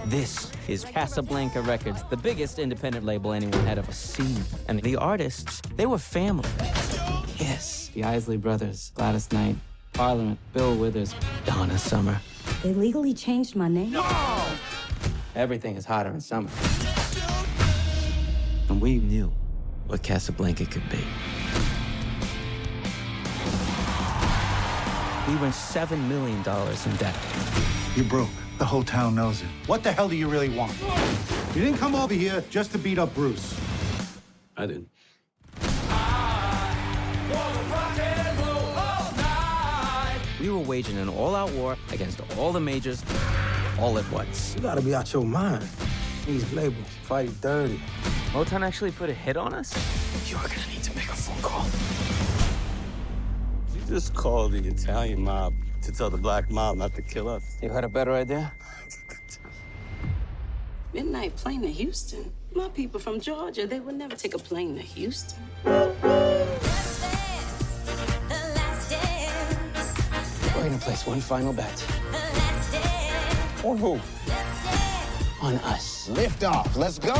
This 0.05 0.51
is 0.67 0.85
Casablanca 0.85 1.63
Records, 1.63 2.03
the 2.11 2.17
biggest 2.17 2.59
independent 2.59 3.05
label 3.05 3.33
anyone 3.33 3.65
had 3.65 3.79
ever 3.79 3.91
seen. 3.91 4.37
And 4.67 4.79
the 4.83 4.97
artists, 4.97 5.61
they 5.77 5.87
were 5.87 5.97
family. 5.97 6.47
Yes, 7.37 7.89
the 7.91 8.03
Isley 8.03 8.37
Brothers, 8.37 8.91
Gladys 8.93 9.31
Knight, 9.31 9.55
Parliament, 9.93 10.37
Bill 10.53 10.75
Withers, 10.75 11.15
Donna 11.45 11.79
Summer. 11.79 12.21
They 12.61 12.71
legally 12.75 13.15
changed 13.15 13.55
my 13.55 13.67
name. 13.67 13.93
No! 13.93 14.45
Everything 15.35 15.75
is 15.75 15.85
hotter 15.85 16.11
in 16.11 16.21
summer. 16.21 16.51
And 18.69 18.79
we 18.79 18.99
knew 18.99 19.33
what 19.87 20.03
Casablanca 20.03 20.65
could 20.65 20.87
be. 20.87 21.03
We 25.27 25.35
were 25.37 25.49
$7 25.49 26.07
million 26.07 26.37
in 26.37 26.95
debt. 26.97 27.17
You're 27.95 28.05
broke. 28.05 28.29
The 28.57 28.65
whole 28.65 28.83
town 28.83 29.15
knows 29.15 29.41
it. 29.41 29.47
What 29.67 29.83
the 29.83 29.91
hell 29.91 30.07
do 30.07 30.15
you 30.15 30.29
really 30.29 30.49
want? 30.49 30.73
You 31.53 31.61
didn't 31.61 31.77
come 31.77 31.93
over 31.93 32.13
here 32.13 32.41
just 32.49 32.71
to 32.71 32.77
beat 32.77 32.97
up 32.97 33.13
Bruce. 33.13 33.59
I 34.55 34.65
didn't. 34.65 34.89
We 40.39 40.49
were 40.49 40.59
waging 40.59 40.97
an 40.97 41.09
all-out 41.09 41.51
war 41.51 41.75
against 41.91 42.21
all 42.37 42.53
the 42.53 42.59
majors, 42.59 43.03
all 43.79 43.97
at 43.97 44.09
once. 44.11 44.55
You 44.55 44.61
gotta 44.61 44.81
be 44.81 44.95
out 44.95 45.11
your 45.11 45.25
mind. 45.25 45.67
These 46.25 46.53
labels 46.53 46.87
fight 47.03 47.29
dirty. 47.41 47.79
Motown 48.31 48.65
actually 48.65 48.91
put 48.91 49.09
a 49.09 49.13
hit 49.13 49.37
on 49.37 49.53
us? 49.53 49.73
You're 50.29 50.39
gonna 50.39 50.53
need 50.71 50.83
to 50.83 50.95
make 50.95 51.09
a 51.09 51.13
phone 51.13 51.41
call. 51.41 51.65
You 53.73 53.85
just 53.87 54.13
called 54.13 54.53
the 54.53 54.65
Italian 54.67 55.23
mob 55.23 55.53
to 55.85 55.91
tell 55.91 56.09
the 56.09 56.17
black 56.17 56.49
mob 56.49 56.77
not 56.77 56.95
to 56.95 57.01
kill 57.01 57.29
us. 57.29 57.57
You 57.61 57.69
had 57.69 57.83
a 57.83 57.89
better 57.89 58.13
idea? 58.13 58.51
Midnight 60.93 61.35
plane 61.35 61.61
to 61.61 61.71
Houston. 61.71 62.31
My 62.55 62.69
people 62.69 62.99
from 62.99 63.19
Georgia, 63.19 63.67
they 63.67 63.79
would 63.79 63.95
never 63.95 64.15
take 64.15 64.33
a 64.33 64.39
plane 64.39 64.75
to 64.75 64.81
Houston. 64.81 65.43
We're 65.63 65.83
gonna 70.63 70.77
place 70.79 71.05
one 71.05 71.21
final 71.21 71.53
bet. 71.53 71.85
On 73.63 73.77
who? 73.77 73.99
On 75.41 75.55
us. 75.65 76.09
Lift 76.09 76.43
off. 76.43 76.75
Let's 76.75 76.97
go. 76.97 77.13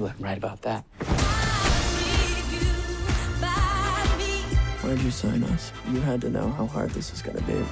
You 0.00 0.04
were 0.04 0.14
right 0.18 0.38
about 0.38 0.62
that. 0.62 0.82
Why'd 4.80 4.98
you 5.00 5.10
sign 5.10 5.44
us? 5.44 5.72
You 5.92 6.00
had 6.00 6.22
to 6.22 6.30
know 6.30 6.48
how 6.48 6.64
hard 6.64 6.88
this 6.92 7.10
was 7.10 7.20
gonna 7.20 7.42
be. 7.42 7.62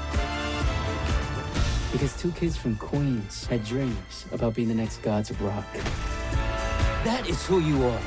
Because 1.91 2.15
two 2.21 2.31
kids 2.33 2.55
from 2.55 2.77
Queens 2.77 3.47
had 3.47 3.65
dreams 3.65 4.27
about 4.31 4.53
being 4.55 4.69
the 4.69 4.75
next 4.75 4.99
gods 4.99 5.31
of 5.31 5.41
rock. 5.41 5.65
That 7.05 7.27
is 7.27 7.43
who 7.47 7.61
you 7.61 7.83
are. 7.83 8.03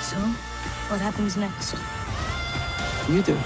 So, 0.00 0.18
what 0.90 1.00
happens 1.00 1.36
next? 1.36 1.74
You 3.08 3.20
do. 3.20 3.36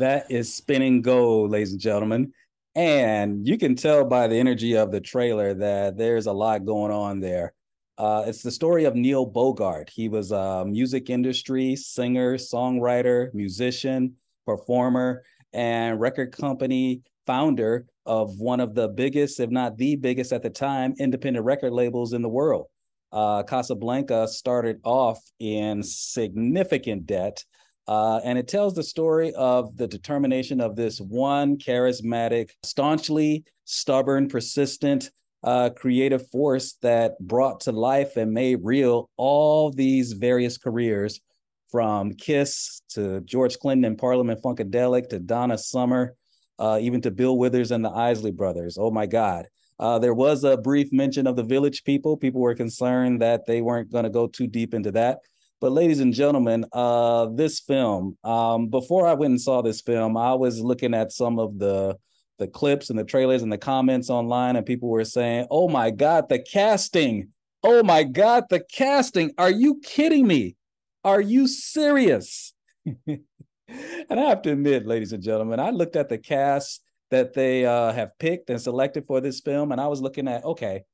That 0.00 0.30
is 0.30 0.54
Spinning 0.54 1.02
Gold, 1.02 1.50
ladies 1.50 1.72
and 1.72 1.80
gentlemen. 1.80 2.32
And 2.74 3.46
you 3.46 3.58
can 3.58 3.74
tell 3.74 4.02
by 4.06 4.28
the 4.28 4.36
energy 4.38 4.74
of 4.74 4.90
the 4.90 5.00
trailer 5.02 5.52
that 5.52 5.98
there's 5.98 6.24
a 6.24 6.32
lot 6.32 6.64
going 6.64 6.90
on 6.90 7.20
there. 7.20 7.52
Uh, 7.98 8.24
it's 8.26 8.42
the 8.42 8.50
story 8.50 8.86
of 8.86 8.94
Neil 8.94 9.26
Bogart. 9.26 9.90
He 9.90 10.08
was 10.08 10.32
a 10.32 10.64
music 10.66 11.10
industry 11.10 11.76
singer, 11.76 12.38
songwriter, 12.38 13.28
musician, 13.34 14.14
performer, 14.46 15.22
and 15.52 16.00
record 16.00 16.32
company 16.32 17.02
founder 17.26 17.84
of 18.06 18.40
one 18.40 18.60
of 18.60 18.74
the 18.74 18.88
biggest, 18.88 19.38
if 19.38 19.50
not 19.50 19.76
the 19.76 19.96
biggest 19.96 20.32
at 20.32 20.42
the 20.42 20.48
time, 20.48 20.94
independent 20.98 21.44
record 21.44 21.74
labels 21.74 22.14
in 22.14 22.22
the 22.22 22.28
world. 22.28 22.68
Uh, 23.12 23.42
Casablanca 23.42 24.28
started 24.28 24.80
off 24.82 25.20
in 25.40 25.82
significant 25.82 27.04
debt. 27.04 27.44
Uh, 27.90 28.20
and 28.22 28.38
it 28.38 28.46
tells 28.46 28.72
the 28.72 28.84
story 28.84 29.34
of 29.34 29.76
the 29.76 29.88
determination 29.88 30.60
of 30.60 30.76
this 30.76 31.00
one 31.00 31.58
charismatic, 31.58 32.50
staunchly 32.62 33.42
stubborn, 33.64 34.28
persistent, 34.28 35.10
uh, 35.42 35.70
creative 35.70 36.28
force 36.30 36.74
that 36.82 37.18
brought 37.18 37.58
to 37.58 37.72
life 37.72 38.16
and 38.16 38.30
made 38.30 38.60
real 38.62 39.10
all 39.16 39.72
these 39.72 40.12
various 40.12 40.56
careers 40.56 41.20
from 41.68 42.12
Kiss 42.14 42.80
to 42.90 43.22
George 43.22 43.58
Clinton 43.58 43.84
and 43.84 43.98
Parliament 43.98 44.40
Funkadelic 44.40 45.08
to 45.08 45.18
Donna 45.18 45.58
Summer, 45.58 46.14
uh, 46.60 46.78
even 46.80 47.00
to 47.00 47.10
Bill 47.10 47.36
Withers 47.36 47.72
and 47.72 47.84
the 47.84 47.90
Isley 47.90 48.30
Brothers. 48.30 48.78
Oh 48.78 48.92
my 48.92 49.06
God. 49.06 49.46
Uh, 49.80 49.98
there 49.98 50.14
was 50.14 50.44
a 50.44 50.56
brief 50.56 50.92
mention 50.92 51.26
of 51.26 51.34
the 51.34 51.42
Village 51.42 51.82
People. 51.82 52.16
People 52.16 52.40
were 52.40 52.54
concerned 52.54 53.20
that 53.20 53.46
they 53.46 53.62
weren't 53.62 53.90
going 53.90 54.04
to 54.04 54.10
go 54.10 54.28
too 54.28 54.46
deep 54.46 54.74
into 54.74 54.92
that. 54.92 55.18
But, 55.60 55.72
ladies 55.72 56.00
and 56.00 56.14
gentlemen, 56.14 56.64
uh, 56.72 57.26
this 57.34 57.60
film, 57.60 58.16
um, 58.24 58.68
before 58.68 59.06
I 59.06 59.12
went 59.12 59.32
and 59.32 59.40
saw 59.40 59.60
this 59.60 59.82
film, 59.82 60.16
I 60.16 60.32
was 60.32 60.60
looking 60.60 60.94
at 60.94 61.12
some 61.12 61.38
of 61.38 61.58
the 61.58 61.96
the 62.38 62.48
clips 62.48 62.88
and 62.88 62.98
the 62.98 63.04
trailers 63.04 63.42
and 63.42 63.52
the 63.52 63.58
comments 63.58 64.08
online, 64.08 64.56
and 64.56 64.64
people 64.64 64.88
were 64.88 65.04
saying, 65.04 65.46
"Oh 65.50 65.68
my 65.68 65.90
God, 65.90 66.30
the 66.30 66.38
casting! 66.38 67.28
Oh 67.62 67.82
my 67.82 68.02
God, 68.04 68.44
the 68.48 68.64
casting! 68.72 69.32
Are 69.36 69.50
you 69.50 69.80
kidding 69.84 70.26
me? 70.26 70.56
Are 71.04 71.20
you 71.20 71.46
serious?" 71.46 72.54
and 72.86 73.20
I 73.68 74.22
have 74.22 74.40
to 74.42 74.52
admit, 74.52 74.86
ladies 74.86 75.12
and 75.12 75.22
gentlemen, 75.22 75.60
I 75.60 75.68
looked 75.68 75.96
at 75.96 76.08
the 76.08 76.16
cast 76.16 76.82
that 77.10 77.34
they 77.34 77.66
uh, 77.66 77.92
have 77.92 78.18
picked 78.18 78.48
and 78.48 78.60
selected 78.60 79.04
for 79.06 79.20
this 79.20 79.40
film, 79.40 79.72
and 79.72 79.80
I 79.80 79.88
was 79.88 80.00
looking 80.00 80.26
at, 80.26 80.42
okay, 80.44 80.84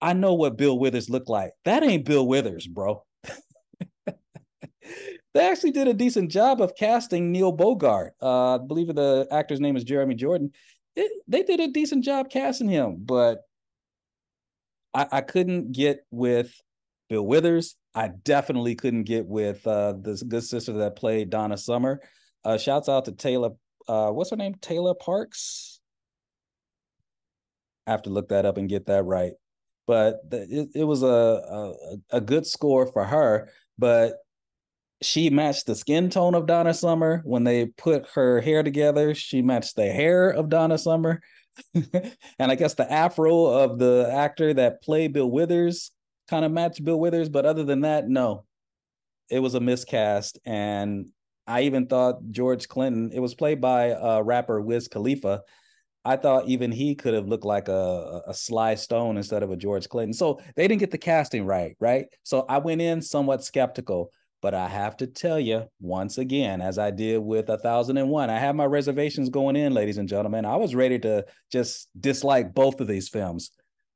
I 0.00 0.14
know 0.14 0.32
what 0.32 0.56
Bill 0.56 0.78
Withers 0.78 1.10
looked 1.10 1.28
like. 1.28 1.52
That 1.66 1.82
ain't 1.82 2.06
Bill 2.06 2.26
Withers, 2.26 2.66
bro. 2.66 3.04
They 5.34 5.48
actually 5.48 5.70
did 5.70 5.88
a 5.88 5.94
decent 5.94 6.30
job 6.30 6.60
of 6.60 6.74
casting 6.74 7.32
Neil 7.32 7.52
Bogart. 7.52 8.14
Uh, 8.20 8.56
I 8.56 8.58
believe 8.58 8.94
the 8.94 9.26
actor's 9.30 9.60
name 9.60 9.76
is 9.76 9.84
Jeremy 9.84 10.14
Jordan. 10.14 10.52
It, 10.94 11.10
they 11.26 11.42
did 11.42 11.60
a 11.60 11.68
decent 11.68 12.04
job 12.04 12.28
casting 12.28 12.68
him, 12.68 12.96
but 12.98 13.40
I, 14.92 15.06
I, 15.10 15.20
couldn't 15.22 15.72
get 15.72 16.00
with 16.10 16.54
Bill 17.08 17.26
Withers. 17.26 17.76
I 17.94 18.08
definitely 18.08 18.74
couldn't 18.74 19.04
get 19.04 19.24
with 19.26 19.66
uh, 19.66 19.94
this 19.98 20.22
good 20.22 20.44
sister 20.44 20.74
that 20.74 20.96
played 20.96 21.30
Donna 21.30 21.56
Summer. 21.56 22.00
Uh, 22.44 22.58
shouts 22.58 22.90
out 22.90 23.06
to 23.06 23.12
Taylor. 23.12 23.50
Uh, 23.88 24.10
what's 24.10 24.30
her 24.30 24.36
name? 24.36 24.54
Tayla 24.56 24.94
Parx. 25.00 25.78
I 27.86 27.92
have 27.92 28.02
to 28.02 28.10
look 28.10 28.28
that 28.28 28.44
up 28.44 28.58
and 28.58 28.68
get 28.68 28.86
that 28.86 29.04
right. 29.04 29.32
But 29.86 30.20
it, 30.30 30.68
it 30.74 30.84
was 30.84 31.02
a, 31.02 31.06
a 31.06 31.74
a 32.18 32.20
good 32.20 32.46
score 32.46 32.86
for 32.86 33.04
her. 33.04 33.48
But 33.78 34.18
she 35.02 35.30
matched 35.30 35.66
the 35.66 35.74
skin 35.74 36.10
tone 36.10 36.34
of 36.34 36.46
Donna 36.46 36.74
Summer. 36.74 37.22
When 37.24 37.44
they 37.44 37.66
put 37.66 38.08
her 38.14 38.40
hair 38.40 38.62
together, 38.62 39.14
she 39.14 39.42
matched 39.42 39.76
the 39.76 39.86
hair 39.86 40.30
of 40.30 40.48
Donna 40.48 40.78
Summer. 40.78 41.22
and 41.74 42.50
I 42.50 42.54
guess 42.54 42.74
the 42.74 42.90
afro 42.90 43.46
of 43.46 43.78
the 43.78 44.08
actor 44.10 44.54
that 44.54 44.82
played 44.82 45.12
Bill 45.12 45.30
Withers 45.30 45.90
kind 46.28 46.44
of 46.44 46.52
matched 46.52 46.84
Bill 46.84 46.98
Withers. 46.98 47.28
But 47.28 47.46
other 47.46 47.64
than 47.64 47.82
that, 47.82 48.08
no, 48.08 48.44
it 49.28 49.40
was 49.40 49.54
a 49.54 49.60
miscast. 49.60 50.38
And 50.44 51.06
I 51.46 51.62
even 51.62 51.86
thought 51.86 52.30
George 52.30 52.68
Clinton, 52.68 53.10
it 53.12 53.20
was 53.20 53.34
played 53.34 53.60
by 53.60 53.92
uh, 53.92 54.22
rapper 54.22 54.60
Wiz 54.60 54.88
Khalifa. 54.88 55.42
I 56.04 56.16
thought 56.16 56.48
even 56.48 56.72
he 56.72 56.94
could 56.94 57.14
have 57.14 57.28
looked 57.28 57.44
like 57.44 57.68
a, 57.68 58.22
a 58.26 58.34
Sly 58.34 58.74
Stone 58.74 59.16
instead 59.16 59.42
of 59.42 59.50
a 59.50 59.56
George 59.56 59.88
Clinton. 59.88 60.12
So 60.12 60.40
they 60.56 60.66
didn't 60.66 60.80
get 60.80 60.90
the 60.90 60.98
casting 60.98 61.46
right, 61.46 61.76
right? 61.78 62.06
So 62.24 62.44
I 62.48 62.58
went 62.58 62.80
in 62.80 63.02
somewhat 63.02 63.44
skeptical. 63.44 64.10
But 64.42 64.54
I 64.54 64.68
have 64.68 64.96
to 64.98 65.06
tell 65.06 65.38
you 65.38 65.68
once 65.80 66.18
again, 66.18 66.60
as 66.60 66.76
I 66.76 66.90
did 66.90 67.18
with 67.18 67.48
a 67.48 67.58
thousand 67.58 67.96
and 67.96 68.10
one, 68.10 68.28
I 68.28 68.40
had 68.40 68.56
my 68.56 68.64
reservations 68.66 69.30
going 69.30 69.54
in, 69.54 69.72
ladies 69.72 69.98
and 69.98 70.08
gentlemen. 70.08 70.44
I 70.44 70.56
was 70.56 70.74
ready 70.74 70.98
to 70.98 71.24
just 71.50 71.88
dislike 71.98 72.52
both 72.52 72.80
of 72.80 72.88
these 72.88 73.08
films. 73.08 73.52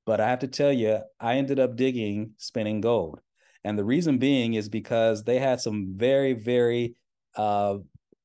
But 0.06 0.20
I 0.20 0.28
have 0.28 0.39
to 0.39 0.47
tell 0.47 0.73
you, 0.73 1.01
I 1.18 1.35
ended 1.35 1.59
up 1.59 1.74
digging 1.74 2.31
Spinning 2.39 2.81
Gold. 2.81 3.20
And 3.64 3.77
the 3.77 3.85
reason 3.85 4.18
being 4.18 4.55
is 4.55 4.68
because 4.68 5.24
they 5.24 5.40
had 5.40 5.60
some 5.60 5.94
very, 5.97 6.32
very 6.32 6.94
uh, 7.35 7.78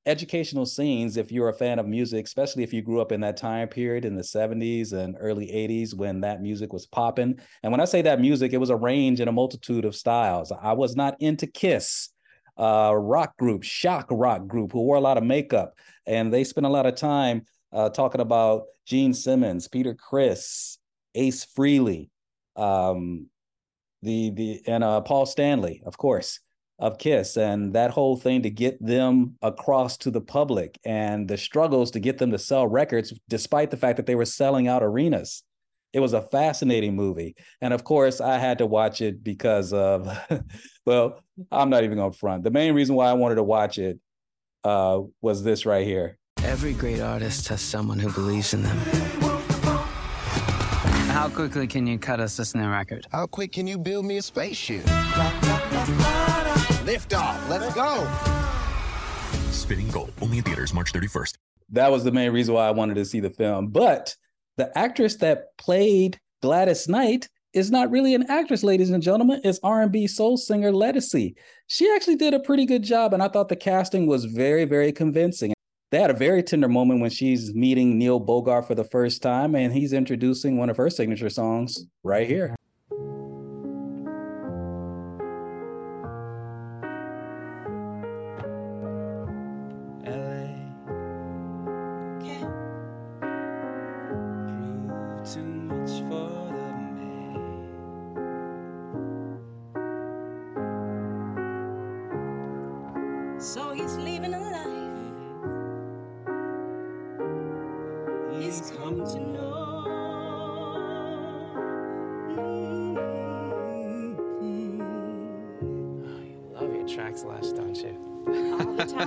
educational 0.05 0.65
scenes 0.65 1.17
if 1.17 1.31
you're 1.31 1.49
a 1.49 1.53
fan 1.53 1.77
of 1.77 1.87
music, 1.87 2.25
especially 2.25 2.63
if 2.63 2.73
you 2.73 2.81
grew 2.81 3.01
up 3.01 3.11
in 3.11 3.21
that 3.21 3.37
time 3.37 3.67
period 3.67 4.05
in 4.05 4.15
the 4.15 4.23
70s 4.23 4.93
and 4.93 5.15
early 5.19 5.47
80s 5.47 5.93
when 5.93 6.21
that 6.21 6.41
music 6.41 6.73
was 6.73 6.87
popping. 6.87 7.39
And 7.63 7.71
when 7.71 7.81
I 7.81 7.85
say 7.85 8.01
that 8.01 8.19
music, 8.19 8.53
it 8.53 8.57
was 8.57 8.71
a 8.71 8.75
range 8.75 9.19
and 9.19 9.29
a 9.29 9.33
multitude 9.33 9.85
of 9.85 9.95
styles. 9.95 10.51
I 10.51 10.73
was 10.73 10.95
not 10.95 11.15
into 11.19 11.45
Kiss, 11.45 12.09
uh, 12.57 12.93
rock 12.95 13.37
group, 13.37 13.63
shock 13.63 14.07
rock 14.09 14.47
group, 14.47 14.71
who 14.71 14.81
wore 14.81 14.97
a 14.97 15.01
lot 15.01 15.17
of 15.17 15.23
makeup. 15.23 15.73
And 16.05 16.33
they 16.33 16.43
spent 16.43 16.65
a 16.65 16.69
lot 16.69 16.87
of 16.87 16.95
time 16.95 17.45
uh, 17.71 17.89
talking 17.89 18.21
about 18.21 18.63
Gene 18.85 19.13
Simmons, 19.13 19.67
Peter 19.67 19.93
Criss, 19.93 20.79
Ace 21.13 21.45
Frehley, 21.45 22.09
um, 22.55 23.27
the 24.01 24.31
the 24.31 24.61
and 24.65 24.83
uh, 24.83 25.01
Paul 25.01 25.27
Stanley, 25.27 25.83
of 25.85 25.95
course 25.97 26.39
of 26.81 26.97
Kiss 26.97 27.37
and 27.37 27.73
that 27.73 27.91
whole 27.91 28.17
thing 28.17 28.41
to 28.41 28.49
get 28.49 28.83
them 28.83 29.37
across 29.43 29.97
to 29.97 30.09
the 30.09 30.19
public 30.19 30.79
and 30.83 31.27
the 31.27 31.37
struggles 31.37 31.91
to 31.91 31.99
get 31.99 32.17
them 32.17 32.31
to 32.31 32.39
sell 32.39 32.67
records, 32.67 33.13
despite 33.29 33.69
the 33.69 33.77
fact 33.77 33.97
that 33.97 34.07
they 34.07 34.15
were 34.15 34.25
selling 34.25 34.67
out 34.67 34.81
arenas. 34.81 35.43
It 35.93 35.99
was 35.99 36.13
a 36.13 36.21
fascinating 36.21 36.95
movie. 36.95 37.35
And 37.61 37.73
of 37.73 37.83
course, 37.83 38.19
I 38.19 38.39
had 38.39 38.57
to 38.57 38.65
watch 38.65 39.01
it 39.01 39.23
because 39.23 39.73
of, 39.73 40.09
well, 40.85 41.21
I'm 41.51 41.69
not 41.69 41.83
even 41.83 41.97
going 41.97 42.11
to 42.11 42.17
front. 42.17 42.43
The 42.43 42.51
main 42.51 42.73
reason 42.73 42.95
why 42.95 43.09
I 43.09 43.13
wanted 43.13 43.35
to 43.35 43.43
watch 43.43 43.77
it 43.77 43.99
uh, 44.63 45.01
was 45.21 45.43
this 45.43 45.65
right 45.67 45.85
here. 45.85 46.17
Every 46.43 46.73
great 46.73 46.99
artist 46.99 47.47
has 47.49 47.61
someone 47.61 47.99
who 47.99 48.11
believes 48.11 48.55
in 48.55 48.63
them. 48.63 48.77
How 51.09 51.29
quickly 51.29 51.67
can 51.67 51.85
you 51.85 51.99
cut 51.99 52.19
us 52.19 52.39
a 52.39 52.45
snare 52.45 52.71
record? 52.71 53.05
How 53.11 53.27
quick 53.27 53.51
can 53.51 53.67
you 53.67 53.77
build 53.77 54.05
me 54.05 54.17
a 54.17 54.21
spaceship? 54.23 54.85
Lift 56.91 57.13
off. 57.13 57.49
Let's 57.49 57.73
go. 57.73 58.05
Spinning 59.49 59.87
Gold, 59.91 60.11
only 60.21 60.39
in 60.39 60.43
theaters 60.43 60.73
March 60.73 60.91
31st. 60.91 61.35
That 61.69 61.89
was 61.89 62.03
the 62.03 62.11
main 62.11 62.33
reason 62.33 62.53
why 62.53 62.67
I 62.67 62.71
wanted 62.71 62.95
to 62.95 63.05
see 63.05 63.21
the 63.21 63.29
film. 63.29 63.67
But 63.67 64.13
the 64.57 64.77
actress 64.77 65.15
that 65.19 65.57
played 65.57 66.19
Gladys 66.41 66.89
Knight 66.89 67.29
is 67.53 67.71
not 67.71 67.89
really 67.91 68.13
an 68.13 68.29
actress, 68.29 68.61
ladies 68.61 68.89
and 68.89 69.01
gentlemen. 69.01 69.39
It's 69.45 69.57
R&B 69.63 70.05
soul 70.07 70.35
singer 70.35 70.73
Ledisi. 70.73 71.33
She 71.67 71.89
actually 71.95 72.17
did 72.17 72.33
a 72.33 72.41
pretty 72.41 72.65
good 72.65 72.83
job, 72.83 73.13
and 73.13 73.23
I 73.23 73.29
thought 73.29 73.47
the 73.47 73.55
casting 73.55 74.05
was 74.05 74.25
very, 74.25 74.65
very 74.65 74.91
convincing. 74.91 75.53
They 75.91 76.01
had 76.01 76.11
a 76.11 76.13
very 76.13 76.43
tender 76.43 76.67
moment 76.67 76.99
when 76.99 77.09
she's 77.09 77.55
meeting 77.55 77.97
Neil 77.97 78.19
Bogart 78.19 78.67
for 78.67 78.75
the 78.75 78.83
first 78.83 79.21
time, 79.21 79.55
and 79.55 79.71
he's 79.71 79.93
introducing 79.93 80.57
one 80.57 80.69
of 80.69 80.75
her 80.75 80.89
signature 80.89 81.29
songs 81.29 81.85
right 82.03 82.27
here. 82.27 82.53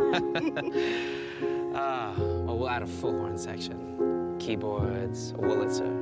All 0.01 0.11
the 0.11 0.51
time. 0.51 1.75
Ah, 1.77 2.15
well, 2.17 2.57
we'll 2.59 2.69
add 2.69 2.83
a 2.83 2.87
full 2.87 3.13
horn 3.13 3.37
section. 3.37 4.37
Keyboards, 4.39 5.33
a 5.33 5.35
Wurlitzer. 5.35 5.93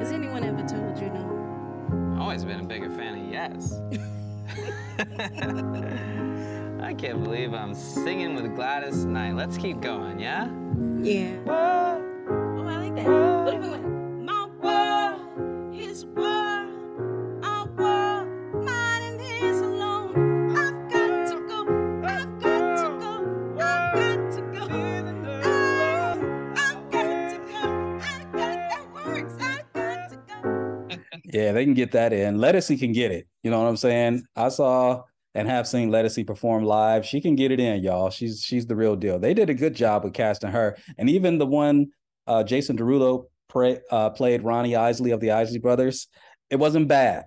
Has 0.00 0.10
anyone 0.12 0.42
ever 0.42 0.66
told 0.66 0.98
you 0.98 1.10
no? 1.10 2.14
I've 2.14 2.20
always 2.22 2.44
been 2.44 2.60
a 2.60 2.64
bigger 2.64 2.90
fan 2.90 3.18
of 3.18 3.30
Yes. 3.30 3.80
I 6.82 6.94
can't 6.94 7.22
believe 7.22 7.54
I'm 7.54 7.74
singing 7.74 8.34
with 8.34 8.54
Gladys 8.56 9.04
Knight. 9.04 9.34
Let's 9.36 9.56
keep 9.56 9.80
going, 9.80 10.18
yeah? 10.18 10.48
Yeah. 11.00 11.37
Get 31.88 31.92
that 31.92 32.12
in. 32.12 32.36
Ledisi 32.36 32.78
can 32.78 32.92
get 32.92 33.12
it. 33.12 33.26
You 33.42 33.50
know 33.50 33.62
what 33.62 33.68
I'm 33.68 33.78
saying? 33.78 34.24
I 34.36 34.50
saw 34.50 35.04
and 35.34 35.48
have 35.48 35.66
seen 35.66 35.88
Ledisi 35.88 36.26
perform 36.26 36.64
live. 36.64 37.06
She 37.06 37.18
can 37.18 37.34
get 37.34 37.50
it 37.50 37.60
in, 37.60 37.82
y'all. 37.82 38.10
She's 38.10 38.42
she's 38.42 38.66
the 38.66 38.76
real 38.76 38.94
deal. 38.94 39.18
They 39.18 39.32
did 39.32 39.48
a 39.48 39.54
good 39.54 39.74
job 39.74 40.04
with 40.04 40.12
casting 40.12 40.50
her, 40.50 40.76
and 40.98 41.08
even 41.08 41.38
the 41.38 41.46
one 41.46 41.86
uh, 42.26 42.44
Jason 42.44 42.76
Derulo 42.76 43.24
uh, 43.90 44.10
played 44.10 44.42
Ronnie 44.42 44.76
Isley 44.76 45.12
of 45.12 45.20
the 45.20 45.30
Isley 45.30 45.60
Brothers. 45.60 46.08
It 46.50 46.56
wasn't 46.56 46.88
bad. 46.88 47.24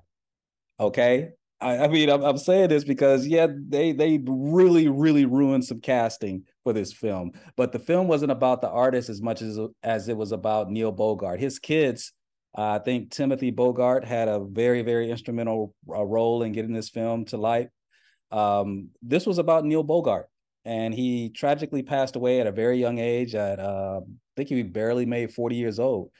Okay, 0.80 1.30
I, 1.60 1.80
I 1.80 1.88
mean 1.88 2.12
I'm, 2.12 2.22
I'm 2.24 2.38
saying 2.38 2.70
this 2.70 2.84
because 2.84 3.26
yeah, 3.26 3.48
they 3.68 3.94
they 3.94 4.22
really 4.28 4.90
really 4.90 5.26
ruined 5.26 5.66
some 5.66 5.82
casting 5.82 6.44
for 6.64 6.72
this 6.72 6.94
film, 6.94 7.32
but 7.58 7.72
the 7.72 7.80
film 7.80 8.08
wasn't 8.08 8.32
about 8.32 8.62
the 8.62 8.70
artist 8.70 9.10
as 9.10 9.24
much 9.24 9.42
as 9.42 9.60
as 9.82 10.08
it 10.08 10.18
was 10.18 10.32
about 10.32 10.70
Neil 10.70 10.92
Bogart. 10.92 11.40
His 11.40 11.58
kids. 11.58 12.14
I 12.53 12.80
think 12.80 13.11
Timothy 13.11 13.52
Bogart 13.52 14.03
had 14.03 14.28
a 14.28 14.40
very, 14.40 14.82
very 14.82 15.10
instrumental 15.10 15.73
uh, 15.90 16.03
role 16.03 16.44
in 16.44 16.52
getting 16.52 16.73
this 16.73 16.90
film 16.90 17.26
to 17.26 17.38
light. 17.38 17.69
Um, 18.32 18.90
this 19.02 19.26
was 19.26 19.38
about 19.38 19.65
Neil 19.65 19.84
Bogart, 19.84 20.30
and 20.65 20.94
he 20.94 21.30
tragically 21.30 21.84
passed 21.84 22.15
away 22.15 22.41
at 22.41 22.48
a 22.48 22.52
very 22.52 22.78
young 22.78 22.99
age. 22.99 23.36
At 23.36 23.60
uh, 23.60 24.02
I 24.02 24.34
think 24.36 24.49
he 24.49 24.64
barely 24.64 25.06
made 25.06 25.34
forty 25.34 25.56
years 25.56 25.80
old. 25.80 26.11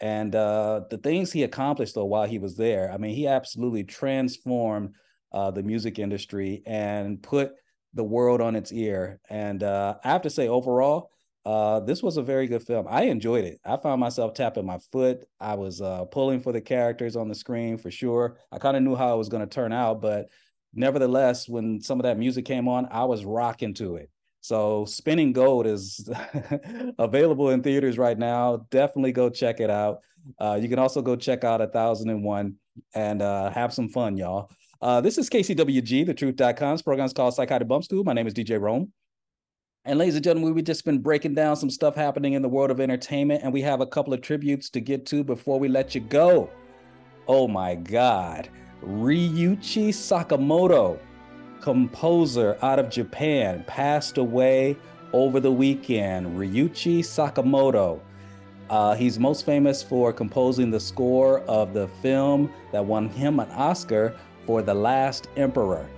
And 0.00 0.34
uh, 0.34 0.82
the 0.90 0.98
things 0.98 1.32
he 1.32 1.42
accomplished 1.42 1.94
though 1.94 2.04
while 2.04 2.26
he 2.26 2.38
was 2.38 2.56
there, 2.56 2.92
I 2.92 2.98
mean, 2.98 3.14
he 3.14 3.26
absolutely 3.26 3.84
transformed 3.84 4.94
uh, 5.32 5.50
the 5.50 5.62
music 5.62 5.98
industry 5.98 6.62
and 6.66 7.22
put 7.22 7.52
the 7.94 8.04
world 8.04 8.40
on 8.40 8.56
its 8.56 8.72
ear. 8.72 9.20
And 9.30 9.62
uh, 9.62 9.94
I 10.04 10.08
have 10.08 10.22
to 10.22 10.30
say, 10.30 10.48
overall, 10.48 11.10
uh, 11.46 11.78
this 11.78 12.02
was 12.02 12.16
a 12.16 12.22
very 12.22 12.48
good 12.48 12.64
film. 12.64 12.86
I 12.90 13.02
enjoyed 13.02 13.44
it. 13.44 13.60
I 13.64 13.76
found 13.76 14.00
myself 14.00 14.34
tapping 14.34 14.66
my 14.66 14.78
foot. 14.90 15.24
I 15.40 15.54
was 15.54 15.80
uh, 15.80 16.04
pulling 16.06 16.40
for 16.40 16.52
the 16.52 16.60
characters 16.60 17.14
on 17.14 17.28
the 17.28 17.36
screen 17.36 17.78
for 17.78 17.88
sure. 17.88 18.38
I 18.50 18.58
kind 18.58 18.76
of 18.76 18.82
knew 18.82 18.96
how 18.96 19.14
it 19.14 19.18
was 19.18 19.28
going 19.28 19.48
to 19.48 19.54
turn 19.54 19.72
out, 19.72 20.02
but 20.02 20.26
nevertheless, 20.74 21.48
when 21.48 21.80
some 21.80 22.00
of 22.00 22.02
that 22.02 22.18
music 22.18 22.46
came 22.46 22.66
on, 22.66 22.88
I 22.90 23.04
was 23.04 23.24
rocking 23.24 23.74
to 23.74 23.94
it. 23.94 24.10
So 24.40 24.86
Spinning 24.86 25.32
Gold 25.32 25.68
is 25.68 26.10
available 26.98 27.50
in 27.50 27.62
theaters 27.62 27.96
right 27.96 28.18
now. 28.18 28.66
Definitely 28.72 29.12
go 29.12 29.30
check 29.30 29.60
it 29.60 29.70
out. 29.70 30.00
Uh, 30.40 30.58
you 30.60 30.68
can 30.68 30.80
also 30.80 31.00
go 31.00 31.14
check 31.14 31.44
out 31.44 31.60
a 31.60 31.68
thousand 31.68 32.10
and 32.10 32.24
one 32.24 32.56
and 32.92 33.22
uh, 33.22 33.50
have 33.50 33.72
some 33.72 33.88
fun, 33.88 34.16
y'all. 34.16 34.50
Uh, 34.82 35.00
this 35.00 35.16
is 35.16 35.30
KCWG, 35.30 36.82
program 36.82 37.06
is 37.06 37.12
called 37.12 37.34
Psychotic 37.34 37.68
Bump 37.68 37.84
School. 37.84 38.02
My 38.02 38.14
name 38.14 38.26
is 38.26 38.34
DJ 38.34 38.60
Rome. 38.60 38.92
And 39.86 40.00
ladies 40.00 40.16
and 40.16 40.24
gentlemen, 40.24 40.52
we've 40.52 40.64
just 40.64 40.84
been 40.84 40.98
breaking 40.98 41.34
down 41.34 41.54
some 41.54 41.70
stuff 41.70 41.94
happening 41.94 42.32
in 42.32 42.42
the 42.42 42.48
world 42.48 42.72
of 42.72 42.80
entertainment, 42.80 43.44
and 43.44 43.52
we 43.52 43.62
have 43.62 43.80
a 43.80 43.86
couple 43.86 44.12
of 44.12 44.20
tributes 44.20 44.68
to 44.70 44.80
get 44.80 45.06
to 45.06 45.22
before 45.22 45.60
we 45.60 45.68
let 45.68 45.94
you 45.94 46.00
go. 46.00 46.50
Oh 47.28 47.46
my 47.46 47.76
God. 47.76 48.48
Ryuichi 48.82 49.90
Sakamoto, 49.90 50.98
composer 51.60 52.58
out 52.62 52.80
of 52.80 52.90
Japan, 52.90 53.62
passed 53.68 54.18
away 54.18 54.76
over 55.12 55.38
the 55.38 55.52
weekend. 55.52 56.36
Ryuichi 56.36 56.98
Sakamoto. 56.98 58.00
Uh, 58.68 58.96
he's 58.96 59.20
most 59.20 59.46
famous 59.46 59.84
for 59.84 60.12
composing 60.12 60.68
the 60.68 60.80
score 60.80 61.42
of 61.42 61.74
the 61.74 61.86
film 62.02 62.52
that 62.72 62.84
won 62.84 63.08
him 63.08 63.38
an 63.38 63.48
Oscar 63.52 64.16
for 64.46 64.62
The 64.62 64.74
Last 64.74 65.28
Emperor. 65.36 65.88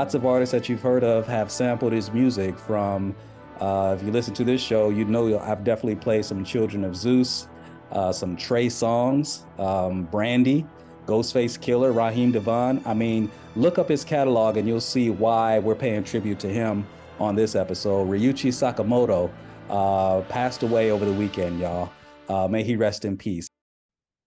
Lots 0.00 0.14
of 0.14 0.24
artists 0.24 0.50
that 0.52 0.66
you've 0.66 0.80
heard 0.80 1.04
of 1.04 1.26
have 1.26 1.50
sampled 1.50 1.92
his 1.92 2.10
music 2.10 2.58
from. 2.58 3.14
Uh, 3.60 3.94
if 3.98 4.02
you 4.02 4.10
listen 4.10 4.32
to 4.32 4.44
this 4.44 4.58
show, 4.58 4.88
you 4.88 5.04
know 5.04 5.38
I've 5.38 5.62
definitely 5.62 5.96
played 5.96 6.24
some 6.24 6.42
Children 6.42 6.84
of 6.84 6.96
Zeus, 6.96 7.48
uh, 7.92 8.10
some 8.10 8.34
Trey 8.34 8.68
Songz, 8.68 9.44
um, 9.60 10.04
Brandy, 10.04 10.64
Ghostface 11.04 11.58
Killah, 11.58 11.94
Raheem 11.94 12.32
DeVaughn. 12.32 12.80
I 12.86 12.94
mean, 12.94 13.30
look 13.56 13.78
up 13.78 13.90
his 13.90 14.02
catalog 14.02 14.56
and 14.56 14.66
you'll 14.66 14.80
see 14.80 15.10
why 15.10 15.58
we're 15.58 15.74
paying 15.74 16.02
tribute 16.02 16.40
to 16.40 16.48
him 16.48 16.86
on 17.18 17.34
this 17.34 17.54
episode. 17.54 18.08
Ryuichi 18.08 18.48
Sakamoto 18.48 19.30
uh, 19.68 20.22
passed 20.30 20.62
away 20.62 20.90
over 20.92 21.04
the 21.04 21.12
weekend, 21.12 21.60
y'all. 21.60 21.92
Uh, 22.26 22.48
may 22.48 22.64
he 22.64 22.74
rest 22.74 23.04
in 23.04 23.18
peace. 23.18 23.48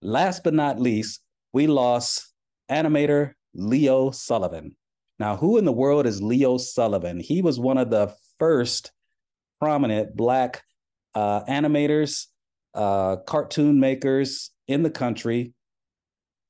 Last 0.02 0.44
but 0.44 0.54
not 0.54 0.80
least, 0.80 1.20
we 1.52 1.66
lost 1.66 2.32
animator 2.70 3.32
Leo 3.54 4.12
Sullivan. 4.12 4.76
Now, 5.18 5.36
who 5.36 5.58
in 5.58 5.64
the 5.64 5.72
world 5.72 6.06
is 6.06 6.22
Leo 6.22 6.58
Sullivan? 6.58 7.20
He 7.20 7.40
was 7.40 7.60
one 7.60 7.78
of 7.78 7.90
the 7.90 8.14
first 8.38 8.92
prominent 9.60 10.16
Black 10.16 10.62
uh, 11.14 11.44
animators, 11.44 12.26
uh, 12.74 13.16
cartoon 13.26 13.78
makers 13.78 14.50
in 14.66 14.82
the 14.82 14.90
country, 14.90 15.52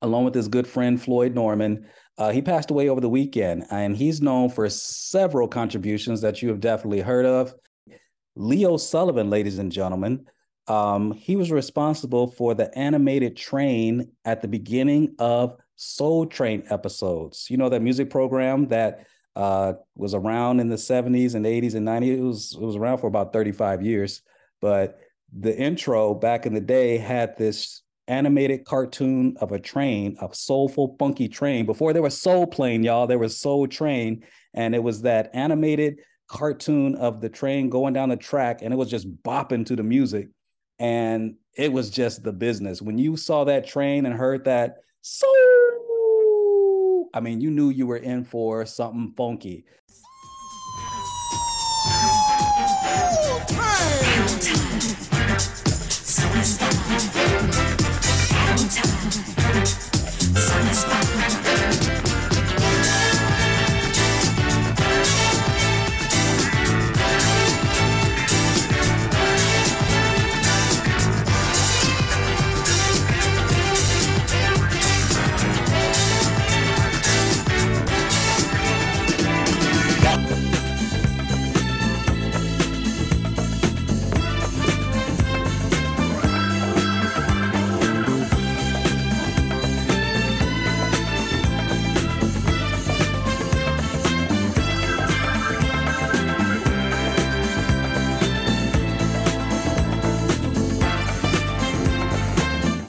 along 0.01 0.25
with 0.25 0.33
his 0.33 0.47
good 0.47 0.67
friend 0.67 1.01
Floyd 1.01 1.35
Norman. 1.35 1.85
Uh, 2.17 2.31
he 2.31 2.41
passed 2.41 2.71
away 2.71 2.89
over 2.89 3.01
the 3.01 3.09
weekend, 3.09 3.65
and 3.69 3.95
he's 3.95 4.21
known 4.21 4.49
for 4.49 4.67
several 4.69 5.47
contributions 5.47 6.21
that 6.21 6.41
you 6.41 6.49
have 6.49 6.59
definitely 6.59 7.01
heard 7.01 7.25
of. 7.25 7.53
Leo 8.35 8.77
Sullivan, 8.77 9.29
ladies 9.29 9.59
and 9.59 9.71
gentlemen, 9.71 10.25
um, 10.67 11.11
he 11.11 11.35
was 11.35 11.51
responsible 11.51 12.31
for 12.31 12.55
the 12.55 12.75
animated 12.77 13.37
train 13.37 14.11
at 14.25 14.41
the 14.41 14.47
beginning 14.47 15.15
of 15.19 15.57
Soul 15.75 16.25
Train 16.25 16.63
episodes. 16.69 17.47
You 17.49 17.57
know 17.57 17.69
that 17.69 17.81
music 17.81 18.09
program 18.09 18.67
that 18.67 19.05
uh, 19.35 19.73
was 19.95 20.13
around 20.13 20.59
in 20.59 20.69
the 20.69 20.75
70s 20.75 21.35
and 21.35 21.45
80s 21.45 21.75
and 21.75 21.87
90s. 21.87 22.17
It 22.17 22.21
was 22.21 22.57
it 22.59 22.65
was 22.65 22.75
around 22.75 22.99
for 22.99 23.07
about 23.07 23.33
35 23.33 23.81
years. 23.81 24.21
But 24.61 24.99
the 25.37 25.55
intro 25.55 26.13
back 26.13 26.45
in 26.45 26.53
the 26.53 26.61
day 26.61 26.97
had 26.97 27.37
this 27.37 27.81
animated 28.07 28.65
cartoon 28.65 29.35
of 29.41 29.51
a 29.51 29.59
train, 29.59 30.15
a 30.21 30.29
soulful, 30.33 30.95
funky 30.99 31.27
train. 31.27 31.65
Before 31.65 31.91
there 31.91 32.01
was 32.01 32.19
Soul 32.19 32.47
Plane, 32.47 32.83
y'all, 32.83 33.07
there 33.07 33.19
was 33.19 33.37
Soul 33.37 33.67
Train, 33.67 34.23
and 34.53 34.75
it 34.75 34.83
was 34.83 35.01
that 35.01 35.31
animated 35.33 35.99
cartoon 36.27 36.95
of 36.95 37.21
the 37.21 37.29
train 37.29 37.69
going 37.69 37.93
down 37.93 38.09
the 38.09 38.15
track, 38.15 38.61
and 38.61 38.73
it 38.73 38.77
was 38.77 38.89
just 38.89 39.11
bopping 39.23 39.65
to 39.65 39.75
the 39.75 39.83
music, 39.83 40.29
and 40.79 41.35
it 41.57 41.71
was 41.71 41.89
just 41.89 42.23
the 42.23 42.33
business. 42.33 42.81
When 42.81 42.97
you 42.97 43.17
saw 43.17 43.43
that 43.45 43.67
train 43.67 44.05
and 44.05 44.15
heard 44.15 44.45
that 44.45 44.77
soul, 45.01 45.44
I 47.15 47.21
mean, 47.21 47.39
you 47.39 47.49
knew 47.49 47.69
you 47.69 47.87
were 47.87 47.95
in 47.95 48.25
for 48.25 48.65
something 48.65 49.13
funky. 49.15 49.63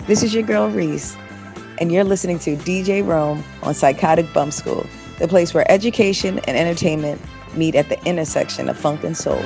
This 0.06 0.22
is 0.22 0.32
your 0.32 0.44
girl 0.44 0.68
Reese, 0.68 1.16
and 1.78 1.90
you're 1.90 2.04
listening 2.04 2.38
to 2.38 2.56
DJ 2.58 3.04
Rome 3.04 3.42
on 3.64 3.74
Psychotic 3.74 4.32
Bump 4.32 4.52
School, 4.52 4.86
the 5.18 5.26
place 5.26 5.52
where 5.52 5.68
education 5.68 6.38
and 6.46 6.56
entertainment 6.56 7.20
meet 7.56 7.74
at 7.74 7.88
the 7.88 8.00
intersection 8.04 8.68
of 8.68 8.78
funk 8.78 9.02
and 9.02 9.16
soul. 9.16 9.42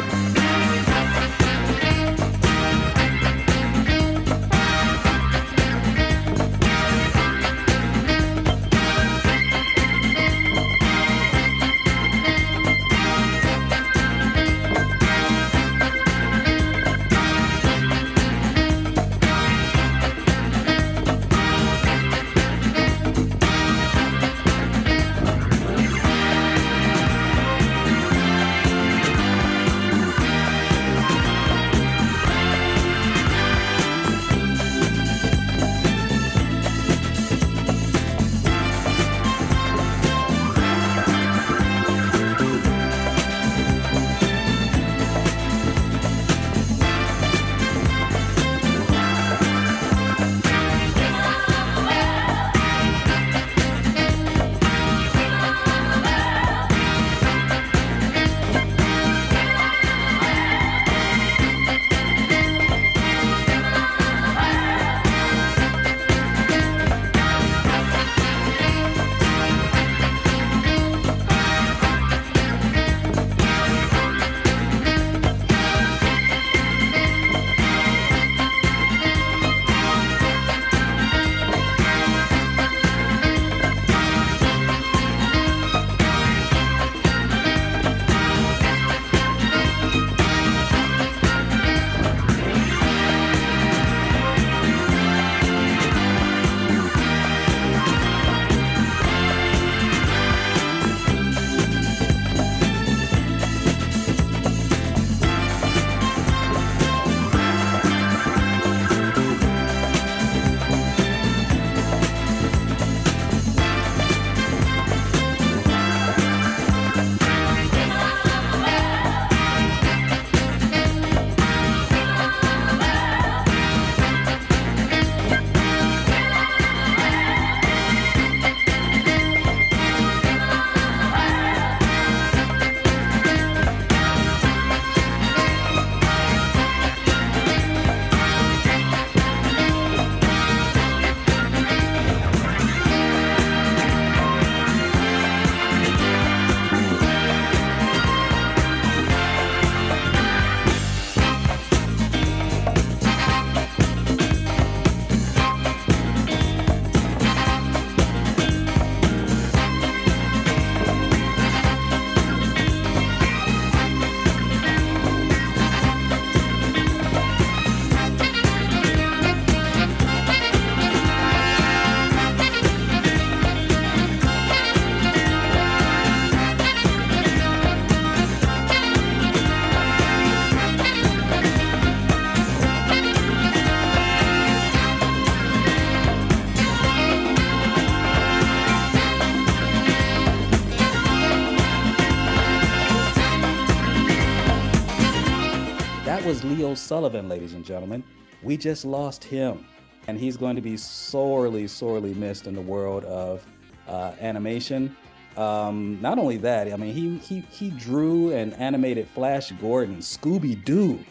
Sullivan, 197.01 197.31
ladies 197.31 197.55
and 197.55 197.64
gentlemen. 197.64 198.05
We 198.43 198.59
just 198.59 198.85
lost 198.85 199.24
him, 199.24 199.64
and 200.06 200.18
he's 200.18 200.36
going 200.36 200.55
to 200.56 200.60
be 200.60 200.77
sorely, 200.77 201.66
sorely 201.66 202.12
missed 202.12 202.47
in 202.47 202.55
the 202.55 202.60
world 202.60 203.06
of 203.06 203.47
uh, 203.89 204.12
animation. 204.20 204.94
Um, 205.39 205.98
not 206.02 206.18
only 206.18 206.36
that, 206.36 206.70
I 206.70 206.77
mean, 206.77 206.93
he 206.93 207.16
he 207.16 207.40
he 207.51 207.70
drew 207.70 208.35
and 208.35 208.52
animated 208.52 209.09
Flash 209.09 209.51
Gordon, 209.52 210.01
Scooby 210.01 210.62
Doo, 210.62 211.02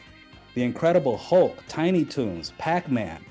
The 0.54 0.62
Incredible 0.62 1.18
Hulk, 1.18 1.58
Tiny 1.68 2.06
Toons, 2.06 2.54
Pac 2.60 2.92
Man, 2.92 3.26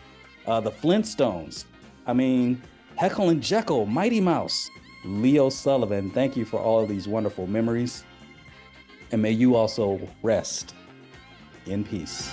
uh, 0.48 0.58
The 0.58 0.72
Flintstones. 0.72 1.64
I 2.08 2.12
mean, 2.12 2.60
Heckle 2.96 3.28
and 3.28 3.40
Jeckle, 3.40 3.86
Mighty 3.86 4.20
Mouse. 4.20 4.68
Leo 5.04 5.48
Sullivan, 5.48 6.10
thank 6.10 6.36
you 6.36 6.44
for 6.44 6.58
all 6.58 6.80
of 6.82 6.88
these 6.88 7.06
wonderful 7.06 7.46
memories. 7.46 8.02
And 9.12 9.22
may 9.22 9.30
you 9.30 9.54
also 9.54 10.00
rest 10.24 10.74
in 11.68 11.84
peace. 11.84 12.32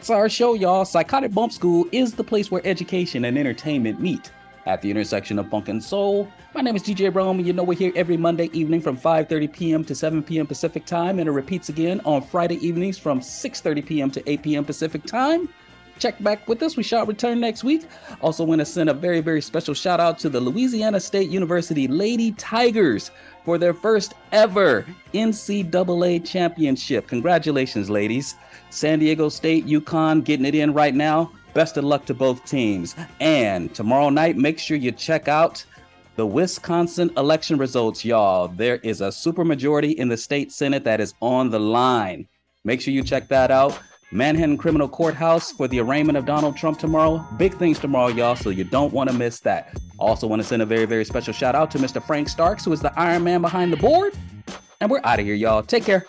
That's 0.00 0.08
our 0.08 0.30
show, 0.30 0.54
y'all. 0.54 0.86
Psychotic 0.86 1.30
Bump 1.34 1.52
School 1.52 1.86
is 1.92 2.14
the 2.14 2.24
place 2.24 2.50
where 2.50 2.62
education 2.64 3.26
and 3.26 3.36
entertainment 3.36 4.00
meet 4.00 4.32
at 4.64 4.80
the 4.80 4.90
intersection 4.90 5.38
of 5.38 5.50
funk 5.50 5.68
and 5.68 5.84
soul. 5.84 6.26
My 6.54 6.62
name 6.62 6.74
is 6.74 6.82
DJ 6.82 7.14
Rome, 7.14 7.36
and 7.36 7.46
you 7.46 7.52
know 7.52 7.62
we're 7.62 7.76
here 7.76 7.92
every 7.94 8.16
Monday 8.16 8.48
evening 8.54 8.80
from 8.80 8.96
5:30 8.96 9.52
p.m. 9.52 9.84
to 9.84 9.94
7 9.94 10.22
p.m. 10.22 10.46
Pacific 10.46 10.86
time, 10.86 11.18
and 11.18 11.28
it 11.28 11.32
repeats 11.32 11.68
again 11.68 12.00
on 12.06 12.22
Friday 12.22 12.54
evenings 12.66 12.96
from 12.96 13.20
6:30 13.20 13.84
p.m. 13.84 14.10
to 14.12 14.26
8 14.26 14.42
p.m. 14.42 14.64
Pacific 14.64 15.04
time. 15.04 15.50
Check 15.98 16.22
back 16.22 16.48
with 16.48 16.62
us. 16.62 16.78
We 16.78 16.82
shall 16.82 17.04
return 17.04 17.38
next 17.38 17.62
week. 17.62 17.86
Also, 18.22 18.42
want 18.42 18.60
to 18.60 18.64
send 18.64 18.88
a 18.88 18.94
very, 18.94 19.20
very 19.20 19.42
special 19.42 19.74
shout 19.74 20.00
out 20.00 20.18
to 20.20 20.30
the 20.30 20.40
Louisiana 20.40 20.98
State 20.98 21.28
University 21.28 21.86
Lady 21.88 22.32
Tigers 22.32 23.10
for 23.44 23.58
their 23.58 23.74
first 23.74 24.14
ever 24.32 24.86
NCAA 25.12 26.26
championship. 26.26 27.06
Congratulations, 27.06 27.90
ladies. 27.90 28.36
San 28.70 29.00
Diego 29.00 29.28
State, 29.28 29.66
UConn 29.66 30.24
getting 30.24 30.46
it 30.46 30.54
in 30.54 30.72
right 30.72 30.94
now. 30.94 31.32
Best 31.54 31.76
of 31.76 31.84
luck 31.84 32.06
to 32.06 32.14
both 32.14 32.44
teams. 32.44 32.94
And 33.20 33.74
tomorrow 33.74 34.08
night, 34.08 34.36
make 34.36 34.58
sure 34.58 34.76
you 34.76 34.92
check 34.92 35.28
out 35.28 35.64
the 36.16 36.26
Wisconsin 36.26 37.10
election 37.16 37.58
results, 37.58 38.04
y'all. 38.04 38.48
There 38.48 38.76
is 38.76 39.00
a 39.00 39.08
supermajority 39.08 39.94
in 39.94 40.08
the 40.08 40.16
state 40.16 40.52
Senate 40.52 40.84
that 40.84 41.00
is 41.00 41.14
on 41.20 41.50
the 41.50 41.58
line. 41.58 42.28
Make 42.64 42.80
sure 42.80 42.94
you 42.94 43.02
check 43.02 43.28
that 43.28 43.50
out. 43.50 43.78
Manhattan 44.12 44.58
Criminal 44.58 44.88
Courthouse 44.88 45.52
for 45.52 45.68
the 45.68 45.80
arraignment 45.80 46.18
of 46.18 46.26
Donald 46.26 46.56
Trump 46.56 46.78
tomorrow. 46.78 47.24
Big 47.36 47.54
things 47.54 47.78
tomorrow, 47.78 48.08
y'all, 48.08 48.34
so 48.34 48.50
you 48.50 48.64
don't 48.64 48.92
want 48.92 49.08
to 49.08 49.16
miss 49.16 49.40
that. 49.40 49.76
Also, 49.98 50.26
want 50.26 50.42
to 50.42 50.46
send 50.46 50.62
a 50.62 50.66
very, 50.66 50.84
very 50.84 51.04
special 51.04 51.32
shout 51.32 51.54
out 51.54 51.70
to 51.70 51.78
Mr. 51.78 52.02
Frank 52.02 52.28
Starks, 52.28 52.64
who 52.64 52.72
is 52.72 52.80
the 52.80 52.92
Iron 52.98 53.22
Man 53.22 53.40
behind 53.40 53.72
the 53.72 53.76
board. 53.76 54.14
And 54.80 54.90
we're 54.90 55.00
out 55.04 55.20
of 55.20 55.26
here, 55.26 55.34
y'all. 55.34 55.62
Take 55.62 55.84
care. 55.84 56.06